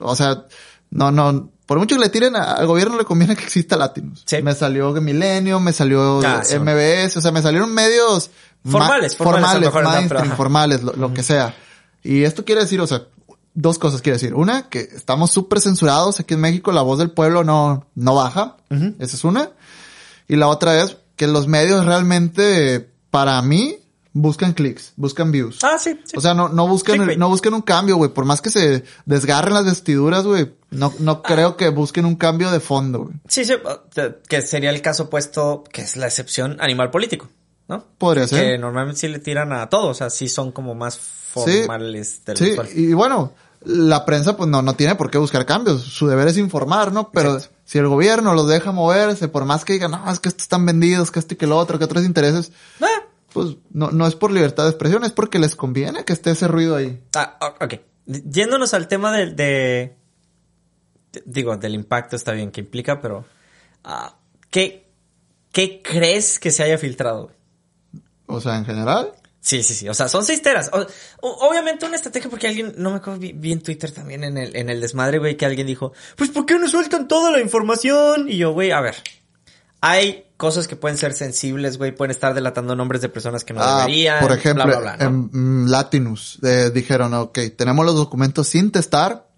o 0.00 0.16
sea, 0.16 0.46
no, 0.94 1.10
no, 1.10 1.50
por 1.66 1.78
mucho 1.78 1.96
que 1.96 2.00
le 2.02 2.08
tiren, 2.08 2.34
a- 2.36 2.52
al 2.54 2.66
gobierno 2.66 2.96
le 2.96 3.04
conviene 3.04 3.36
que 3.36 3.44
exista 3.44 3.76
Latinus. 3.76 4.22
Sí. 4.26 4.40
Me 4.42 4.54
salió 4.54 4.92
Milenio, 4.92 5.60
me 5.60 5.72
salió 5.72 6.20
Ah, 6.26 6.42
sí. 6.42 6.56
MBS, 6.58 7.18
o 7.18 7.20
sea, 7.20 7.30
me 7.32 7.42
salieron 7.42 7.72
medios 7.74 8.30
ma- 8.62 8.72
Formales, 8.72 9.16
formales 9.16 9.54
lo 9.60 9.66
mejor, 9.66 9.84
mainstream, 9.84 10.36
formales, 10.36 10.82
lo, 10.82 10.92
lo 10.94 11.12
que 11.12 11.22
sea. 11.22 11.54
Y 12.02 12.22
esto 12.24 12.44
quiere 12.44 12.62
decir, 12.62 12.80
o 12.80 12.86
sea, 12.86 13.02
dos 13.54 13.78
cosas 13.78 14.02
quiere 14.02 14.16
decir. 14.16 14.34
Una, 14.34 14.68
que 14.68 14.80
estamos 14.80 15.30
súper 15.30 15.60
censurados 15.60 16.18
aquí 16.20 16.34
en 16.34 16.40
México, 16.40 16.72
la 16.72 16.82
voz 16.82 16.98
del 16.98 17.10
pueblo 17.10 17.44
no, 17.44 17.86
no 17.94 18.14
baja. 18.14 18.56
Esa 18.98 19.16
es 19.16 19.24
una. 19.24 19.50
Y 20.28 20.36
la 20.36 20.48
otra 20.48 20.82
es 20.82 20.96
que 21.16 21.26
los 21.28 21.46
medios 21.46 21.84
realmente, 21.86 22.90
para 23.10 23.40
mí, 23.42 23.76
buscan 24.12 24.52
clics, 24.52 24.92
buscan 24.96 25.30
views. 25.32 25.58
Ah, 25.62 25.76
sí. 25.78 25.98
sí. 26.04 26.16
O 26.16 26.20
sea, 26.20 26.34
no, 26.34 26.48
no 26.48 26.66
buscan, 26.68 27.18
no 27.18 27.28
buscan 27.28 27.54
un 27.54 27.62
cambio, 27.62 27.96
güey. 27.96 28.10
Por 28.12 28.24
más 28.24 28.40
que 28.40 28.50
se 28.50 28.84
desgarren 29.06 29.54
las 29.54 29.64
vestiduras, 29.64 30.24
güey. 30.24 30.52
No, 30.74 30.92
no 30.98 31.22
creo 31.22 31.56
que 31.56 31.68
busquen 31.70 32.04
un 32.04 32.16
cambio 32.16 32.50
de 32.50 32.60
fondo, 32.60 33.04
güey. 33.04 33.14
Sí, 33.28 33.44
sí, 33.44 33.54
eh, 33.96 34.14
que 34.28 34.42
sería 34.42 34.70
el 34.70 34.82
caso 34.82 35.04
opuesto, 35.04 35.64
que 35.72 35.82
es 35.82 35.96
la 35.96 36.06
excepción 36.06 36.56
animal 36.60 36.90
político, 36.90 37.28
¿no? 37.68 37.84
Podría 37.98 38.24
Que 38.24 38.28
ser. 38.28 38.60
normalmente 38.60 39.00
sí 39.00 39.08
le 39.08 39.18
tiran 39.20 39.52
a 39.52 39.68
todos, 39.68 39.90
o 39.90 39.94
sea, 39.94 40.10
sí 40.10 40.28
son 40.28 40.52
como 40.52 40.74
más 40.74 40.98
formales 40.98 42.24
del 42.24 42.36
Sí, 42.36 42.52
usual. 42.52 42.68
y 42.74 42.92
bueno, 42.92 43.32
la 43.64 44.04
prensa 44.04 44.36
pues 44.36 44.48
no, 44.48 44.62
no 44.62 44.74
tiene 44.74 44.94
por 44.94 45.10
qué 45.10 45.18
buscar 45.18 45.46
cambios. 45.46 45.82
Su 45.82 46.06
deber 46.06 46.28
es 46.28 46.36
informar, 46.38 46.92
¿no? 46.92 47.10
Pero 47.10 47.34
Exacto. 47.34 47.56
si 47.64 47.78
el 47.78 47.88
gobierno 47.88 48.34
los 48.34 48.48
deja 48.48 48.72
moverse, 48.72 49.28
por 49.28 49.44
más 49.44 49.64
que 49.64 49.72
digan, 49.74 49.92
no, 49.92 50.10
es 50.10 50.20
que 50.20 50.28
estos 50.28 50.42
están 50.44 50.66
vendidos, 50.66 51.10
que 51.10 51.18
este 51.18 51.34
y 51.34 51.36
que 51.38 51.46
lo 51.46 51.56
otro, 51.58 51.78
que 51.78 51.84
otros 51.86 52.04
intereses, 52.04 52.52
Ah, 52.80 52.86
pues 53.32 53.56
no, 53.72 53.90
no 53.90 54.06
es 54.06 54.14
por 54.14 54.30
libertad 54.30 54.64
de 54.64 54.70
expresión, 54.70 55.02
es 55.04 55.12
porque 55.12 55.38
les 55.38 55.56
conviene 55.56 56.04
que 56.04 56.12
esté 56.12 56.30
ese 56.30 56.46
ruido 56.46 56.76
ahí. 56.76 57.02
Ah, 57.16 57.38
ok. 57.60 57.74
Yéndonos 58.06 58.74
al 58.74 58.86
tema 58.86 59.10
de, 59.16 59.32
de- 59.32 59.96
Digo, 61.24 61.56
del 61.56 61.74
impacto 61.74 62.16
está 62.16 62.32
bien 62.32 62.50
que 62.50 62.60
implica, 62.62 63.00
pero... 63.00 63.24
ah, 63.84 64.16
¿qué, 64.50 64.86
¿Qué 65.52 65.82
crees 65.82 66.38
que 66.38 66.50
se 66.50 66.62
haya 66.62 66.78
filtrado? 66.78 67.30
O 68.26 68.40
sea, 68.40 68.56
en 68.56 68.64
general. 68.64 69.12
Sí, 69.40 69.62
sí, 69.62 69.74
sí. 69.74 69.88
O 69.88 69.94
sea, 69.94 70.08
son 70.08 70.24
seis 70.24 70.40
teras. 70.42 70.70
O- 70.72 70.86
obviamente 71.48 71.84
una 71.86 71.96
estrategia 71.96 72.30
porque 72.30 72.48
alguien, 72.48 72.74
no 72.78 72.90
me 72.90 72.96
acuerdo, 72.96 73.20
vi, 73.20 73.32
vi 73.32 73.52
en 73.52 73.60
Twitter 73.62 73.92
también 73.92 74.24
en 74.24 74.38
el, 74.38 74.56
en 74.56 74.70
el 74.70 74.80
desmadre, 74.80 75.18
güey, 75.18 75.36
que 75.36 75.44
alguien 75.46 75.66
dijo, 75.66 75.92
pues 76.16 76.30
¿por 76.30 76.46
qué 76.46 76.58
no 76.58 76.66
sueltan 76.68 77.06
toda 77.08 77.30
la 77.30 77.40
información? 77.40 78.28
Y 78.28 78.38
yo, 78.38 78.52
güey, 78.52 78.70
a 78.72 78.80
ver. 78.80 78.96
Hay 79.82 80.24
cosas 80.38 80.66
que 80.66 80.76
pueden 80.76 80.96
ser 80.96 81.12
sensibles, 81.12 81.76
güey, 81.76 81.94
pueden 81.94 82.10
estar 82.10 82.32
delatando 82.32 82.74
nombres 82.74 83.02
de 83.02 83.10
personas 83.10 83.44
que 83.44 83.52
no 83.52 83.60
Ah, 83.62 83.80
deberían. 83.80 84.20
por 84.26 84.32
ejemplo, 84.32 84.64
bla, 84.64 84.78
bla, 84.80 84.96
bla, 84.96 85.08
¿no? 85.10 85.28
en 85.30 85.64
mm, 85.64 85.68
Latinus 85.68 86.38
eh, 86.42 86.70
dijeron, 86.72 87.12
ok, 87.12 87.38
tenemos 87.54 87.84
los 87.84 87.94
documentos 87.94 88.48
sin 88.48 88.72
testar, 88.72 89.28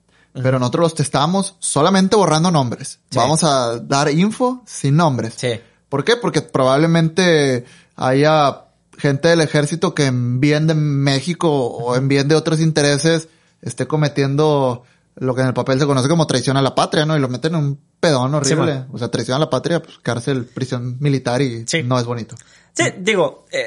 pero 0.42 0.59
nosotros 0.59 0.83
los 0.85 0.94
testamos 0.94 1.57
solamente 1.59 2.16
borrando 2.16 2.51
nombres. 2.51 3.01
Sí. 3.11 3.18
Vamos 3.18 3.44
a 3.44 3.79
dar 3.81 4.11
info 4.11 4.62
sin 4.66 4.96
nombres. 4.96 5.35
Sí. 5.37 5.61
¿Por 5.88 6.05
qué? 6.05 6.16
Porque 6.16 6.42
probablemente 6.42 7.64
haya 7.96 8.64
gente 8.99 9.29
del 9.29 9.40
ejército 9.40 9.94
que 9.94 10.07
en 10.07 10.40
bien 10.40 10.66
de 10.66 10.75
México 10.75 11.49
o 11.51 11.96
en 11.96 12.09
bien 12.09 12.29
de 12.29 12.35
otros 12.35 12.61
intereses 12.61 13.29
esté 13.62 13.87
cometiendo 13.87 14.85
lo 15.16 15.35
que 15.35 15.40
en 15.40 15.46
el 15.49 15.55
papel 15.55 15.79
se 15.79 15.87
conoce 15.87 16.09
como 16.09 16.27
traición 16.27 16.57
a 16.57 16.62
la 16.62 16.75
patria, 16.75 17.07
¿no? 17.07 17.16
Y 17.16 17.20
lo 17.20 17.29
meten 17.29 17.55
en 17.55 17.61
un 17.61 17.81
pedón 18.01 18.35
horrible. 18.35 18.85
o 18.92 18.99
sea, 18.99 19.09
traición 19.11 19.37
a 19.37 19.40
la 19.40 19.51
patria, 19.51 19.83
pues 19.83 19.99
cárcel, 20.03 20.44
prisión 20.44 20.96
militar 21.01 21.40
y 21.40 21.64
Sí. 21.66 21.83
no 21.83 21.99
es 21.99 22.05
bonito. 22.05 22.37
Sí, 22.75 22.85
digo, 22.99 23.46
eh, 23.51 23.64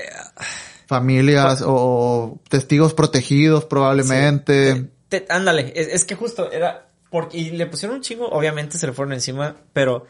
Familias 0.88 1.64
o 1.66 2.40
testigos 2.50 2.94
protegidos 2.96 3.66
probablemente. 3.66 4.76
Sí. 4.76 4.90
Te- 5.10 5.26
ándale, 5.30 5.74
es, 5.76 5.88
es 5.88 6.06
que 6.06 6.16
justo 6.16 6.52
era 6.52 6.88
porque 7.10 7.38
y 7.38 7.50
le 7.52 7.66
pusieron 7.66 7.98
un 7.98 8.02
chingo, 8.04 8.28
obviamente 8.30 8.78
se 8.78 8.86
le 8.88 8.94
fueron 8.94 9.14
encima, 9.14 9.56
pero 9.74 10.06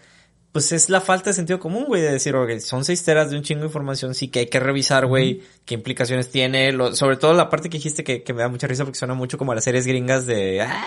pues 0.51 0.71
es 0.71 0.89
la 0.89 0.99
falta 0.99 1.29
de 1.29 1.35
sentido 1.35 1.59
común, 1.59 1.85
güey, 1.85 2.01
de 2.01 2.11
decir, 2.11 2.35
ok, 2.35 2.57
son 2.59 2.83
seis 2.83 3.03
teras 3.03 3.29
de 3.31 3.37
un 3.37 3.43
chingo 3.43 3.61
de 3.61 3.67
información, 3.67 4.13
sí 4.15 4.27
que 4.29 4.39
hay 4.39 4.45
que 4.47 4.59
revisar, 4.59 5.05
güey, 5.05 5.41
qué 5.65 5.75
implicaciones 5.75 6.29
tiene, 6.29 6.71
lo- 6.73 6.95
sobre 6.95 7.17
todo 7.17 7.33
la 7.33 7.49
parte 7.49 7.69
que 7.69 7.77
dijiste 7.77 8.03
que, 8.03 8.23
que 8.23 8.33
me 8.33 8.41
da 8.41 8.49
mucha 8.49 8.67
risa 8.67 8.83
porque 8.83 8.97
suena 8.99 9.13
mucho 9.13 9.37
como 9.37 9.51
a 9.51 9.55
las 9.55 9.63
series 9.63 9.85
gringas 9.87 10.25
de 10.25 10.61
"Ah, 10.61 10.83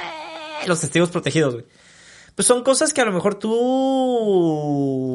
los 0.67 0.81
testigos 0.81 1.11
protegidos, 1.11 1.55
güey. 1.55 1.67
Pues 2.35 2.47
son 2.49 2.63
cosas 2.65 2.93
que 2.93 3.01
a 3.03 3.05
lo 3.05 3.13
mejor 3.13 3.37
tú, 3.37 3.53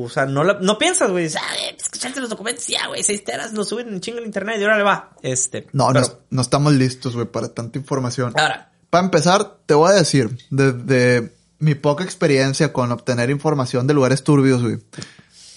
o 0.05 0.09
sea, 0.09 0.25
no, 0.25 0.43
la- 0.43 0.57
no 0.61 0.77
piensas, 0.77 1.09
güey. 1.11 1.23
Dices, 1.25 1.41
Ah, 1.43 1.53
pues 1.71 1.83
escucharte 1.83 2.19
los 2.19 2.29
documentos, 2.29 2.65
ya, 2.67 2.87
güey, 2.87 3.03
seis 3.03 3.23
teras, 3.23 3.53
lo 3.53 3.63
suben 3.63 3.89
en 3.89 4.01
chingo 4.01 4.19
en 4.19 4.25
internet 4.25 4.57
y 4.59 4.63
ahora 4.63 4.77
le 4.77 4.83
va. 4.83 5.11
Este. 5.21 5.67
No, 5.73 5.91
no, 5.91 6.01
no 6.29 6.41
estamos 6.41 6.73
listos, 6.73 7.15
güey, 7.15 7.27
para 7.27 7.53
tanta 7.53 7.77
información. 7.79 8.33
Ahora, 8.37 8.71
Para 8.97 9.05
empezar, 9.05 9.57
te 9.67 9.75
voy 9.75 9.91
a 9.91 9.93
decir, 9.93 10.35
desde 10.49 11.31
mi 11.59 11.75
poca 11.75 12.03
experiencia 12.03 12.73
con 12.73 12.91
obtener 12.91 13.29
información 13.29 13.85
de 13.85 13.93
lugares 13.93 14.23
turbios, 14.23 14.63
güey, 14.63 14.79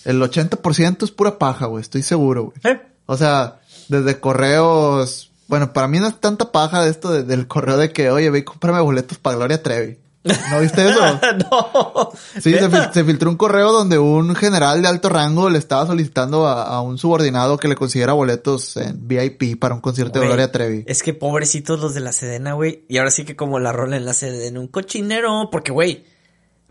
el 0.05 0.20
80% 0.20 1.05
es 1.05 1.11
pura 1.11 1.38
paja, 1.38 1.64
güey, 1.64 1.81
estoy 1.81 2.03
seguro, 2.03 2.53
güey. 2.53 2.74
¿eh? 2.74 2.83
O 3.07 3.16
sea, 3.16 3.61
desde 3.88 4.20
correos, 4.20 5.31
bueno, 5.48 5.72
para 5.72 5.88
mí 5.88 5.98
no 6.00 6.09
es 6.09 6.20
tanta 6.20 6.53
paja 6.53 6.83
de 6.85 6.90
esto 6.90 7.11
de- 7.11 7.22
del 7.22 7.46
correo 7.46 7.79
de 7.79 7.92
que, 7.94 8.11
oye, 8.11 8.29
ve 8.29 8.40
y 8.40 8.44
cómprame 8.44 8.79
boletos 8.81 9.16
para 9.16 9.37
Gloria 9.37 9.62
Trevi. 9.62 9.96
¿No 10.22 10.61
viste 10.61 10.87
eso? 10.88 11.00
no. 11.50 12.11
Sí, 12.35 12.52
se, 12.52 12.92
se 12.92 13.04
filtró 13.04 13.30
un 13.30 13.37
correo 13.37 13.72
donde 13.72 13.98
un 13.98 14.35
general 14.35 14.83
de 14.83 14.88
alto 14.88 15.09
rango 15.09 15.48
le 15.48 15.59
estaba 15.59 15.87
solicitando 15.87 16.46
a, 16.46 16.64
a 16.64 16.80
un 16.83 16.98
subordinado 16.98 17.56
que 17.56 17.68
le 17.68 17.74
consiguiera 17.74 18.12
boletos 18.12 18.76
en 18.76 19.09
VIP 19.09 19.59
para 19.59 19.74
un 19.74 19.80
concierto 19.80 20.20
de 20.20 20.26
Gloria 20.26 20.52
Trevi. 20.52 20.85
Es 20.87 21.02
que 21.02 21.14
pobrecitos 21.14 21.80
los 21.80 21.94
de 21.94 22.00
la 22.00 22.12
Sedena, 22.12 22.52
güey. 22.52 22.85
Y 22.88 22.98
ahora 22.98 23.11
sí 23.11 23.24
que 23.24 23.35
como 23.35 23.59
la 23.59 23.72
rola 23.72 23.96
en 23.96 24.04
la 24.04 24.12
Sedena, 24.12 24.61
un 24.61 24.68
cochinero. 24.68 25.48
Porque, 25.50 25.72
güey, 25.72 26.04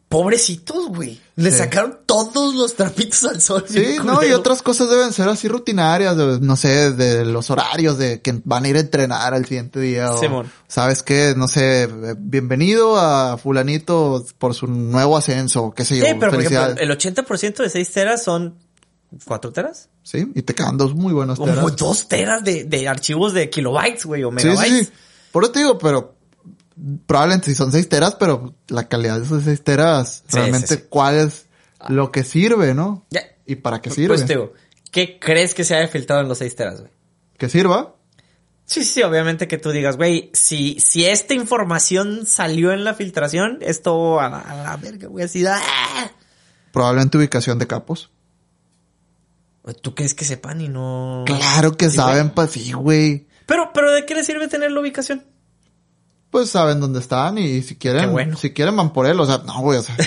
pobrecitos, 0.10 0.88
güey. 0.90 1.22
Le 1.36 1.52
Sí. 1.52 1.60
sacaron 1.60 2.00
todos 2.06 2.56
los 2.56 2.76
trapitos 2.76 3.24
al 3.26 3.40
sol. 3.40 3.64
Sí, 3.70 3.98
no, 4.04 4.24
y 4.26 4.32
otras 4.32 4.62
cosas 4.64 4.90
deben 4.90 5.14
ser 5.14 5.30
así 5.30 5.48
rutinarias, 5.48 6.18
de- 6.18 6.40
no 6.42 6.56
sé, 6.58 6.92
de 6.92 7.24
los 7.26 7.50
horarios 7.52 7.98
de 8.00 8.20
que 8.22 8.42
van 8.44 8.66
a 8.66 8.70
ir 8.70 8.76
a 8.76 8.80
entrenar 8.80 9.34
al 9.36 9.46
siguiente 9.46 9.80
día. 9.80 10.12
O, 10.12 10.20
Simón. 10.20 10.52
¿Sabes 10.68 11.04
qué? 11.04 11.36
No 11.38 11.48
sé, 11.48 11.84
eh, 11.84 11.90
bienvenido 12.18 12.98
a 13.00 13.38
fulanito 13.38 14.26
por 14.40 14.56
su 14.56 14.66
nuevo 14.68 15.16
ascenso, 15.16 15.72
qué 15.76 15.86
sé 15.86 15.98
yo. 16.00 16.06
Sí, 16.06 16.12
pero 16.20 16.32
por 16.32 16.42
ejemplo, 16.42 16.76
el 16.82 16.90
80% 16.92 17.64
de 17.64 17.70
6 17.70 17.92
teras 17.92 18.24
son 18.24 18.56
4 19.26 19.52
teras. 19.54 19.90
Sí, 20.04 20.28
y 20.34 20.42
te 20.42 20.56
quedan 20.56 20.76
dos 20.78 20.96
muy 20.96 21.14
buenos 21.14 21.38
Como 21.38 21.54
teras. 21.54 21.76
2 21.78 22.08
teras 22.08 22.44
de, 22.44 22.64
de 22.64 22.88
archivos 22.88 23.34
de 23.34 23.50
kilobytes, 23.52 24.06
güey, 24.06 24.24
o 24.24 24.30
Sí, 24.30 24.36
megabytes. 24.48 24.78
sí, 24.80 24.86
sí. 24.86 24.92
Por 25.32 25.44
eso 25.44 25.52
te 25.52 25.60
digo, 25.60 25.78
pero 25.78 26.16
probablemente 27.06 27.48
si 27.48 27.56
son 27.56 27.72
seis 27.72 27.88
teras, 27.90 28.16
pero 28.16 28.56
la 28.68 28.88
calidad 28.88 29.18
de 29.20 29.26
esos 29.26 29.44
seis 29.44 29.64
teras, 29.64 30.24
Sí, 30.28 30.38
realmente 30.38 30.68
sí, 30.68 30.76
sí. 30.76 30.84
cuál 30.90 31.16
es 31.16 31.46
lo 31.90 32.12
que 32.12 32.24
sirve, 32.24 32.74
¿no? 32.74 33.06
Ya. 33.10 33.22
¿Y 33.46 33.56
para 33.56 33.82
qué 33.82 33.90
sirve? 33.90 34.10
Pues 34.10 34.26
te 34.26 34.34
digo, 34.34 34.54
¿qué 34.92 35.18
crees 35.20 35.54
que 35.56 35.64
se 35.64 35.76
haya 35.76 35.88
filtrado 35.88 36.22
en 36.22 36.28
los 36.30 36.38
6 36.38 36.56
teras, 36.56 36.80
güey? 36.82 36.92
que 37.38 37.48
sirva. 37.50 37.96
Sí, 38.66 38.84
sí, 38.84 39.02
obviamente 39.02 39.48
que 39.48 39.58
tú 39.58 39.72
digas, 39.72 39.98
güey, 39.98 40.30
si, 40.34 40.80
si 40.80 41.06
esta 41.06 41.34
información 41.34 42.26
salió 42.28 42.72
en 42.74 42.84
la 42.84 42.94
filtración, 42.94 43.58
esto 43.62 44.20
a 44.20 44.30
la, 44.30 44.40
a 44.40 44.56
la 44.64 44.78
verga, 44.78 45.08
güey, 45.08 45.26
así, 45.26 45.44
¡ah! 45.48 45.60
Probablemente 46.72 47.18
ubicación 47.18 47.58
de 47.58 47.66
capos. 47.66 48.12
¿Tú 49.82 49.94
crees 49.96 50.14
que 50.14 50.26
sepan 50.26 50.62
y 50.62 50.68
no...? 50.70 51.24
Claro 51.26 51.78
que 51.78 51.90
Sí, 51.90 51.96
saben, 51.98 52.32
pues 52.32 52.52
sí, 52.52 52.72
güey. 52.74 53.28
Pero, 53.46 53.72
pero 53.74 53.92
¿de 53.92 54.06
qué 54.06 54.16
le 54.16 54.24
sirve 54.24 54.48
tener 54.48 54.72
la 54.72 54.80
ubicación? 54.80 55.26
Pues 56.32 56.50
saben 56.52 56.80
dónde 56.80 57.00
están 57.00 57.38
y 57.38 57.62
si 57.64 57.76
quieren, 57.76 58.12
bueno. 58.12 58.38
si 58.38 58.52
quieren 58.54 58.76
van 58.76 58.94
por 58.94 59.08
él, 59.08 59.20
o 59.20 59.26
sea, 59.26 59.40
no, 59.40 59.62
güey, 59.62 59.80
o 59.80 59.82
sea. 59.82 59.96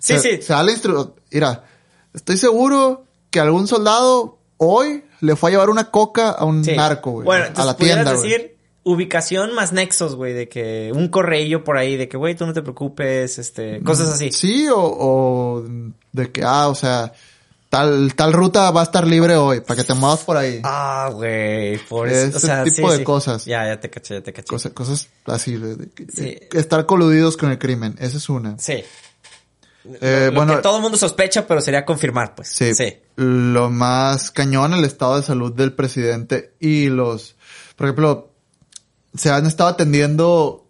Sí, 0.00 0.14
se, 0.14 0.20
sí. 0.20 0.42
Se 0.42 0.52
da 0.52 0.62
la 0.64 0.72
instru- 0.72 1.12
Mira, 1.30 1.64
estoy 2.12 2.36
seguro 2.36 3.04
que 3.30 3.38
algún 3.38 3.68
soldado 3.68 4.38
hoy 4.56 5.04
le 5.20 5.36
fue 5.36 5.50
a 5.50 5.52
llevar 5.52 5.70
una 5.70 5.90
coca 5.92 6.30
a 6.30 6.44
un 6.44 6.64
Sí. 6.64 6.74
narco, 6.74 7.12
güey. 7.12 7.24
Bueno, 7.26 7.44
a 7.54 7.64
la 7.64 7.76
tienda, 7.76 8.12
decir 8.14 8.56
ubicación 8.84 9.54
más 9.54 9.72
nexos, 9.72 10.16
güey, 10.16 10.32
de 10.32 10.48
que 10.48 10.90
un 10.92 11.06
correillo 11.08 11.62
por 11.62 11.76
ahí, 11.76 11.96
de 11.96 12.08
que, 12.08 12.16
güey, 12.16 12.34
tú 12.34 12.44
no 12.46 12.52
te 12.52 12.62
preocupes, 12.62 13.38
este, 13.38 13.80
cosas 13.84 14.08
así. 14.08 14.32
Sí, 14.32 14.66
o, 14.68 14.76
o 14.80 15.64
de 16.10 16.32
que, 16.32 16.42
ah, 16.44 16.66
o 16.68 16.74
sea, 16.74 17.12
tal, 17.72 18.14
tal 18.14 18.34
ruta 18.34 18.70
va 18.70 18.82
a 18.82 18.84
estar 18.84 19.06
libre 19.06 19.34
hoy, 19.36 19.62
para 19.62 19.76
que 19.80 19.84
te 19.84 19.94
muevas 19.94 20.20
por 20.24 20.36
ahí. 20.36 20.60
Ah, 20.62 21.08
güey, 21.10 21.78
por 21.88 22.06
Ese 22.06 22.26
eso. 22.28 22.36
O 22.36 22.40
sea, 22.40 22.64
tipo 22.64 22.88
sí, 22.88 22.92
de 22.92 22.98
sí. 22.98 23.04
cosas. 23.04 23.44
Ya, 23.46 23.66
ya 23.66 23.80
te 23.80 23.88
caché, 23.88 24.14
ya 24.16 24.22
te 24.22 24.30
caché. 24.34 24.46
Cosas, 24.46 24.72
cosas 24.72 25.08
así, 25.24 25.56
de, 25.56 25.76
de- 25.76 25.86
de- 25.86 26.12
Sí. 26.12 26.38
estar 26.58 26.84
coludidos 26.84 27.38
con 27.38 27.50
el 27.50 27.58
crimen, 27.58 27.96
esa 27.98 28.18
es 28.18 28.28
una. 28.28 28.58
Sí. 28.58 28.84
Eh, 30.02 30.26
Lo 30.30 30.32
bueno, 30.36 30.56
que 30.56 30.62
todo 30.62 30.76
el 30.76 30.82
mundo 30.82 30.98
sospecha, 30.98 31.46
pero 31.46 31.62
sería 31.62 31.84
confirmar, 31.86 32.34
pues. 32.34 32.48
Sí. 32.48 32.74
Sí. 32.74 32.94
Lo 33.16 33.70
más 33.70 34.30
cañón, 34.30 34.74
el 34.74 34.84
estado 34.84 35.16
de 35.16 35.22
salud 35.22 35.52
del 35.54 35.72
presidente 35.72 36.54
y 36.60 36.88
los, 36.90 37.36
por 37.76 37.86
ejemplo, 37.86 38.34
se 39.14 39.30
han 39.30 39.46
estado 39.46 39.70
atendiendo 39.70 40.68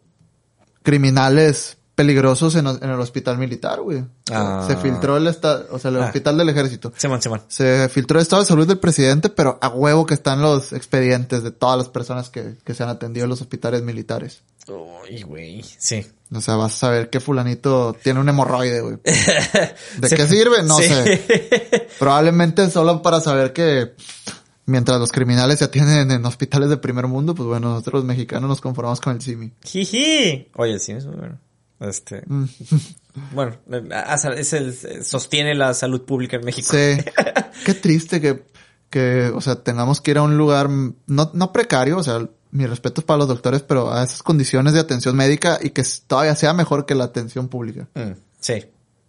criminales 0.84 1.78
peligrosos 2.02 2.54
en, 2.56 2.66
en 2.66 2.90
el 2.90 3.00
hospital 3.00 3.38
militar, 3.38 3.80
güey. 3.80 4.04
Ah. 4.32 4.64
Se 4.66 4.76
filtró 4.76 5.16
el 5.16 5.26
estado, 5.26 5.66
o 5.70 5.78
sea, 5.78 5.90
el 5.90 5.98
Ah. 6.02 6.06
hospital 6.06 6.36
del 6.36 6.48
ejército. 6.48 6.92
Simón, 6.96 7.22
Simón. 7.22 7.42
Se 7.48 7.88
filtró 7.88 8.18
el 8.18 8.22
estado 8.22 8.42
de 8.42 8.48
salud 8.48 8.66
del 8.66 8.78
presidente, 8.78 9.28
pero 9.28 9.58
a 9.62 9.68
huevo 9.68 10.04
que 10.06 10.14
están 10.14 10.42
los 10.42 10.72
expedientes 10.72 11.42
de 11.42 11.50
todas 11.52 11.78
las 11.78 11.88
personas 11.88 12.28
que, 12.30 12.56
que 12.64 12.74
se 12.74 12.82
han 12.82 12.88
atendido 12.88 13.24
en 13.24 13.30
los 13.30 13.40
hospitales 13.40 13.82
militares. 13.82 14.42
Uy, 14.68 15.22
güey. 15.22 15.62
Sí. 15.78 16.06
O 16.34 16.40
sea, 16.40 16.54
vas 16.56 16.74
a 16.74 16.76
saber 16.76 17.10
que 17.10 17.20
fulanito 17.20 17.96
tiene 18.02 18.20
un 18.20 18.28
hemorroide, 18.28 18.80
güey. 18.80 18.96
¿De 19.04 20.08
Sí. 20.08 20.16
qué 20.16 20.26
sirve? 20.28 20.62
No 20.62 20.76
Sí. 20.78 20.84
sé. 20.84 21.88
Probablemente 21.98 22.70
solo 22.70 23.02
para 23.02 23.20
saber 23.20 23.52
que 23.52 23.94
mientras 24.66 24.98
los 25.00 25.10
criminales 25.12 25.58
se 25.58 25.64
atienden 25.64 26.10
en 26.12 26.24
hospitales 26.24 26.68
de 26.70 26.76
primer 26.76 27.06
mundo, 27.08 27.34
pues 27.34 27.46
bueno, 27.48 27.70
nosotros 27.70 27.94
los 27.94 28.04
mexicanos 28.04 28.48
nos 28.48 28.60
conformamos 28.60 29.00
con 29.00 29.14
el 29.16 29.20
simi. 29.20 29.52
Jiji. 29.64 30.48
Oye, 30.56 30.78
sí, 30.78 30.92
es 30.92 31.04
muy 31.06 31.16
bueno. 31.16 31.38
Este, 31.82 32.22
Mm. 32.26 32.44
bueno, 33.32 33.56
es 34.36 34.52
el, 34.52 35.04
sostiene 35.04 35.54
la 35.54 35.74
salud 35.74 36.02
pública 36.02 36.36
en 36.36 36.44
México. 36.44 36.68
Sí. 36.70 37.02
Qué 37.64 37.74
triste 37.74 38.20
que, 38.20 38.44
que, 38.90 39.30
o 39.34 39.40
sea, 39.40 39.56
tengamos 39.56 40.00
que 40.00 40.12
ir 40.12 40.18
a 40.18 40.22
un 40.22 40.36
lugar 40.36 40.68
mm, 40.68 40.94
no, 41.06 41.30
no 41.34 41.52
precario, 41.52 41.98
o 41.98 42.02
sea, 42.02 42.26
mi 42.50 42.66
respeto 42.66 43.00
es 43.00 43.04
para 43.04 43.18
los 43.18 43.28
doctores, 43.28 43.62
pero 43.62 43.92
a 43.92 44.04
esas 44.04 44.22
condiciones 44.22 44.74
de 44.74 44.80
atención 44.80 45.16
médica 45.16 45.58
y 45.60 45.70
que 45.70 45.82
todavía 46.06 46.36
sea 46.36 46.52
mejor 46.52 46.86
que 46.86 46.94
la 46.94 47.04
atención 47.04 47.48
pública. 47.48 47.88
Mm, 47.94 48.12
sí. 48.38 48.64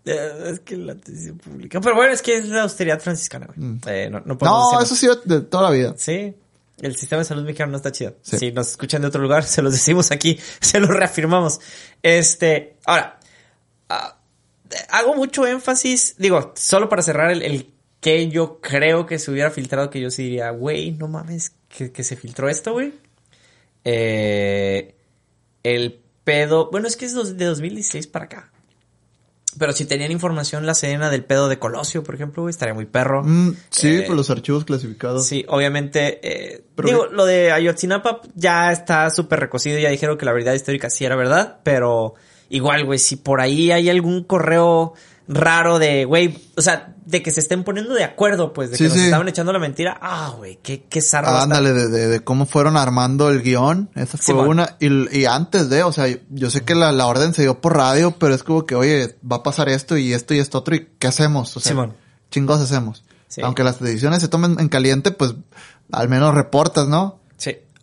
Eh, 0.06 0.52
es 0.52 0.60
que 0.62 0.76
la 0.78 0.94
atención 0.94 1.38
pública. 1.38 1.80
Pero 1.80 1.96
bueno, 1.96 2.14
es 2.14 2.22
que 2.22 2.38
es 2.38 2.48
la 2.48 2.64
austeridad 2.64 3.00
franciscana, 3.00 3.48
güey. 3.48 3.80
Eh, 3.88 4.10
no, 4.10 4.22
no 4.26 4.36
Mm. 4.36 4.40
No, 4.42 4.80
decir 4.80 4.86
eso 4.86 4.96
sí 4.96 5.30
de 5.30 5.42
toda 5.42 5.64
la 5.64 5.70
vida. 5.70 5.94
Sí. 5.98 6.36
El 6.82 6.96
sistema 6.96 7.20
de 7.20 7.26
salud 7.26 7.44
mexicano 7.44 7.72
no 7.72 7.78
está 7.78 7.92
chido. 7.92 8.16
Sí. 8.22 8.38
Si 8.38 8.52
nos 8.52 8.70
escuchan 8.70 9.02
de 9.02 9.08
otro 9.08 9.22
lugar, 9.22 9.44
se 9.46 9.62
los 9.62 9.74
decimos 9.74 10.12
aquí, 10.12 10.40
se 10.60 10.80
los 10.80 10.90
reafirmamos. 10.90 11.60
Este, 12.02 12.78
ahora, 12.86 13.20
ah, 13.90 14.18
hago 14.90 15.16
mucho 15.16 15.46
énfasis, 15.46 16.16
digo, 16.18 16.54
solo 16.56 16.90
para 16.90 17.02
cerrar 17.02 17.32
el, 17.32 17.42
el 17.42 17.74
que 18.04 18.28
yo 18.30 18.60
creo 18.60 19.06
que 19.06 19.18
se 19.18 19.32
hubiera 19.32 19.50
filtrado, 19.50 19.90
que 19.90 20.02
yo 20.02 20.12
sí 20.12 20.24
diría, 20.24 20.50
güey, 20.52 20.92
no 20.92 21.08
mames, 21.08 21.54
que, 21.70 21.92
que 21.92 22.04
se 22.04 22.18
filtró 22.18 22.50
esto, 22.50 22.74
güey. 22.74 22.94
Eh, 23.86 24.96
el 25.64 26.02
pedo, 26.24 26.70
bueno, 26.70 26.88
es 26.88 26.98
que 26.98 27.06
es 27.06 27.38
de 27.38 27.46
2016 27.46 28.08
para 28.08 28.26
acá. 28.26 28.53
Pero 29.58 29.72
si 29.74 29.86
tenían 29.86 30.12
información 30.12 30.66
la 30.66 30.74
Sedena 30.74 31.10
del 31.10 31.24
pedo 31.24 31.48
de 31.50 31.60
Colosio, 31.60 32.04
por 32.04 32.16
ejemplo, 32.16 32.44
güey, 32.44 32.52
estaría 32.52 32.74
muy 32.74 32.86
perro. 32.86 33.24
Mm, 33.24 33.56
sí, 33.70 33.98
Eh, 33.98 34.04
por 34.08 34.16
los 34.16 34.30
archivos 34.30 34.66
clasificados. 34.66 35.26
Sí, 35.26 35.46
obviamente. 35.48 36.20
eh, 36.24 36.64
Pero 36.76 36.88
digo, 36.88 37.06
lo 37.08 37.26
de 37.26 37.52
Ayotzinapa 37.52 38.22
ya 38.36 38.72
está 38.72 39.10
súper 39.10 39.40
recocido. 39.40 39.78
Ya 39.80 39.90
dijeron 39.90 40.18
que 40.18 40.26
la 40.26 40.34
verdad 40.34 40.54
histórica 40.54 40.90
sí 40.90 41.06
era 41.06 41.16
verdad. 41.16 41.60
Pero 41.64 42.16
igual, 42.50 42.86
güey, 42.86 43.00
si 43.00 43.16
por 43.16 43.42
ahí 43.42 43.72
hay 43.72 43.90
algún 43.90 44.24
correo 44.24 44.94
raro 45.28 45.80
de, 45.80 46.06
güey, 46.06 46.38
o 46.56 46.62
sea, 46.62 46.96
de 47.06 47.22
que 47.22 47.32
se 47.32 47.40
estén 47.40 47.64
poniendo 47.64 47.94
de 47.94 48.04
acuerdo, 48.04 48.54
pues, 48.54 48.72
de 48.72 48.78
Sí, 48.78 48.84
que 48.84 48.90
nos 48.90 48.98
sí. 48.98 49.04
estaban 49.06 49.28
echando 49.28 49.54
la 49.54 49.60
mentira. 49.60 49.98
Ah, 50.02 50.34
güey, 50.38 50.60
qué, 50.62 50.84
qué 50.90 51.02
Ah, 51.14 51.44
ándale, 51.44 51.74
de, 51.74 51.88
de, 51.88 52.08
de 52.08 52.20
cómo 52.22 52.46
fueron 52.46 52.78
armando 52.78 53.30
el 53.30 53.42
guion. 53.42 53.90
Esa 53.96 54.18
fue 54.18 54.36
una. 54.36 54.78
Y, 54.80 55.20
y 55.20 55.26
antes 55.26 55.70
de, 55.70 55.84
o 55.84 55.92
sea, 55.92 56.08
yo, 56.30 56.50
sé 56.50 56.62
que 56.62 56.76
la, 56.76 56.92
la 56.92 57.08
orden 57.08 57.34
se 57.34 57.44
dio 57.44 57.60
por 57.62 57.76
radio, 57.76 58.12
pero 58.12 58.34
es 58.34 58.44
como 58.44 58.66
que, 58.66 58.76
oye, 58.76 59.18
va 59.30 59.38
a 59.38 59.44
pasar 59.44 59.70
esto 59.70 59.98
y 59.98 60.14
esto 60.14 60.34
y 60.34 60.40
esto 60.40 60.60
otro, 60.60 60.76
¿y 60.76 60.90
qué 61.00 61.08
hacemos? 61.08 61.56
O 61.58 61.60
sea, 61.60 61.90
chingos 62.32 62.62
hacemos. 62.62 63.04
Sí. 63.28 63.42
Aunque 63.42 63.64
las 63.64 63.80
decisiones 63.80 64.22
se 64.22 64.28
tomen 64.28 64.60
en 64.60 64.70
caliente, 64.70 65.12
pues 65.12 65.34
al 65.92 66.08
menos 66.10 66.36
reportas, 66.36 66.88
¿no? 66.88 67.20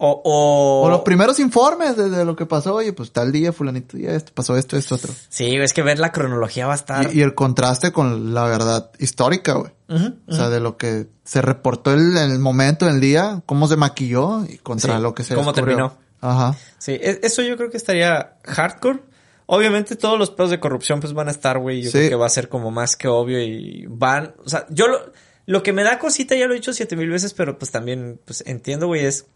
O, 0.02 0.22
o... 0.24 0.86
O 0.86 0.88
los 0.88 1.02
primeros 1.02 1.38
informes 1.40 1.94
de, 1.94 2.08
de 2.08 2.24
lo 2.24 2.34
que 2.34 2.46
pasó, 2.46 2.76
oye, 2.76 2.94
pues 2.94 3.12
tal 3.12 3.32
día, 3.32 3.52
fulanito, 3.52 3.98
ya 3.98 4.12
esto, 4.12 4.32
pasó 4.34 4.56
esto, 4.56 4.78
esto, 4.78 4.94
otro. 4.94 5.12
Sí, 5.28 5.56
es 5.56 5.74
que 5.74 5.82
ver 5.82 5.98
la 5.98 6.10
cronología 6.10 6.66
va 6.66 6.72
a 6.72 6.76
estar. 6.76 7.14
Y, 7.14 7.18
y 7.18 7.22
el 7.22 7.34
contraste 7.34 7.92
con 7.92 8.32
la 8.32 8.44
verdad 8.44 8.90
histórica, 8.98 9.52
güey. 9.52 9.72
Ujú, 9.90 10.14
O 10.26 10.34
sea, 10.34 10.48
de 10.48 10.58
lo 10.60 10.78
que 10.78 11.08
se 11.24 11.42
reportó 11.42 11.92
el- 11.92 12.16
en 12.16 12.30
el 12.30 12.38
momento, 12.38 12.88
en 12.88 12.94
el 12.94 13.00
día, 13.02 13.42
cómo 13.44 13.68
se 13.68 13.76
maquilló 13.76 14.44
y 14.46 14.56
contra 14.58 14.96
Sí, 14.96 15.02
lo 15.02 15.14
que 15.14 15.22
se 15.22 15.34
cómo 15.34 15.52
descubrió. 15.52 15.76
terminó. 15.76 15.98
Ajá. 16.22 16.56
Sí, 16.78 16.92
e- 16.92 17.20
eso 17.22 17.42
yo 17.42 17.56
creo 17.58 17.68
que 17.70 17.76
estaría 17.76 18.36
hardcore. 18.44 19.00
Obviamente 19.46 19.96
todos 19.96 20.18
los 20.18 20.30
pedos 20.30 20.50
de 20.50 20.60
corrupción 20.60 21.00
pues 21.00 21.12
van 21.12 21.28
a 21.28 21.32
estar, 21.32 21.58
güey. 21.58 21.82
Yo 21.82 21.90
Sí. 21.90 21.98
creo 21.98 22.08
que 22.10 22.14
va 22.16 22.26
a 22.26 22.30
ser 22.30 22.48
como 22.48 22.70
más 22.70 22.96
que 22.96 23.08
obvio 23.08 23.38
y 23.42 23.84
van, 23.88 24.34
o 24.44 24.48
sea, 24.48 24.64
yo 24.70 24.86
lo, 24.86 25.12
lo 25.46 25.62
que 25.62 25.72
me 25.74 25.82
da 25.84 25.98
cosita, 25.98 26.36
ya 26.36 26.46
lo 26.46 26.52
he 26.52 26.56
dicho 26.56 26.72
siete 26.72 26.94
mil 26.96 27.10
veces, 27.10 27.34
pero 27.34 27.58
pues 27.58 27.70
también, 27.70 28.18
pues 28.24 28.44
entiendo, 28.46 28.86
güey, 28.86 29.04
es, 29.04 29.26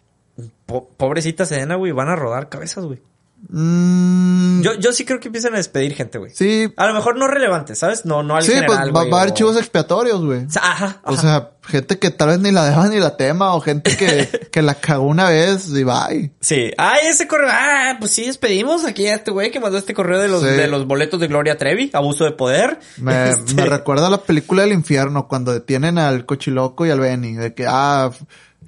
po- 0.66 0.88
pobrecita 0.96 1.44
Sedena, 1.46 1.76
güey, 1.76 1.92
van 1.92 2.08
a 2.08 2.16
rodar 2.16 2.48
cabezas, 2.48 2.84
güey. 2.84 3.00
Mm, 3.46 4.62
Yo, 4.62 4.72
yo 4.74 4.92
sí 4.94 5.04
creo 5.04 5.20
que 5.20 5.28
empiezan 5.28 5.52
a 5.52 5.58
despedir 5.58 5.94
gente, 5.94 6.16
güey. 6.16 6.32
sí, 6.34 6.72
A 6.78 6.86
lo 6.86 6.94
mejor 6.94 7.18
no 7.18 7.28
relevante, 7.28 7.74
¿sabes? 7.74 8.06
No, 8.06 8.22
no 8.22 8.36
al 8.36 8.42
sí, 8.42 8.52
pues 8.52 8.62
general, 8.62 8.88
va, 8.96 9.00
güey, 9.02 9.10
va 9.10 9.18
a 9.18 9.20
haber 9.22 9.32
o- 9.32 9.36
chivos 9.36 9.56
expiatorios, 9.58 10.24
güey. 10.24 10.46
O 10.46 10.50
sea, 10.50 10.62
ajá, 10.64 11.00
O 11.04 11.14
sea, 11.16 11.50
gente 11.62 11.98
que 11.98 12.10
tal 12.10 12.28
vez 12.28 12.38
ni 12.40 12.52
la 12.52 12.64
deba 12.70 12.88
ni 12.88 12.98
la 12.98 13.18
tema, 13.18 13.54
o 13.54 13.60
gente 13.60 13.96
que, 13.98 14.28
que 14.50 14.62
la 14.62 14.74
cagó 14.76 15.04
una 15.06 15.28
vez 15.28 15.68
y 15.68 15.84
bye. 15.84 16.32
Sí. 16.40 16.70
Ay, 16.78 17.00
ese 17.08 17.28
correo. 17.28 17.48
Ah, 17.52 17.96
pues 18.00 18.12
sí, 18.12 18.24
despedimos 18.26 18.84
aquí 18.86 19.06
a 19.08 19.16
este 19.16 19.30
güey 19.30 19.50
que 19.50 19.60
mandó 19.60 19.76
este 19.76 19.92
correo 19.92 20.18
de 20.20 20.28
los, 20.28 20.40
Sí. 20.40 20.48
de 20.48 20.66
los 20.66 20.86
boletos 20.86 21.20
de 21.20 21.26
Gloria 21.28 21.58
Trevi, 21.58 21.90
abuso 21.92 22.24
de 22.24 22.32
poder. 22.32 22.78
Me, 22.96 23.28
Este, 23.30 23.54
me 23.54 23.66
recuerda 23.66 24.06
a 24.06 24.10
la 24.10 24.22
película 24.22 24.62
del 24.62 24.72
infierno 24.72 25.28
cuando 25.28 25.52
detienen 25.52 25.98
al 25.98 26.24
cochiloco 26.24 26.86
y 26.86 26.90
al 26.90 27.00
Benny. 27.00 27.34
De 27.34 27.52
que, 27.54 27.66
ah, 27.68 28.10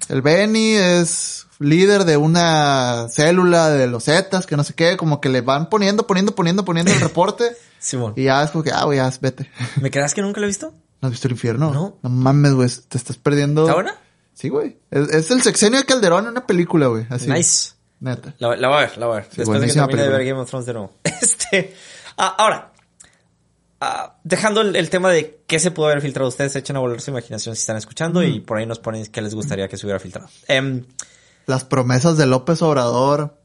el 0.09 0.21
Benny 0.21 0.73
es 0.75 1.46
líder 1.59 2.05
de 2.05 2.17
una 2.17 3.07
célula 3.09 3.69
de 3.69 3.87
los 3.87 4.05
Zetas, 4.05 4.45
que 4.45 4.57
no 4.57 4.63
sé 4.63 4.73
qué, 4.73 4.97
como 4.97 5.21
que 5.21 5.29
le 5.29 5.41
van 5.41 5.69
poniendo, 5.69 6.07
poniendo, 6.07 6.35
poniendo, 6.35 6.65
poniendo 6.65 6.91
el 6.91 6.99
reporte. 6.99 7.55
Simón. 7.79 8.13
y 8.15 8.23
ya 8.23 8.43
es 8.43 8.51
como 8.51 8.63
que, 8.63 8.71
ah, 8.71 8.83
güey, 8.85 8.97
ya, 8.97 9.11
vete. 9.21 9.49
¿Me 9.81 9.91
creas 9.91 10.13
que 10.13 10.21
nunca 10.21 10.39
lo 10.39 10.45
he 10.45 10.49
visto? 10.49 10.73
¿No 11.01 11.07
has 11.07 11.11
visto 11.11 11.27
el 11.27 11.33
infierno? 11.33 11.71
No. 11.71 11.97
No 12.01 12.09
mames, 12.09 12.53
güey, 12.53 12.69
te 12.87 12.97
estás 12.97 13.17
perdiendo. 13.17 13.63
¿Está 13.63 13.75
buena? 13.75 13.95
Sí, 14.33 14.49
güey. 14.49 14.77
Es, 14.91 15.09
es 15.09 15.31
el 15.31 15.41
sexenio 15.41 15.79
de 15.79 15.85
Calderón 15.85 16.25
en 16.25 16.31
una 16.31 16.45
película, 16.45 16.87
güey. 16.87 17.05
Así. 17.09 17.29
Nice. 17.29 17.71
Neta. 17.99 18.35
La, 18.37 18.55
la 18.55 18.67
voy 18.67 18.77
a 18.77 18.81
ver, 18.81 18.97
la 18.97 19.05
voy 19.07 19.17
a 19.17 19.19
ver. 19.21 19.29
Después 19.35 19.61
de 19.61 19.67
que 19.67 19.73
termine 19.73 20.01
de 20.01 20.09
ver 20.09 20.17
película. 20.17 20.23
Game 20.23 20.41
of 20.41 20.49
Thrones 20.49 20.65
de 20.65 20.73
nuevo. 20.73 20.93
Este. 21.03 21.75
ah, 22.17 22.35
ahora. 22.37 22.71
ah, 23.81 24.15
dejando 24.23 24.61
el, 24.61 24.75
el 24.75 24.89
tema 24.89 25.09
de 25.09 25.41
qué 25.47 25.59
se 25.59 25.71
pudo 25.71 25.87
haber 25.87 26.01
filtrado, 26.01 26.29
ustedes 26.29 26.55
echen 26.55 26.75
a 26.75 26.79
volar 26.79 27.01
su 27.01 27.09
imaginación 27.11 27.55
si 27.55 27.61
están 27.61 27.77
escuchando 27.77 28.23
y 28.23 28.39
por 28.39 28.57
ahí 28.57 28.65
nos 28.65 28.79
ponen 28.79 29.05
qué 29.07 29.21
les 29.21 29.33
gustaría 29.33 29.67
que 29.67 29.77
se 29.77 29.85
hubiera 29.85 29.99
filtrado. 29.99 30.29
Em, 30.47 30.83
Las 31.47 31.63
promesas 31.63 32.15
de 32.17 32.27
López 32.27 32.61
Obrador 32.61 33.35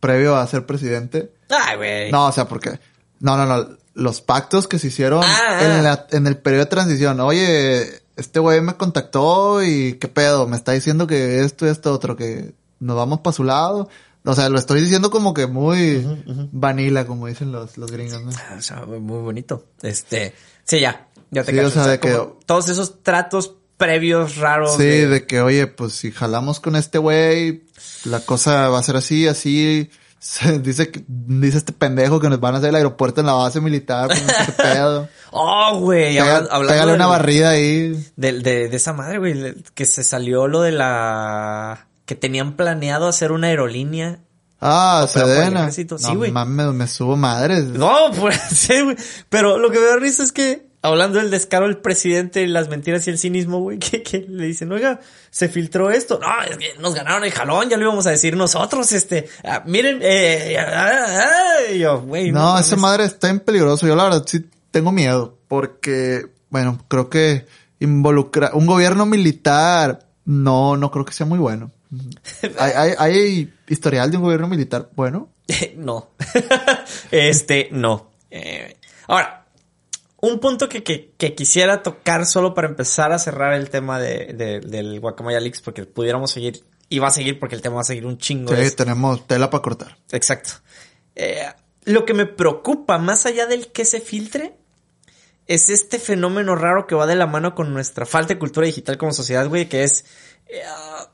previo 0.00 0.36
a 0.36 0.46
ser 0.46 0.66
presidente. 0.66 1.32
ay, 1.48 1.76
güey. 1.76 2.12
No, 2.12 2.26
o 2.26 2.32
sea, 2.32 2.46
porque. 2.48 2.78
No, 3.20 3.36
no, 3.36 3.46
no. 3.46 3.68
Los 3.94 4.20
pactos 4.20 4.66
que 4.66 4.78
se 4.78 4.88
hicieron 4.88 5.22
Ah, 5.22 5.38
ah. 5.48 5.64
en, 5.64 5.82
la- 5.84 6.06
en 6.10 6.26
el 6.26 6.38
periodo 6.38 6.64
de 6.64 6.70
transición. 6.70 7.20
Oye, 7.20 8.02
este 8.16 8.40
güey 8.40 8.60
me 8.62 8.74
contactó 8.76 9.62
y 9.62 9.94
qué 9.94 10.08
pedo, 10.08 10.46
me 10.48 10.56
está 10.56 10.72
diciendo 10.72 11.06
que 11.06 11.40
esto 11.44 11.66
y 11.66 11.70
esto 11.70 11.92
otro, 11.92 12.16
que 12.16 12.54
nos 12.80 12.96
vamos 12.96 13.20
para 13.20 13.34
su 13.34 13.44
lado. 13.44 13.88
O 14.24 14.34
sea, 14.34 14.48
lo 14.48 14.58
estoy 14.58 14.80
diciendo 14.80 15.10
como 15.10 15.34
que 15.34 15.46
muy 15.46 16.06
vanilla, 16.52 17.06
como 17.06 17.26
dicen 17.26 17.52
los, 17.52 17.76
los 17.76 17.90
gringos, 17.92 18.22
¿no? 18.22 18.30
Ah, 18.34 18.54
O 18.58 18.62
sea, 18.62 18.84
muy 18.86 19.20
bonito. 19.20 19.66
Este. 19.82 20.34
Sí, 20.64 20.80
ya. 20.80 21.08
Ya 21.30 21.44
te 21.44 21.50
Sí, 21.52 21.56
cacho. 21.58 21.68
o 21.68 21.70
sea, 21.70 21.86
de 21.86 22.00
como 22.00 22.38
que- 22.40 22.44
Todos 22.46 22.68
esos 22.70 23.02
tratos 23.02 23.54
previos 23.76 24.36
raros. 24.36 24.76
Sí, 24.76 24.84
de- 24.84 25.08
de 25.08 25.26
que, 25.26 25.40
oye, 25.40 25.66
pues 25.66 25.92
si 25.94 26.10
jalamos 26.12 26.60
con 26.60 26.76
este 26.76 26.98
güey, 26.98 27.64
la 28.04 28.20
cosa 28.20 28.68
va 28.68 28.78
a 28.78 28.82
ser 28.82 28.96
así, 28.96 29.26
así. 29.28 29.90
Se- 30.22 30.60
Dice 30.60 30.90
que, 30.92 31.02
dice 31.08 31.58
este 31.58 31.72
pendejo 31.72 32.20
que 32.20 32.28
nos 32.28 32.38
van 32.38 32.54
a 32.54 32.58
hacer 32.58 32.68
el 32.70 32.76
aeropuerto 32.76 33.20
en 33.20 33.26
la 33.26 33.32
base 33.32 33.60
militar, 33.60 34.08
no 34.08 34.14
sé 34.14 34.46
qué 34.46 34.52
pedo. 34.52 35.08
Oh, 35.32 35.80
güey. 35.80 36.16
Pégale 36.16 36.94
una 36.94 37.06
barrida 37.08 37.50
ahí. 37.50 38.00
De, 38.14 38.32
de, 38.38 38.68
de 38.68 38.76
esa 38.76 38.92
madre, 38.92 39.18
güey, 39.18 39.54
que 39.74 39.84
se 39.84 40.04
salió 40.04 40.46
lo 40.46 40.62
de 40.62 40.70
la... 40.70 41.88
que 42.04 42.14
tenían 42.14 42.52
planeado 42.56 43.08
hacer 43.08 43.32
una 43.32 43.48
aerolínea. 43.48 44.20
Ah, 44.60 45.06
Sedena. 45.08 45.62
ejército, 45.62 45.98
sí, 45.98 46.06
no 46.12 46.18
güey. 46.18 46.30
mames, 46.30 46.66
me 46.68 46.86
subo 46.86 47.16
madres. 47.16 47.64
No, 47.64 48.12
pues 48.20 48.40
sí, 48.54 48.80
güey. 48.80 48.96
Pero 49.28 49.58
lo 49.58 49.70
que 49.72 49.80
me 49.80 49.86
da 49.86 49.96
risa 49.96 50.22
es 50.22 50.30
que, 50.30 50.68
hablando 50.82 51.18
del 51.18 51.30
descaro 51.30 51.66
del 51.66 51.78
presidente, 51.78 52.46
las 52.46 52.68
mentiras 52.68 53.06
y 53.06 53.10
el 53.10 53.18
cinismo, 53.18 53.60
güey, 53.60 53.78
que, 53.78 54.02
que 54.02 54.26
le 54.28 54.46
dicen, 54.46 54.70
oiga, 54.72 55.00
se 55.30 55.48
filtró 55.48 55.90
esto. 55.90 56.18
No, 56.20 56.42
es 56.42 56.58
que 56.58 56.74
nos 56.78 56.94
ganaron 56.94 57.24
el 57.24 57.32
jalón, 57.32 57.70
ya 57.70 57.76
lo 57.76 57.84
íbamos 57.84 58.06
a 58.06 58.10
decir 58.10 58.36
nosotros, 58.36 58.92
este. 58.92 59.28
ah, 59.44 59.62
miren, 59.64 60.00
eh, 60.02 60.56
ah, 60.58 61.06
ah, 61.06 61.72
yo, 61.72 62.02
güey. 62.02 62.32
No, 62.32 62.58
esa 62.58 62.76
madre 62.76 63.04
está 63.04 63.30
en 63.30 63.40
peligroso. 63.40 63.86
Yo 63.86 63.96
la 63.96 64.04
verdad 64.04 64.24
sí 64.26 64.44
tengo 64.70 64.92
miedo. 64.92 65.38
Porque, 65.48 66.26
bueno, 66.50 66.78
creo 66.88 67.10
que 67.10 67.46
involucra 67.78 68.50
un 68.54 68.66
gobierno 68.66 69.04
militar 69.06 70.06
no, 70.24 70.76
no 70.76 70.90
creo 70.90 71.04
que 71.04 71.12
sea 71.12 71.26
muy 71.26 71.38
bueno. 71.38 71.70
hay, 72.58 72.72
hay, 72.74 72.94
hay 72.98 73.54
historial 73.68 74.10
de 74.10 74.16
un 74.16 74.22
gobierno 74.22 74.48
militar 74.48 74.88
bueno. 74.94 75.28
no. 75.76 76.10
este, 77.10 77.68
no. 77.72 78.10
Eh, 78.30 78.76
ahora, 79.08 79.41
un 80.22 80.38
punto 80.40 80.68
que, 80.68 80.82
que, 80.82 81.12
que 81.18 81.34
quisiera 81.34 81.82
tocar 81.82 82.24
solo 82.26 82.54
para 82.54 82.68
empezar 82.68 83.12
a 83.12 83.18
cerrar 83.18 83.52
el 83.52 83.68
tema 83.70 83.98
de, 84.00 84.32
de- 84.32 84.60
del 84.60 84.98
Guacamaya 85.00 85.38
Leaks, 85.40 85.60
porque 85.60 85.84
pudiéramos 85.84 86.30
seguir, 86.30 86.64
y 86.88 86.98
va 87.00 87.08
a 87.08 87.10
seguir 87.10 87.38
porque 87.38 87.54
el 87.56 87.60
tema 87.62 87.74
va 87.76 87.80
a 87.82 87.84
seguir 87.84 88.06
un 88.06 88.16
chingo. 88.18 88.54
Sí, 88.56 88.70
tenemos 88.76 89.26
tela 89.26 89.50
para 89.50 89.62
cortar. 89.62 89.98
exacto. 90.12 90.52
Eh, 91.16 91.44
lo 91.84 92.04
que 92.06 92.14
me 92.14 92.24
preocupa, 92.26 92.96
más 92.98 93.26
allá 93.26 93.46
del 93.46 93.72
que 93.72 93.84
se 93.84 94.00
filtre, 94.00 94.54
es 95.48 95.68
este 95.68 95.98
fenómeno 95.98 96.54
raro 96.54 96.86
que 96.86 96.94
va 96.94 97.06
de 97.06 97.16
la 97.16 97.26
mano 97.26 97.54
con 97.56 97.74
nuestra 97.74 98.06
falta 98.06 98.32
de 98.34 98.38
cultura 98.38 98.64
digital 98.66 98.96
como 98.96 99.12
sociedad, 99.12 99.46
güey, 99.48 99.68
que 99.68 99.82
es... 99.82 100.04
eh, 100.46 100.62
ah, 100.66 101.10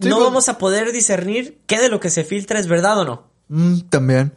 Sí, 0.00 0.08
no 0.08 0.16
pues- 0.16 0.26
vamos 0.28 0.48
a 0.50 0.58
poder 0.58 0.92
discernir 0.92 1.60
qué 1.66 1.78
de 1.80 1.88
lo 1.88 1.98
que 2.00 2.10
se 2.10 2.24
filtra 2.24 2.58
es 2.60 2.66
verdad 2.66 2.98
o 2.98 3.04
no. 3.04 3.31
Mm, 3.52 3.80
también. 3.90 4.32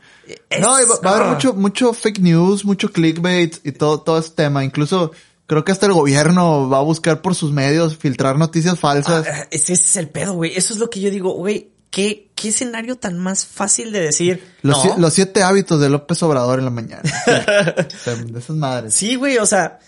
Es- 0.50 0.60
no, 0.60 0.72
va, 0.72 1.12
a 1.12 1.16
haber 1.16 1.28
mucho, 1.30 1.54
mucho 1.54 1.94
fake 1.94 2.20
news, 2.20 2.66
mucho 2.66 2.92
clickbait 2.92 3.66
y 3.66 3.72
todo, 3.72 4.02
todo 4.02 4.20
ese 4.20 4.32
tema. 4.32 4.66
Incluso 4.66 5.12
creo 5.48 5.64
que 5.64 5.72
hasta 5.72 5.86
el 5.86 5.94
gobierno 5.94 6.68
va 6.70 6.80
a 6.80 6.82
buscar 6.82 7.22
por 7.22 7.34
sus 7.34 7.54
medios 7.54 7.96
filtrar 7.96 8.38
noticias 8.38 8.78
falsas. 8.78 9.26
Ah, 9.26 9.48
ese 9.52 9.72
es 9.72 9.96
el 9.96 10.10
pedo, 10.10 10.34
güey. 10.34 10.58
Eso 10.58 10.74
es 10.74 10.80
lo 10.80 10.90
que 10.90 11.00
yo 11.00 11.10
digo, 11.10 11.32
güey. 11.32 11.72
¿Qué, 11.92 12.30
qué 12.36 12.50
escenario 12.50 12.98
tan 12.98 13.18
más 13.18 13.46
fácil 13.46 13.94
de 13.94 14.02
decir? 14.02 14.44
Los, 14.62 14.84
no. 14.84 14.98
los 14.98 15.14
siete 15.14 15.44
hábitos 15.44 15.80
de 15.80 15.90
López 15.90 16.22
Obrador 16.24 16.60
en 16.60 16.66
la 16.66 16.72
mañana. 16.72 17.02
De 17.26 18.38
esas 18.38 18.56
madres. 18.58 18.94
Sí, 18.94 19.16
güey, 19.16 19.38
o 19.38 19.46
sea, 19.46 19.80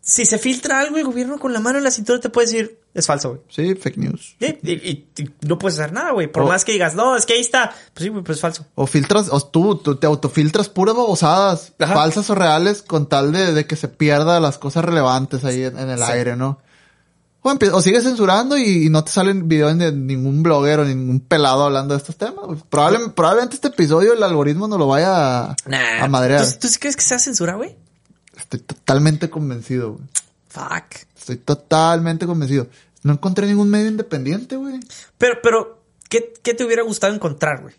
si 0.00 0.24
se 0.24 0.38
filtra 0.38 0.80
algo, 0.80 0.96
el 0.96 1.04
gobierno 1.04 1.38
con 1.38 1.52
la 1.52 1.60
mano 1.60 1.76
en 1.76 1.84
la 1.84 1.90
cintura 1.90 2.18
te 2.18 2.30
puede 2.30 2.46
decir, 2.46 2.78
es 2.94 3.06
falso, 3.06 3.30
güey. 3.30 3.40
Sí, 3.48 3.74
fake 3.74 3.96
news. 3.98 4.36
Sí, 4.40 4.58
y, 4.62 4.72
y- 4.72 5.08
y 5.18 5.30
no 5.46 5.58
puedes 5.58 5.78
hacer 5.78 5.92
nada, 5.92 6.12
güey. 6.12 6.28
Por 6.30 6.44
O- 6.44 6.46
más 6.48 6.64
que 6.64 6.72
digas, 6.72 6.94
no, 6.94 7.16
es 7.16 7.26
que 7.26 7.32
ahí 7.34 7.40
está. 7.40 7.70
Pues 7.92 8.04
sí, 8.04 8.08
güey, 8.08 8.22
pues 8.22 8.36
es 8.38 8.42
falso. 8.42 8.66
O 8.76 8.86
filtras, 8.86 9.28
o 9.30 9.40
tú, 9.40 9.76
tú 9.76 9.96
te 9.96 10.06
autofiltras 10.06 10.68
puras 10.68 10.94
babosadas, 10.94 11.72
Ajá. 11.80 11.92
falsas 11.94 12.30
o 12.30 12.34
reales, 12.34 12.82
con 12.82 13.08
tal 13.08 13.32
de, 13.32 13.52
de 13.52 13.66
que 13.66 13.76
se 13.76 13.88
pierda 13.88 14.38
las 14.40 14.58
cosas 14.58 14.84
relevantes 14.84 15.44
ahí 15.44 15.64
en, 15.64 15.78
en 15.78 15.90
el 15.90 15.98
Sí. 15.98 16.04
aire, 16.12 16.36
¿no? 16.36 16.60
O, 17.46 17.82
sigues 17.82 18.04
censurando 18.04 18.56
y, 18.56 18.86
y 18.86 18.88
no 18.88 19.04
te 19.04 19.10
salen 19.12 19.46
videos 19.48 19.76
de 19.76 19.92
ningún 19.92 20.42
blogger 20.42 20.80
o 20.80 20.84
ningún 20.86 21.20
pelado 21.20 21.64
hablando 21.64 21.92
de 21.92 21.98
estos 21.98 22.16
temas. 22.16 22.44
Probable- 22.70 23.10
probablemente 23.14 23.56
este 23.56 23.68
episodio 23.68 24.14
el 24.14 24.22
algoritmo 24.22 24.66
no 24.66 24.78
lo 24.78 24.86
vaya 24.86 25.40
a, 25.50 25.56
a 26.00 26.08
madrear. 26.08 26.42
¿Tú, 26.52 26.58
tú 26.62 26.68
sí 26.68 26.78
crees 26.78 26.96
que 26.96 27.02
sea 27.02 27.18
censura, 27.18 27.56
güey? 27.56 27.76
Estoy 28.34 28.60
totalmente 28.60 29.28
convencido, 29.28 29.92
güey. 29.92 30.04
Fuck. 30.48 31.04
Estoy 31.18 31.36
totalmente 31.36 32.24
convencido. 32.26 32.66
No 33.04 33.12
encontré 33.12 33.46
ningún 33.46 33.70
medio 33.70 33.86
independiente, 33.88 34.56
güey. 34.56 34.80
Pero, 35.18 35.34
pero, 35.42 35.84
¿qué, 36.08 36.32
qué 36.42 36.54
te 36.54 36.64
hubiera 36.64 36.82
gustado 36.82 37.14
encontrar, 37.14 37.62
güey? 37.62 37.74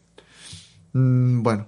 Mm, 0.93 1.43
bueno, 1.43 1.67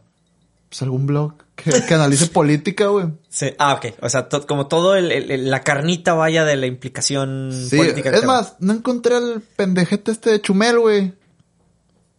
pues 0.70 0.82
algún 0.84 1.05
blog 1.08 1.34
que, 1.55 1.72
que 1.86 1.93
analice 1.93 2.28
política, 2.34 2.88
güey. 2.88 3.08
Sí. 3.30 3.47
Ah, 3.58 3.74
ok. 3.74 3.95
O 4.01 4.10
sea, 4.10 4.30
to- 4.30 4.45
como 4.47 4.68
todo 4.68 4.95
el- 4.95 5.12
el- 5.12 5.32
el- 5.32 5.49
la 5.49 5.64
carnita 5.64 6.14
vaya 6.14 6.45
de 6.45 6.55
la 6.55 6.68
implicación 6.68 7.51
Sí, 7.51 7.76
política. 7.78 8.12
es 8.12 8.24
más, 8.26 8.55
no 8.60 8.74
encontré 8.74 9.16
al 9.16 9.41
pendejete 9.55 10.12
este 10.12 10.30
de 10.32 10.41
Chumel, 10.41 10.80
güey. 10.80 11.14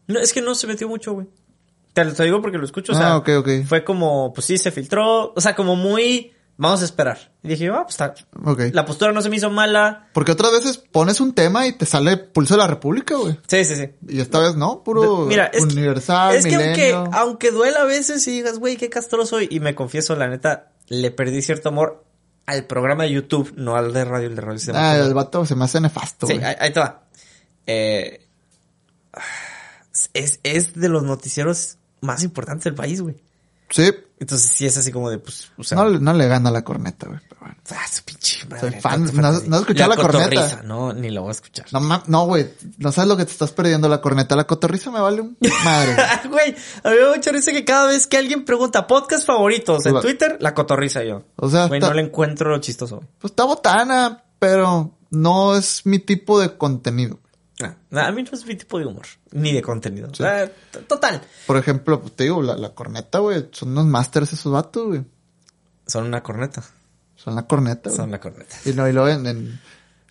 No, 0.08 0.18
es 0.20 0.32
que 0.32 0.42
no 0.42 0.54
se 0.54 0.66
metió 0.66 0.88
mucho, 0.88 1.12
güey. 1.12 1.26
Te 1.92 2.04
lo 2.04 2.12
digo 2.12 2.40
porque 2.42 2.58
lo 2.58 2.64
escucho, 2.64 2.92
o 2.92 2.96
Ah, 2.96 2.98
sea. 2.98 3.16
ok, 3.16 3.28
ok. 3.38 3.48
Fue 3.66 3.84
como, 3.84 4.32
pues 4.32 4.46
sí, 4.46 4.56
se 4.58 4.70
filtró. 4.70 5.32
O 5.34 5.40
sea, 5.40 5.54
como 5.56 5.74
muy, 5.76 6.32
vamos 6.58 6.82
a 6.82 6.84
esperar. 6.84 7.32
Y 7.42 7.48
dije, 7.48 7.68
ah, 7.68 7.84
pues 7.84 7.94
está. 7.94 8.14
Ok. 8.44 8.60
La 8.72 8.84
postura 8.84 9.12
no 9.12 9.22
se 9.22 9.30
me 9.30 9.36
hizo 9.36 9.48
mala. 9.48 10.08
Porque 10.12 10.32
otras 10.32 10.52
veces 10.52 10.76
pones 10.76 11.20
un 11.22 11.32
tema 11.32 11.66
y 11.66 11.72
te 11.72 11.86
sale 11.86 12.18
Pulso 12.18 12.54
de 12.54 12.58
la 12.58 12.66
República, 12.66 13.14
güey. 13.16 13.38
Sí, 13.46 13.64
sí, 13.64 13.76
sí. 13.76 13.90
Y 14.08 14.20
esta 14.20 14.38
vez 14.40 14.54
no, 14.56 14.82
puro 14.84 15.24
Mira, 15.24 15.46
es 15.46 15.64
que- 15.64 15.72
universal, 15.72 16.34
es 16.36 16.44
que 16.44 16.54
aunque, 16.56 16.92
aunque 17.16 17.50
duela 17.50 17.80
a 17.80 17.84
veces 17.84 18.26
y 18.28 18.32
digas, 18.32 18.58
güey, 18.58 18.76
qué 18.76 18.90
castroso. 18.90 19.40
Y 19.40 19.60
me 19.60 19.74
confieso, 19.74 20.14
la 20.16 20.28
neta, 20.28 20.72
le 20.88 21.10
perdí 21.10 21.40
cierto 21.40 21.70
amor 21.70 22.04
al 22.44 22.64
programa 22.66 23.04
de 23.04 23.12
YouTube, 23.12 23.52
no 23.56 23.76
al 23.76 23.92
de 23.92 24.04
radio, 24.04 24.26
el 24.28 24.34
de 24.34 24.40
radio. 24.42 24.58
se 24.58 24.72
Ah, 24.74 24.96
el 24.98 25.14
vato 25.14 25.46
se 25.46 25.54
me 25.54 25.64
hace 25.64 25.80
nefasto, 25.80 26.26
Sí, 26.26 26.34
güey. 26.34 26.44
ahí, 26.44 26.56
ahí 26.60 26.72
te 26.72 26.80
va. 26.80 27.02
Eh, 27.66 28.26
es, 30.14 30.40
es 30.42 30.74
de 30.74 30.88
los 30.88 31.02
noticieros 31.02 31.76
más 32.00 32.22
importantes 32.22 32.64
del 32.64 32.74
país, 32.74 33.00
güey. 33.00 33.16
Sí, 33.70 33.90
Entonces 34.18 34.50
sí 34.50 34.66
es 34.66 34.76
así 34.76 34.90
como 34.90 35.10
de, 35.10 35.18
pues, 35.18 35.50
o 35.56 35.62
sea... 35.62 35.76
no, 35.76 35.90
no 35.90 36.12
le 36.12 36.26
gana 36.26 36.50
la 36.50 36.64
corneta, 36.64 37.06
güey. 37.06 37.20
Pero 37.28 37.40
bueno. 37.40 37.56
Ah, 37.70 37.86
su 37.90 38.02
pinche 38.02 38.46
madre. 38.46 38.72
Soy 38.72 38.80
fan. 38.80 39.04
¿No 39.04 39.22
no 39.22 39.56
has 39.56 39.60
escuchado 39.62 39.90
la 39.90 39.96
corneta? 39.96 40.62
No, 40.64 40.92
ni 40.92 41.10
lo 41.10 41.22
voy 41.22 41.28
a 41.28 41.32
escuchar. 41.32 41.66
No, 42.06 42.26
güey. 42.26 42.50
No 42.78 42.92
sabes 42.92 43.08
lo 43.08 43.16
que 43.16 43.24
te 43.24 43.32
estás 43.32 43.52
perdiendo. 43.52 43.88
La 43.88 44.00
corneta, 44.00 44.34
la 44.36 44.46
cotorriza 44.46 44.90
me 44.90 45.00
vale 45.00 45.20
un 45.20 45.36
madre. 45.64 45.96
güey. 46.28 46.54
A 46.82 46.90
mí 46.90 46.96
me 47.00 47.16
mucha 47.16 47.30
risa 47.30 47.52
que 47.52 47.64
cada 47.64 47.86
vez 47.88 48.06
que 48.06 48.16
alguien 48.16 48.44
pregunta 48.44 48.86
podcast 48.86 49.26
favoritos 49.26 49.84
en 49.86 49.94
La- 49.94 50.00
Twitter, 50.00 50.36
la 50.40 50.54
cotorriza 50.54 51.04
yo. 51.04 51.24
O 51.36 51.48
sea, 51.48 51.66
Güey, 51.66 51.80
no 51.80 51.92
le 51.92 52.02
encuentro 52.02 52.50
lo 52.50 52.58
chistoso. 52.58 53.02
Pues 53.18 53.32
está 53.32 53.44
botana, 53.44 54.24
pero 54.38 54.96
no 55.10 55.56
es 55.56 55.84
mi 55.84 55.98
tipo 55.98 56.40
de 56.40 56.56
contenido. 56.56 57.20
Ah, 57.62 57.74
nah, 57.90 58.06
a 58.06 58.12
mí 58.12 58.22
no 58.22 58.30
es 58.32 58.46
mi 58.46 58.54
tipo 58.54 58.78
de 58.78 58.86
humor, 58.86 59.06
ni 59.32 59.52
de 59.52 59.62
contenido. 59.62 60.08
Sí. 60.14 60.22
Ah, 60.22 60.48
total. 60.86 61.20
Por 61.46 61.56
ejemplo, 61.56 62.00
te 62.14 62.24
digo, 62.24 62.40
la, 62.42 62.56
la 62.56 62.70
corneta, 62.74 63.18
güey. 63.18 63.48
Son 63.52 63.70
unos 63.70 63.86
masters 63.86 64.32
esos 64.32 64.52
vatos, 64.52 64.86
güey. 64.86 65.04
Son 65.86 66.06
una 66.06 66.22
corneta. 66.22 66.62
Son 67.16 67.34
la 67.34 67.46
corneta, 67.48 67.90
güey. 67.90 67.96
Son 67.96 68.10
la 68.12 68.20
corneta. 68.20 68.54
Y, 68.64 68.72
no, 68.74 68.88
y 68.88 68.92
luego 68.92 69.08
en, 69.08 69.26
en, 69.26 69.60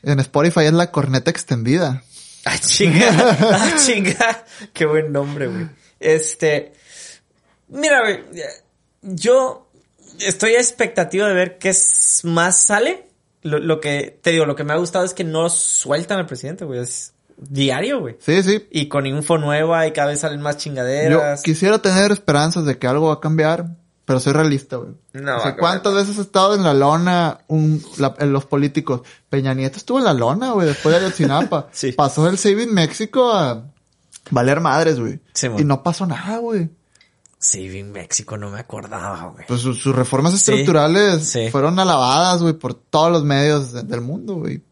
en 0.03 0.19
Spotify 0.19 0.61
es 0.65 0.73
la 0.73 0.91
corneta 0.91 1.31
extendida. 1.31 2.03
Ah, 2.43 2.57
chinga. 2.59 3.37
Ah, 3.39 3.73
chinga. 3.77 4.45
Qué 4.73 4.85
buen 4.85 5.11
nombre, 5.13 5.47
güey. 5.47 5.69
Este. 5.99 6.73
Mira, 7.69 8.01
güey. 8.01 8.23
Yo 9.01 9.69
estoy 10.19 10.55
a 10.55 10.59
expectativa 10.59 11.27
de 11.27 11.33
ver 11.33 11.57
qué 11.59 11.69
es- 11.69 12.21
más 12.23 12.61
sale. 12.61 13.07
Lo, 13.43 13.59
lo 13.59 13.79
que, 13.79 14.19
te 14.21 14.31
digo, 14.31 14.45
lo 14.45 14.55
que 14.55 14.63
me 14.65 14.73
ha 14.73 14.77
gustado 14.77 15.05
es 15.05 15.13
que 15.13 15.23
no 15.23 15.49
sueltan 15.49 16.19
al 16.19 16.25
presidente, 16.25 16.65
güey. 16.65 16.81
Es 16.81 17.13
diario, 17.37 17.99
güey. 18.01 18.15
Sí, 18.19 18.41
sí. 18.43 18.67
Y 18.71 18.87
con 18.87 19.05
info 19.05 19.37
nueva 19.37 19.85
y 19.87 19.91
cada 19.93 20.07
vez 20.09 20.19
salen 20.21 20.41
más 20.41 20.55
Yo 20.57 20.61
chingaderas. 20.61 21.41
quisiera 21.43 21.79
tener 21.81 22.11
esperanzas 22.11 22.65
de 22.65 22.77
que 22.77 22.87
algo 22.87 23.07
va 23.07 23.15
a 23.15 23.19
cambiar, 23.19 23.75
pero 24.05 24.19
soy 24.19 24.33
realista, 24.33 24.77
güey. 24.77 24.91
No 25.13 25.37
o 25.37 25.39
sea, 25.41 25.55
¿cuántas 25.57 25.93
veces 25.93 26.17
ha 26.17 26.21
estado 26.21 26.55
en 26.55 26.63
la 26.63 26.73
lona 26.73 27.39
un, 27.47 27.83
la- 27.97 28.15
en 28.19 28.31
los 28.33 28.45
políticos? 28.45 29.01
Peña 29.29 29.53
Nieto 29.53 29.77
estuvo 29.77 29.99
en 29.99 30.05
la 30.05 30.13
lona, 30.13 30.51
güey, 30.51 30.67
después 30.67 30.93
de 30.95 31.05
Ayotzinapa. 31.05 31.67
Sí. 31.73 31.91
Pasó 31.91 32.25
del 32.25 32.37
Saving 32.37 32.73
México 32.73 33.31
a 33.31 33.63
valer 34.31 34.59
madres, 34.59 34.99
güey. 34.99 35.19
Sí, 35.33 35.47
y 35.57 35.63
no 35.63 35.83
pasó 35.83 36.05
nada, 36.05 36.37
güey. 36.39 36.69
Saving 37.39 37.91
México, 37.91 38.35
no 38.35 38.49
me 38.49 38.59
acordaba, 38.59 39.31
güey. 39.31 39.45
Pues 39.47 39.61
sus, 39.61 39.77
sus 39.79 39.95
reformas 39.95 40.33
estructurales 40.33 41.23
sí. 41.29 41.49
fueron 41.51 41.77
alabadas, 41.77 42.41
güey, 42.41 42.53
por 42.53 42.73
todos 42.73 43.11
los 43.11 43.23
medios 43.23 43.73
de- 43.73 43.83
del 43.83 44.01
mundo, 44.01 44.35
güey. 44.35 44.63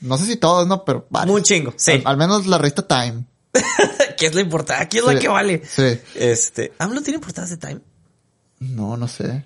No 0.00 0.18
sé 0.18 0.26
si 0.26 0.36
todos, 0.36 0.66
¿no? 0.66 0.84
Pero 0.84 1.06
varios. 1.10 1.32
Muy 1.32 1.42
chingo, 1.42 1.72
sí. 1.76 1.92
Al, 1.92 2.02
al 2.04 2.16
menos 2.16 2.46
la 2.46 2.58
revista 2.58 2.86
Time. 2.86 3.24
¿Qué 4.18 4.26
es 4.26 4.34
la 4.34 4.40
importancia? 4.40 4.84
Aquí 4.84 4.98
es 4.98 5.04
la 5.04 5.12
Sí, 5.12 5.18
que 5.18 5.28
vale. 5.28 5.62
Sí. 5.64 6.00
Este. 6.16 6.72
¿AMLO 6.78 7.00
tiene 7.02 7.16
importancia 7.16 7.56
de 7.56 7.66
Time? 7.66 7.80
No, 8.60 8.96
no 8.96 9.08
sé. 9.08 9.44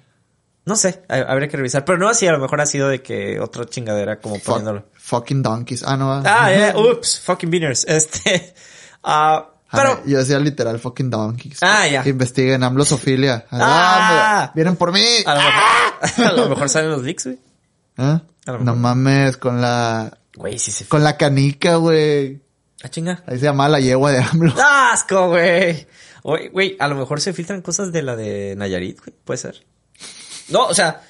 No 0.64 0.76
sé, 0.76 1.03
ha- 1.09 1.30
habría 1.32 1.49
que 1.49 1.57
revisar. 1.57 1.84
Pero 1.84 1.97
no 1.99 2.09
así, 2.09 2.26
a 2.26 2.32
lo 2.32 2.39
mejor 2.39 2.61
ha 2.61 2.66
sido 2.66 2.89
de 2.89 3.03
que 3.03 3.41
otra 3.41 3.64
chingadera 3.64 4.20
como 4.20 4.36
Fuck- 4.36 4.45
poniéndolo. 4.45 4.84
fucking 4.95 5.43
donkeys. 5.43 5.82
Ah, 5.82 5.97
no. 5.97 6.12
Ah, 6.12 6.51
ya, 6.57 6.74
ups, 6.78 7.20
fucking 7.20 7.51
beaners. 7.51 7.84
Este. 7.86 8.55
ah 9.03 9.51
pero. 9.70 9.93
Ah, 9.93 10.03
yo 10.07 10.18
decía 10.18 10.39
literal 10.39 10.78
fucking 10.78 11.11
donkeys. 11.11 11.59
Ah, 11.62 11.86
ya. 11.86 12.03
Que 12.03 12.11
investiguen 12.11 12.62
amlosofilia. 12.62 13.47
Ah. 13.51 13.59
Ah, 14.47 14.53
vienen 14.55 14.76
por 14.76 14.93
mí. 14.93 15.05
A 15.26 15.34
lo, 15.34 15.41
mejor, 15.43 16.26
a 16.26 16.32
lo 16.32 16.49
mejor 16.49 16.68
salen 16.70 16.91
los 16.91 17.03
leaks, 17.03 17.24
güey. 17.26 17.39
¿Eh? 17.99 18.20
No 18.61 18.74
mames, 18.76 19.36
con 19.36 19.61
la, 19.61 20.18
Güey, 20.39 20.59
sí 20.59 20.70
se 20.70 20.84
fue. 20.84 20.89
con 20.99 21.05
la 21.05 21.16
canica, 21.16 21.76
güey. 21.76 22.41
Ah, 22.82 22.89
chinga. 22.89 23.22
Ahí 23.26 23.39
se 23.39 23.45
llama 23.45 23.68
la 23.68 23.80
yegua 23.80 24.12
de 24.12 24.18
AMLO. 24.22 24.55
¡Asco, 24.93 25.28
güey! 25.28 25.86
Oye, 26.22 26.49
Güey, 26.51 26.76
a 26.78 26.89
lo 26.89 26.95
mejor 26.95 27.20
se 27.20 27.32
filtran 27.32 27.61
cosas 27.62 27.91
de 27.93 28.03
la 28.03 28.14
de 28.16 28.55
Nayarit, 28.57 28.99
güey. 29.01 29.14
Puede 29.24 29.39
ser. 29.39 29.64
No, 30.49 30.66
o 30.66 30.74
sea, 30.74 31.01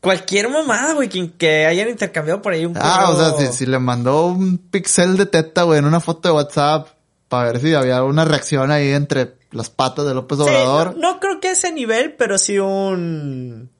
cualquier 0.00 0.48
mamada, 0.48 0.94
güey, 0.94 1.08
que, 1.08 1.32
que 1.32 1.66
hayan 1.66 1.88
intercambiado 1.88 2.40
por 2.40 2.52
ahí 2.52 2.64
un 2.64 2.74
Ah, 2.80 3.10
o 3.10 3.16
sea, 3.16 3.32
si, 3.46 3.52
si 3.52 3.66
le 3.66 3.78
mandó 3.78 4.26
un 4.26 4.58
pixel 4.58 5.16
de 5.16 5.26
teta, 5.26 5.64
güey, 5.64 5.78
en 5.80 5.84
una 5.84 6.00
foto 6.00 6.28
de 6.28 6.34
WhatsApp, 6.34 6.88
para 7.28 7.52
ver 7.52 7.60
si 7.60 7.74
había 7.74 8.02
una 8.04 8.24
reacción 8.24 8.70
ahí 8.70 8.90
entre 8.92 9.34
las 9.50 9.68
patas 9.68 10.06
de 10.06 10.14
López 10.14 10.38
Sí, 10.38 10.44
Obrador. 10.44 10.96
no, 10.96 11.14
no 11.14 11.20
creo 11.20 11.40
que 11.40 11.48
a 11.48 11.52
ese 11.52 11.72
nivel, 11.72 12.14
pero 12.14 12.38
sí 12.38 12.58
un 12.58 13.70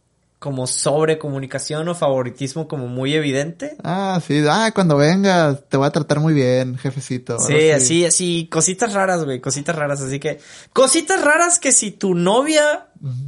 como 0.41 0.67
sobre 0.67 1.19
comunicación 1.19 1.87
o 1.89 1.95
favoritismo 1.95 2.67
como 2.67 2.89
muy 2.89 3.15
evidente. 3.15 3.77
Ah, 3.85 4.19
sí, 4.27 4.43
ah, 4.49 4.73
cuando 4.75 4.97
vengas, 4.97 5.69
te 5.69 5.77
voy 5.77 5.87
a 5.87 5.91
tratar 5.91 6.19
muy 6.19 6.33
bien, 6.33 6.79
jefecito. 6.79 7.39
Sí, 7.39 7.71
así, 7.71 8.07
así, 8.07 8.49
cositas 8.51 8.95
raras, 8.95 9.27
güey, 9.27 9.41
cositas 9.41 9.77
raras, 9.77 10.01
así 10.01 10.19
que, 10.19 10.41
cositas 10.73 11.23
raras 11.23 11.59
que 11.59 11.73
si 11.73 11.91
tu 11.91 12.15
novia, 12.15 12.87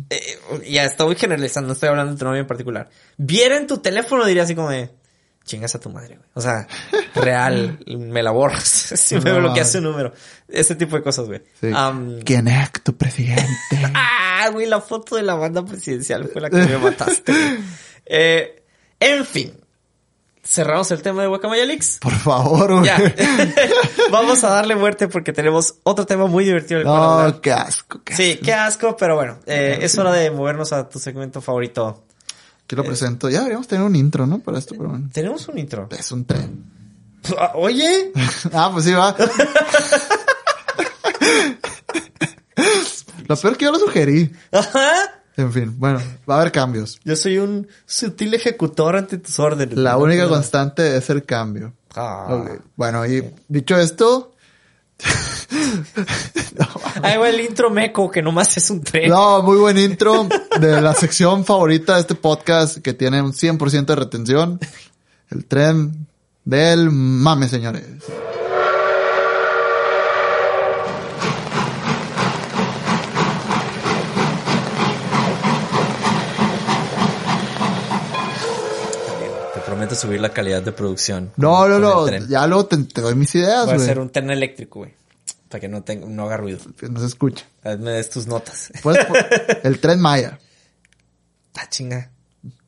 eh, 0.09 0.39
ya 0.71 0.87
estoy 0.87 1.15
generalizando, 1.17 1.67
no 1.67 1.75
estoy 1.75 1.91
hablando 1.91 2.15
de 2.15 2.19
tu 2.19 2.25
novia 2.25 2.41
en 2.41 2.47
particular, 2.47 2.89
viera 3.19 3.59
en 3.59 3.67
tu 3.67 3.77
teléfono 3.77 4.25
diría 4.25 4.45
así 4.45 4.55
como 4.55 4.71
de, 4.71 4.89
chingas 5.45 5.75
a 5.75 5.81
tu 5.81 5.91
madre, 5.91 6.17
güey. 6.17 6.29
O 6.35 6.41
sea, 6.41 6.67
real, 7.15 7.79
me 7.87 8.23
la 8.23 8.31
borras, 8.31 8.65
si 8.97 9.17
me 9.17 9.31
No. 9.33 9.39
bloqueas 9.39 9.71
su 9.73 9.81
número, 9.81 10.13
ese 10.49 10.75
tipo 10.77 10.97
de 10.97 11.03
cosas, 11.03 11.27
güey. 11.27 11.43
Sí. 11.61 11.71
Am, 11.75 12.21
¿Quién 12.23 12.49
es 12.49 12.71
tu 12.83 12.97
presidente? 12.97 13.47
Ah, 14.45 14.49
güey, 14.51 14.67
la 14.67 14.81
foto 14.81 15.15
de 15.15 15.23
la 15.23 15.37
banda 15.37 15.65
presidencial 15.65 16.29
fue 16.33 16.41
la 16.43 16.51
que 16.51 16.57
me 16.57 16.77
mataste. 16.77 17.33
Eh, 18.05 18.65
en 18.99 19.25
fin. 19.25 19.53
cerramos 20.43 20.91
el 20.91 21.01
tema 21.01 21.23
de 21.23 21.29
Guacamaya 21.29 21.65
Leaks. 21.65 21.99
Por 22.01 22.13
favor, 22.13 22.73
güey. 22.81 22.87
Ya. 22.87 22.99
Vamos 24.11 24.43
a 24.43 24.49
darle 24.51 24.75
muerte 24.75 25.07
porque 25.07 25.33
tenemos 25.33 25.77
otro 25.85 26.07
tema 26.07 26.27
muy 26.27 26.45
divertido. 26.45 26.83
cual 26.83 27.33
No, 27.35 27.41
qué 27.41 27.53
asco. 27.53 28.03
Qué 28.05 28.17
Sí, 28.17 28.41
qué 28.43 28.53
asco, 28.53 28.97
pero 28.97 29.15
bueno, 29.15 29.39
eh, 29.47 29.79
es 29.83 29.97
hora 29.97 30.11
de 30.13 30.33
movernos 30.33 30.73
a 30.73 30.89
tu 30.89 30.99
segmento 30.99 31.41
favorito. 31.41 32.03
Aquí 32.65 32.77
lo 32.77 32.85
presento. 32.85 33.29
Ya 33.29 33.39
deberíamos 33.39 33.67
tener 33.69 33.85
un 33.85 33.97
intro, 33.97 34.27
¿no? 34.27 34.39
Para 34.39 34.59
esto, 34.59 34.75
pero 34.77 34.91
bueno. 34.91 35.09
Tenemos 35.13 35.47
un 35.49 35.59
intro. 35.59 35.89
Es 35.99 36.13
un 36.13 36.25
tren. 36.25 36.65
Ah, 37.39 37.53
Oye, 37.55 38.13
ah, 38.53 38.71
pues 38.73 38.85
sí, 38.85 38.93
va. 38.93 39.17
lo 43.29 43.37
peor 43.37 43.57
que 43.57 43.65
yo 43.65 43.73
lo 43.73 43.79
sugerí. 43.79 44.31
ajá. 44.51 44.93
En 45.37 45.51
fin, 45.51 45.75
bueno, 45.79 45.99
va 46.29 46.35
a 46.35 46.41
haber 46.41 46.53
cambios. 46.53 47.01
Yo 47.05 47.17
soy 47.17 47.39
un 47.39 47.67
sutil 47.87 48.35
ejecutor 48.35 48.97
ante 48.97 49.17
tus 49.17 49.39
órdenes. 49.39 49.79
La 49.79 49.97
única 49.97 50.29
constante 50.29 50.95
es 50.97 51.09
el 51.09 51.25
cambio. 51.25 51.73
Ah. 51.97 52.59
Bueno, 52.77 53.07
y 53.07 53.33
dicho 53.49 53.79
esto, 53.79 54.32
Ahí 57.03 57.17
va 57.17 57.29
el 57.29 57.41
intro 57.41 57.71
meco, 57.71 58.11
que 58.11 58.23
nomás 58.23 58.57
es 58.57 58.71
un 58.71 58.83
tren. 58.83 59.09
no, 59.09 59.43
muy 59.43 59.59
buen 59.59 59.79
intro 59.79 60.29
de 60.61 60.81
la 60.81 60.95
sección 60.95 61.45
favorita 61.45 61.95
de 61.95 62.01
este 62.03 62.15
podcast 62.15 62.79
que 62.79 62.95
tiene 62.95 63.21
un 63.23 63.33
100% 63.33 63.85
de 63.87 63.97
retención. 63.97 64.61
El 65.31 65.47
tren 65.47 66.07
del 66.45 66.91
mame, 66.91 67.49
señores. 67.49 67.85
Subir 79.97 80.21
la 80.21 80.31
calidad 80.31 80.63
de 80.63 80.73
producción. 80.73 81.33
No, 81.37 81.67
no, 81.69 81.93
con 82.05 82.11
no, 82.13 82.27
ya 82.29 82.47
luego 82.47 82.67
te, 82.67 82.77
te 82.79 83.01
doy 83.01 83.15
mis 83.15 83.35
ideas, 83.35 83.65
Voy 83.67 83.75
a 83.75 83.77
güey. 83.77 83.87
hacer 83.87 83.99
un 83.99 84.11
tren 84.11 84.31
eléctrico, 84.31 84.81
güey. 84.81 84.95
Para 85.49 85.61
que 85.61 85.69
no, 85.69 85.83
tenga, 85.83 86.07
no 86.07 86.25
haga 86.25 86.39
ruido. 86.39 86.59
Que 86.79 86.89
no 86.89 86.99
se 87.01 87.07
escucha. 87.07 87.45
Me 87.65 87.91
des 87.91 88.09
tus 88.11 88.27
notas. 88.27 88.73
Puedes 88.83 89.05
po- 89.05 89.15
el 89.65 89.79
tren 89.81 90.01
Maya. 90.01 90.39
Ah, 91.57 91.69
chinga. 91.69 92.11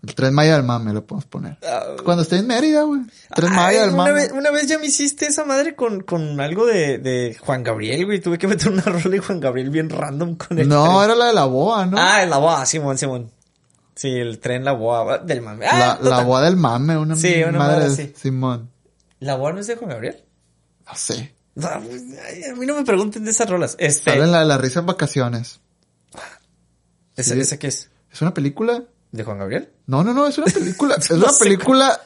El 0.07 0.15
tren 0.15 0.35
Maya 0.35 0.53
del 0.57 0.65
mame 0.65 0.93
lo 0.93 1.05
podemos 1.07 1.25
poner. 1.25 1.57
Ah. 1.67 1.97
Cuando 2.05 2.23
esté 2.23 2.37
en 2.37 2.47
Mérida, 2.47 2.83
güey. 2.83 3.01
Tren 3.35 3.51
Ay, 3.53 3.57
Maya 3.57 3.81
del 3.81 3.89
una, 3.95 3.97
mame. 3.97 4.13
vez, 4.13 4.33
una 4.33 4.51
vez 4.51 4.69
ya 4.69 4.79
me 4.79 4.87
hiciste 4.87 5.25
esa 5.27 5.47
madre 5.47 5.75
con, 5.75 6.03
con 6.03 6.39
algo 6.43 6.67
de, 6.67 6.99
de 6.99 7.35
Juan 7.41 7.63
Gabriel, 7.65 8.05
güey. 8.05 8.21
Tuve 8.21 8.37
que 8.37 8.47
meter 8.47 8.69
una 8.69 8.83
rola 8.85 9.09
de 9.09 9.19
Juan 9.19 9.41
Gabriel 9.41 9.71
bien 9.71 9.89
random 9.89 10.37
con 10.37 10.59
el 10.59 10.69
No, 10.69 10.85
tren. 10.85 11.05
era 11.05 11.15
la 11.15 11.27
de 11.29 11.33
la 11.33 11.45
boa, 11.47 11.87
¿no? 11.87 11.97
Ah, 11.99 12.25
la 12.27 12.37
boa, 12.37 12.67
Simón, 12.67 12.99
Simón. 12.99 13.31
Sí, 13.97 14.09
el 14.11 14.39
tren 14.41 14.65
La 14.65 14.73
Boa 14.73 15.19
del 15.19 15.41
mame. 15.43 15.67
Ah, 15.67 15.99
la, 16.03 16.11
la 16.11 16.23
boa 16.23 16.43
del 16.43 16.57
mame, 16.57 16.97
una 16.97 17.15
Sí, 17.17 17.43
una 17.43 17.59
madre 17.59 17.77
madre 17.77 17.89
de 17.89 17.93
así. 17.93 18.15
Simón. 18.17 18.71
¿La 19.21 19.37
Boa 19.37 19.53
no 19.53 19.61
es 19.61 19.67
de 19.69 19.77
Juan 19.77 19.91
Gabriel? 19.91 20.25
No 20.87 20.95
sé. 20.97 21.35
No, 21.55 21.69
a 21.69 21.79
mí 21.79 22.67
no 22.67 22.75
me 22.75 22.85
pregunten 22.85 23.25
de 23.25 23.31
esas 23.31 23.49
rolas. 23.49 23.77
Este, 23.79 24.11
Sale 24.11 24.27
la 24.27 24.41
de 24.41 24.47
la 24.47 24.59
risa 24.59 24.81
en 24.81 24.87
vacaciones. 24.87 25.61
¿esa, 27.17 27.35
sí. 27.35 27.41
¿esa 27.41 27.59
qué 27.59 27.69
es? 27.69 27.91
¿Es 28.13 28.23
una 28.23 28.35
película? 28.35 28.83
¿De 29.13 29.23
Juan 29.23 29.39
Gabriel? 29.39 29.71
No, 29.87 30.03
no, 30.03 30.13
no, 30.13 30.27
es 30.27 30.37
una 30.39 30.47
película. 30.53 30.97
es 30.99 31.11
No 31.11 31.17
una 31.19 31.29
sé. 31.33 31.45
película 31.45 32.01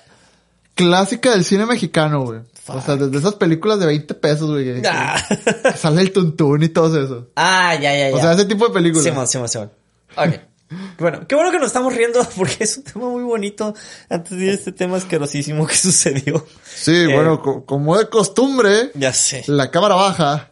clásica 0.74 1.30
del 1.30 1.44
cine 1.44 1.64
mexicano, 1.66 2.22
güey. 2.24 2.40
O 2.66 2.80
sea, 2.82 2.96
desde 2.96 3.16
esas 3.16 3.34
películas 3.36 3.80
de 3.80 3.86
20 3.86 4.12
pesos, 4.14 4.50
güey. 4.50 4.82
Ah, 4.86 5.16
que 5.62 5.72
sale 5.78 6.02
el 6.02 6.12
tuntún 6.12 6.62
y 6.62 6.68
todo 6.68 7.02
eso. 7.02 7.28
Ah, 7.34 7.74
ya, 7.76 7.94
ya, 7.96 8.10
ya. 8.10 8.16
O 8.16 8.20
sea, 8.20 8.32
ese 8.32 8.44
tipo 8.44 8.68
de 8.68 8.74
películas. 8.74 9.04
Simón, 9.04 9.26
Simón, 9.26 9.48
Simón. 9.48 9.72
Ok. 10.16 10.34
Bueno, 10.98 11.26
qué 11.26 11.34
bueno 11.34 11.50
que 11.50 11.58
nos 11.58 11.68
estamos 11.68 11.94
riendo 11.94 12.20
porque 12.36 12.56
es 12.64 12.76
un 12.76 12.82
tema 12.84 13.08
muy 13.08 13.22
bonito 13.22 13.74
antes 14.10 14.36
de 14.38 14.52
este 14.52 14.72
tema 14.72 14.96
asquerosísimo 14.98 15.66
que 15.66 15.74
sucedió. 15.76 16.44
Sí, 16.64 16.92
Eh, 16.94 17.14
bueno, 17.14 17.40
co- 17.42 17.64
como 17.64 17.96
de 17.96 18.08
costumbre, 18.08 18.90
Ya 18.94 19.12
sé. 19.12 19.44
la 19.46 19.70
cámara 19.70 19.94
baja. 19.94 20.50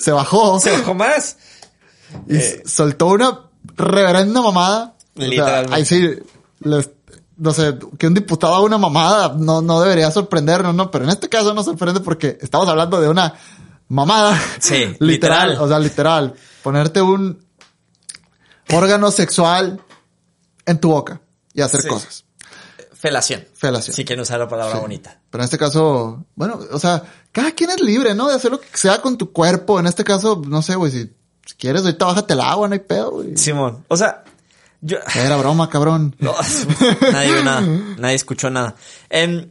se 0.00 0.12
bajó 0.12 0.58
Se 0.60 0.70
bajó 0.72 0.94
más. 0.94 1.36
y 2.28 2.36
s- 2.36 2.62
soltó 2.66 3.06
una 3.08 3.40
reverenda 3.76 4.40
mamada. 4.42 4.94
O 5.16 5.20
sea, 5.20 5.28
Literalmente. 5.28 5.74
ahí 5.74 5.84
sí, 5.84 6.08
les- 6.60 6.90
no 7.36 7.52
sé, 7.52 7.76
que 7.98 8.06
un 8.08 8.14
diputado 8.14 8.54
haga 8.54 8.64
una 8.64 8.78
mamada 8.78 9.34
no, 9.38 9.62
no 9.62 9.80
debería 9.80 10.10
sorprendernos, 10.10 10.74
¿no? 10.74 10.90
Pero 10.90 11.04
en 11.04 11.10
este 11.10 11.28
caso 11.28 11.54
nos 11.54 11.66
sorprende 11.66 12.00
porque 12.00 12.36
estamos 12.40 12.68
hablando 12.68 13.00
de 13.00 13.08
una 13.08 13.34
mamada. 13.88 14.36
Sí, 14.58 14.74
literal. 15.00 15.06
literal. 15.50 15.56
O 15.60 15.68
sea, 15.68 15.78
literal. 15.78 16.34
Ponerte 16.62 17.00
un 17.00 17.46
órgano 18.72 19.10
sexual 19.10 19.80
en 20.66 20.78
tu 20.80 20.90
boca 20.90 21.20
y 21.54 21.60
hacer 21.62 21.82
Sí. 21.82 21.88
cosas. 21.88 22.24
Felación. 22.94 23.46
Felación. 23.54 23.94
Sí 23.94 24.04
no 24.16 24.22
usar 24.22 24.40
la 24.40 24.48
palabra 24.48 24.74
Sí. 24.74 24.80
bonita. 24.80 25.20
Pero 25.30 25.42
en 25.42 25.44
este 25.44 25.56
caso, 25.58 26.24
bueno, 26.34 26.58
o 26.72 26.78
sea, 26.80 27.02
cada 27.30 27.52
quien 27.52 27.70
es 27.70 27.80
libre, 27.80 28.14
¿no? 28.14 28.28
De 28.28 28.34
hacer 28.34 28.50
lo 28.50 28.60
que 28.60 28.66
sea 28.74 29.00
con 29.00 29.16
tu 29.16 29.32
cuerpo. 29.32 29.78
En 29.78 29.86
este 29.86 30.02
caso, 30.02 30.42
no 30.46 30.62
sé, 30.62 30.74
güey, 30.74 30.90
si, 30.90 31.12
si 31.46 31.54
quieres, 31.56 31.82
ahorita 31.82 32.04
bájate 32.06 32.34
el 32.34 32.40
agua, 32.40 32.66
no 32.66 32.72
hay 32.74 32.80
pedo, 32.80 33.12
güey. 33.12 33.36
Simón. 33.36 33.84
O 33.86 33.96
sea, 33.96 34.24
yo... 34.80 34.98
Era 35.14 35.36
broma, 35.36 35.70
cabrón. 35.70 36.16
No, 36.20 36.34
nadie 37.12 37.32
vio 37.34 37.44
nada. 37.44 37.60
Nadie 37.98 38.14
escuchó 38.16 38.50
nada. 38.50 38.74
Em, 39.10 39.48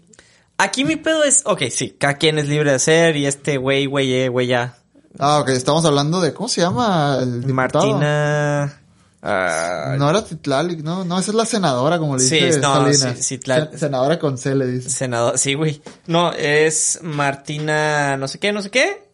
aquí 0.57 0.83
mi 0.83 0.97
pedo 0.97 1.23
es... 1.23 1.43
Ok, 1.45 1.63
sí. 1.71 1.95
Cada 1.97 2.15
quien 2.15 2.39
es 2.39 2.49
libre 2.49 2.71
de 2.71 2.75
hacer 2.75 3.15
y 3.15 3.25
este 3.27 3.55
güey, 3.57 3.85
güey, 3.85 4.13
eh, 4.13 4.27
güey, 4.29 4.47
ya. 4.47 4.77
Ah, 5.19 5.39
ok, 5.39 5.49
estamos 5.49 5.85
hablando 5.85 6.19
de, 6.19 6.33
¿cómo 6.33 6.49
se 6.49 6.59
llama 6.61 7.19
el? 7.21 7.45
Martina... 7.53 8.81
ah, 9.21 9.95
No 9.97 10.09
era 10.09 10.21
Citlali, 10.21 10.77
no, 10.77 11.03
no, 11.05 11.19
esa 11.19 11.31
es 11.31 11.35
la 11.35 11.45
senadora, 11.45 11.97
como 11.99 12.17
le 12.17 12.23
Sí, 12.23 12.39
dice 12.39 12.59
no, 12.59 12.73
Salinas. 12.75 13.17
sí, 13.17 13.23
Citlali. 13.23 13.67
Se- 13.71 13.77
Senadora 13.79 14.19
con 14.19 14.37
C, 14.37 14.55
le 14.55 14.67
dice. 14.67 14.89
Senador, 14.89 15.37
sí, 15.37 15.53
güey. 15.53 15.81
No, 16.07 16.31
es 16.33 16.99
Martina, 17.01 18.17
no 18.17 18.27
sé 18.27 18.39
qué, 18.39 18.51
no 18.51 18.61
sé 18.61 18.69
qué. 18.69 19.07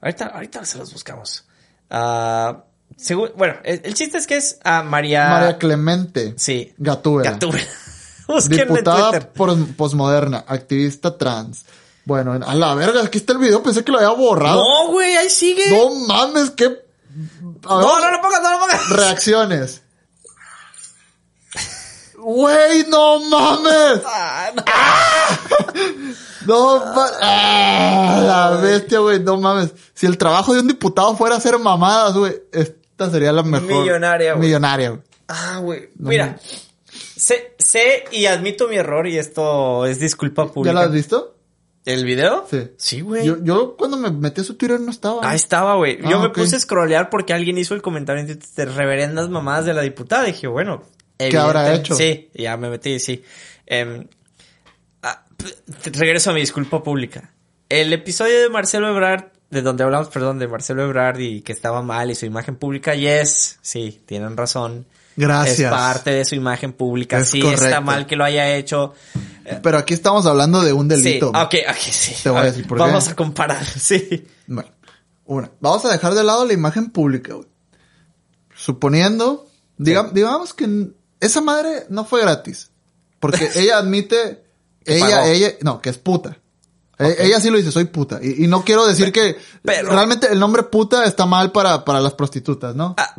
Ahorita, 0.00 0.26
ahorita 0.26 0.64
se 0.64 0.78
los 0.78 0.92
buscamos. 0.92 1.44
Ah, 1.90 2.64
según, 2.96 3.30
bueno, 3.36 3.54
el, 3.64 3.80
el 3.84 3.94
chiste 3.94 4.18
es 4.18 4.26
que 4.26 4.36
es 4.36 4.58
a 4.64 4.82
María. 4.82 5.28
María 5.28 5.58
Clemente 5.58 6.34
Sí. 6.36 6.72
Gatúbela. 6.78 7.32
Gatúbela. 7.32 7.66
Diputada 8.48 9.30
posmoderna, 9.76 10.44
activista 10.48 11.16
trans. 11.16 11.64
Bueno, 12.04 12.32
a 12.34 12.54
la 12.54 12.74
verga, 12.74 13.02
aquí 13.02 13.18
está 13.18 13.32
el 13.32 13.38
video, 13.40 13.62
pensé 13.62 13.82
que 13.84 13.90
lo 13.92 13.98
había 13.98 14.10
borrado. 14.10 14.62
No, 14.62 14.92
güey, 14.92 15.16
ahí 15.16 15.28
sigue. 15.30 15.64
No 15.70 15.94
mames, 16.06 16.50
qué... 16.50 16.85
Ver, 17.62 17.70
no, 17.70 18.00
no 18.00 18.10
lo 18.10 18.20
pongas, 18.20 18.42
no 18.42 18.50
lo 18.52 18.58
pongas. 18.60 18.88
Reacciones. 18.90 19.82
Güey, 22.18 22.84
no 22.88 23.20
mames. 23.20 24.02
Ah, 24.06 24.50
no. 24.54 24.62
No 26.46 26.78
ma- 26.94 27.10
ah, 27.20 28.22
la 28.26 28.50
bestia, 28.60 28.98
güey, 29.00 29.20
no 29.20 29.36
mames. 29.36 29.72
Si 29.94 30.06
el 30.06 30.16
trabajo 30.18 30.54
de 30.54 30.60
un 30.60 30.68
diputado 30.68 31.14
fuera 31.16 31.36
hacer 31.36 31.58
mamadas, 31.58 32.14
güey, 32.14 32.34
esta 32.52 33.10
sería 33.10 33.32
la 33.32 33.42
mejor. 33.42 33.68
Millonaria, 33.82 34.32
güey. 34.34 34.46
Millonaria, 34.46 34.90
güey. 34.90 35.02
Ah, 35.28 35.58
güey. 35.60 35.90
Mira. 35.98 36.38
Sé, 37.16 37.54
sé 37.58 38.04
y 38.12 38.26
admito 38.26 38.68
mi 38.68 38.76
error 38.76 39.06
y 39.06 39.18
esto 39.18 39.86
es 39.86 39.98
disculpa 39.98 40.46
¿Ya 40.46 40.52
pública. 40.52 40.72
lo 40.74 40.80
has 40.80 40.92
visto? 40.92 41.35
¿El 41.86 42.04
video? 42.04 42.44
Sí. 42.50 42.68
Sí, 42.76 43.00
güey. 43.00 43.24
Yo, 43.24 43.42
yo 43.42 43.76
cuando 43.76 43.96
me 43.96 44.10
metí 44.10 44.40
a 44.40 44.44
su 44.44 44.56
Twitter 44.56 44.80
no 44.80 44.90
estaba. 44.90 45.26
Ahí 45.28 45.36
estaba, 45.36 45.76
güey. 45.76 45.98
Yo 46.02 46.18
Ah, 46.18 46.22
me 46.22 46.30
puse 46.30 46.56
a 46.56 46.60
scrollear 46.60 47.08
porque 47.10 47.32
alguien 47.32 47.56
hizo 47.58 47.74
el 47.74 47.80
comentario 47.80 48.26
de 48.26 48.64
reverendas 48.64 49.28
mamadas 49.28 49.66
de 49.66 49.72
la 49.74 49.82
diputada. 49.82 50.24
Dije, 50.24 50.48
bueno. 50.48 50.82
¿Qué 51.16 51.38
habrá 51.38 51.72
hecho? 51.72 51.94
Sí, 51.94 52.28
ya 52.34 52.56
me 52.56 52.68
metí, 52.68 52.98
sí. 52.98 53.22
Em, 53.66 54.08
ah, 55.02 55.24
regreso 55.84 56.30
a 56.30 56.34
mi 56.34 56.40
disculpa 56.40 56.82
pública. 56.82 57.32
El 57.68 57.92
episodio 57.92 58.42
de 58.42 58.48
Marcelo 58.48 58.88
Ebrard, 58.88 59.26
de 59.50 59.62
donde 59.62 59.84
hablamos, 59.84 60.08
perdón, 60.08 60.40
de 60.40 60.48
Marcelo 60.48 60.82
Ebrard 60.82 61.20
y 61.20 61.42
que 61.42 61.52
estaba 61.52 61.82
mal 61.82 62.10
y 62.10 62.16
su 62.16 62.26
imagen 62.26 62.56
pública, 62.56 62.96
yes, 62.96 63.58
sí, 63.62 64.02
tienen 64.06 64.36
razón. 64.36 64.86
Gracias. 65.16 65.58
Es 65.60 65.68
parte 65.78 66.10
de 66.10 66.24
su 66.24 66.34
imagen 66.34 66.72
pública. 66.72 67.18
Es 67.18 67.30
sí, 67.30 67.40
está 67.40 67.80
mal 67.80 68.06
que 68.06 68.16
lo 68.16 68.24
haya 68.24 68.54
hecho. 68.56 68.94
Pero 69.62 69.78
aquí 69.78 69.94
estamos 69.94 70.26
hablando 70.26 70.62
de 70.62 70.72
un 70.72 70.88
delito. 70.88 71.32
Sí, 71.34 71.40
ok, 71.40 71.54
ok, 71.70 71.76
sí. 71.90 72.14
Te 72.22 72.30
voy 72.30 72.40
a 72.40 72.44
decir 72.44 72.66
por 72.66 72.78
qué. 72.78 72.84
Vamos 72.84 73.08
a 73.08 73.16
comparar, 73.16 73.64
sí. 73.80 74.26
Bueno, 74.46 74.70
una. 75.24 75.50
Vamos 75.60 75.84
a 75.84 75.90
dejar 75.92 76.14
de 76.14 76.22
lado 76.24 76.44
la 76.44 76.52
imagen 76.52 76.90
pública, 76.90 77.34
güey. 77.34 77.48
Suponiendo, 78.54 79.46
diga- 79.78 80.10
digamos 80.12 80.54
que 80.54 80.88
esa 81.20 81.40
madre 81.40 81.86
no 81.88 82.04
fue 82.04 82.20
gratis. 82.22 82.70
Porque 83.20 83.48
ella 83.56 83.78
admite, 83.78 84.44
ella, 84.84 85.06
pagó. 85.18 85.26
ella, 85.28 85.52
no, 85.62 85.80
que 85.80 85.90
es 85.90 85.98
puta. 85.98 86.38
E- 86.98 87.16
Ella 87.26 87.40
sí 87.40 87.50
lo 87.50 87.58
dice, 87.58 87.70
soy 87.72 87.84
puta. 87.86 88.18
Y, 88.22 88.44
y 88.44 88.46
no 88.48 88.62
quiero 88.64 88.86
decir 88.86 89.12
que 89.12 89.36
pero- 89.62 89.90
realmente 89.90 90.28
el 90.32 90.38
nombre 90.38 90.62
puta 90.62 91.04
está 91.04 91.26
mal 91.26 91.52
para, 91.52 91.84
para 91.84 92.00
las 92.00 92.14
prostitutas, 92.14 92.74
¿no? 92.74 92.94
Ah, 92.98 93.14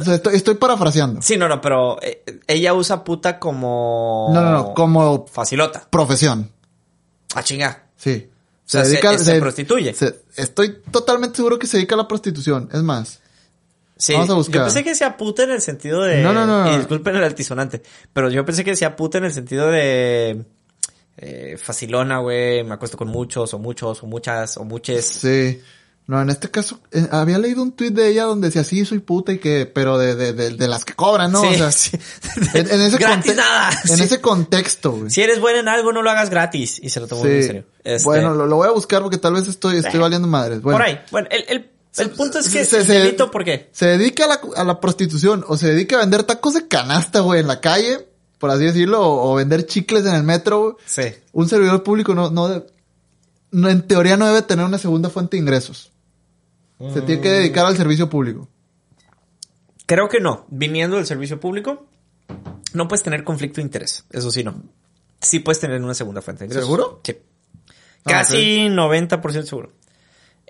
O 0.00 0.04
sea, 0.04 0.14
estoy, 0.16 0.34
estoy 0.36 0.54
parafraseando. 0.56 1.22
Sí, 1.22 1.36
no, 1.36 1.48
no, 1.48 1.60
pero 1.60 2.00
eh, 2.02 2.24
ella 2.46 2.74
usa 2.74 3.04
puta 3.04 3.38
como... 3.38 4.30
No, 4.34 4.40
no, 4.40 4.50
no, 4.50 4.74
como 4.74 5.26
Facilota. 5.26 5.86
profesión. 5.88 6.50
A 7.34 7.42
chingar. 7.42 7.86
Sí. 7.96 8.28
O 8.28 8.68
sea, 8.72 8.84
se- 8.84 9.18
se 9.18 9.40
prostituye. 9.40 9.92
se- 9.94 10.22
estoy 10.36 10.78
totalmente 10.90 11.36
seguro 11.36 11.58
que 11.58 11.66
se 11.66 11.76
dedica 11.76 11.94
a 11.94 11.98
la 11.98 12.08
prostitución. 12.08 12.68
Es 12.72 12.82
más, 12.82 13.20
Sí, 13.98 14.14
Vamos 14.14 14.30
a 14.30 14.34
buscar. 14.34 14.54
yo 14.62 14.64
pensé 14.64 14.82
que 14.82 14.90
decía 14.90 15.16
puta 15.16 15.44
en 15.44 15.52
el 15.52 15.60
sentido 15.60 16.02
de... 16.02 16.24
No, 16.24 16.32
no, 16.32 16.44
no, 16.44 16.64
no. 16.64 16.72
Y 16.74 16.78
disculpen 16.78 17.14
el 17.14 17.22
altisonante, 17.22 17.84
pero 18.12 18.30
yo 18.30 18.44
pensé 18.44 18.64
que 18.64 18.70
decía 18.70 18.96
puta 18.96 19.18
en 19.18 19.24
el 19.26 19.32
sentido 19.32 19.68
de... 19.70 20.44
Eh, 21.16 21.56
facilona, 21.62 22.18
güey, 22.18 22.64
me 22.64 22.74
acuesto 22.74 22.96
con 22.96 23.08
muchos, 23.08 23.52
o 23.54 23.58
muchos, 23.58 24.02
o 24.02 24.06
muchas, 24.06 24.56
o 24.56 24.64
muches. 24.64 25.04
Sí. 25.06 25.60
No, 26.06 26.20
en 26.20 26.30
este 26.30 26.50
caso, 26.50 26.80
eh, 26.90 27.06
había 27.12 27.38
leído 27.38 27.62
un 27.62 27.72
tuit 27.72 27.94
de 27.94 28.08
ella 28.08 28.24
donde 28.24 28.48
decía, 28.48 28.64
sí, 28.64 28.84
soy 28.84 28.98
puta 28.98 29.32
y 29.32 29.38
que, 29.38 29.66
pero 29.72 29.98
de, 29.98 30.16
de, 30.16 30.32
de, 30.32 30.50
de 30.50 30.68
las 30.68 30.84
que 30.84 30.94
cobran, 30.94 31.30
¿no? 31.30 31.40
Sí, 31.42 31.46
o 31.54 31.54
sea, 31.58 31.70
sí. 31.70 31.96
en, 32.54 32.68
en 32.70 32.80
ese 32.80 32.98
Gratis 32.98 33.36
nada. 33.36 33.70
En 33.88 33.96
Sí. 33.96 34.02
ese 34.02 34.20
contexto, 34.20 34.92
güey. 34.92 35.10
Si 35.10 35.22
eres 35.22 35.38
buena 35.40 35.60
en 35.60 35.68
algo, 35.68 35.92
no 35.92 36.02
lo 36.02 36.10
hagas 36.10 36.28
gratis. 36.28 36.80
Y 36.82 36.88
se 36.90 36.98
lo 36.98 37.06
tomó 37.06 37.22
muy 37.22 37.32
en 37.34 37.42
serio. 37.44 37.64
Este, 37.84 38.04
Bueno, 38.04 38.34
lo, 38.34 38.46
lo 38.46 38.56
voy 38.56 38.66
a 38.68 38.72
buscar 38.72 39.00
porque 39.02 39.18
tal 39.18 39.34
vez 39.34 39.46
estoy, 39.46 39.76
estoy 39.76 39.94
Eh. 39.98 40.02
valiendo 40.02 40.26
madres. 40.26 40.60
Bueno, 40.60 40.78
Por 40.78 40.86
ahí. 40.88 40.98
Bueno, 41.12 41.28
el, 41.30 41.44
el, 41.48 41.70
el 41.98 42.10
punto 42.10 42.40
es 42.40 42.48
que 42.48 42.64
se- 42.64 43.12
¿por 43.30 43.44
qué? 43.44 43.68
Se 43.70 43.86
dedica 43.86 44.24
a 44.24 44.28
la, 44.28 44.40
a 44.56 44.64
la 44.64 44.80
prostitución 44.80 45.44
o 45.46 45.56
se 45.56 45.68
dedica 45.68 45.96
a 45.96 46.00
vender 46.00 46.24
tacos 46.24 46.54
de 46.54 46.66
canasta, 46.66 47.20
güey, 47.20 47.40
en 47.40 47.46
la 47.46 47.60
calle, 47.60 48.08
por 48.42 48.50
así 48.50 48.64
decirlo, 48.64 49.00
o, 49.00 49.30
o 49.30 49.36
vender 49.36 49.66
chicles 49.66 50.04
en 50.04 50.16
el 50.16 50.24
metro. 50.24 50.76
Sí. 50.84 51.14
Un 51.30 51.48
servidor 51.48 51.84
público 51.84 52.12
no, 52.12 52.28
no, 52.28 53.68
en 53.70 53.86
teoría 53.86 54.16
no 54.16 54.26
debe 54.26 54.42
tener 54.42 54.66
una 54.66 54.78
segunda 54.78 55.10
fuente 55.10 55.36
de 55.36 55.42
ingresos. 55.42 55.92
Se 56.92 57.02
tiene 57.02 57.22
que 57.22 57.30
dedicar 57.30 57.66
al 57.66 57.76
servicio 57.76 58.10
público. 58.10 58.48
Creo 59.86 60.08
que 60.08 60.18
no. 60.18 60.44
Viniendo 60.48 60.96
del 60.96 61.06
servicio 61.06 61.38
público, 61.38 61.86
no 62.72 62.88
puedes 62.88 63.04
tener 63.04 63.22
conflicto 63.22 63.60
de 63.60 63.62
interés. 63.62 64.06
Eso 64.10 64.32
sí, 64.32 64.42
no. 64.42 64.60
Sí 65.20 65.38
puedes 65.38 65.60
tener 65.60 65.80
una 65.80 65.94
segunda 65.94 66.20
fuente 66.20 66.40
de 66.40 66.46
ingresos. 66.46 66.66
¿Seguro? 66.66 67.00
Sí. 67.04 67.16
Ah, 68.06 68.10
Casi 68.10 68.66
90% 68.66 69.44
seguro. 69.44 69.70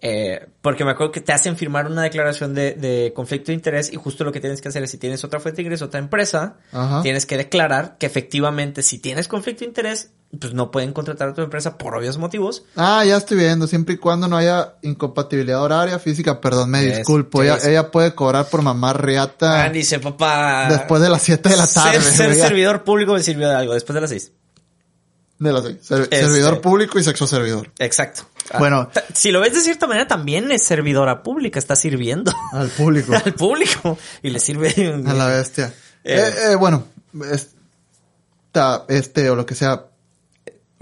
Eh, 0.04 0.48
porque 0.60 0.84
me 0.84 0.90
acuerdo 0.90 1.12
que 1.12 1.20
te 1.20 1.32
hacen 1.32 1.56
firmar 1.56 1.86
una 1.86 2.02
declaración 2.02 2.54
de, 2.54 2.72
de 2.74 3.12
conflicto 3.14 3.46
de 3.52 3.54
interés 3.54 3.92
y 3.92 3.96
justo 3.96 4.24
lo 4.24 4.32
que 4.32 4.40
tienes 4.40 4.60
que 4.60 4.66
hacer 4.68 4.82
es 4.82 4.90
si 4.90 4.98
tienes 4.98 5.22
otra 5.22 5.38
fuente 5.38 5.58
de 5.58 5.62
ingreso, 5.62 5.84
otra 5.84 6.00
empresa, 6.00 6.56
Ajá. 6.72 7.02
tienes 7.02 7.24
que 7.24 7.36
declarar 7.36 7.96
que 7.98 8.06
efectivamente 8.06 8.82
si 8.82 8.98
tienes 8.98 9.28
conflicto 9.28 9.60
de 9.60 9.66
interés, 9.66 10.10
pues 10.40 10.54
no 10.54 10.72
pueden 10.72 10.92
contratar 10.92 11.28
a 11.28 11.34
tu 11.34 11.42
empresa 11.42 11.78
por 11.78 11.94
obvios 11.94 12.18
motivos. 12.18 12.64
Ah, 12.74 13.04
ya 13.06 13.16
estoy 13.18 13.36
viendo, 13.38 13.68
siempre 13.68 13.94
y 13.94 13.98
cuando 13.98 14.26
no 14.26 14.36
haya 14.38 14.74
incompatibilidad 14.82 15.62
horaria, 15.62 16.00
física, 16.00 16.40
perdón, 16.40 16.70
me 16.70 16.82
disculpo. 16.82 17.42
Ella, 17.44 17.58
ella 17.64 17.90
puede 17.92 18.12
cobrar 18.14 18.46
por 18.46 18.62
mamá 18.62 18.94
riata 18.94 19.64
Ah, 19.64 19.68
dice 19.68 20.00
papá. 20.00 20.66
después 20.68 21.00
de 21.00 21.10
las 21.10 21.22
7 21.22 21.48
de 21.48 21.56
la 21.56 21.66
tarde. 21.68 22.00
Ser, 22.00 22.12
ser 22.12 22.34
servidor 22.34 22.82
público 22.82 23.12
me 23.12 23.22
sirvió 23.22 23.48
de 23.48 23.54
algo 23.54 23.74
después 23.74 23.94
de 23.94 24.00
las 24.00 24.10
6. 24.10 24.32
De 25.42 25.52
las. 25.52 25.64
Ser- 25.84 26.02
Este- 26.02 26.20
Servidor 26.20 26.60
público 26.60 26.98
y 26.98 27.02
sexo 27.04 27.26
servidor. 27.26 27.70
Exacto. 27.78 28.22
Ah, 28.52 28.58
Bueno. 28.58 28.90
si 29.14 29.30
lo 29.32 29.40
ves 29.40 29.54
de 29.54 29.60
cierta 29.60 29.86
manera, 29.86 30.06
también 30.06 30.50
es 30.52 30.62
servidora 30.64 31.22
pública, 31.22 31.58
está 31.58 31.74
sirviendo 31.74 32.32
Al 32.52 32.68
público. 32.68 33.12
al 33.24 33.34
público 33.34 33.98
y 34.22 34.30
le 34.30 34.38
sirve 34.38 34.68
a 35.06 35.12
la 35.14 35.26
bestia. 35.26 35.74
Eh. 36.04 36.14
Eh, 36.18 36.52
eh, 36.52 36.54
bueno, 36.54 36.84
esta, 37.30 38.84
este 38.88 39.30
o 39.30 39.34
lo 39.36 39.46
que 39.46 39.54
sea. 39.54 39.86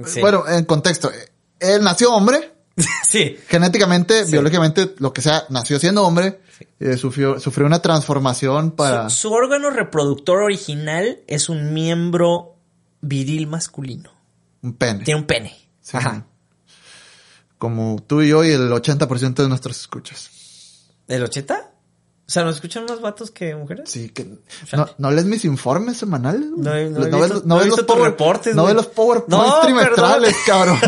Sí. 0.04 0.20
Bueno, 0.20 0.44
en 0.48 0.64
contexto. 0.64 1.10
Él 1.58 1.82
nació 1.82 2.12
hombre. 2.14 2.52
sí. 3.08 3.36
Genéticamente, 3.48 4.24
Sí. 4.24 4.32
biológicamente, 4.32 4.94
lo 4.98 5.12
que 5.12 5.22
sea, 5.22 5.44
nació 5.50 5.78
siendo 5.78 6.04
hombre. 6.04 6.40
eh, 6.78 6.96
sufrió, 6.98 7.40
sufrió 7.40 7.66
una 7.66 7.80
transformación 7.80 8.72
para... 8.72 9.08
Su, 9.08 9.28
su 9.28 9.32
órgano 9.32 9.70
reproductor 9.70 10.42
original 10.42 11.20
es 11.26 11.48
un 11.48 11.72
miembro 11.72 12.56
viril 13.00 13.46
masculino. 13.46 14.10
Un 14.62 14.74
pene. 14.74 15.04
Tiene 15.04 15.20
un 15.20 15.26
pene. 15.26 15.56
Sí. 15.80 15.96
Ajá. 15.96 16.26
Como 17.58 18.02
tú 18.06 18.22
y 18.22 18.28
yo 18.28 18.44
y 18.44 18.50
el 18.52 18.70
80% 18.70 19.34
de 19.34 19.48
nuestros 19.48 19.78
escuchas. 19.80 20.30
¿El 21.08 21.22
80? 21.22 21.66
O 22.26 22.32
sea, 22.32 22.44
¿nos 22.44 22.54
escuchan 22.54 22.84
más 22.88 23.00
vatos 23.00 23.32
que 23.32 23.56
mujeres? 23.56 23.90
Sí, 23.90 24.08
que... 24.10 24.24
¿No, 24.72 24.88
¿no 24.98 25.10
lees 25.10 25.26
mis 25.26 25.44
informes 25.44 25.96
semanales? 25.96 26.48
güey? 26.48 26.60
No 26.62 26.70
no 26.70 26.76
he 26.76 27.20
ves- 27.20 27.30
no 27.30 27.42
no 27.44 27.56
ves 27.58 27.66
los 27.66 27.80
power- 27.82 28.04
reportes, 28.04 28.54
No 28.54 28.62
güey. 28.62 28.74
ves 28.74 28.84
los 28.84 28.92
PowerPoints 28.94 29.28
No, 29.48 29.60
trimestrales, 29.62 30.36
cabrón. 30.46 30.78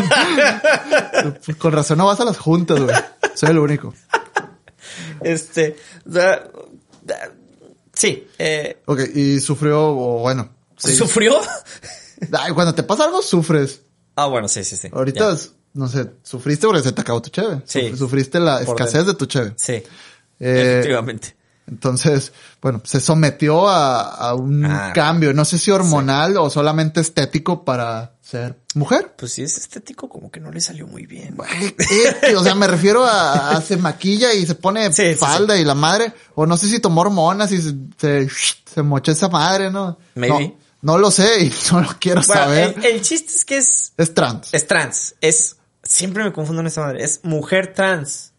Pues 1.45 1.57
Con 1.59 1.73
razón 1.73 1.97
no 1.97 2.05
vas 2.05 2.19
a 2.21 2.25
las 2.25 2.37
juntas, 2.37 2.79
güey. 2.79 2.95
Soy 3.35 3.49
el 3.49 3.59
único. 3.59 3.93
Este. 5.21 5.75
da- 6.05 6.49
da- 7.01 7.31
sí. 7.91 8.25
Eh, 8.39 8.81
Ok, 8.85 9.01
y 9.13 9.39
sufrió, 9.41 9.89
o 9.89 10.19
bueno. 10.19 10.49
sí. 10.77 10.95
¿Sufrió? 10.95 11.39
Ay, 12.31 12.51
cuando 12.53 12.73
te 12.73 12.83
pasa 12.83 13.05
algo, 13.05 13.21
sufres. 13.21 13.81
ah, 14.15 14.25
bueno, 14.27 14.47
sí, 14.47 14.63
sí, 14.63 14.77
sí. 14.77 14.89
Ahorita, 14.91 15.31
es- 15.33 15.51
no 15.73 15.87
sé, 15.87 16.11
sufriste 16.23 16.67
porque 16.67 16.83
se 16.83 16.91
te 16.91 17.01
acabó 17.01 17.21
tu 17.21 17.29
cheve. 17.31 17.61
Sí. 17.65 17.89
Suf- 17.91 17.97
Sufriste 17.97 18.39
la 18.39 18.61
escasez 18.61 19.05
de 19.07 19.13
tu 19.15 19.25
cheve. 19.25 19.53
Sí. 19.57 19.73
Eh, 20.39 20.77
efectivamente. 20.79 21.35
entonces, 21.67 22.31
bueno, 22.61 22.81
se 22.83 22.99
sometió 22.99 23.67
a, 23.69 24.01
a 24.03 24.33
un 24.35 24.65
Ah. 24.65 24.91
cambio, 24.93 25.33
no 25.33 25.45
sé 25.45 25.57
si 25.57 25.71
hormonal 25.71 26.37
o 26.37 26.49
solamente 26.49 26.99
estético 27.01 27.63
para 27.65 28.13
ser 28.21 28.57
mujer. 28.75 29.13
Pues 29.17 29.31
si 29.33 29.43
es 29.43 29.57
estético, 29.57 30.09
como 30.09 30.29
que 30.29 30.39
no 30.39 30.51
le 30.51 30.59
salió 30.61 30.85
muy 30.87 31.05
bien. 31.05 31.37
O 32.37 32.43
sea, 32.43 32.53
me 32.55 32.67
refiero 32.67 33.05
a, 33.05 33.51
a 33.57 33.61
se 33.61 33.77
maquilla 33.77 34.33
y 34.33 34.45
se 34.45 34.55
pone 34.55 34.91
Sí, 34.91 35.13
sí, 35.13 35.15
falda 35.15 35.57
y 35.57 35.63
la 35.63 35.75
madre, 35.75 36.13
o 36.35 36.45
no 36.45 36.57
sé 36.57 36.67
si 36.67 36.79
tomó 36.79 37.01
hormonas 37.01 37.51
y 37.51 37.61
se, 37.61 37.73
se, 37.97 38.29
se 38.73 38.81
mochó 38.83 39.11
esa 39.11 39.29
madre, 39.29 39.71
¿no? 39.71 39.97
Maybe. 40.15 40.39
No, 40.47 40.55
no 40.83 40.97
lo 40.99 41.09
sé 41.09 41.45
y 41.45 41.53
no 41.71 41.81
lo 41.81 41.89
quiero 41.99 42.21
Bueno, 42.21 42.43
saber. 42.43 42.75
el, 42.77 42.85
el 42.85 43.01
chiste 43.01 43.33
es 43.33 43.43
que 43.45 43.57
es, 43.57 43.93
Es 43.97 44.13
trans. 44.13 44.53
es 44.53 44.67
trans. 44.67 45.15
Es, 45.21 45.55
siempre 45.81 46.23
me 46.23 46.31
confundo 46.31 46.61
en 46.61 46.67
esta 46.67 46.81
madre. 46.81 47.03
¿Es 47.03 47.21
mujer 47.23 47.73
trans 47.73 48.32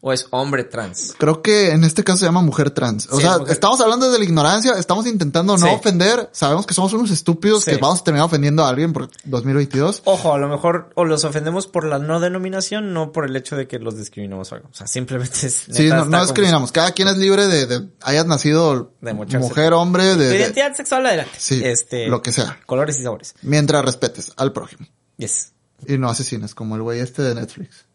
o 0.00 0.12
es 0.12 0.26
hombre 0.30 0.64
trans? 0.64 1.14
Creo 1.18 1.42
que 1.42 1.70
en 1.70 1.84
este 1.84 2.04
caso 2.04 2.18
se 2.18 2.26
llama 2.26 2.42
mujer 2.42 2.70
trans. 2.70 3.08
O 3.10 3.16
Sí, 3.16 3.22
sea, 3.22 3.38
es 3.44 3.50
estamos 3.52 3.80
hablando 3.80 4.10
de 4.10 4.18
la 4.18 4.24
ignorancia, 4.24 4.72
estamos 4.78 5.06
intentando 5.06 5.56
no 5.56 5.66
Sí. 5.66 5.72
ofender. 5.72 6.28
Sabemos 6.32 6.66
que 6.66 6.74
somos 6.74 6.92
unos 6.92 7.10
estúpidos 7.10 7.64
Sí. 7.64 7.70
que 7.72 7.76
vamos 7.78 8.00
a 8.00 8.04
terminar 8.04 8.26
ofendiendo 8.26 8.64
a 8.64 8.68
alguien 8.68 8.92
por 8.92 9.08
2022. 9.24 10.02
Ojo, 10.04 10.32
a 10.34 10.38
lo 10.38 10.48
mejor 10.48 10.90
o 10.94 11.04
los 11.04 11.24
ofendemos 11.24 11.66
por 11.66 11.84
la 11.84 11.98
no 11.98 12.20
denominación, 12.20 12.92
no 12.92 13.12
por 13.12 13.24
el 13.28 13.34
hecho 13.36 13.56
de 13.56 13.66
que 13.66 13.78
los 13.78 13.96
discriminamos 13.96 14.52
o 14.52 14.56
algo. 14.56 14.68
O 14.70 14.74
sea, 14.74 14.86
simplemente 14.86 15.46
es... 15.46 15.66
Sí, 15.70 15.88
no, 15.88 16.04
no 16.04 16.22
discriminamos. 16.22 16.72
Cada 16.72 16.92
quien 16.92 17.08
es 17.08 17.16
libre 17.16 17.46
de, 17.46 17.66
de 17.66 17.88
hayas 18.02 18.26
nacido 18.26 18.92
De 19.00 19.12
mujer, 19.14 19.72
hombre, 19.72 20.04
de, 20.04 20.10
confuso. 20.10 20.28
Tu 20.28 20.30
de- 20.32 20.38
identidad 20.40 20.74
sexual 20.76 21.06
adelante. 21.06 21.32
Sí, 21.38 21.60
este, 21.64 22.06
lo 22.08 22.22
que 22.22 22.32
sea. 22.32 22.58
Colores 22.66 22.98
y 22.98 23.02
sabores. 23.02 23.34
mientras 23.42 23.84
respetes 23.84 24.32
al 24.36 24.52
prójimo. 24.52 24.86
Yes. 25.16 25.52
Y 25.86 25.98
no 25.98 26.08
asesines, 26.08 26.54
como 26.54 26.76
el 26.76 26.82
güey 26.82 27.00
este 27.00 27.22
de 27.22 27.34
Netflix. 27.34 27.85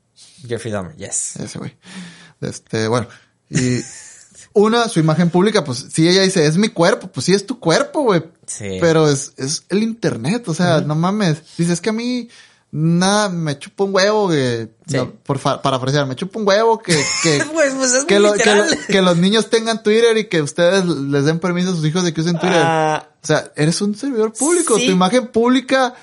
Jeffrey 0.47 0.71
Dahmer, 0.71 0.95
yes. 0.95 1.35
Ese 1.37 1.57
güey. 1.59 1.75
Este, 2.41 2.87
bueno. 2.87 3.07
Y 3.49 3.79
una, 4.53 4.87
su 4.89 4.99
imagen 4.99 5.29
pública, 5.29 5.63
pues 5.63 5.85
si 5.91 6.07
ella 6.07 6.21
dice, 6.23 6.45
es 6.45 6.57
mi 6.57 6.69
cuerpo, 6.69 7.07
pues 7.11 7.25
sí 7.25 7.33
es 7.33 7.45
tu 7.45 7.59
cuerpo, 7.59 8.03
güey. 8.03 8.23
Sí. 8.47 8.77
Pero 8.81 9.07
es, 9.07 9.33
es 9.37 9.63
el 9.69 9.83
internet, 9.83 10.47
o 10.49 10.53
sea, 10.53 10.81
no 10.81 10.95
mames. 10.95 11.41
Dices 11.57 11.79
que 11.81 11.89
a 11.89 11.93
mí 11.93 12.27
nada, 12.73 13.27
me 13.29 13.59
chupa 13.59 13.83
un 13.83 13.93
huevo, 13.93 14.29
que, 14.29 14.69
Sí. 14.87 14.95
no, 14.97 15.11
por 15.11 15.39
fa- 15.39 15.61
parafrasear, 15.61 16.05
me 16.07 16.15
chupa 16.15 16.39
un 16.39 16.47
huevo 16.47 16.79
que, 16.79 16.93
que, 17.21 17.43
Pues, 17.53 17.73
pues 17.73 17.93
es 17.93 18.05
que, 18.05 18.19
muy 18.19 18.29
lo- 18.29 18.33
que, 18.35 18.55
lo- 18.55 18.65
que 18.87 19.01
los 19.01 19.17
niños 19.17 19.49
tengan 19.49 19.83
Twitter 19.83 20.17
y 20.17 20.25
que 20.29 20.41
ustedes 20.41 20.85
les 20.85 21.25
den 21.25 21.39
permiso 21.39 21.71
a 21.71 21.75
sus 21.75 21.85
hijos 21.85 22.03
de 22.03 22.13
que 22.13 22.21
usen 22.21 22.39
Twitter. 22.39 22.61
Ah, 22.63 23.09
O 23.21 23.27
sea, 23.27 23.51
eres 23.57 23.81
un 23.81 23.95
servidor 23.95 24.31
público. 24.33 24.77
Sí. 24.77 24.85
Tu 24.87 24.91
imagen 24.93 25.27
pública 25.27 25.93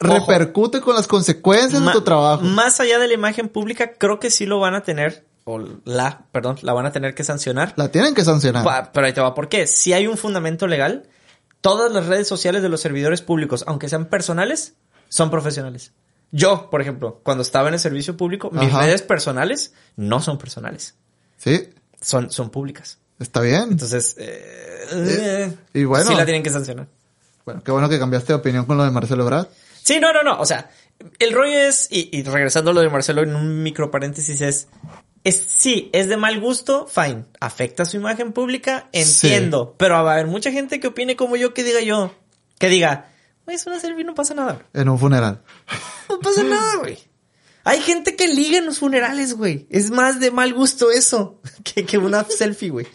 repercute 0.00 0.80
con 0.80 0.94
las 0.94 1.06
consecuencias 1.06 1.84
de 1.84 1.92
tu 1.92 2.02
trabajo. 2.02 2.42
Más 2.42 2.80
allá 2.80 2.98
de 2.98 3.08
la 3.08 3.14
imagen 3.14 3.48
pública, 3.48 3.92
creo 3.98 4.18
que 4.18 4.30
sí 4.30 4.46
lo 4.46 4.58
van 4.60 4.74
a 4.74 4.82
tener, 4.82 5.24
o 5.44 5.58
la, 5.84 6.26
perdón, 6.32 6.58
la 6.62 6.72
van 6.72 6.86
a 6.86 6.92
tener 6.92 7.14
que 7.14 7.24
sancionar. 7.24 7.72
La 7.76 7.88
tienen 7.90 8.14
que 8.14 8.24
sancionar. 8.24 8.64
Pa- 8.64 8.90
Pero 8.92 9.06
ahí 9.06 9.12
te 9.12 9.20
va, 9.20 9.34
¿por 9.34 9.48
qué? 9.48 9.66
Si 9.66 9.92
hay 9.92 10.06
un 10.06 10.16
fundamento 10.16 10.66
legal, 10.66 11.04
todas 11.60 11.92
las 11.92 12.06
redes 12.06 12.28
sociales 12.28 12.62
de 12.62 12.68
los 12.68 12.80
servidores 12.80 13.22
públicos, 13.22 13.64
aunque 13.66 13.88
sean 13.88 14.06
personales, 14.06 14.74
son 15.08 15.30
profesionales. 15.30 15.92
Yo, 16.32 16.68
por 16.70 16.80
ejemplo, 16.80 17.20
cuando 17.22 17.42
estaba 17.42 17.68
en 17.68 17.74
el 17.74 17.80
servicio 17.80 18.16
público, 18.16 18.50
mis 18.50 18.68
Ajá. 18.70 18.82
redes 18.82 19.02
personales 19.02 19.72
no 19.96 20.20
son 20.20 20.36
personales, 20.38 20.96
Sí, 21.36 21.68
son, 22.00 22.30
son 22.30 22.50
públicas. 22.50 22.98
está 23.20 23.40
bien. 23.40 23.68
Entonces, 23.70 24.16
eh, 24.18 24.86
Eh, 24.92 25.56
y 25.74 25.84
bueno. 25.84 26.06
sí 26.10 26.14
la 26.16 26.24
tienen 26.24 26.42
que 26.42 26.50
sancionar. 26.50 26.88
Bueno, 27.44 27.62
qué 27.62 27.70
bueno 27.70 27.88
que 27.88 27.98
cambiaste 27.98 28.32
de 28.32 28.38
opinión 28.38 28.64
con 28.64 28.76
lo 28.78 28.84
de 28.84 28.90
Marcelo 28.90 29.22
Ebrard. 29.22 29.46
Sí, 29.84 30.00
no, 30.00 30.12
no, 30.14 30.22
no. 30.22 30.40
O 30.40 30.46
sea, 30.46 30.70
el 31.18 31.32
rollo 31.32 31.58
es, 31.58 31.88
y, 31.90 32.08
y 32.10 32.22
regresando 32.22 32.70
a 32.70 32.74
lo 32.74 32.80
de 32.80 32.88
Marcelo 32.88 33.22
en 33.22 33.36
un 33.36 33.62
micro 33.62 33.90
paréntesis, 33.90 34.40
es, 34.40 34.68
es, 35.24 35.44
sí, 35.46 35.90
es 35.92 36.08
de 36.08 36.16
mal 36.16 36.40
gusto, 36.40 36.86
fine. 36.86 37.26
Afecta 37.38 37.84
su 37.84 37.98
imagen 37.98 38.32
pública, 38.32 38.88
entiendo. 38.92 39.74
Pero 39.78 40.02
va 40.02 40.12
a 40.12 40.14
haber 40.14 40.26
mucha 40.26 40.50
gente 40.50 40.80
que 40.80 40.86
opine 40.86 41.16
como 41.16 41.36
yo, 41.36 41.52
que 41.52 41.64
diga 41.64 41.82
yo, 41.82 42.14
que 42.58 42.70
diga, 42.70 43.10
güey, 43.44 43.56
es 43.56 43.66
una 43.66 43.78
selfie, 43.78 44.04
no 44.04 44.14
pasa 44.14 44.32
nada. 44.32 44.66
En 44.72 44.88
un 44.88 44.98
funeral. 44.98 45.42
No 46.08 46.18
pasa 46.20 46.42
nada, 46.44 46.76
güey. 46.76 46.98
Hay 47.64 47.80
gente 47.80 48.16
que 48.16 48.28
liga 48.28 48.58
en 48.58 48.66
los 48.66 48.78
funerales, 48.78 49.34
güey. 49.34 49.66
Es 49.70 49.90
más 49.90 50.18
de 50.18 50.30
mal 50.30 50.54
gusto 50.54 50.90
eso 50.90 51.42
que, 51.62 51.84
que 51.84 51.98
una 51.98 52.24
selfie, 52.24 52.70
güey. 52.70 52.86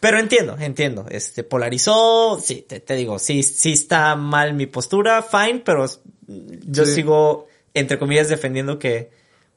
Pero 0.00 0.18
entiendo, 0.18 0.56
entiendo. 0.58 1.06
Este, 1.08 1.42
polarizó. 1.44 2.40
Sí, 2.42 2.64
te, 2.68 2.80
te 2.80 2.94
digo, 2.94 3.18
sí, 3.18 3.42
sí 3.42 3.72
está 3.72 4.14
mal 4.16 4.54
mi 4.54 4.66
postura, 4.66 5.22
fine, 5.22 5.62
pero 5.64 5.86
yo 6.28 6.84
Sí. 6.84 6.94
sigo, 6.94 7.46
entre 7.74 7.98
comillas, 7.98 8.28
defendiendo 8.28 8.78
que 8.78 9.10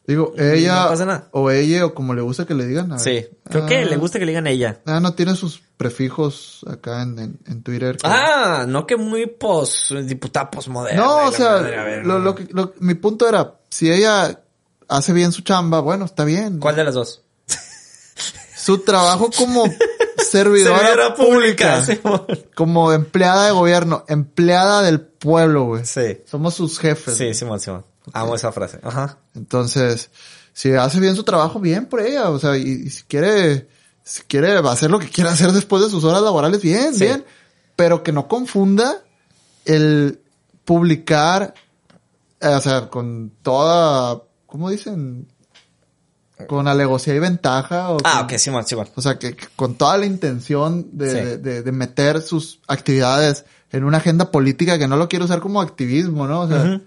Digo, 0.07 0.33
ella 0.37 0.83
no 0.85 0.89
pasa 0.89 1.05
nada. 1.05 1.27
o 1.33 1.51
ella 1.51 1.85
o 1.85 1.93
como 1.93 2.13
le 2.15 2.21
gusta 2.21 2.45
que 2.47 2.55
le 2.55 2.65
digan. 2.65 2.91
a. 2.93 2.97
Sí. 2.99 3.27
Creo 3.43 3.65
que 3.67 3.77
Ah, 3.79 3.85
le 3.85 3.97
gusta 3.97 4.17
que 4.17 4.25
le 4.25 4.31
digan 4.31 4.47
ella. 4.47 4.79
Ah, 4.85 4.99
no 4.99 5.13
tiene 5.13 5.35
sus 5.35 5.61
prefijos 5.77 6.65
acá 6.67 7.03
en, 7.03 7.19
en, 7.19 7.39
en 7.45 7.61
Twitter. 7.61 7.97
que- 7.97 8.07
Ah, 8.07 8.65
no 8.67 8.87
que 8.87 8.95
muy 8.97 9.27
pos, 9.27 9.93
diputada 10.05 10.49
posmoderna. 10.49 10.99
no, 11.01 11.27
o 11.27 11.31
sea, 11.31 11.49
madre, 11.51 11.83
ver, 11.83 12.05
lo, 12.07 12.13
no. 12.17 12.25
lo 12.25 12.35
que- 12.35 12.47
lo- 12.51 12.73
mi 12.79 12.95
punto 12.95 13.29
era, 13.29 13.59
si 13.69 13.91
ella 13.91 14.41
hace 14.87 15.13
bien 15.13 15.31
su 15.31 15.41
chamba, 15.43 15.79
bueno, 15.81 16.05
está 16.05 16.23
bien. 16.23 16.59
¿Cuál 16.59 16.75
de 16.75 16.83
las 16.85 16.95
dos? 16.95 17.21
Su 18.57 18.79
trabajo 18.79 19.29
como 19.37 19.63
servidora, 20.19 20.77
Servidora 20.79 21.15
pública, 21.15 21.83
Simón. 21.83 22.25
como 22.55 22.91
empleada 22.91 23.45
de 23.47 23.51
gobierno, 23.51 24.03
empleada 24.07 24.81
del 24.83 25.01
pueblo, 25.01 25.65
güey. 25.65 25.85
Sí. 25.85 26.19
Somos 26.25 26.53
sus 26.53 26.79
jefes. 26.79 27.17
Sí. 27.17 27.33
Simón, 27.33 27.59
Simón. 27.59 27.85
Amo 28.13 28.35
esa 28.35 28.51
frase. 28.51 28.79
Ajá. 28.83 29.17
Entonces, 29.35 30.09
si 30.53 30.73
hace 30.73 30.99
bien 30.99 31.15
su 31.15 31.23
trabajo, 31.23 31.59
bien 31.59 31.85
por 31.85 32.01
ella. 32.01 32.29
O 32.29 32.39
sea, 32.39 32.57
y, 32.57 32.61
y 32.85 32.89
si 32.89 33.03
quiere, 33.03 33.67
si 34.03 34.23
quiere 34.23 34.57
hacer 34.57 34.89
lo 34.89 34.99
que 34.99 35.09
quiera 35.09 35.31
hacer 35.31 35.51
después 35.51 35.83
de 35.83 35.89
sus 35.89 36.03
horas 36.03 36.21
laborales, 36.21 36.61
bien, 36.61 36.93
Sí. 36.93 37.05
bien. 37.05 37.25
Pero 37.75 38.03
que 38.03 38.11
no 38.11 38.27
confunda 38.27 39.03
el 39.65 40.19
publicar, 40.65 41.53
eh, 42.41 42.47
o 42.47 42.61
sea, 42.61 42.89
con 42.89 43.31
toda, 43.41 44.21
¿cómo 44.45 44.69
dicen? 44.69 45.27
Con 46.47 46.67
alevosía 46.67 47.15
y 47.15 47.19
ventaja. 47.19 47.89
O 47.91 47.97
Ah, 48.03 48.19
con- 48.19 48.25
ok, 48.25 48.37
Simón, 48.39 48.65
Simón. 48.65 48.87
O 48.95 49.01
sea, 49.01 49.17
que, 49.19 49.35
con 49.55 49.75
toda 49.75 49.97
la 49.97 50.05
intención 50.05 50.87
de, 50.93 51.09
Sí. 51.09 51.15
de- 51.15 51.37
de- 51.37 51.61
de 51.63 51.71
meter 51.71 52.21
sus 52.21 52.59
actividades 52.67 53.45
en 53.71 53.83
una 53.83 53.97
agenda 53.97 54.31
política 54.31 54.77
que 54.79 54.87
no 54.87 54.95
lo 54.97 55.07
quiere 55.09 55.25
usar 55.25 55.39
como 55.41 55.61
activismo, 55.61 56.27
¿no? 56.27 56.41
O 56.41 56.47
sea, 56.47 56.79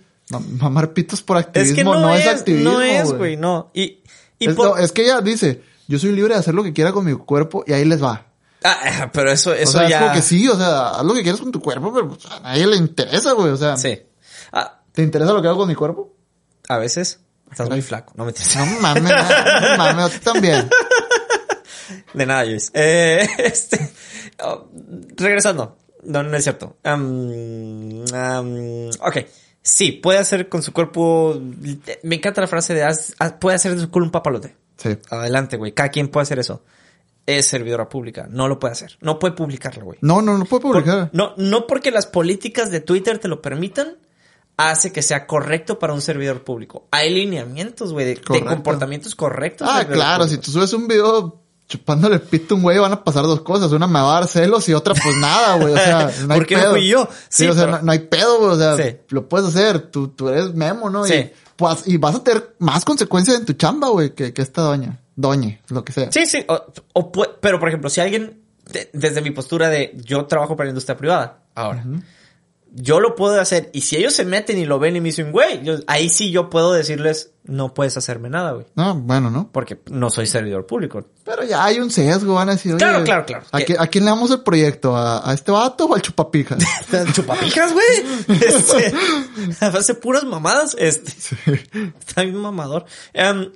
mamar 0.59 0.93
pitos 0.95 1.23
por 1.23 1.37
Es 1.37 1.45
activismo 1.47 1.93
que 1.93 1.99
no, 2.01 2.15
es, 2.15 2.27
activismo. 2.27 2.73
no 2.73 2.81
es, 2.81 3.13
güey, 3.13 3.37
no. 3.37 3.71
Y, 3.75 4.01
y 4.39 4.49
Es, 4.49 4.55
por- 4.55 4.67
no, 4.67 4.77
es 4.79 4.91
que 4.93 5.03
ella 5.05 5.21
dice, 5.21 5.63
yo 5.89 5.99
soy 5.99 6.13
libre 6.13 6.35
de 6.35 6.41
hacer 6.41 6.55
lo 6.55 6.63
que 6.63 6.73
quiera 6.73 6.93
con 6.93 7.05
mi 7.05 7.13
cuerpo 7.15 7.63
y 7.67 7.73
ahí 7.73 7.85
les 7.85 8.03
va. 8.03 8.27
Ah, 8.65 9.11
pero 9.13 9.31
eso, 9.31 9.51
O 9.51 9.55
eso 9.55 9.73
sea, 9.79 9.89
ya. 9.89 9.97
es 9.99 10.03
como 10.03 10.15
que 10.15 10.23
sí, 10.23 10.49
o 10.49 10.57
sea, 10.57 10.91
haz 10.91 11.05
lo 11.05 11.15
que 11.15 11.23
quieras 11.23 11.41
con 11.41 11.51
tu 11.53 11.61
cuerpo, 11.61 11.93
pero 11.93 12.09
pues, 12.09 12.25
a 12.27 12.41
nadie 12.41 12.67
le 12.67 12.77
interesa, 12.77 13.33
güey. 13.33 13.51
O 13.51 13.57
sea, 13.57 13.77
Sí. 13.77 13.99
Ah, 14.53 14.81
¿te 14.93 15.03
interesa 15.03 15.33
lo 15.33 15.43
que 15.43 15.49
hago 15.49 15.59
con 15.59 15.69
mi 15.69 15.75
cuerpo? 15.75 16.15
a 16.69 16.79
veces 16.79 17.19
estás 17.53 17.69
muy 17.71 17.83
flaco, 17.83 18.13
no 18.17 18.25
me. 18.25 18.33
No 18.33 18.67
mames, 18.81 19.03
no 19.05 19.77
mames, 19.77 20.21
tú 20.21 20.33
también. 20.33 20.69
De 22.15 22.27
nada, 22.27 22.45
Joyce. 22.45 22.71
Eh, 22.75 23.27
este, 23.39 23.91
oh, 24.43 24.69
regresando. 25.17 25.77
No, 26.05 26.23
no 26.23 26.37
es 26.37 26.43
cierto. 26.43 26.77
Am, 26.83 28.03
ok. 29.01 29.17
Sí, 29.63 29.93
puede 29.93 30.19
hacer 30.19 30.49
con 30.49 30.63
su 30.63 30.73
cuerpo. 30.73 31.41
Me 32.03 32.17
encanta 32.17 32.41
la 32.41 32.49
frase 32.49 32.75
de 32.75 32.83
haz- 32.85 33.15
haz- 33.19 33.39
puede 33.39 33.57
hacer 33.57 33.75
de 33.75 33.81
su 33.81 33.91
culo 33.91 34.07
un 34.07 34.11
papalote. 34.13 34.57
Sí. 34.77 34.97
Adelante, 35.11 35.57
güey. 35.57 35.73
Cada 35.73 35.91
quien 35.91 36.09
puede 36.09 36.23
hacer 36.23 36.39
eso. 36.41 36.65
Es 37.25 37.47
servidora 37.47 37.89
pública. 37.89 38.27
No 38.29 38.49
lo 38.49 38.59
puede 38.59 38.73
hacer. 38.73 38.99
No 39.01 39.21
puede 39.21 39.35
publicarlo, 39.35 39.85
güey. 39.85 39.99
No, 40.03 40.21
no, 40.23 40.37
no 40.37 40.45
puedo 40.45 40.63
Por- 40.63 40.73
publicar. 40.83 41.11
no, 41.13 41.35
no 41.37 41.67
porque 41.69 41.93
las 41.93 42.07
políticas 42.07 42.71
de 42.73 42.81
Twitter 42.81 43.19
te 43.21 43.29
lo 43.29 43.41
permitan, 43.41 43.99
hace 44.71 44.93
que 44.93 45.03
sea 45.03 45.27
correcto 45.27 45.79
para 45.79 45.93
un 45.95 46.01
servidor 46.01 46.45
público. 46.45 46.87
Hay 46.91 47.13
lineamientos, 47.15 47.93
güey, 47.93 48.07
de, 48.07 48.21
comportamientos 48.21 49.15
correctos. 49.15 49.69
Ah, 49.71 49.85
claro, 49.87 50.27
si 50.29 50.39
tú 50.39 50.51
subes 50.51 50.73
un 50.73 50.87
video 50.89 51.41
chupándole 51.69 52.17
el 52.17 52.21
pito 52.21 52.55
a 52.55 52.57
un 52.59 52.63
güey, 52.65 52.79
van 52.79 52.93
a 52.93 53.03
pasar 53.03 53.23
dos 53.25 53.41
cosas. 53.41 53.73
Una 53.73 53.87
me 53.87 53.95
va 54.01 54.11
a 54.17 54.21
dar 54.21 54.29
celos 54.29 54.69
y 54.69 54.75
otra 54.75 54.95
pues 54.95 55.17
nada, 55.17 55.57
güey. 55.57 55.73
O 55.73 55.77
sea, 55.77 56.11
no 56.27 56.35
hay 56.35 56.41
¿Por 56.41 56.47
qué 56.47 56.57
no 56.57 56.61
pedo. 56.63 56.71
fui 56.73 56.87
yo? 56.89 57.09
Sí, 57.29 57.45
Sí, 57.45 57.49
o 57.49 57.55
sea, 57.55 57.65
pero- 57.65 57.77
no, 57.79 57.83
no 57.85 57.93
hay 57.93 57.99
pedo, 58.01 58.39
güey. 58.39 58.51
O 58.51 58.59
sea, 58.59 58.77
Sí. 58.77 58.97
lo 59.09 59.29
puedes 59.29 59.49
hacer. 59.49 59.81
Tú, 59.91 60.09
tú 60.09 60.29
eres 60.29 60.53
memo, 60.55 60.91
¿no? 60.91 61.05
Sí. 61.05 61.15
Y, 61.15 61.31
pues, 61.57 61.83
y 61.87 61.97
vas 61.97 62.15
a 62.17 62.23
tener 62.25 62.57
más 62.59 62.85
consecuencias 62.85 63.39
en 63.39 63.47
tu 63.47 63.55
chamba, 63.55 63.89
güey, 63.89 64.15
que, 64.15 64.33
que 64.35 64.43
esta 64.43 64.63
doña. 64.63 64.99
Doñe, 65.17 65.61
lo 65.69 65.85
que 65.85 65.93
sea. 65.93 66.11
Sí, 66.13 66.27
sí. 66.27 66.45
O, 66.49 66.63
o 66.95 67.13
pero, 67.41 67.59
por 67.59 67.69
ejemplo, 67.69 67.89
si 67.91 68.01
alguien, 68.01 68.43
de- 68.71 68.91
desde 68.93 69.21
mi 69.23 69.31
postura 69.31 69.69
de 69.69 69.93
yo 70.05 70.27
trabajo 70.27 70.57
para 70.57 70.67
la 70.67 70.71
industria 70.71 70.97
privada, 70.97 71.39
ahora, 71.55 71.85
yo 72.75 73.01
lo 73.01 73.15
puedo 73.15 73.41
hacer. 73.41 73.71
Y 73.73 73.83
si 73.83 73.97
ellos 73.97 74.15
se 74.15 74.25
meten 74.25 74.59
y 74.59 74.65
lo 74.65 74.79
ven 74.79 74.97
y 74.97 75.01
me 75.01 75.09
dicen, 75.11 75.31
güey, 75.31 75.63
yo- 75.63 75.77
ahí 75.87 76.09
sí 76.09 76.31
yo 76.31 76.49
puedo 76.51 76.73
decirles, 76.73 77.33
no 77.45 77.75
puedes 77.75 77.97
hacerme 77.97 78.31
nada, 78.31 78.53
güey. 78.53 78.67
No, 78.77 78.95
bueno, 78.95 79.31
¿no? 79.31 79.51
Porque 79.53 79.79
no 79.91 80.09
soy 80.11 80.27
servidor 80.27 80.67
público. 80.67 81.05
Pero 81.25 81.45
ya 81.45 81.65
hay 81.65 81.81
un 81.81 81.91
sesgo, 81.91 82.35
van 82.35 82.49
a 82.49 82.53
decir, 82.53 82.73
oye, 82.73 82.79
Claro, 82.79 83.05
claro, 83.05 83.27
claro. 83.27 83.45
¿a, 83.53 83.59
qui- 83.61 83.77
a 83.79 83.87
quién 83.89 84.05
le 84.05 84.11
damos 84.11 84.31
el 84.31 84.43
proyecto? 84.43 84.97
¿A, 84.97 85.29
a 85.31 85.35
este 85.35 85.53
vato 85.53 85.85
o 85.87 85.95
al 85.95 86.03
chupapijas? 86.03 86.59
Chupapijas, 87.15 87.73
güey. 87.73 87.87
Este, 88.41 88.93
hace 89.61 89.95
puras 89.95 90.25
mamadas. 90.25 90.75
Este. 90.79 91.13
Está 91.99 92.23
bien 92.23 92.37
mamador. 92.37 92.87
Em, 93.13 93.53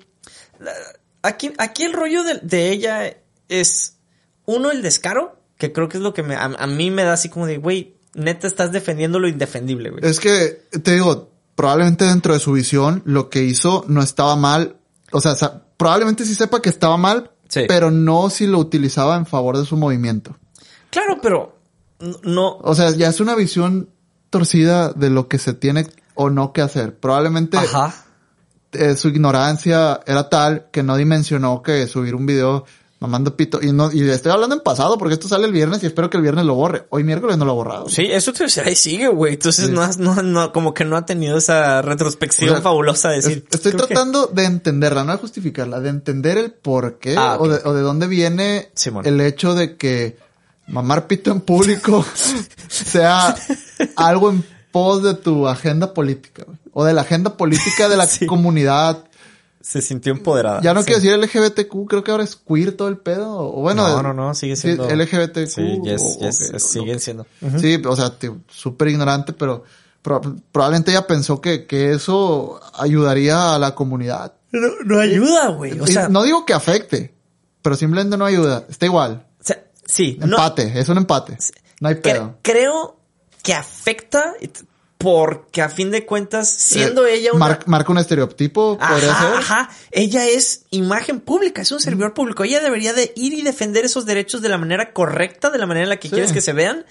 aquí, 1.22 1.52
aquí 1.58 1.84
el 1.84 1.92
rollo 1.92 2.22
de, 2.22 2.34
de 2.42 2.70
ella 2.72 3.16
es, 3.48 3.96
uno, 4.44 4.70
el 4.70 4.82
descaro, 4.82 5.40
que 5.58 5.72
creo 5.72 5.88
que 5.88 5.96
es 5.98 6.02
lo 6.02 6.12
que 6.14 6.22
me, 6.22 6.34
a, 6.34 6.44
a 6.44 6.66
mí 6.66 6.90
me 6.90 7.04
da 7.04 7.12
así 7.14 7.28
como 7.28 7.46
de, 7.46 7.58
güey, 7.58 7.95
neta 8.16 8.46
estás 8.46 8.72
defendiendo 8.72 9.18
lo 9.18 9.28
indefendible, 9.28 9.90
güey. 9.90 10.04
Es 10.04 10.18
que, 10.20 10.62
te 10.82 10.94
digo, 10.94 11.30
probablemente 11.54 12.04
dentro 12.04 12.34
de 12.34 12.40
su 12.40 12.52
visión, 12.52 13.02
lo 13.04 13.30
que 13.30 13.44
hizo 13.44 13.84
no 13.88 14.02
estaba 14.02 14.34
mal. 14.36 14.76
O 15.12 15.20
sea, 15.20 15.34
probablemente 15.76 16.24
sí 16.24 16.34
sepa 16.34 16.60
que 16.60 16.68
estaba 16.68 16.96
mal, 16.96 17.30
Sí. 17.48 17.62
pero 17.68 17.90
no 17.92 18.28
si 18.30 18.46
lo 18.46 18.58
utilizaba 18.58 19.16
en 19.16 19.24
favor 19.26 19.56
de 19.56 19.64
su 19.64 19.76
movimiento. 19.76 20.36
Claro, 20.90 21.18
pero 21.22 21.56
no. 22.24 22.56
O 22.58 22.74
sea, 22.74 22.90
ya 22.90 23.08
es 23.08 23.20
una 23.20 23.34
visión 23.36 23.88
torcida 24.30 24.92
de 24.92 25.10
lo 25.10 25.28
que 25.28 25.38
se 25.38 25.52
tiene 25.54 25.86
o 26.14 26.30
no 26.30 26.52
que 26.52 26.62
hacer. 26.62 26.98
Probablemente 26.98 27.56
Ajá. 27.58 27.94
eh, 28.72 28.96
su 28.96 29.08
ignorancia 29.08 30.00
era 30.06 30.28
tal 30.28 30.66
que 30.72 30.82
no 30.82 30.96
dimensionó 30.96 31.62
que 31.62 31.86
subir 31.86 32.14
un 32.14 32.26
video 32.26 32.64
mamando 32.98 33.36
pito. 33.36 33.60
Y 33.62 33.72
no, 33.72 33.92
y 33.92 34.08
estoy 34.08 34.32
hablando 34.32 34.56
en 34.56 34.62
pasado 34.62 34.96
porque 34.98 35.14
esto 35.14 35.28
sale 35.28 35.46
el 35.46 35.52
viernes 35.52 35.82
y 35.82 35.86
espero 35.86 36.08
que 36.08 36.16
el 36.16 36.22
viernes 36.22 36.44
lo 36.46 36.54
borre. 36.54 36.86
Hoy 36.90 37.04
miércoles 37.04 37.36
no 37.36 37.44
lo 37.44 37.52
ha 37.52 37.54
borrado. 37.54 37.88
Sí, 37.88 38.06
eso 38.10 38.32
te 38.32 38.44
ahí 38.62 38.74
sigue, 38.74 39.08
güey. 39.08 39.34
Entonces 39.34 39.66
Sí. 39.66 39.72
no, 39.72 39.82
has- 39.82 39.98
no, 39.98 40.14
no, 40.22 40.52
como 40.52 40.72
que 40.72 40.84
no 40.84 40.96
ha 40.96 41.04
tenido 41.04 41.36
esa 41.38 41.82
retrospección 41.82 42.50
O 42.50 42.52
sea, 42.54 42.62
fabulosa 42.62 43.10
de 43.10 43.16
decir. 43.16 43.44
Es- 43.50 43.56
Estoy 43.56 43.72
que- 43.72 43.78
tratando 43.78 44.26
de 44.26 44.44
entenderla, 44.44 45.04
no 45.04 45.12
de 45.12 45.18
justificarla, 45.18 45.80
de 45.80 45.90
entender 45.90 46.38
el 46.38 46.52
por 46.52 46.98
qué 46.98 47.16
Ah, 47.18 47.36
o, 47.38 47.48
de, 47.48 47.60
o 47.64 47.74
de 47.74 47.82
dónde 47.82 48.06
viene 48.06 48.70
el 49.04 49.20
hecho 49.20 49.54
de 49.54 49.76
que 49.76 50.16
mamar 50.68 51.06
pito 51.06 51.30
en 51.30 51.40
público 51.42 52.04
sea 52.68 53.34
algo 53.96 54.30
en 54.30 54.44
pos 54.72 55.02
de 55.02 55.14
tu 55.14 55.46
agenda 55.48 55.94
política, 55.94 56.44
güey. 56.46 56.58
O 56.72 56.84
de 56.84 56.92
la 56.92 57.02
agenda 57.02 57.36
política 57.36 57.88
de 57.88 57.96
la 57.96 58.06
Sí. 58.06 58.26
comunidad. 58.26 59.04
Se 59.68 59.82
sintió 59.82 60.12
empoderada. 60.12 60.60
Ya 60.62 60.72
no 60.74 60.82
Sí. 60.82 60.86
quiero 60.92 61.00
decir 61.00 61.18
LGBTQ, 61.18 61.86
creo 61.88 62.04
que 62.04 62.12
ahora 62.12 62.22
es 62.22 62.36
queer 62.36 62.70
todo 62.76 62.86
el 62.86 62.98
pedo. 62.98 63.36
O 63.36 63.62
bueno, 63.62 63.88
no, 63.88 64.00
no, 64.00 64.14
no, 64.14 64.32
sigue 64.34 64.54
sí, 64.54 64.62
siendo. 64.62 64.88
LGBTQ. 64.88 65.46
Sí, 65.48 65.80
yes, 65.82 66.02
o- 66.02 66.18
yes, 66.20 66.38
que- 66.52 66.60
siguen 66.60 67.00
siendo. 67.00 67.26
Sí, 67.58 67.82
o 67.84 67.96
sea, 67.96 68.12
súper 68.48 68.86
ignorante, 68.88 69.32
pero 69.32 69.64
pro- 70.02 70.20
probablemente 70.52 70.92
ella 70.92 71.04
pensó 71.08 71.40
que, 71.40 71.66
que 71.66 71.90
eso 71.92 72.60
ayudaría 72.74 73.56
a 73.56 73.58
la 73.58 73.74
comunidad. 73.74 74.34
No, 74.52 74.68
no 74.84 75.00
ayuda, 75.00 75.48
güey. 75.48 75.80
O 75.80 75.86
sea, 75.88 76.08
no 76.08 76.22
digo 76.22 76.46
que 76.46 76.54
afecte, 76.54 77.12
pero 77.60 77.74
simplemente 77.74 78.16
no 78.16 78.24
ayuda. 78.24 78.64
Está 78.68 78.86
igual. 78.86 79.26
o 79.40 79.44
sea, 79.44 79.64
sí, 79.84 80.16
no. 80.20 80.26
Empate, 80.26 80.78
es 80.78 80.88
un 80.88 80.98
empate. 80.98 81.36
No 81.80 81.88
hay 81.88 81.96
Cre- 81.96 82.02
pedo. 82.02 82.38
creo 82.42 83.00
que 83.42 83.52
afecta 83.52 84.32
porque 84.98 85.60
a 85.62 85.68
fin 85.68 85.90
de 85.90 86.06
cuentas, 86.06 86.48
siendo 86.50 87.06
Eh, 87.06 87.14
ella 87.16 87.30
una... 87.32 87.38
mar- 87.46 87.64
marca 87.66 87.92
un 87.92 87.98
estereotipo, 87.98 88.78
podría 88.78 89.12
Ajá, 89.12 89.28
ser. 89.28 89.36
ajá. 89.38 89.70
Ella 89.90 90.26
es 90.26 90.64
imagen 90.70 91.20
pública, 91.20 91.62
es 91.62 91.70
un 91.72 91.80
servidor 91.80 92.14
público. 92.14 92.44
Ella 92.44 92.60
debería 92.60 92.92
de 92.94 93.12
ir 93.14 93.34
y 93.34 93.42
defender 93.42 93.84
esos 93.84 94.06
derechos 94.06 94.40
de 94.42 94.48
la 94.48 94.58
manera 94.58 94.92
correcta, 94.92 95.50
de 95.50 95.58
la 95.58 95.66
manera 95.66 95.84
en 95.84 95.90
la 95.90 95.96
que 95.98 96.08
Sí. 96.08 96.14
quieres 96.14 96.32
que 96.32 96.40
se 96.40 96.52
vean. 96.52 96.86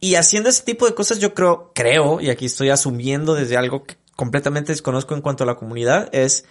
Y 0.00 0.14
haciendo 0.14 0.48
ese 0.48 0.62
tipo 0.62 0.86
de 0.86 0.94
cosas, 0.94 1.18
yo 1.18 1.34
creo, 1.34 1.72
creo, 1.74 2.20
y 2.20 2.30
aquí 2.30 2.46
estoy 2.46 2.70
asumiendo 2.70 3.34
desde 3.34 3.58
algo 3.58 3.84
que 3.84 3.96
completamente 4.16 4.72
desconozco 4.72 5.14
en 5.14 5.20
cuanto 5.20 5.44
a 5.44 5.46
la 5.46 5.56
comunidad, 5.56 6.08
es, 6.12 6.44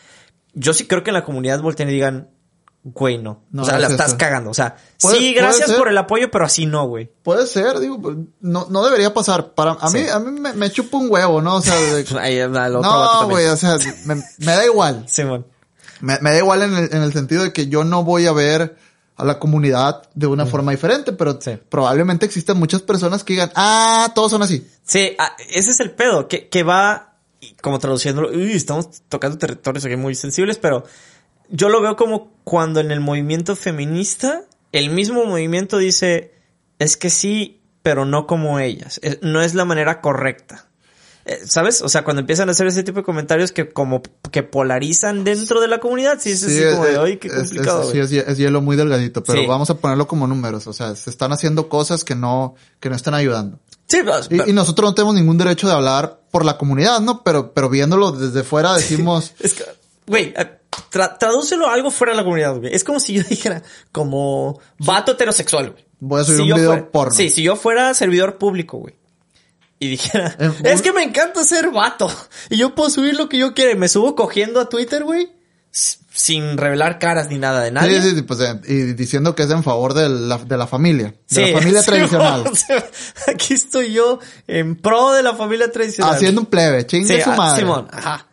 yo 0.53 0.73
sí 0.73 0.85
creo 0.85 1.03
que 1.03 1.09
en 1.09 1.15
la 1.15 1.23
comunidad 1.25 1.59
volteen 1.61 1.89
y 1.89 1.93
digan, 1.93 2.29
güey, 2.83 3.17
no. 3.17 3.43
No 3.51 3.63
o 3.63 3.65
sea, 3.65 3.77
la 3.79 3.87
es 3.87 3.91
estás 3.93 4.07
eso. 4.09 4.17
cagando. 4.17 4.49
O 4.49 4.53
sea, 4.53 4.77
sí, 4.97 5.33
gracias 5.33 5.71
por 5.73 5.87
el 5.89 5.97
apoyo, 5.97 6.31
pero 6.31 6.45
así 6.45 6.65
no, 6.65 6.87
güey. 6.87 7.11
Puede 7.23 7.45
ser, 7.47 7.79
digo, 7.79 8.01
pues, 8.01 8.17
no, 8.41 8.67
no 8.69 8.83
debería 8.85 9.13
pasar. 9.13 9.53
Para, 9.53 9.71
a 9.73 9.89
mí, 9.89 10.01
a 10.11 10.19
mí 10.19 10.39
me, 10.39 10.53
me 10.53 10.71
chupa 10.71 10.97
un 10.97 11.11
huevo, 11.11 11.41
¿no? 11.41 11.55
O 11.57 11.61
sea, 11.61 11.75
de- 11.75 12.05
Ahí, 12.19 12.45
vato 12.47 12.81
no, 12.81 13.27
güey, 13.29 13.45
o 13.47 13.57
sea, 13.57 13.77
me, 14.05 14.15
me 14.15 14.45
da 14.45 14.65
igual. 14.65 15.05
Simón. 15.09 15.45
Me, 16.01 16.17
me 16.21 16.31
da 16.31 16.37
igual 16.37 16.61
en 16.63 16.75
el, 16.77 16.93
en 16.93 17.03
el 17.03 17.11
sentido 17.13 17.43
de 17.43 17.51
que 17.53 17.67
yo 17.67 17.83
no 17.83 18.03
voy 18.03 18.25
a 18.25 18.31
ver 18.31 18.77
a 19.17 19.25
la 19.25 19.37
comunidad 19.37 20.03
de 20.15 20.27
una 20.27 20.45
forma 20.45 20.71
diferente, 20.71 21.11
pero 21.11 21.37
Sí. 21.41 21.59
probablemente 21.67 22.25
existan 22.25 22.57
muchas 22.57 22.81
personas 22.81 23.25
que 23.25 23.33
digan, 23.33 23.51
ah, 23.55 24.09
todos 24.15 24.31
son 24.31 24.41
así. 24.43 24.65
Sí, 24.85 25.13
ah, 25.19 25.35
ese 25.49 25.71
es 25.71 25.79
el 25.81 25.91
pedo, 25.91 26.29
que, 26.29 26.47
que 26.47 26.63
va, 26.63 27.15
como 27.61 27.79
traduciéndolo, 27.79 28.29
uy, 28.29 28.53
estamos 28.53 28.87
tocando 29.09 29.37
territorios 29.37 29.83
aquí 29.83 29.97
muy 29.97 30.15
sensibles, 30.15 30.57
pero 30.57 30.85
yo 31.49 31.69
lo 31.69 31.81
veo 31.81 31.95
como 31.95 32.31
cuando 32.43 32.79
en 32.79 32.91
el 32.91 32.99
movimiento 32.99 33.55
feminista, 33.55 34.43
el 34.71 34.89
mismo 34.89 35.25
movimiento 35.25 35.77
dice, 35.77 36.33
es 36.79 36.97
que 36.97 37.09
sí, 37.09 37.61
pero 37.83 38.05
no 38.05 38.27
como 38.27 38.59
ellas, 38.59 38.99
no 39.21 39.41
es 39.41 39.55
la 39.55 39.65
manera 39.65 40.01
correcta. 40.01 40.65
eh, 41.25 41.41
¿sabes? 41.45 41.83
O 41.83 41.89
sea, 41.89 42.03
cuando 42.03 42.21
empiezan 42.21 42.49
a 42.49 42.53
hacer 42.53 42.65
ese 42.65 42.81
tipo 42.81 42.99
de 42.99 43.03
comentarios 43.03 43.51
que 43.51 43.69
como 43.69 44.01
que 44.31 44.41
polarizan 44.41 45.23
dentro 45.23 45.61
de 45.61 45.67
la 45.67 45.79
comunidad, 45.79 46.17
sí, 46.19 46.31
es 46.31 46.43
así 46.43 46.59
como 46.71 46.85
de, 46.85 46.97
"Ay, 46.97 47.17
qué 47.17 47.29
complicado, 47.29 47.81
es- 47.83 47.93
güey". 47.93 48.07
sí, 48.07 48.17
es, 48.17 48.27
es 48.27 48.37
hielo 48.39 48.61
muy 48.61 48.75
delgadito, 48.75 49.23
pero 49.23 49.41
Sí. 49.41 49.45
vamos 49.45 49.69
a 49.69 49.75
ponerlo 49.75 50.07
como 50.07 50.25
números. 50.25 50.65
O 50.65 50.73
sea, 50.73 50.95
se 50.95 51.09
están 51.11 51.31
haciendo 51.31 51.69
cosas 51.69 52.03
que 52.03 52.15
no, 52.15 52.55
que 52.79 52.89
no 52.89 52.95
están 52.95 53.13
ayudando. 53.13 53.59
Sí, 53.85 53.99
pero- 54.03 54.45
Y, 54.47 54.49
y 54.49 54.53
nosotros 54.53 54.89
no 54.89 54.95
tenemos 54.95 55.13
ningún 55.13 55.37
derecho 55.37 55.67
de 55.67 55.73
hablar 55.73 56.19
por 56.31 56.45
la 56.45 56.57
comunidad, 56.57 56.99
¿no? 57.01 57.21
Pero, 57.21 57.53
pero 57.53 57.69
viéndolo 57.69 58.11
desde 58.11 58.43
fuera 58.43 58.73
decimos, 58.75 59.33
Es 59.39 59.53
que, 59.53 59.65
güey, 60.07 60.33
tra- 60.91 61.17
tradúcelo 61.17 61.67
a 61.67 61.73
algo 61.73 61.91
fuera 61.91 62.13
de 62.13 62.17
la 62.17 62.23
comunidad, 62.23 62.57
güey. 62.57 62.73
Es 62.73 62.83
como 62.83 62.99
si 62.99 63.13
yo 63.13 63.23
dijera, 63.29 63.61
como 63.91 64.59
vato 64.79 65.13
heterosexual, 65.13 65.71
güey. 65.71 65.85
Voy 65.99 66.21
a 66.21 66.23
subir 66.23 66.37
Si 66.37 66.41
un 66.51 66.55
video 66.57 66.69
fuera- 66.71 66.91
porno. 66.91 67.13
Sí, 67.15 67.29
si 67.29 67.43
yo 67.43 67.55
fuera 67.55 67.93
servidor 67.93 68.37
público, 68.37 68.77
güey. 68.77 68.95
Y 69.79 69.87
dijera, 69.89 70.35
es 70.63 70.81
que 70.81 70.91
me 70.93 71.03
encanta 71.03 71.43
ser 71.43 71.69
vato. 71.71 72.09
Y 72.49 72.57
yo 72.57 72.75
puedo 72.75 72.89
subir 72.89 73.15
lo 73.15 73.29
que 73.29 73.37
yo 73.37 73.53
quiera. 73.53 73.71
Y 73.71 73.75
me 73.75 73.87
subo 73.87 74.15
cogiendo 74.15 74.59
a 74.59 74.67
Twitter, 74.69 75.03
güey. 75.03 75.31
Sin 76.11 76.57
revelar 76.57 76.99
caras 76.99 77.29
ni 77.29 77.37
nada 77.37 77.61
de 77.63 77.71
nadie. 77.71 78.01
sí, 78.01 78.09
sí, 78.09 78.15
sí, 78.17 78.21
pues, 78.23 78.39
eh, 78.41 78.59
y 78.67 78.93
diciendo 78.93 79.35
que 79.35 79.43
es 79.43 79.51
en 79.51 79.63
favor 79.63 79.93
de 79.93 80.09
la, 80.09 80.37
de 80.39 80.57
la 80.57 80.65
familia, 80.67 81.13
de 81.29 81.35
Sí, 81.45 81.51
la 81.51 81.59
familia 81.59 81.81
sí, 81.83 81.85
tradicional. 81.91 82.47
o 82.47 82.55
sea, 82.55 82.83
aquí 83.27 83.53
estoy 83.53 83.93
yo 83.93 84.19
en 84.47 84.75
pro 84.75 85.11
de 85.13 85.21
la 85.23 85.35
familia 85.35 85.71
tradicional. 85.71 86.15
Haciendo 86.15 86.41
un 86.41 86.47
plebe, 86.47 86.85
chingue 86.87 87.23
su 87.23 87.29
ah, 87.29 87.35
madre. 87.35 87.61
Simón, 87.61 87.87
ajá. 87.91 88.25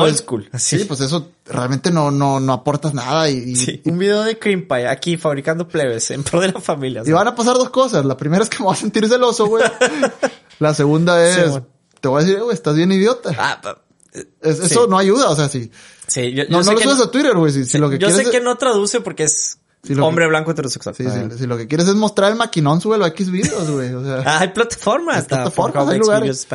Pues, 0.00 0.12
Old 0.12 0.18
school. 0.20 0.50
Sí, 0.58 0.84
pues 0.84 1.00
eso 1.00 1.30
realmente 1.46 1.90
no, 1.90 2.10
no, 2.10 2.38
no 2.38 2.52
aportas 2.52 2.92
nada 2.92 3.30
y, 3.30 3.36
y- 3.52 3.56
Sí, 3.56 3.80
un 3.86 3.98
video 3.98 4.22
de 4.24 4.38
Cream 4.38 4.66
Pie 4.68 4.86
aquí 4.88 5.16
fabricando 5.16 5.66
plebes 5.66 6.10
en 6.10 6.22
pro 6.22 6.38
de 6.40 6.52
la 6.52 6.60
familia. 6.60 7.02
y 7.06 7.12
van 7.12 7.26
a 7.28 7.34
pasar 7.34 7.54
dos 7.54 7.70
cosas. 7.70 8.04
La 8.04 8.14
primera 8.16 8.44
es 8.44 8.50
que 8.50 8.58
me 8.58 8.64
voy 8.66 8.74
a 8.74 8.76
sentir 8.76 9.08
celoso, 9.08 9.46
güey. 9.46 9.64
La 10.58 10.74
segunda 10.74 11.26
es, 11.26 11.34
Sí, 11.36 11.40
bueno. 11.50 11.66
te 12.00 12.08
voy 12.08 12.20
a 12.20 12.24
decir, 12.24 12.38
"Eh, 12.38 12.42
güey, 12.42 12.54
estás 12.54 12.76
bien 12.76 12.92
idiota. 12.92 13.30
Ah, 13.38 13.60
Es- 14.42 14.58
sí. 14.58 14.66
Eso 14.66 14.86
no 14.86 14.98
ayuda, 14.98 15.30
o 15.30 15.36
sea, 15.36 15.48
sí. 15.48 15.70
sí, 16.06 16.32
yo, 16.32 16.44
yo 16.44 16.50
No, 16.50 16.62
sé 16.62 16.66
no 16.70 16.72
lo 16.72 16.78
que 16.78 16.84
subes 16.84 17.00
a 17.06 17.10
Twitter, 17.10 17.34
güey. 17.34 17.52
Si, 17.52 17.64
si 17.64 17.78
lo 17.78 17.88
que 17.90 17.98
yo 17.98 18.08
quieres 18.08 18.26
sé 18.26 18.30
que 18.32 18.40
no 18.40 18.56
traduce 18.58 19.00
porque 19.00 19.24
es 19.24 19.58
Sí, 19.86 19.94
lo 19.94 20.02
que- 20.02 20.08
hombre 20.08 20.26
blanco 20.28 20.50
heterosexual. 20.50 20.94
sí, 20.94 21.04
Ah. 21.06 21.28
sí, 21.30 21.38
si 21.38 21.46
lo 21.46 21.56
que 21.56 21.66
quieres 21.68 21.86
es 21.88 21.94
mostrar 21.94 22.32
el 22.32 22.36
maquinón, 22.38 22.80
súbelo 22.80 23.04
a 23.04 23.08
X 23.08 23.30
videos, 23.30 23.70
güey. 23.70 23.92
O 23.94 24.02
sea. 24.04 24.22
Ah, 24.26 24.38
hay 24.40 24.48
plataformas. 24.48 25.16
Hay 25.16 25.22
plataformas, 25.22 25.88
hay 25.88 25.98
lugares. 25.98 26.46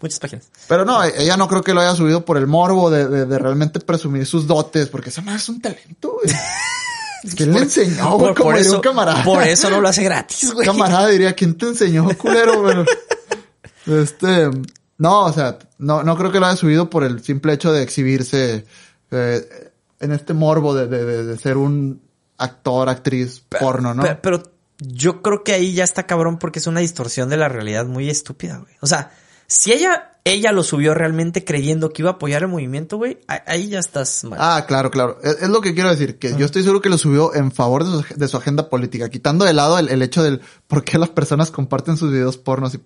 Muchas 0.00 0.18
páginas. 0.18 0.48
Pero 0.68 0.84
no, 0.84 1.02
ella 1.04 1.36
no 1.36 1.46
creo 1.48 1.62
que 1.62 1.72
lo 1.74 1.80
haya 1.80 1.94
subido 1.94 2.24
por 2.24 2.36
el 2.36 2.46
morbo 2.46 2.90
de, 2.90 3.06
de, 3.08 3.26
de 3.26 3.38
realmente 3.38 3.80
presumir 3.80 4.26
sus 4.26 4.46
dotes, 4.46 4.88
porque 4.88 5.10
esa 5.10 5.22
madre 5.22 5.38
es 5.38 5.48
un 5.48 5.60
talento, 5.60 6.18
güey. 6.22 6.34
¿Quién 7.36 7.52
le 7.52 7.58
enseñó, 7.60 8.12
güey? 8.16 8.28
por, 8.28 8.34
Como 8.34 8.44
por 8.50 8.54
diría 8.54 8.68
eso, 8.68 8.76
un 8.76 8.82
camarada. 8.82 9.22
por 9.24 9.42
eso 9.42 9.68
no 9.70 9.80
lo 9.82 9.88
hace 9.88 10.02
gratis, 10.02 10.50
güey. 10.54 10.66
camarada 10.66 11.08
diría, 11.08 11.34
¿quién 11.34 11.54
te 11.54 11.66
enseñó, 11.66 12.08
culero? 12.16 12.62
Pero, 12.64 14.02
este, 14.02 14.50
no, 14.98 15.24
o 15.24 15.32
sea, 15.32 15.58
no, 15.78 16.02
no 16.02 16.16
creo 16.16 16.32
que 16.32 16.40
lo 16.40 16.46
haya 16.46 16.56
subido 16.56 16.88
por 16.90 17.04
el 17.04 17.22
simple 17.22 17.52
hecho 17.52 17.72
de 17.72 17.82
exhibirse 17.82 18.64
eh, 19.10 19.70
en 20.00 20.12
este 20.12 20.32
morbo 20.32 20.74
de, 20.74 20.86
de, 20.86 21.04
de, 21.04 21.24
de 21.26 21.38
ser 21.38 21.56
un 21.58 22.00
actor, 22.40 22.88
actriz 22.88 23.42
porno, 23.60 23.94
¿no? 23.94 24.02
Pero, 24.02 24.20
pero 24.20 24.42
yo 24.78 25.22
creo 25.22 25.44
que 25.44 25.52
ahí 25.52 25.74
ya 25.74 25.84
está 25.84 26.06
cabrón 26.06 26.38
porque 26.38 26.58
es 26.58 26.66
una 26.66 26.80
distorsión 26.80 27.28
de 27.28 27.36
la 27.36 27.48
realidad 27.48 27.86
muy 27.86 28.08
estúpida, 28.08 28.58
güey. 28.58 28.74
O 28.80 28.86
sea, 28.86 29.12
si 29.46 29.72
ella, 29.72 30.18
ella 30.24 30.52
lo 30.52 30.62
subió 30.62 30.94
realmente 30.94 31.44
creyendo 31.44 31.92
que 31.92 32.02
iba 32.02 32.10
a 32.10 32.14
apoyar 32.14 32.42
el 32.42 32.48
movimiento, 32.48 32.96
güey, 32.96 33.18
ahí 33.26 33.68
ya 33.68 33.78
estás 33.78 34.24
mal. 34.24 34.38
Ah, 34.40 34.64
claro, 34.66 34.90
claro. 34.90 35.18
Es, 35.22 35.42
es 35.42 35.48
lo 35.48 35.60
que 35.60 35.74
quiero 35.74 35.90
decir, 35.90 36.18
que 36.18 36.34
yo 36.36 36.46
estoy 36.46 36.62
seguro 36.62 36.80
que 36.80 36.88
lo 36.88 36.98
subió 36.98 37.34
en 37.34 37.52
favor 37.52 37.84
de 37.84 37.90
su, 37.90 38.14
de 38.18 38.28
su 38.28 38.36
agenda 38.36 38.68
política, 38.68 39.10
quitando 39.10 39.44
de 39.44 39.52
lado 39.52 39.78
el, 39.78 39.88
el 39.88 40.02
hecho 40.02 40.22
del 40.22 40.40
por 40.66 40.84
qué 40.84 40.98
las 40.98 41.10
personas 41.10 41.50
comparten 41.50 41.96
sus 41.96 42.10
videos 42.10 42.38
pornos. 42.38 42.74
Y, 42.74 42.80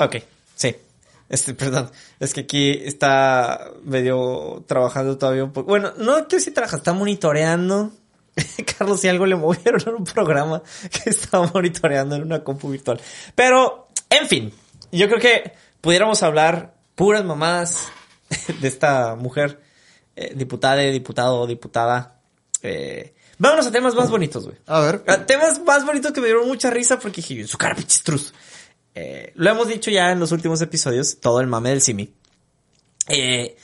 Ok, 0.00 0.16
sí. 0.54 0.76
Este, 1.28 1.54
perdón, 1.54 1.90
es 2.20 2.34
que 2.34 2.40
aquí 2.40 2.70
está 2.70 3.70
medio 3.84 4.62
trabajando 4.66 5.16
todavía 5.18 5.44
un 5.44 5.52
poco. 5.52 5.68
Bueno, 5.68 5.92
no 5.96 6.14
quiero 6.14 6.28
decir 6.28 6.54
trabaja, 6.54 6.76
está 6.76 6.92
monitoreando. 6.92 7.92
Carlos, 8.78 9.00
si 9.00 9.08
algo 9.08 9.26
le 9.26 9.36
movieron 9.36 9.80
en 9.86 9.94
un 9.94 10.04
programa 10.04 10.62
que 10.90 11.10
estaba 11.10 11.50
monitoreando 11.52 12.16
en 12.16 12.22
una 12.22 12.42
compu 12.42 12.68
virtual. 12.70 13.00
Pero, 13.34 13.88
en 14.10 14.26
fin, 14.28 14.52
yo 14.92 15.08
creo 15.08 15.20
que 15.20 15.52
pudiéramos 15.80 16.22
hablar 16.22 16.74
puras 16.94 17.24
mamadas 17.24 17.86
de 18.60 18.68
esta 18.68 19.14
mujer, 19.14 19.60
eh, 20.16 20.32
diputada, 20.34 20.80
diputado, 20.82 21.46
diputada. 21.46 22.20
Eh, 22.62 23.14
vámonos 23.38 23.66
a 23.66 23.70
temas 23.72 23.94
más 23.94 24.10
bonitos, 24.10 24.44
güey. 24.46 24.56
a 24.66 24.80
ver, 24.80 25.04
Ah, 25.06 25.26
Temas 25.26 25.60
más 25.62 25.84
bonitos 25.84 26.12
que 26.12 26.20
me 26.20 26.26
dieron 26.26 26.48
mucha 26.48 26.70
risa 26.70 26.98
porque 26.98 27.20
dije, 27.20 27.46
su 27.46 27.58
cara 27.58 27.74
pichistruz. 27.74 28.32
Eh, 28.94 29.32
lo 29.34 29.50
hemos 29.50 29.68
dicho 29.68 29.90
ya 29.90 30.12
en 30.12 30.20
los 30.20 30.30
últimos 30.32 30.60
episodios, 30.62 31.18
todo 31.20 31.40
el 31.40 31.46
mame 31.48 31.70
del 31.70 31.80
Simi. 31.80 32.12
Eh, 33.08 33.56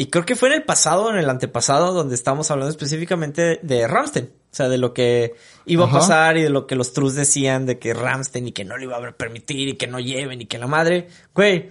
y 0.00 0.06
creo 0.06 0.24
que 0.24 0.36
fue 0.36 0.48
en 0.50 0.54
el 0.54 0.62
pasado, 0.62 1.10
en 1.10 1.16
el 1.16 1.28
antepasado, 1.28 1.92
donde 1.92 2.14
estábamos 2.14 2.50
hablando 2.52 2.70
específicamente 2.70 3.58
de 3.62 3.86
Ramstein. 3.88 4.26
O 4.50 4.54
sea, 4.54 4.68
de 4.68 4.78
lo 4.78 4.94
que 4.94 5.34
iba 5.66 5.84
Ajá. 5.86 5.96
a 5.96 6.00
pasar 6.00 6.36
y 6.38 6.42
de 6.42 6.50
lo 6.50 6.66
que 6.68 6.76
los 6.76 6.92
trus 6.92 7.14
decían 7.14 7.66
de 7.66 7.78
que 7.80 7.92
Ramstein 7.94 8.46
y 8.48 8.52
que 8.52 8.64
no 8.64 8.76
le 8.76 8.84
iba 8.84 8.96
a 8.96 9.12
permitir 9.12 9.68
y 9.68 9.74
que 9.76 9.88
no 9.88 9.98
lleven 9.98 10.40
y 10.40 10.46
que 10.46 10.56
la 10.58 10.68
madre. 10.68 11.08
Güey, 11.34 11.68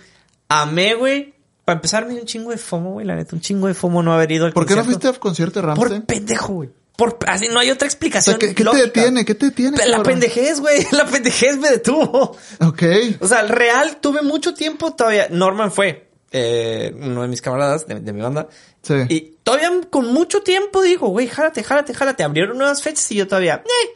amé, 0.50 0.94
güey. 0.94 1.34
Para 1.66 1.78
empezar, 1.78 2.06
me 2.06 2.12
dio 2.12 2.22
un 2.22 2.28
chingo 2.28 2.52
de 2.52 2.58
fomo, 2.58 2.92
güey, 2.94 3.06
la 3.06 3.16
neta. 3.16 3.36
Un 3.36 3.42
chingo 3.42 3.68
de 3.68 3.74
fomo 3.74 4.04
no 4.04 4.14
haber 4.14 4.32
ido 4.32 4.46
al 4.46 4.54
¿por 4.54 4.66
qué 4.66 4.76
no 4.76 4.82
concierto. 4.82 5.00
fuiste 5.02 5.08
al 5.08 5.20
concierto 5.20 5.60
de 5.62 5.66
Ramstein? 5.68 6.02
Por 6.02 6.16
pendejo, 6.16 6.54
güey. 6.54 6.70
Por, 6.98 7.18
así 7.28 7.48
no 7.48 7.60
hay 7.60 7.72
otra 7.72 7.86
O 7.86 7.90
explicación. 7.90 8.40
sea, 8.40 8.50
¿qué, 8.50 8.56
qué 8.56 8.64
te 8.64 8.78
detiene? 8.78 9.24
¿Qué 9.24 9.36
te 9.36 9.46
detiene? 9.48 9.86
La 9.86 10.04
pendejez, 10.04 10.60
güey. 10.60 10.86
La 10.92 11.06
pendejez 11.06 11.58
me 11.58 11.70
detuvo. 11.70 12.36
Ok. 12.60 12.84
O 13.20 13.28
sea, 13.28 13.42
el 13.42 13.50
real 13.50 13.98
tuve 14.02 14.22
mucho 14.22 14.54
tiempo 14.54 14.94
todavía. 14.94 15.28
Norman 15.30 15.72
fue 15.72 16.07
eh, 16.32 16.94
uno 16.96 17.22
de 17.22 17.28
mis 17.28 17.42
camaradas 17.42 17.88
de, 17.88 18.00
de 18.00 18.14
mi 18.14 18.22
banda. 18.22 18.48
Sí. 18.82 18.94
Y 19.10 19.22
todavía 19.44 19.72
con 19.90 20.14
mucho 20.14 20.42
tiempo 20.42 20.82
digo, 20.82 21.08
güey, 21.10 21.28
jálate, 21.28 21.64
jálate, 21.64 21.94
jálate. 21.94 22.24
Abrieron 22.24 22.58
nuevas 22.58 22.82
fechas 22.82 23.12
y 23.12 23.16
yo 23.16 23.28
todavía, 23.28 23.64
eh. 23.66 23.90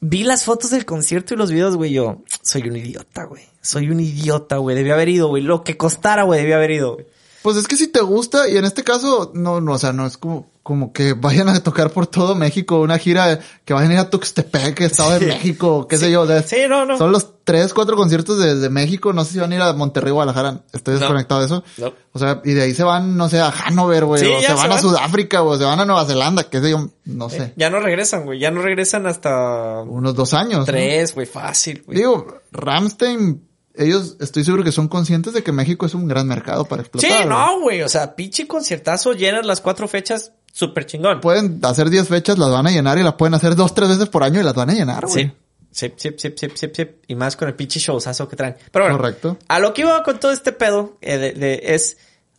Vi 0.00 0.22
las 0.22 0.44
fotos 0.44 0.70
del 0.70 0.84
concierto 0.84 1.34
y 1.34 1.36
los 1.36 1.50
videos, 1.50 1.76
güey. 1.76 1.92
Yo, 1.92 2.22
soy 2.42 2.68
un 2.68 2.76
idiota, 2.76 3.24
güey. 3.24 3.42
Soy 3.60 3.90
un 3.90 3.98
idiota, 3.98 4.58
güey. 4.58 4.76
Debí 4.76 4.90
haber 4.90 5.08
ido, 5.08 5.28
güey. 5.28 5.42
Lo 5.42 5.64
que 5.64 5.76
costara, 5.76 6.22
güey, 6.22 6.40
debí 6.40 6.52
haber 6.52 6.70
ido, 6.70 6.94
güey. 6.94 7.06
Pues 7.42 7.56
es 7.56 7.68
que 7.68 7.76
si 7.76 7.88
te 7.88 8.00
gusta, 8.00 8.48
y 8.48 8.56
en 8.56 8.64
este 8.64 8.82
caso, 8.84 9.30
no, 9.34 9.60
no, 9.60 9.72
o 9.72 9.78
sea, 9.78 9.92
no 9.92 10.06
es 10.06 10.16
como, 10.18 10.50
como 10.64 10.92
que 10.92 11.14
vayan 11.14 11.48
a 11.48 11.62
tocar 11.62 11.90
por 11.92 12.06
todo 12.06 12.34
México, 12.34 12.80
una 12.80 12.98
gira 12.98 13.38
que 13.64 13.72
vayan 13.72 13.90
a 13.92 13.94
ir 13.94 14.00
a 14.00 14.10
Tuxtepec, 14.10 14.80
Estado 14.82 15.12
de 15.12 15.18
Sí. 15.20 15.26
México, 15.26 15.86
qué 15.88 15.96
sé 15.96 16.10
yo. 16.10 16.26
de- 16.26 16.42
Sí, 16.42 16.56
no, 16.68 16.84
no. 16.84 16.98
Son 16.98 17.10
los 17.12 17.28
tres, 17.44 17.72
cuatro 17.72 17.96
conciertos 17.96 18.38
de, 18.38 18.56
de 18.56 18.68
México, 18.68 19.12
no 19.14 19.24
sé 19.24 19.32
si 19.34 19.38
van 19.38 19.52
a 19.52 19.54
ir 19.54 19.62
a 19.62 19.72
Monterrey 19.72 20.10
o 20.10 20.14
Guadalajara, 20.14 20.60
estoy 20.72 20.94
No. 20.94 21.00
desconectado 21.00 21.40
de 21.40 21.46
eso. 21.46 21.64
No. 21.78 21.94
O 22.12 22.18
sea, 22.18 22.42
y 22.44 22.52
de 22.52 22.62
ahí 22.62 22.74
se 22.74 22.82
van, 22.82 23.16
no 23.16 23.28
sé, 23.28 23.38
a 23.40 23.48
Hanover, 23.50 24.04
güey, 24.04 24.20
Sí, 24.22 24.30
o 24.30 24.40
se 24.40 24.46
se 24.48 24.52
van 24.54 24.72
a. 24.72 24.78
Sudáfrica, 24.78 25.42
o 25.42 25.56
se 25.56 25.64
van 25.64 25.80
a 25.80 25.84
Nueva 25.86 26.04
Zelanda, 26.04 26.42
qué 26.50 26.60
sé 26.60 26.70
yo, 26.70 26.90
no 27.06 27.30
sé, 27.30 27.54
Ya 27.56 27.70
no 27.70 27.78
regresan, 27.80 28.24
güey. 28.26 28.38
Ya 28.40 28.50
no 28.50 28.60
regresan 28.60 29.06
hasta 29.06 29.80
unos 29.82 30.14
dos 30.14 30.34
años. 30.34 30.66
tres, 30.66 31.14
güey. 31.14 31.26
Fácil, 31.26 31.82
güey. 31.86 31.96
Digo, 31.98 32.26
Ramstein, 32.52 33.47
ellos 33.78 34.16
estoy 34.20 34.44
seguro 34.44 34.62
que 34.64 34.72
son 34.72 34.88
conscientes 34.88 35.32
de 35.32 35.42
que 35.42 35.52
México 35.52 35.86
es 35.86 35.94
un 35.94 36.06
gran 36.08 36.26
mercado 36.26 36.64
para 36.66 36.82
Sí, 36.82 36.88
explotar. 36.88 37.16
güey. 37.16 37.28
no, 37.28 37.60
güey. 37.60 37.82
O 37.82 37.88
sea, 37.88 38.14
pinche 38.16 38.46
conciertazo, 38.46 39.12
llenas 39.12 39.46
las 39.46 39.60
cuatro 39.60 39.88
fechas, 39.88 40.32
súper 40.52 40.86
chingón. 40.86 41.20
pueden 41.20 41.60
hacer 41.62 41.88
10 41.90 42.08
fechas, 42.08 42.38
las 42.38 42.50
van 42.50 42.66
a 42.66 42.70
llenar 42.70 42.98
y 42.98 43.02
las 43.02 43.14
pueden 43.14 43.34
hacer 43.34 43.54
dos, 43.56 43.74
tres 43.74 43.88
veces 43.88 44.08
por 44.08 44.22
año 44.24 44.40
y 44.40 44.44
las 44.44 44.54
van 44.54 44.70
a 44.70 44.74
llenar, 44.74 45.06
güey. 45.06 45.24
Sí. 45.26 45.32
Sí, 45.70 45.92
sí, 45.96 46.10
sí, 46.16 46.32
sí, 46.36 46.48
sí, 46.54 46.70
sí. 46.74 46.86
Y 47.08 47.14
más 47.14 47.36
con 47.36 47.46
el 47.46 47.54
pinche 47.54 47.78
showzazo 47.78 48.26
que 48.28 48.36
traen. 48.36 48.56
Pero 48.72 48.86
bueno. 48.86 48.98
Correcto. 48.98 49.36
A 49.48 49.60
lo 49.60 49.74
que 49.74 49.82
iba 49.82 50.02
con 50.02 50.18
todo 50.18 50.32
este 50.32 50.50
pedo 50.52 50.96
eh, 51.00 51.18
de, 51.18 51.32
de- 51.32 51.60
es... 51.62 51.98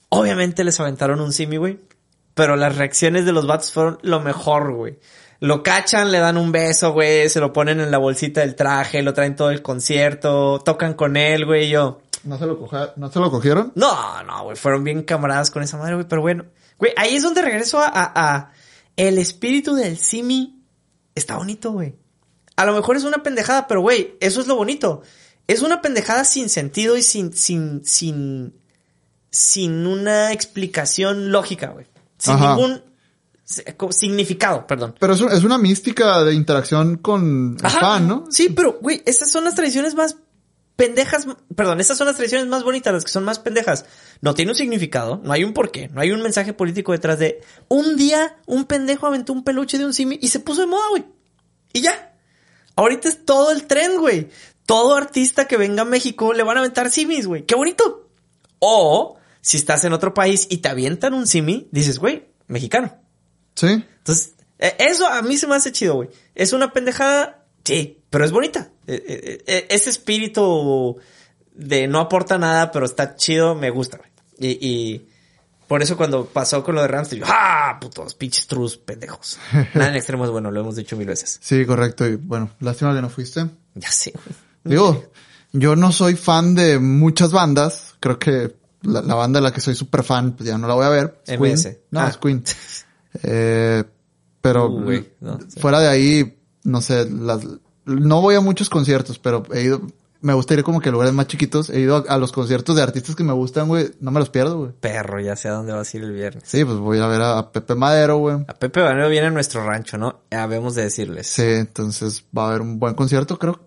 Obviamente 0.10 0.64
les 0.64 0.80
aventaron 0.80 1.22
un 1.22 1.32
simi, 1.32 1.58
güey. 1.58 1.80
Pero 2.34 2.56
las 2.56 2.76
reacciones 2.78 3.26
de 3.26 3.32
los 3.32 3.46
vatos 3.46 3.72
fueron 3.72 4.00
lo 4.02 4.20
mejor, 4.20 4.74
güey. 4.74 4.98
Lo 5.42 5.64
cachan, 5.64 6.12
le 6.12 6.20
dan 6.20 6.38
un 6.38 6.52
beso, 6.52 6.92
güey. 6.92 7.30
Se 7.30 7.40
lo 7.40 7.54
ponen 7.54 7.80
en 7.80 7.92
la 7.92 7.98
bolsita 7.98 8.42
del 8.42 8.56
traje, 8.56 9.02
lo 9.02 9.14
traen 9.14 9.36
todo 9.36 9.52
el 9.52 9.62
concierto. 9.62 10.60
Tocan 10.66 10.94
con 10.96 11.16
él, 11.18 11.46
güey. 11.46 11.68
y 11.68 11.70
Yo... 11.70 12.02
¿No 12.26 12.38
se 12.38 12.46
lo, 12.46 12.60
coja- 12.60 12.92
¿no 12.98 13.10
se 13.10 13.20
lo 13.20 13.32
cogieron? 13.32 13.72
No, 13.76 14.22
no, 14.24 14.44
güey, 14.44 14.58
fueron 14.58 14.84
bien 14.84 15.04
camaradas 15.04 15.50
con 15.52 15.64
esa 15.64 15.78
madre, 15.78 15.94
güey, 15.96 16.06
pero 16.08 16.22
bueno. 16.22 16.46
Güey, 16.78 16.92
ahí 16.98 17.16
es 17.16 17.24
donde 17.24 17.42
regreso 17.42 17.80
a, 17.80 17.88
a- 17.88 18.12
a 18.36 18.52
el 18.98 19.18
espíritu 19.18 19.74
del 19.76 19.98
simi. 19.98 20.62
Está 21.16 21.38
bonito, 21.38 21.72
güey. 21.72 21.96
A 22.58 22.66
lo 22.66 22.74
mejor 22.74 22.98
es 22.98 23.06
una 23.06 23.24
pendejada, 23.24 23.68
pero 23.68 23.80
güey, 23.80 24.18
eso 24.20 24.42
es 24.42 24.48
lo 24.48 24.58
bonito. 24.58 25.02
Es 25.48 25.62
una 25.62 25.82
pendejada 25.82 26.26
sin 26.26 26.50
sentido 26.50 26.98
y 26.98 27.02
sin, 27.04 27.32
sin, 27.32 27.86
sin, 27.86 28.54
sin 29.32 29.88
una 29.88 30.34
explicación 30.34 31.32
lógica, 31.32 31.68
güey. 31.68 31.86
Sin 32.18 32.34
Ajá. 32.34 32.56
ningún 32.56 32.84
significado, 33.92 34.68
perdón. 34.68 34.96
Pero 35.00 35.14
es, 35.14 35.22
es 35.22 35.44
una 35.44 35.58
mística 35.58 36.24
de 36.24 36.34
interacción 36.34 36.98
con 36.98 37.58
el 37.60 37.66
Ajá. 37.66 37.80
fan, 37.80 38.08
¿no? 38.08 38.26
Sí, 38.30 38.50
pero, 38.50 38.78
güey, 38.82 39.02
estas 39.06 39.32
son 39.32 39.44
las 39.44 39.56
tradiciones 39.56 39.96
más 39.96 40.18
pendejas. 40.76 41.28
Perdón, 41.56 41.80
estas 41.80 41.98
son 41.98 42.08
las 42.08 42.16
tradiciones 42.16 42.48
más 42.48 42.64
bonitas, 42.64 42.94
las 42.94 43.04
que 43.04 43.12
son 43.12 43.26
más 43.26 43.40
pendejas. 43.40 43.86
No 44.22 44.34
tiene 44.34 44.52
un 44.52 44.58
significado, 44.58 45.20
no 45.24 45.34
hay 45.34 45.44
un 45.44 45.54
porqué, 45.54 45.90
no 45.90 46.00
hay 46.00 46.12
un 46.12 46.22
mensaje 46.22 46.54
político 46.54 46.92
detrás 46.92 47.20
de 47.20 47.42
un 47.68 47.98
día 47.98 48.38
un 48.46 48.66
pendejo 48.66 49.08
aventó 49.08 49.34
un 49.34 49.44
peluche 49.44 49.78
de 49.78 49.86
un 49.86 49.94
simi 49.94 50.18
y 50.22 50.30
se 50.30 50.40
puso 50.40 50.62
de 50.62 50.68
moda, 50.68 50.88
güey. 50.92 51.06
Y 51.74 51.82
ya. 51.82 52.16
Ahorita 52.76 53.10
es 53.10 53.26
todo 53.26 53.52
el 53.52 53.66
tren, 53.66 53.98
güey. 53.98 54.30
todo 54.66 54.96
artista 54.96 55.48
que 55.48 55.58
venga 55.58 55.82
a 55.82 55.86
México 55.86 56.32
le 56.34 56.44
van 56.44 56.58
a 56.58 56.60
aventar 56.62 56.92
simis, 56.92 57.26
güey. 57.26 57.46
¡Qué 57.46 57.56
bonito! 57.56 58.10
O 58.60 59.18
si 59.42 59.58
estás 59.58 59.84
en 59.84 59.94
otro 59.94 60.14
país 60.14 60.48
y 60.50 60.58
te 60.58 60.70
avientan 60.70 61.14
un 61.14 61.26
simi, 61.28 61.68
dices, 61.72 62.00
güey, 62.00 62.30
mexicano. 62.48 62.96
Sí. 63.60 63.68
Entonces, 63.98 64.34
eh, 64.60 64.76
eso 64.80 65.08
a 65.08 65.22
mí 65.22 65.38
se 65.38 65.48
me 65.48 65.56
hace 65.56 65.72
chido, 65.72 65.96
güey. 65.96 66.10
Es 66.36 66.54
una 66.54 66.72
pendejada, 66.74 67.46
sí, 67.64 68.02
pero 68.10 68.26
es 68.26 68.32
bonita. 68.32 68.70
Eh, 68.88 69.44
eh, 69.46 69.68
ese 69.70 69.90
espíritu 69.90 70.98
de 71.54 71.88
no 71.88 72.00
aporta 72.00 72.38
nada, 72.38 72.72
pero 72.72 72.86
está 72.86 73.16
chido, 73.16 73.56
me 73.56 73.70
gusta, 73.70 73.98
güey. 73.98 74.10
Y, 74.40 74.68
y 74.68 75.10
por 75.68 75.82
eso 75.84 75.98
cuando 75.98 76.26
pasó 76.26 76.64
con 76.64 76.76
lo 76.76 76.82
de 76.82 76.88
Rams, 76.88 77.12
yo, 77.12 77.26
¡ah! 77.28 77.78
Putos, 77.80 78.16
pinches 78.16 78.48
trus, 78.48 78.78
pendejos. 78.78 79.38
Nada 79.74 79.90
en 79.90 79.96
extremo 79.96 80.26
es 80.26 80.32
bueno, 80.32 80.50
lo 80.52 80.62
hemos 80.62 80.76
dicho 80.76 80.96
mil 80.96 81.08
veces. 81.08 81.38
Sí, 81.42 81.66
correcto. 81.66 82.08
Y 82.08 82.16
bueno, 82.16 82.50
lástima 82.62 82.96
que 82.96 83.02
no 83.02 83.10
fuiste. 83.10 83.46
Ya 83.76 83.92
sé, 83.92 84.12
güey. 84.12 84.36
Digo, 84.64 85.12
yo 85.52 85.76
no 85.76 85.92
soy 85.92 86.16
fan 86.16 86.56
de 86.56 86.80
muchas 86.80 87.32
bandas. 87.32 87.96
Creo 88.00 88.18
que 88.18 88.56
la, 88.82 89.02
la 89.02 89.16
banda 89.16 89.40
de 89.40 89.44
la 89.44 89.54
que 89.54 89.62
soy 89.62 89.76
súper 89.76 90.04
fan, 90.04 90.32
pues 90.34 90.48
ya 90.50 90.58
no 90.58 90.68
la 90.68 90.74
voy 90.74 90.86
a 90.86 90.90
ver. 90.90 91.22
MS. 91.28 91.38
Queen. 91.64 91.78
No, 91.92 92.00
Ah. 92.02 92.08
es 92.10 92.18
Queen. 92.18 92.44
Eh, 93.24 93.84
pero 94.42 94.68
Uh, 94.70 94.84
güey, 94.84 95.10
no, 95.20 95.40
sí. 95.48 95.60
fuera 95.60 95.80
de 95.80 95.88
ahí, 95.88 96.38
no 96.64 96.82
sé, 96.82 97.10
las, 97.10 97.42
no 97.86 98.22
voy 98.22 98.36
a 98.36 98.42
muchos 98.42 98.70
conciertos, 98.70 99.20
pero 99.20 99.44
he 99.54 99.64
ido, 99.64 99.82
me 100.22 100.34
gusta 100.34 100.54
ir 100.54 100.64
como 100.64 100.80
que 100.82 100.90
a 100.90 100.92
lugares 100.92 101.14
más 101.14 101.28
chiquitos. 101.28 101.70
He 101.70 101.80
ido 101.80 101.96
a, 101.98 102.14
a 102.14 102.18
los 102.18 102.32
conciertos 102.32 102.76
de 102.76 102.82
artistas 102.84 103.16
que 103.16 103.24
me 103.24 103.34
gustan, 103.34 103.68
güey. 103.68 103.92
No 104.02 104.12
me 104.12 104.20
los 104.20 104.30
pierdo, 104.30 104.58
güey. 104.60 104.72
Perro, 104.80 105.20
ya 105.22 105.36
sé 105.36 105.48
a 105.48 105.54
dónde 105.54 105.72
vas 105.74 105.94
a 105.94 105.98
ir 105.98 106.04
el 106.04 106.12
viernes. 106.14 106.44
Sí, 106.46 106.64
pues 106.66 106.78
voy 106.78 107.00
a 107.00 107.08
ver 107.08 107.22
a, 107.22 107.38
a 107.38 107.52
Pepe 107.52 107.76
Madero, 107.76 108.18
güey. 108.18 108.36
A 108.48 108.54
Pepe 108.54 108.82
Banero 108.82 109.10
viene 109.10 109.28
a 109.28 109.32
nuestro 109.32 109.66
rancho, 109.66 109.98
¿no? 109.98 110.20
Habemos 110.32 110.76
de 110.76 110.84
decirles. 110.84 111.28
Sí, 111.28 111.44
entonces 111.44 112.26
va 112.38 112.46
a 112.46 112.50
haber 112.50 112.62
un 112.62 112.80
buen 112.80 112.96
concierto. 112.96 113.40
Creo, 113.40 113.60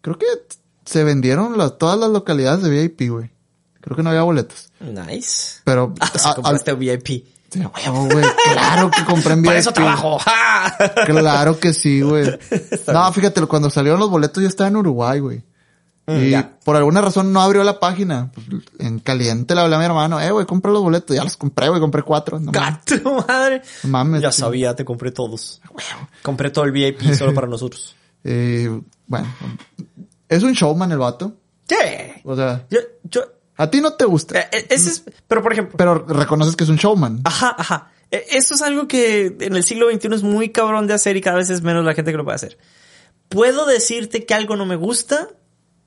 creo 0.00 0.18
que 0.18 0.26
se 0.86 1.04
vendieron 1.04 1.56
las, 1.58 1.76
todas 1.78 1.98
las 1.98 2.10
localidades 2.10 2.62
de 2.62 2.70
VIP, 2.70 3.10
güey. 3.10 3.30
Creo 3.82 3.96
que 3.96 4.02
no 4.02 4.10
había 4.10 4.22
boletos. 4.22 4.70
Nice. 4.80 5.60
Pero, 5.64 5.94
Ah, 6.00 6.10
si 6.18 6.28
a- 6.28 6.34
compraste 6.34 6.74
VIP. 6.74 7.26
Sí, 7.50 7.60
huevo, 7.60 8.04
güey. 8.10 8.24
Claro 8.52 8.90
que 8.90 9.04
compré 9.04 9.32
en 9.34 9.42
Para 9.42 9.56
VIP. 9.56 9.60
eso 9.60 9.72
trabajo. 9.72 10.18
¡Ja! 10.24 10.76
Claro 11.06 11.58
que 11.58 11.72
sí, 11.72 12.00
güey. 12.00 12.38
No, 12.92 13.12
fíjate, 13.12 13.44
cuando 13.46 13.70
salieron 13.70 13.98
los 14.00 14.08
boletos 14.10 14.42
yo 14.42 14.48
estaba 14.48 14.68
en 14.68 14.76
Uruguay, 14.76 15.18
güey. 15.20 15.42
Mm, 16.06 16.16
Y 16.24 16.30
ya. 16.30 16.52
por 16.64 16.76
alguna 16.76 17.00
razón 17.00 17.32
no 17.32 17.40
abrió 17.40 17.62
la 17.64 17.78
página. 17.80 18.30
Pues, 18.34 18.46
en 18.78 18.98
caliente 19.00 19.54
le 19.54 19.60
hablé 19.60 19.76
a 19.76 19.78
mi 19.78 19.84
hermano, 19.84 20.20
eh, 20.20 20.30
güey, 20.30 20.46
compra 20.46 20.70
los 20.72 20.82
boletos. 20.82 21.14
Ya 21.16 21.24
los 21.24 21.36
compré, 21.36 21.68
güey, 21.68 21.80
compré 21.80 22.02
cuatro. 22.02 22.38
No. 22.40 22.52
¡Gato 22.52 23.24
madre! 23.28 23.62
Mames, 23.84 24.22
ya 24.22 24.32
sabía, 24.32 24.74
te 24.76 24.84
compré 24.84 25.10
todos. 25.10 25.60
Compré 26.22 26.50
todo 26.50 26.64
el 26.64 26.72
VIP 26.72 27.02
solo 27.14 27.34
para 27.34 27.46
nosotros. 27.48 27.94
Eh, 28.24 28.80
bueno, 29.06 29.26
es 30.28 30.42
un 30.42 30.52
showman 30.52 30.92
el 30.92 30.98
vato. 30.98 31.34
Sí. 31.68 31.76
O 32.24 32.34
sea, 32.36 32.66
Yo, 32.70 32.78
yo, 33.04 33.22
a 33.60 33.70
ti 33.70 33.82
no 33.82 33.92
te 33.92 34.06
gusta, 34.06 34.40
eh, 34.40 34.48
eh, 34.52 34.66
ese 34.70 34.88
es, 34.88 35.04
pero 35.28 35.42
por 35.42 35.52
ejemplo, 35.52 35.76
pero 35.76 35.98
reconoces 35.98 36.56
que 36.56 36.64
es 36.64 36.70
un 36.70 36.76
showman. 36.76 37.20
Ajá, 37.24 37.54
ajá. 37.58 37.92
Eh, 38.10 38.24
Eso 38.30 38.54
es 38.54 38.62
algo 38.62 38.88
que 38.88 39.36
en 39.38 39.54
el 39.54 39.62
siglo 39.64 39.90
XXI 39.90 40.14
es 40.14 40.22
muy 40.22 40.48
cabrón 40.48 40.86
de 40.86 40.94
hacer 40.94 41.18
y 41.18 41.20
cada 41.20 41.36
vez 41.36 41.50
es 41.50 41.60
menos 41.60 41.84
la 41.84 41.92
gente 41.92 42.10
que 42.10 42.16
lo 42.16 42.24
puede 42.24 42.36
hacer. 42.36 42.56
Puedo 43.28 43.66
decirte 43.66 44.24
que 44.24 44.32
algo 44.32 44.56
no 44.56 44.64
me 44.64 44.76
gusta, 44.76 45.28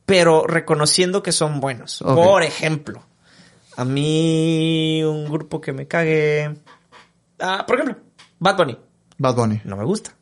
pero 0.06 0.46
reconociendo 0.46 1.24
que 1.24 1.32
son 1.32 1.60
buenos. 1.60 2.04
Por 2.06 2.44
ejemplo, 2.44 3.04
a 3.76 3.86
mí 3.86 5.04
un 5.04 5.26
grupo 5.26 5.60
que 5.60 5.74
me 5.74 5.88
cague... 5.88 6.56
Ah, 7.40 7.66
por 7.68 7.80
ejemplo, 7.80 8.04
Bad 8.38 8.58
Bunny. 8.58 8.78
Bad 9.18 9.36
Bunny. 9.36 9.62
No 9.66 9.78
me 9.78 9.84
gusta. 9.84 10.16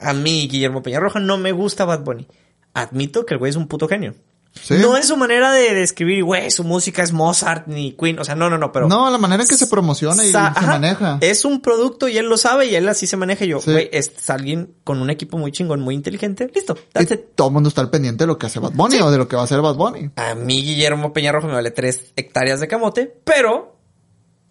A 0.00 0.12
mí, 0.12 0.48
Guillermo 0.48 0.82
Peñarroja, 0.82 1.18
no 1.18 1.38
me 1.38 1.52
gusta 1.52 1.86
Bad 1.86 2.04
Bunny. 2.04 2.28
Admito 2.74 3.24
que 3.24 3.34
el 3.34 3.38
güey 3.38 3.50
es 3.50 3.56
un 3.56 3.68
puto 3.68 3.88
genio. 3.88 4.14
Sí. 4.52 4.74
No 4.80 4.96
es 4.96 5.06
su 5.06 5.16
manera 5.16 5.52
de 5.52 5.74
describir, 5.74 6.24
güey, 6.24 6.50
su 6.50 6.64
música 6.64 7.02
es 7.02 7.12
Mozart 7.12 7.68
ni 7.68 7.92
Queen. 7.92 8.18
O 8.18 8.24
sea, 8.24 8.34
no, 8.34 8.50
no, 8.50 8.58
no, 8.58 8.72
pero... 8.72 8.88
no, 8.88 9.08
la 9.08 9.16
manera 9.18 9.42
en 9.44 9.48
que 9.48 9.56
se 9.56 9.68
promociona 9.68 10.24
y 10.24 10.32
se 10.32 10.38
maneja. 10.66 11.18
Es 11.20 11.44
un 11.44 11.60
producto 11.60 12.08
y 12.08 12.18
él 12.18 12.26
lo 12.26 12.36
sabe 12.36 12.66
y 12.66 12.74
él 12.74 12.88
así 12.88 13.06
se 13.06 13.16
maneja. 13.16 13.44
Y 13.44 13.48
yo, 13.48 13.60
Sí. 13.60 13.70
güey, 13.70 13.88
es 13.92 14.28
alguien 14.28 14.74
con 14.82 15.00
un 15.00 15.08
equipo 15.08 15.38
muy 15.38 15.52
chingón, 15.52 15.80
muy 15.80 15.94
inteligente. 15.94 16.50
Listo. 16.54 16.76
Y 16.76 16.92
that's 16.92 17.12
it. 17.12 17.20
todo 17.36 17.48
el 17.48 17.54
mundo 17.54 17.68
está 17.68 17.80
al 17.80 17.90
pendiente 17.90 18.24
de 18.24 18.26
lo 18.28 18.38
que 18.38 18.46
hace 18.46 18.58
Bad 18.58 18.72
Bunny 18.72 18.98
o 19.00 19.10
de 19.10 19.18
lo 19.18 19.28
que 19.28 19.36
va 19.36 19.42
a 19.42 19.44
hacer 19.44 19.60
Bad 19.60 19.76
Bunny. 19.76 20.10
A 20.16 20.34
mí, 20.34 20.62
Guillermo 20.62 21.12
Peñarroja, 21.12 21.46
me 21.46 21.54
vale 21.54 21.70
tres 21.70 22.12
hectáreas 22.16 22.58
de 22.60 22.66
camote, 22.68 23.20
pero 23.24 23.76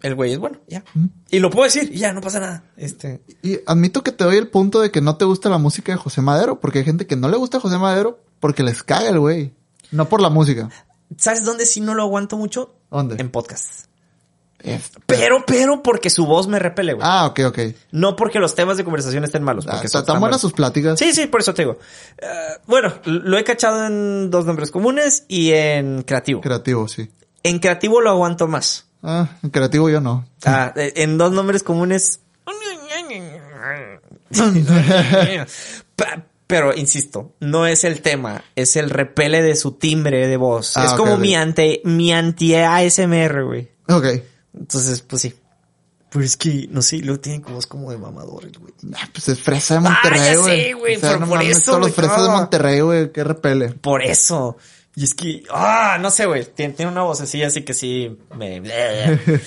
el 0.02 0.14
güey 0.14 0.32
es 0.32 0.38
bueno, 0.38 0.58
ya. 0.66 0.82
Y 1.30 1.40
lo 1.40 1.50
puedo 1.50 1.64
decir 1.64 1.90
y 1.92 1.98
ya, 1.98 2.14
no 2.14 2.22
pasa 2.22 2.40
nada. 2.40 2.64
Este, 2.78 3.20
Y 3.42 3.58
admito 3.66 4.02
que 4.02 4.12
te 4.12 4.24
doy 4.24 4.38
el 4.38 4.48
punto 4.48 4.80
de 4.80 4.90
que 4.90 5.02
no 5.02 5.16
te 5.18 5.26
gusta 5.26 5.50
la 5.50 5.58
música 5.58 5.92
de 5.92 5.98
José 5.98 6.22
Madero, 6.22 6.58
porque 6.58 6.78
hay 6.78 6.84
gente 6.86 7.06
que 7.06 7.16
no 7.16 7.28
le 7.28 7.36
gusta 7.36 7.60
José 7.60 7.76
Madero 7.76 8.18
porque 8.40 8.62
les 8.62 8.82
caga 8.82 9.10
el 9.10 9.18
güey. 9.18 9.52
No 9.90 10.08
por 10.08 10.20
la 10.20 10.30
música. 10.30 10.68
¿sabes 11.16 11.44
dónde 11.44 11.66
sí 11.66 11.80
no 11.80 11.94
lo 11.94 12.02
aguanto 12.04 12.36
mucho? 12.36 12.74
¿Dónde? 12.90 13.16
En 13.18 13.30
podcast. 13.30 13.86
Es- 14.60 14.90
Pero, 15.06 15.44
pero 15.46 15.82
porque 15.82 16.10
su 16.10 16.26
voz 16.26 16.46
me 16.46 16.58
repele, 16.58 16.92
güey. 16.92 17.06
Ah, 17.08 17.26
ok, 17.26 17.40
ok. 17.46 17.58
No 17.92 18.14
porque 18.14 18.38
los 18.38 18.54
temas 18.54 18.76
de 18.76 18.84
conversación 18.84 19.24
estén 19.24 19.42
malos. 19.42 19.66
Ah, 19.66 19.72
Porque 19.72 19.86
está- 19.86 20.00
son 20.00 20.06
tan 20.06 20.20
buenas 20.20 20.40
sus 20.40 20.52
pláticas. 20.52 20.98
Sí, 20.98 21.12
sí, 21.14 21.26
por 21.26 21.40
eso 21.40 21.54
te 21.54 21.62
digo. 21.62 21.78
Eh, 22.18 22.26
bueno, 22.66 22.92
lo 23.06 23.38
he 23.38 23.44
cachado 23.44 23.86
en 23.86 24.30
dos 24.30 24.44
nombres 24.44 24.70
comunes 24.70 25.24
y 25.28 25.52
en 25.52 26.02
creativo. 26.02 26.42
Creativo, 26.42 26.86
sí. 26.88 27.10
En 27.42 27.58
creativo 27.58 28.02
lo 28.02 28.10
aguanto 28.10 28.46
más. 28.48 28.86
Ah, 29.02 29.28
en 29.42 29.48
creativo 29.50 29.88
yo 29.88 30.00
no. 30.02 30.26
Ah, 30.44 30.74
eh, 30.76 30.92
en 30.96 31.16
dos 31.16 31.32
nombres 31.32 31.62
comunes. 31.62 32.20
Pero 36.50 36.74
insisto, 36.76 37.34
no 37.40 37.66
es 37.66 37.84
el 37.84 38.02
tema, 38.02 38.44
es 38.56 38.76
el 38.76 38.90
repele 38.90 39.42
de 39.42 39.56
su 39.56 39.72
timbre 39.72 40.26
de 40.28 40.36
voz. 40.36 40.76
Ah, 40.76 40.84
es 40.86 40.92
como 40.92 41.16
mi 41.16 41.34
ante, 41.34 41.80
mi 41.84 42.12
anti 42.12 42.54
ASMR, 42.54 43.44
güey. 43.44 43.70
Ok. 43.88 44.04
Entonces, 44.58 45.00
pues 45.02 45.22
sí. 45.22 45.34
Pero 46.12 46.24
es 46.24 46.36
que, 46.36 46.66
no 46.70 46.82
sé, 46.82 46.98
luego 46.98 47.20
tiene 47.20 47.40
como 47.40 47.54
voz 47.54 47.66
como 47.68 47.90
de 47.92 47.96
mamador 47.96 48.44
el 48.44 48.58
güey. 48.58 48.74
Ah, 48.96 49.08
pues 49.12 49.28
es 49.28 49.38
fresa 49.38 49.74
de 49.74 49.80
Monterrey, 49.80 50.20
Ah, 50.20 50.32
ya 50.34 50.38
güey. 50.40 50.60
sé, 50.64 50.72
güey, 50.74 50.96
O 50.96 51.00
sea, 51.00 51.08
pero 51.10 51.20
no 51.20 51.26
por 51.28 51.38
mames, 51.38 51.56
eso, 51.58 51.78
güey, 51.78 51.92
fresas 51.92 52.22
de. 52.24 52.28
Monterrey, 52.30 52.80
güey, 52.80 53.12
qué 53.12 53.22
repele. 53.24 53.68
Por 53.70 54.02
eso. 54.02 54.56
Y 54.96 55.04
es 55.04 55.14
que, 55.14 55.44
ah, 55.52 55.98
no 56.00 56.10
sé, 56.10 56.26
güey. 56.26 56.44
Tiene, 56.52 56.74
tiene 56.74 56.90
una 56.90 57.02
vocecilla 57.02 57.46
así 57.46 57.62
que 57.62 57.74
sí 57.74 58.18
me. 58.36 58.56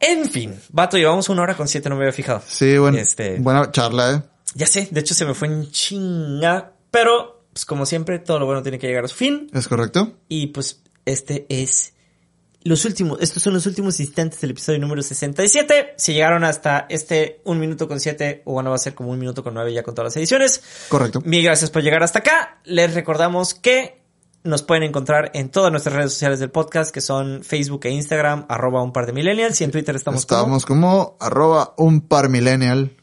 en 0.00 0.30
fin, 0.30 0.54
vato, 0.70 0.96
llevamos 0.96 1.28
una 1.28 1.42
hora 1.42 1.56
con 1.56 1.66
siete, 1.66 1.88
no 1.88 1.96
me 1.96 2.02
había 2.02 2.12
fijado. 2.12 2.40
Sí, 2.46 2.78
bueno. 2.78 2.96
Este- 2.98 3.38
Buena 3.40 3.70
charla, 3.72 4.12
eh. 4.12 4.22
Ya 4.54 4.66
sé, 4.66 4.88
de 4.90 5.00
hecho 5.00 5.14
se 5.14 5.24
me 5.24 5.34
fue 5.34 5.48
en 5.48 5.70
chinga. 5.70 6.72
Pero, 6.90 7.44
pues 7.52 7.64
como 7.64 7.86
siempre, 7.86 8.18
todo 8.18 8.38
lo 8.38 8.46
bueno 8.46 8.62
tiene 8.62 8.78
que 8.78 8.86
llegar 8.86 9.04
a 9.04 9.08
su 9.08 9.16
fin. 9.16 9.50
¿Es 9.52 9.68
correcto? 9.68 10.14
Y 10.28 10.48
pues, 10.48 10.82
este 11.04 11.46
es 11.48 11.92
los 12.62 12.84
últimos, 12.84 13.18
estos 13.20 13.42
son 13.42 13.54
los 13.54 13.66
últimos 13.66 14.00
instantes 14.00 14.40
del 14.40 14.50
episodio 14.50 14.78
número 14.78 15.00
67. 15.00 15.94
Si 15.96 16.12
llegaron 16.12 16.44
hasta 16.44 16.86
este 16.88 17.40
un 17.44 17.58
minuto 17.58 17.88
con 17.88 18.00
siete, 18.00 18.42
o 18.44 18.52
bueno, 18.52 18.70
va 18.70 18.76
a 18.76 18.80
ser 18.80 18.94
como 18.94 19.10
un 19.10 19.18
minuto 19.18 19.42
con 19.42 19.54
nueve 19.54 19.72
ya 19.72 19.82
con 19.82 19.94
todas 19.94 20.12
las 20.12 20.16
ediciones. 20.16 20.62
Correcto. 20.88 21.22
Mil 21.24 21.42
gracias 21.42 21.70
por 21.70 21.82
llegar 21.82 22.02
hasta 22.02 22.18
acá. 22.18 22.60
Les 22.64 22.94
recordamos 22.94 23.54
que 23.54 24.02
nos 24.44 24.62
pueden 24.62 24.82
encontrar 24.82 25.30
en 25.34 25.50
todas 25.50 25.70
nuestras 25.70 25.94
redes 25.94 26.12
sociales 26.12 26.40
del 26.40 26.50
podcast, 26.50 26.90
que 26.92 27.00
son 27.00 27.42
Facebook 27.42 27.80
e 27.84 27.90
Instagram, 27.90 28.46
arroba 28.48 28.82
un 28.82 28.92
par 28.92 29.06
de 29.06 29.12
millennials, 29.12 29.60
y 29.60 29.64
en 29.64 29.70
Twitter 29.70 29.94
estamos, 29.96 30.20
Estábamos 30.20 30.66
como 30.66 31.16
arroba 31.20 31.74
un 31.76 32.02
par 32.02 32.28
millennial. 32.28 32.97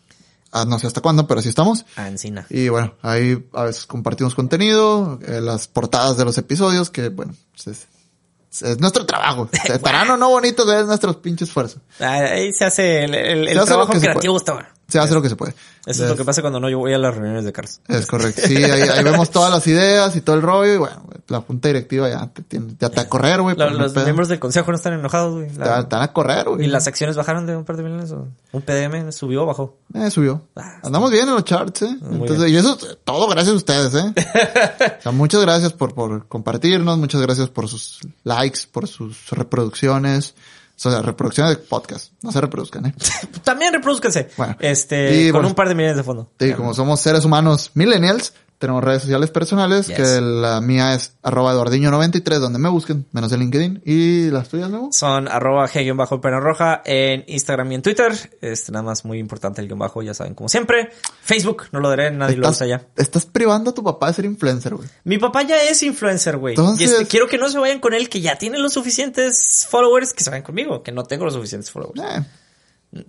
Ah, 0.57 0.65
no 0.65 0.79
sé 0.79 0.87
hasta 0.87 1.01
cuándo, 1.01 1.27
pero 1.27 1.39
así 1.41 1.49
estamos. 1.49 1.85
Ancina. 1.97 2.45
Y 2.49 2.69
bueno, 2.69 2.93
ahí 3.01 3.45
a 3.53 3.63
veces 3.63 3.85
compartimos 3.85 4.35
contenido, 4.35 5.19
eh, 5.27 5.41
las 5.41 5.67
portadas 5.67 6.15
de 6.17 6.23
los 6.25 6.37
episodios, 6.37 6.89
que 6.89 7.09
bueno, 7.09 7.33
pues 7.51 7.67
es, 7.67 8.61
es 8.63 8.79
nuestro 8.79 9.05
trabajo. 9.05 9.49
Estarán 9.65 10.09
o 10.11 10.17
no 10.17 10.29
bonitos, 10.29 10.65
es 10.71 10.85
nuestro 10.85 11.21
pinche 11.21 11.43
esfuerzo. 11.43 11.79
Ahí 11.99 12.53
se 12.53 12.63
hace 12.65 13.03
el, 13.03 13.13
el- 13.15 13.47
el 13.49 13.53
trabajo 13.65 13.91
creativo 14.13 14.37
está 14.37 14.53
bueno. 14.53 14.69
Se 14.87 14.99
hace 14.99 15.13
lo 15.15 15.21
que 15.21 15.29
se 15.29 15.35
puede. 15.35 15.53
Eso 15.85 16.03
es 16.03 16.09
lo 16.09 16.15
que 16.15 16.23
pasa 16.23 16.41
cuando 16.41 16.59
no 16.59 16.69
yo 16.69 16.77
voy 16.79 16.93
a 16.93 16.97
las 16.97 17.13
reuniones 17.15 17.43
de 17.43 17.51
Carlos. 17.51 17.79
Es 17.87 18.05
correcto. 18.07 18.41
Sí, 18.45 18.55
ahí, 18.55 18.81
ahí 18.81 19.03
vemos 19.03 19.31
todas 19.31 19.51
las 19.51 19.65
ideas 19.67 20.15
y 20.15 20.21
todo 20.21 20.35
el 20.35 20.41
rollo. 20.43 20.73
Y 20.73 20.77
bueno, 20.77 21.03
la 21.27 21.41
junta 21.41 21.69
directiva 21.69 22.07
ya 22.09 22.27
te, 22.27 22.43
tiene, 22.43 22.75
ya 22.79 22.89
te 22.89 22.99
a 22.99 23.09
correr, 23.09 23.41
güey. 23.41 23.55
Lo- 23.55 23.71
no 23.71 23.77
los 23.79 23.95
miembros 23.95 24.27
del 24.27 24.39
consejo 24.39 24.71
no 24.71 24.77
están 24.77 24.93
enojados, 24.93 25.33
güey. 25.33 25.49
van 25.57 25.87
a 25.91 26.13
correr, 26.13 26.49
güey. 26.49 26.65
¿Y 26.65 26.67
las 26.67 26.85
acciones 26.87 27.15
bajaron 27.15 27.45
de 27.47 27.55
un 27.55 27.65
par 27.65 27.77
de 27.77 27.83
millones? 27.83 28.11
o 28.11 28.27
¿Un 28.51 28.61
PDM 28.61 29.11
subió 29.11 29.43
o 29.43 29.45
bajó? 29.47 29.77
Eh, 29.93 30.09
subió. 30.11 30.43
Ah, 30.55 30.79
Andamos 30.83 31.09
bien 31.11 31.27
en 31.27 31.33
los 31.35 31.43
charts, 31.45 31.81
¿eh? 31.81 31.97
Muy 32.01 32.19
Entonces, 32.27 32.51
y 32.51 32.57
eso 32.57 32.77
es 32.79 32.97
todo 33.03 33.27
gracias 33.27 33.53
a 33.53 33.57
ustedes, 33.57 33.93
¿eh? 33.95 34.13
o 34.99 35.01
sea, 35.01 35.11
muchas 35.11 35.41
gracias 35.41 35.73
por, 35.73 35.93
por 35.95 36.27
compartirnos, 36.27 36.97
muchas 36.97 37.21
gracias 37.21 37.49
por 37.49 37.67
sus 37.67 37.99
likes, 38.23 38.61
por 38.71 38.87
sus 38.87 39.29
reproducciones. 39.31 40.35
O 40.77 40.89
sea, 40.89 41.01
reproducciones 41.01 41.55
de 41.55 41.63
podcast. 41.63 42.11
No 42.21 42.31
se 42.31 42.41
reproduzcan, 42.41 42.85
¿eh? 42.87 42.95
También 43.43 43.73
reproduzcanse. 43.73 44.29
Bueno. 44.35 44.57
Este, 44.59 45.15
Y 45.15 45.25
con 45.31 45.39
bueno. 45.39 45.47
un 45.49 45.55
par 45.55 45.69
de 45.69 45.75
millones 45.75 45.97
de 45.97 46.03
fondo. 46.03 46.31
Y 46.39 46.51
como 46.51 46.73
somos 46.73 46.99
seres 46.99 47.23
humanos 47.23 47.71
millennials, 47.75 48.33
Tenemos 48.57 48.81
redes 48.83 49.01
sociales 49.01 49.31
personales, 49.31 49.87
Yes. 49.87 49.97
que 49.97 50.21
la 50.21 50.61
mía 50.61 50.93
es 50.93 51.17
arroba 51.21 51.53
eduardiño93, 51.53 52.39
donde 52.39 52.57
me 52.57 52.69
busquen, 52.69 53.05
menos 53.11 53.31
en 53.33 53.41
LinkedIn. 53.41 53.81
¿Y 53.85 54.29
las 54.31 54.47
tuyas, 54.47 54.69
Memo? 54.69 54.89
Son 54.93 55.27
arroba 55.27 55.67
g 55.67 56.21
pena 56.21 56.39
roja 56.39 56.81
en 56.85 57.25
Instagram 57.27 57.71
y 57.73 57.75
en 57.75 57.81
Twitter. 57.81 58.13
Este, 58.39 58.71
nada 58.71 58.83
más 58.83 59.03
muy 59.03 59.19
importante 59.19 59.59
el 59.61 59.67
guion 59.67 59.79
bajo, 59.79 60.01
ya 60.01 60.13
saben, 60.13 60.35
como 60.35 60.47
siempre. 60.47 60.89
Facebook, 61.21 61.63
no 61.73 61.81
lo 61.81 61.89
daré, 61.89 62.11
nadie 62.11 62.37
lo 62.37 62.49
usa 62.49 62.65
ya. 62.65 62.87
estás 62.95 63.25
privando 63.25 63.71
a 63.71 63.73
tu 63.73 63.83
papá 63.83 64.07
de 64.07 64.13
ser 64.13 64.25
influencer, 64.25 64.73
güey. 64.75 64.87
Mi 65.03 65.17
papá 65.17 65.43
ya 65.43 65.61
es 65.61 65.83
influencer, 65.83 66.37
güey. 66.37 66.53
Entonces- 66.53 66.89
Y 66.89 66.93
este, 66.93 67.05
quiero 67.07 67.27
que 67.27 67.37
no 67.37 67.49
se 67.49 67.59
vayan 67.59 67.79
con 67.81 67.93
él, 67.93 68.07
que 68.07 68.21
ya 68.21 68.37
tiene 68.37 68.57
los 68.57 68.71
suficientes 68.73 69.67
followers, 69.69 70.13
que 70.13 70.23
se 70.23 70.29
vayan 70.29 70.43
conmigo, 70.43 70.81
que 70.81 70.93
no 70.93 71.03
tengo 71.03 71.25
los 71.25 71.33
suficientes 71.33 71.71
followers. 71.71 71.99
Eh, 72.01 72.25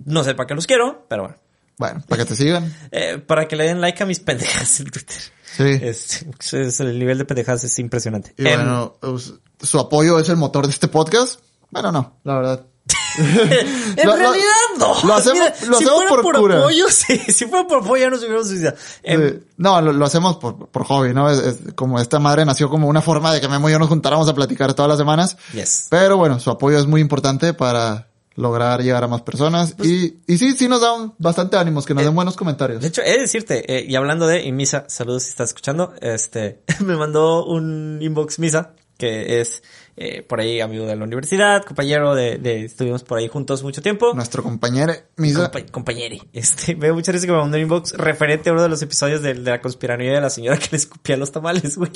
No 0.05 0.25
sé 0.25 0.35
para 0.35 0.49
qué 0.49 0.55
los 0.57 0.67
quiero, 0.67 1.07
pero 1.09 1.23
bueno. 1.23 1.37
bueno, 1.79 2.03
para 2.09 2.25
que 2.25 2.29
te 2.31 2.35
sigan. 2.35 2.75
Eh, 2.91 3.19
para 3.25 3.47
que 3.47 3.55
le 3.55 3.65
den 3.65 3.81
like 3.81 4.03
a 4.03 4.07
mis 4.07 4.19
pendejas 4.19 4.81
en 4.81 4.91
Twitter. 4.91 5.17
Sí. 5.57 5.65
Este, 5.83 6.27
es- 6.67 6.81
el 6.81 6.99
nivel 6.99 7.19
de 7.19 7.25
pendejas 7.25 7.65
es 7.65 7.79
impresionante. 7.79 8.35
Y 8.37 8.47
Em, 8.47 8.57
bueno, 8.61 8.97
us- 9.03 9.35
su 9.61 9.79
apoyo 9.79 10.19
es 10.19 10.29
el 10.29 10.37
motor 10.37 10.67
de 10.67 10.73
este 10.73 10.89
podcast. 10.89 11.41
Bueno, 11.71 11.91
no, 11.93 12.19
la 12.25 12.35
verdad. 12.37 12.67
en 13.19 14.07
lo- 14.07 14.15
realidad 14.17 14.45
no. 14.79 14.95
lo 15.03 15.15
hacemos- 15.15 15.63
lo 15.67 15.79
si 15.79 15.85
hacemos 15.85 16.05
fuera 16.09 16.23
por 16.23 16.37
cura. 16.37 16.59
apoyo, 16.61 16.87
sí, 16.91 17.19
si 17.19 17.47
fuera 17.47 17.67
por 17.67 17.79
apoyo 17.83 18.05
ya 18.05 18.11
nos 18.11 18.21
hubiéramos 18.21 18.47
suicidado. 18.49 18.77
Em, 19.03 19.41
no, 19.57 19.81
lo, 19.81 19.93
lo 19.93 20.05
hacemos 20.05 20.37
por, 20.37 20.69
por 20.69 20.85
hobby, 20.85 21.15
¿no? 21.15 21.31
Es, 21.31 21.39
es 21.39 21.59
como 21.75 21.99
esta 21.99 22.19
madre 22.19 22.45
nació 22.45 22.69
como 22.69 22.87
una 22.89 23.01
forma 23.03 23.33
de 23.33 23.41
que 23.41 23.49
Memo 23.49 23.69
y 23.69 23.73
yo 23.73 23.79
nos 23.79 23.89
juntáramos 23.89 24.29
a 24.29 24.35
platicar 24.35 24.75
todas 24.75 24.89
las 24.91 24.99
semanas. 24.99 25.37
yes. 25.53 25.87
Pero 25.91 26.17
bueno, 26.17 26.39
su 26.39 26.51
apoyo 26.51 26.79
es 26.79 26.87
muy 26.87 27.01
importante 27.01 27.55
para 27.55 28.09
lograr 28.37 28.83
llegar 28.83 29.03
a 29.05 29.09
más 29.09 29.23
personas. 29.23 29.73
Pues 29.73 29.89
y, 29.89 30.21
y 30.27 30.39
sí, 30.39 30.53
sí 30.53 30.69
nos 30.69 30.81
da 30.81 30.93
un- 30.93 31.15
bastante 31.19 31.57
ánimos, 31.57 31.85
que 31.87 31.95
nos 31.95 32.05
den 32.05 32.15
buenos 32.15 32.37
comentarios. 32.37 32.81
De 32.83 32.89
hecho, 32.89 33.03
he 33.03 33.13
de 33.13 33.21
decirte, 33.21 33.77
eh, 33.79 33.85
y 33.89 33.97
hablando 33.97 34.27
de, 34.27 34.43
y 34.45 34.53
Misa, 34.53 34.85
saludos 34.89 35.25
si 35.25 35.31
estás 35.31 35.49
escuchando, 35.51 35.95
este, 36.01 36.63
me 36.85 36.97
mandó 36.97 37.45
un 37.47 37.99
inbox 38.01 38.39
Misa, 38.39 38.75
que 38.99 39.41
es, 39.41 39.63
eh, 39.99 40.23
por 40.23 40.41
ahí 40.41 40.61
amigo 40.61 40.87
de 40.87 40.97
la 40.97 41.05
universidad, 41.05 41.63
compañero 41.65 42.15
de, 42.15 42.39
de, 42.39 42.65
estuvimos 42.65 43.03
por 43.03 43.19
ahí 43.19 43.29
juntos 43.29 43.63
mucho 43.63 43.83
tiempo. 43.83 44.13
Nuestro 44.15 44.43
compañero 44.43 44.95
Misa. 45.17 45.51
Compa 45.51 45.71
compañeri. 45.73 46.23
Este, 46.33 46.75
me 46.77 46.87
dio 46.87 46.95
mucha 46.95 47.13
risa 47.13 47.27
que 47.27 47.33
me 47.33 47.39
mandó 47.39 47.57
un 47.59 47.63
inbox 47.63 47.93
referente 47.93 48.49
a 48.49 48.53
uno 48.55 48.63
de 48.63 48.69
los 48.71 48.81
episodios 48.81 49.21
de, 49.23 49.35
de 49.35 49.51
la 49.51 49.61
conspiranoia 49.61 50.15
de 50.15 50.21
la 50.23 50.31
señora 50.31 50.59
que 50.59 50.69
le 50.71 50.77
escupía 50.79 51.17
los 51.19 51.31
tamales, 51.33 51.77
güey. 51.77 51.91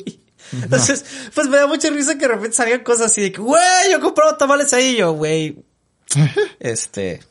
Entonces, 0.51 1.05
pues 1.33 1.47
me 1.47 1.57
da 1.57 1.65
mucha 1.67 1.89
risa 1.89 2.13
que 2.15 2.27
de 2.27 2.33
repente 2.35 2.55
salgan 2.55 2.83
cosas 2.83 3.07
así 3.07 3.21
de 3.21 3.31
que, 3.31 3.41
güey, 3.41 3.61
yo 3.91 3.99
compraba 3.99 4.37
tamales 4.37 4.71
ahí, 4.73 4.97
yo, 4.97 5.13
güey. 5.13 5.63
Este, 6.59 7.21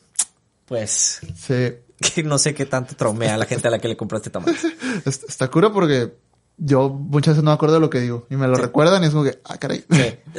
pues, 0.65 1.21
sí. 1.37 1.73
que 2.15 2.23
no 2.23 2.37
sé 2.39 2.53
qué 2.53 2.65
tanto 2.65 2.95
traumea 2.95 3.35
a 3.35 3.37
la 3.37 3.45
gente 3.45 3.67
a 3.67 3.71
la 3.71 3.79
que 3.79 3.87
le 3.87 3.97
compraste 3.97 4.29
tamales. 4.29 4.63
Es- 5.05 5.23
Está 5.27 5.47
cura 5.49 5.71
porque 5.71 6.13
yo 6.57 6.89
muchas 6.89 7.33
veces 7.33 7.43
no 7.43 7.51
me 7.51 7.55
acuerdo 7.55 7.75
de 7.75 7.81
lo 7.81 7.89
que 7.89 7.99
digo. 7.99 8.27
Y 8.29 8.35
me 8.35 8.47
lo 8.47 8.55
recuerdan 8.55 9.01
y 9.03 9.07
es 9.07 9.11
como 9.11 9.23
que, 9.23 9.39
ah, 9.45 9.57
caray. 9.57 9.83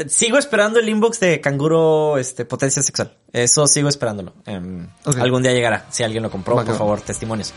Sigo 0.09 0.39
esperando 0.39 0.79
el 0.79 0.89
inbox 0.89 1.19
de 1.19 1.41
canguro, 1.41 2.17
este, 2.19 2.45
potencia 2.45 2.81
sexual. 2.83 3.17
Eso 3.33 3.67
sigo 3.67 3.89
esperándolo. 3.89 4.33
Em. 4.47 4.89
Algún 5.19 5.43
día 5.43 5.53
llegará. 5.53 5.87
Si 5.91 6.03
alguien 6.05 6.23
lo 6.23 6.31
compró, 6.31 6.55
por 6.55 6.69
va. 6.71 6.75
favor, 6.75 7.01
testimonios. 7.01 7.53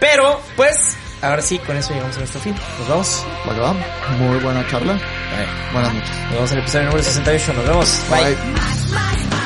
Pero, 0.00 0.40
pues, 0.56 0.94
ahora 1.20 1.42
sí, 1.42 1.58
con 1.58 1.76
eso 1.76 1.92
llegamos 1.92 2.16
a 2.16 2.20
nuestro 2.20 2.40
fin. 2.40 2.54
Nos 2.78 2.88
vamos. 2.88 3.24
Va 3.48 3.54
que 3.54 3.60
va. 3.60 3.72
Muy 4.18 4.38
buena 4.40 4.66
charla. 4.68 4.94
Bye. 4.94 5.72
Buenas 5.74 5.94
noches. 5.94 6.10
Nos 6.24 6.32
vemos 6.32 6.50
en 6.52 6.56
el 6.58 6.62
episodio 6.62 6.84
número 6.86 7.02
68. 7.04 7.52
Nos 7.52 7.66
vemos. 7.66 8.00
Bye. 8.10 9.45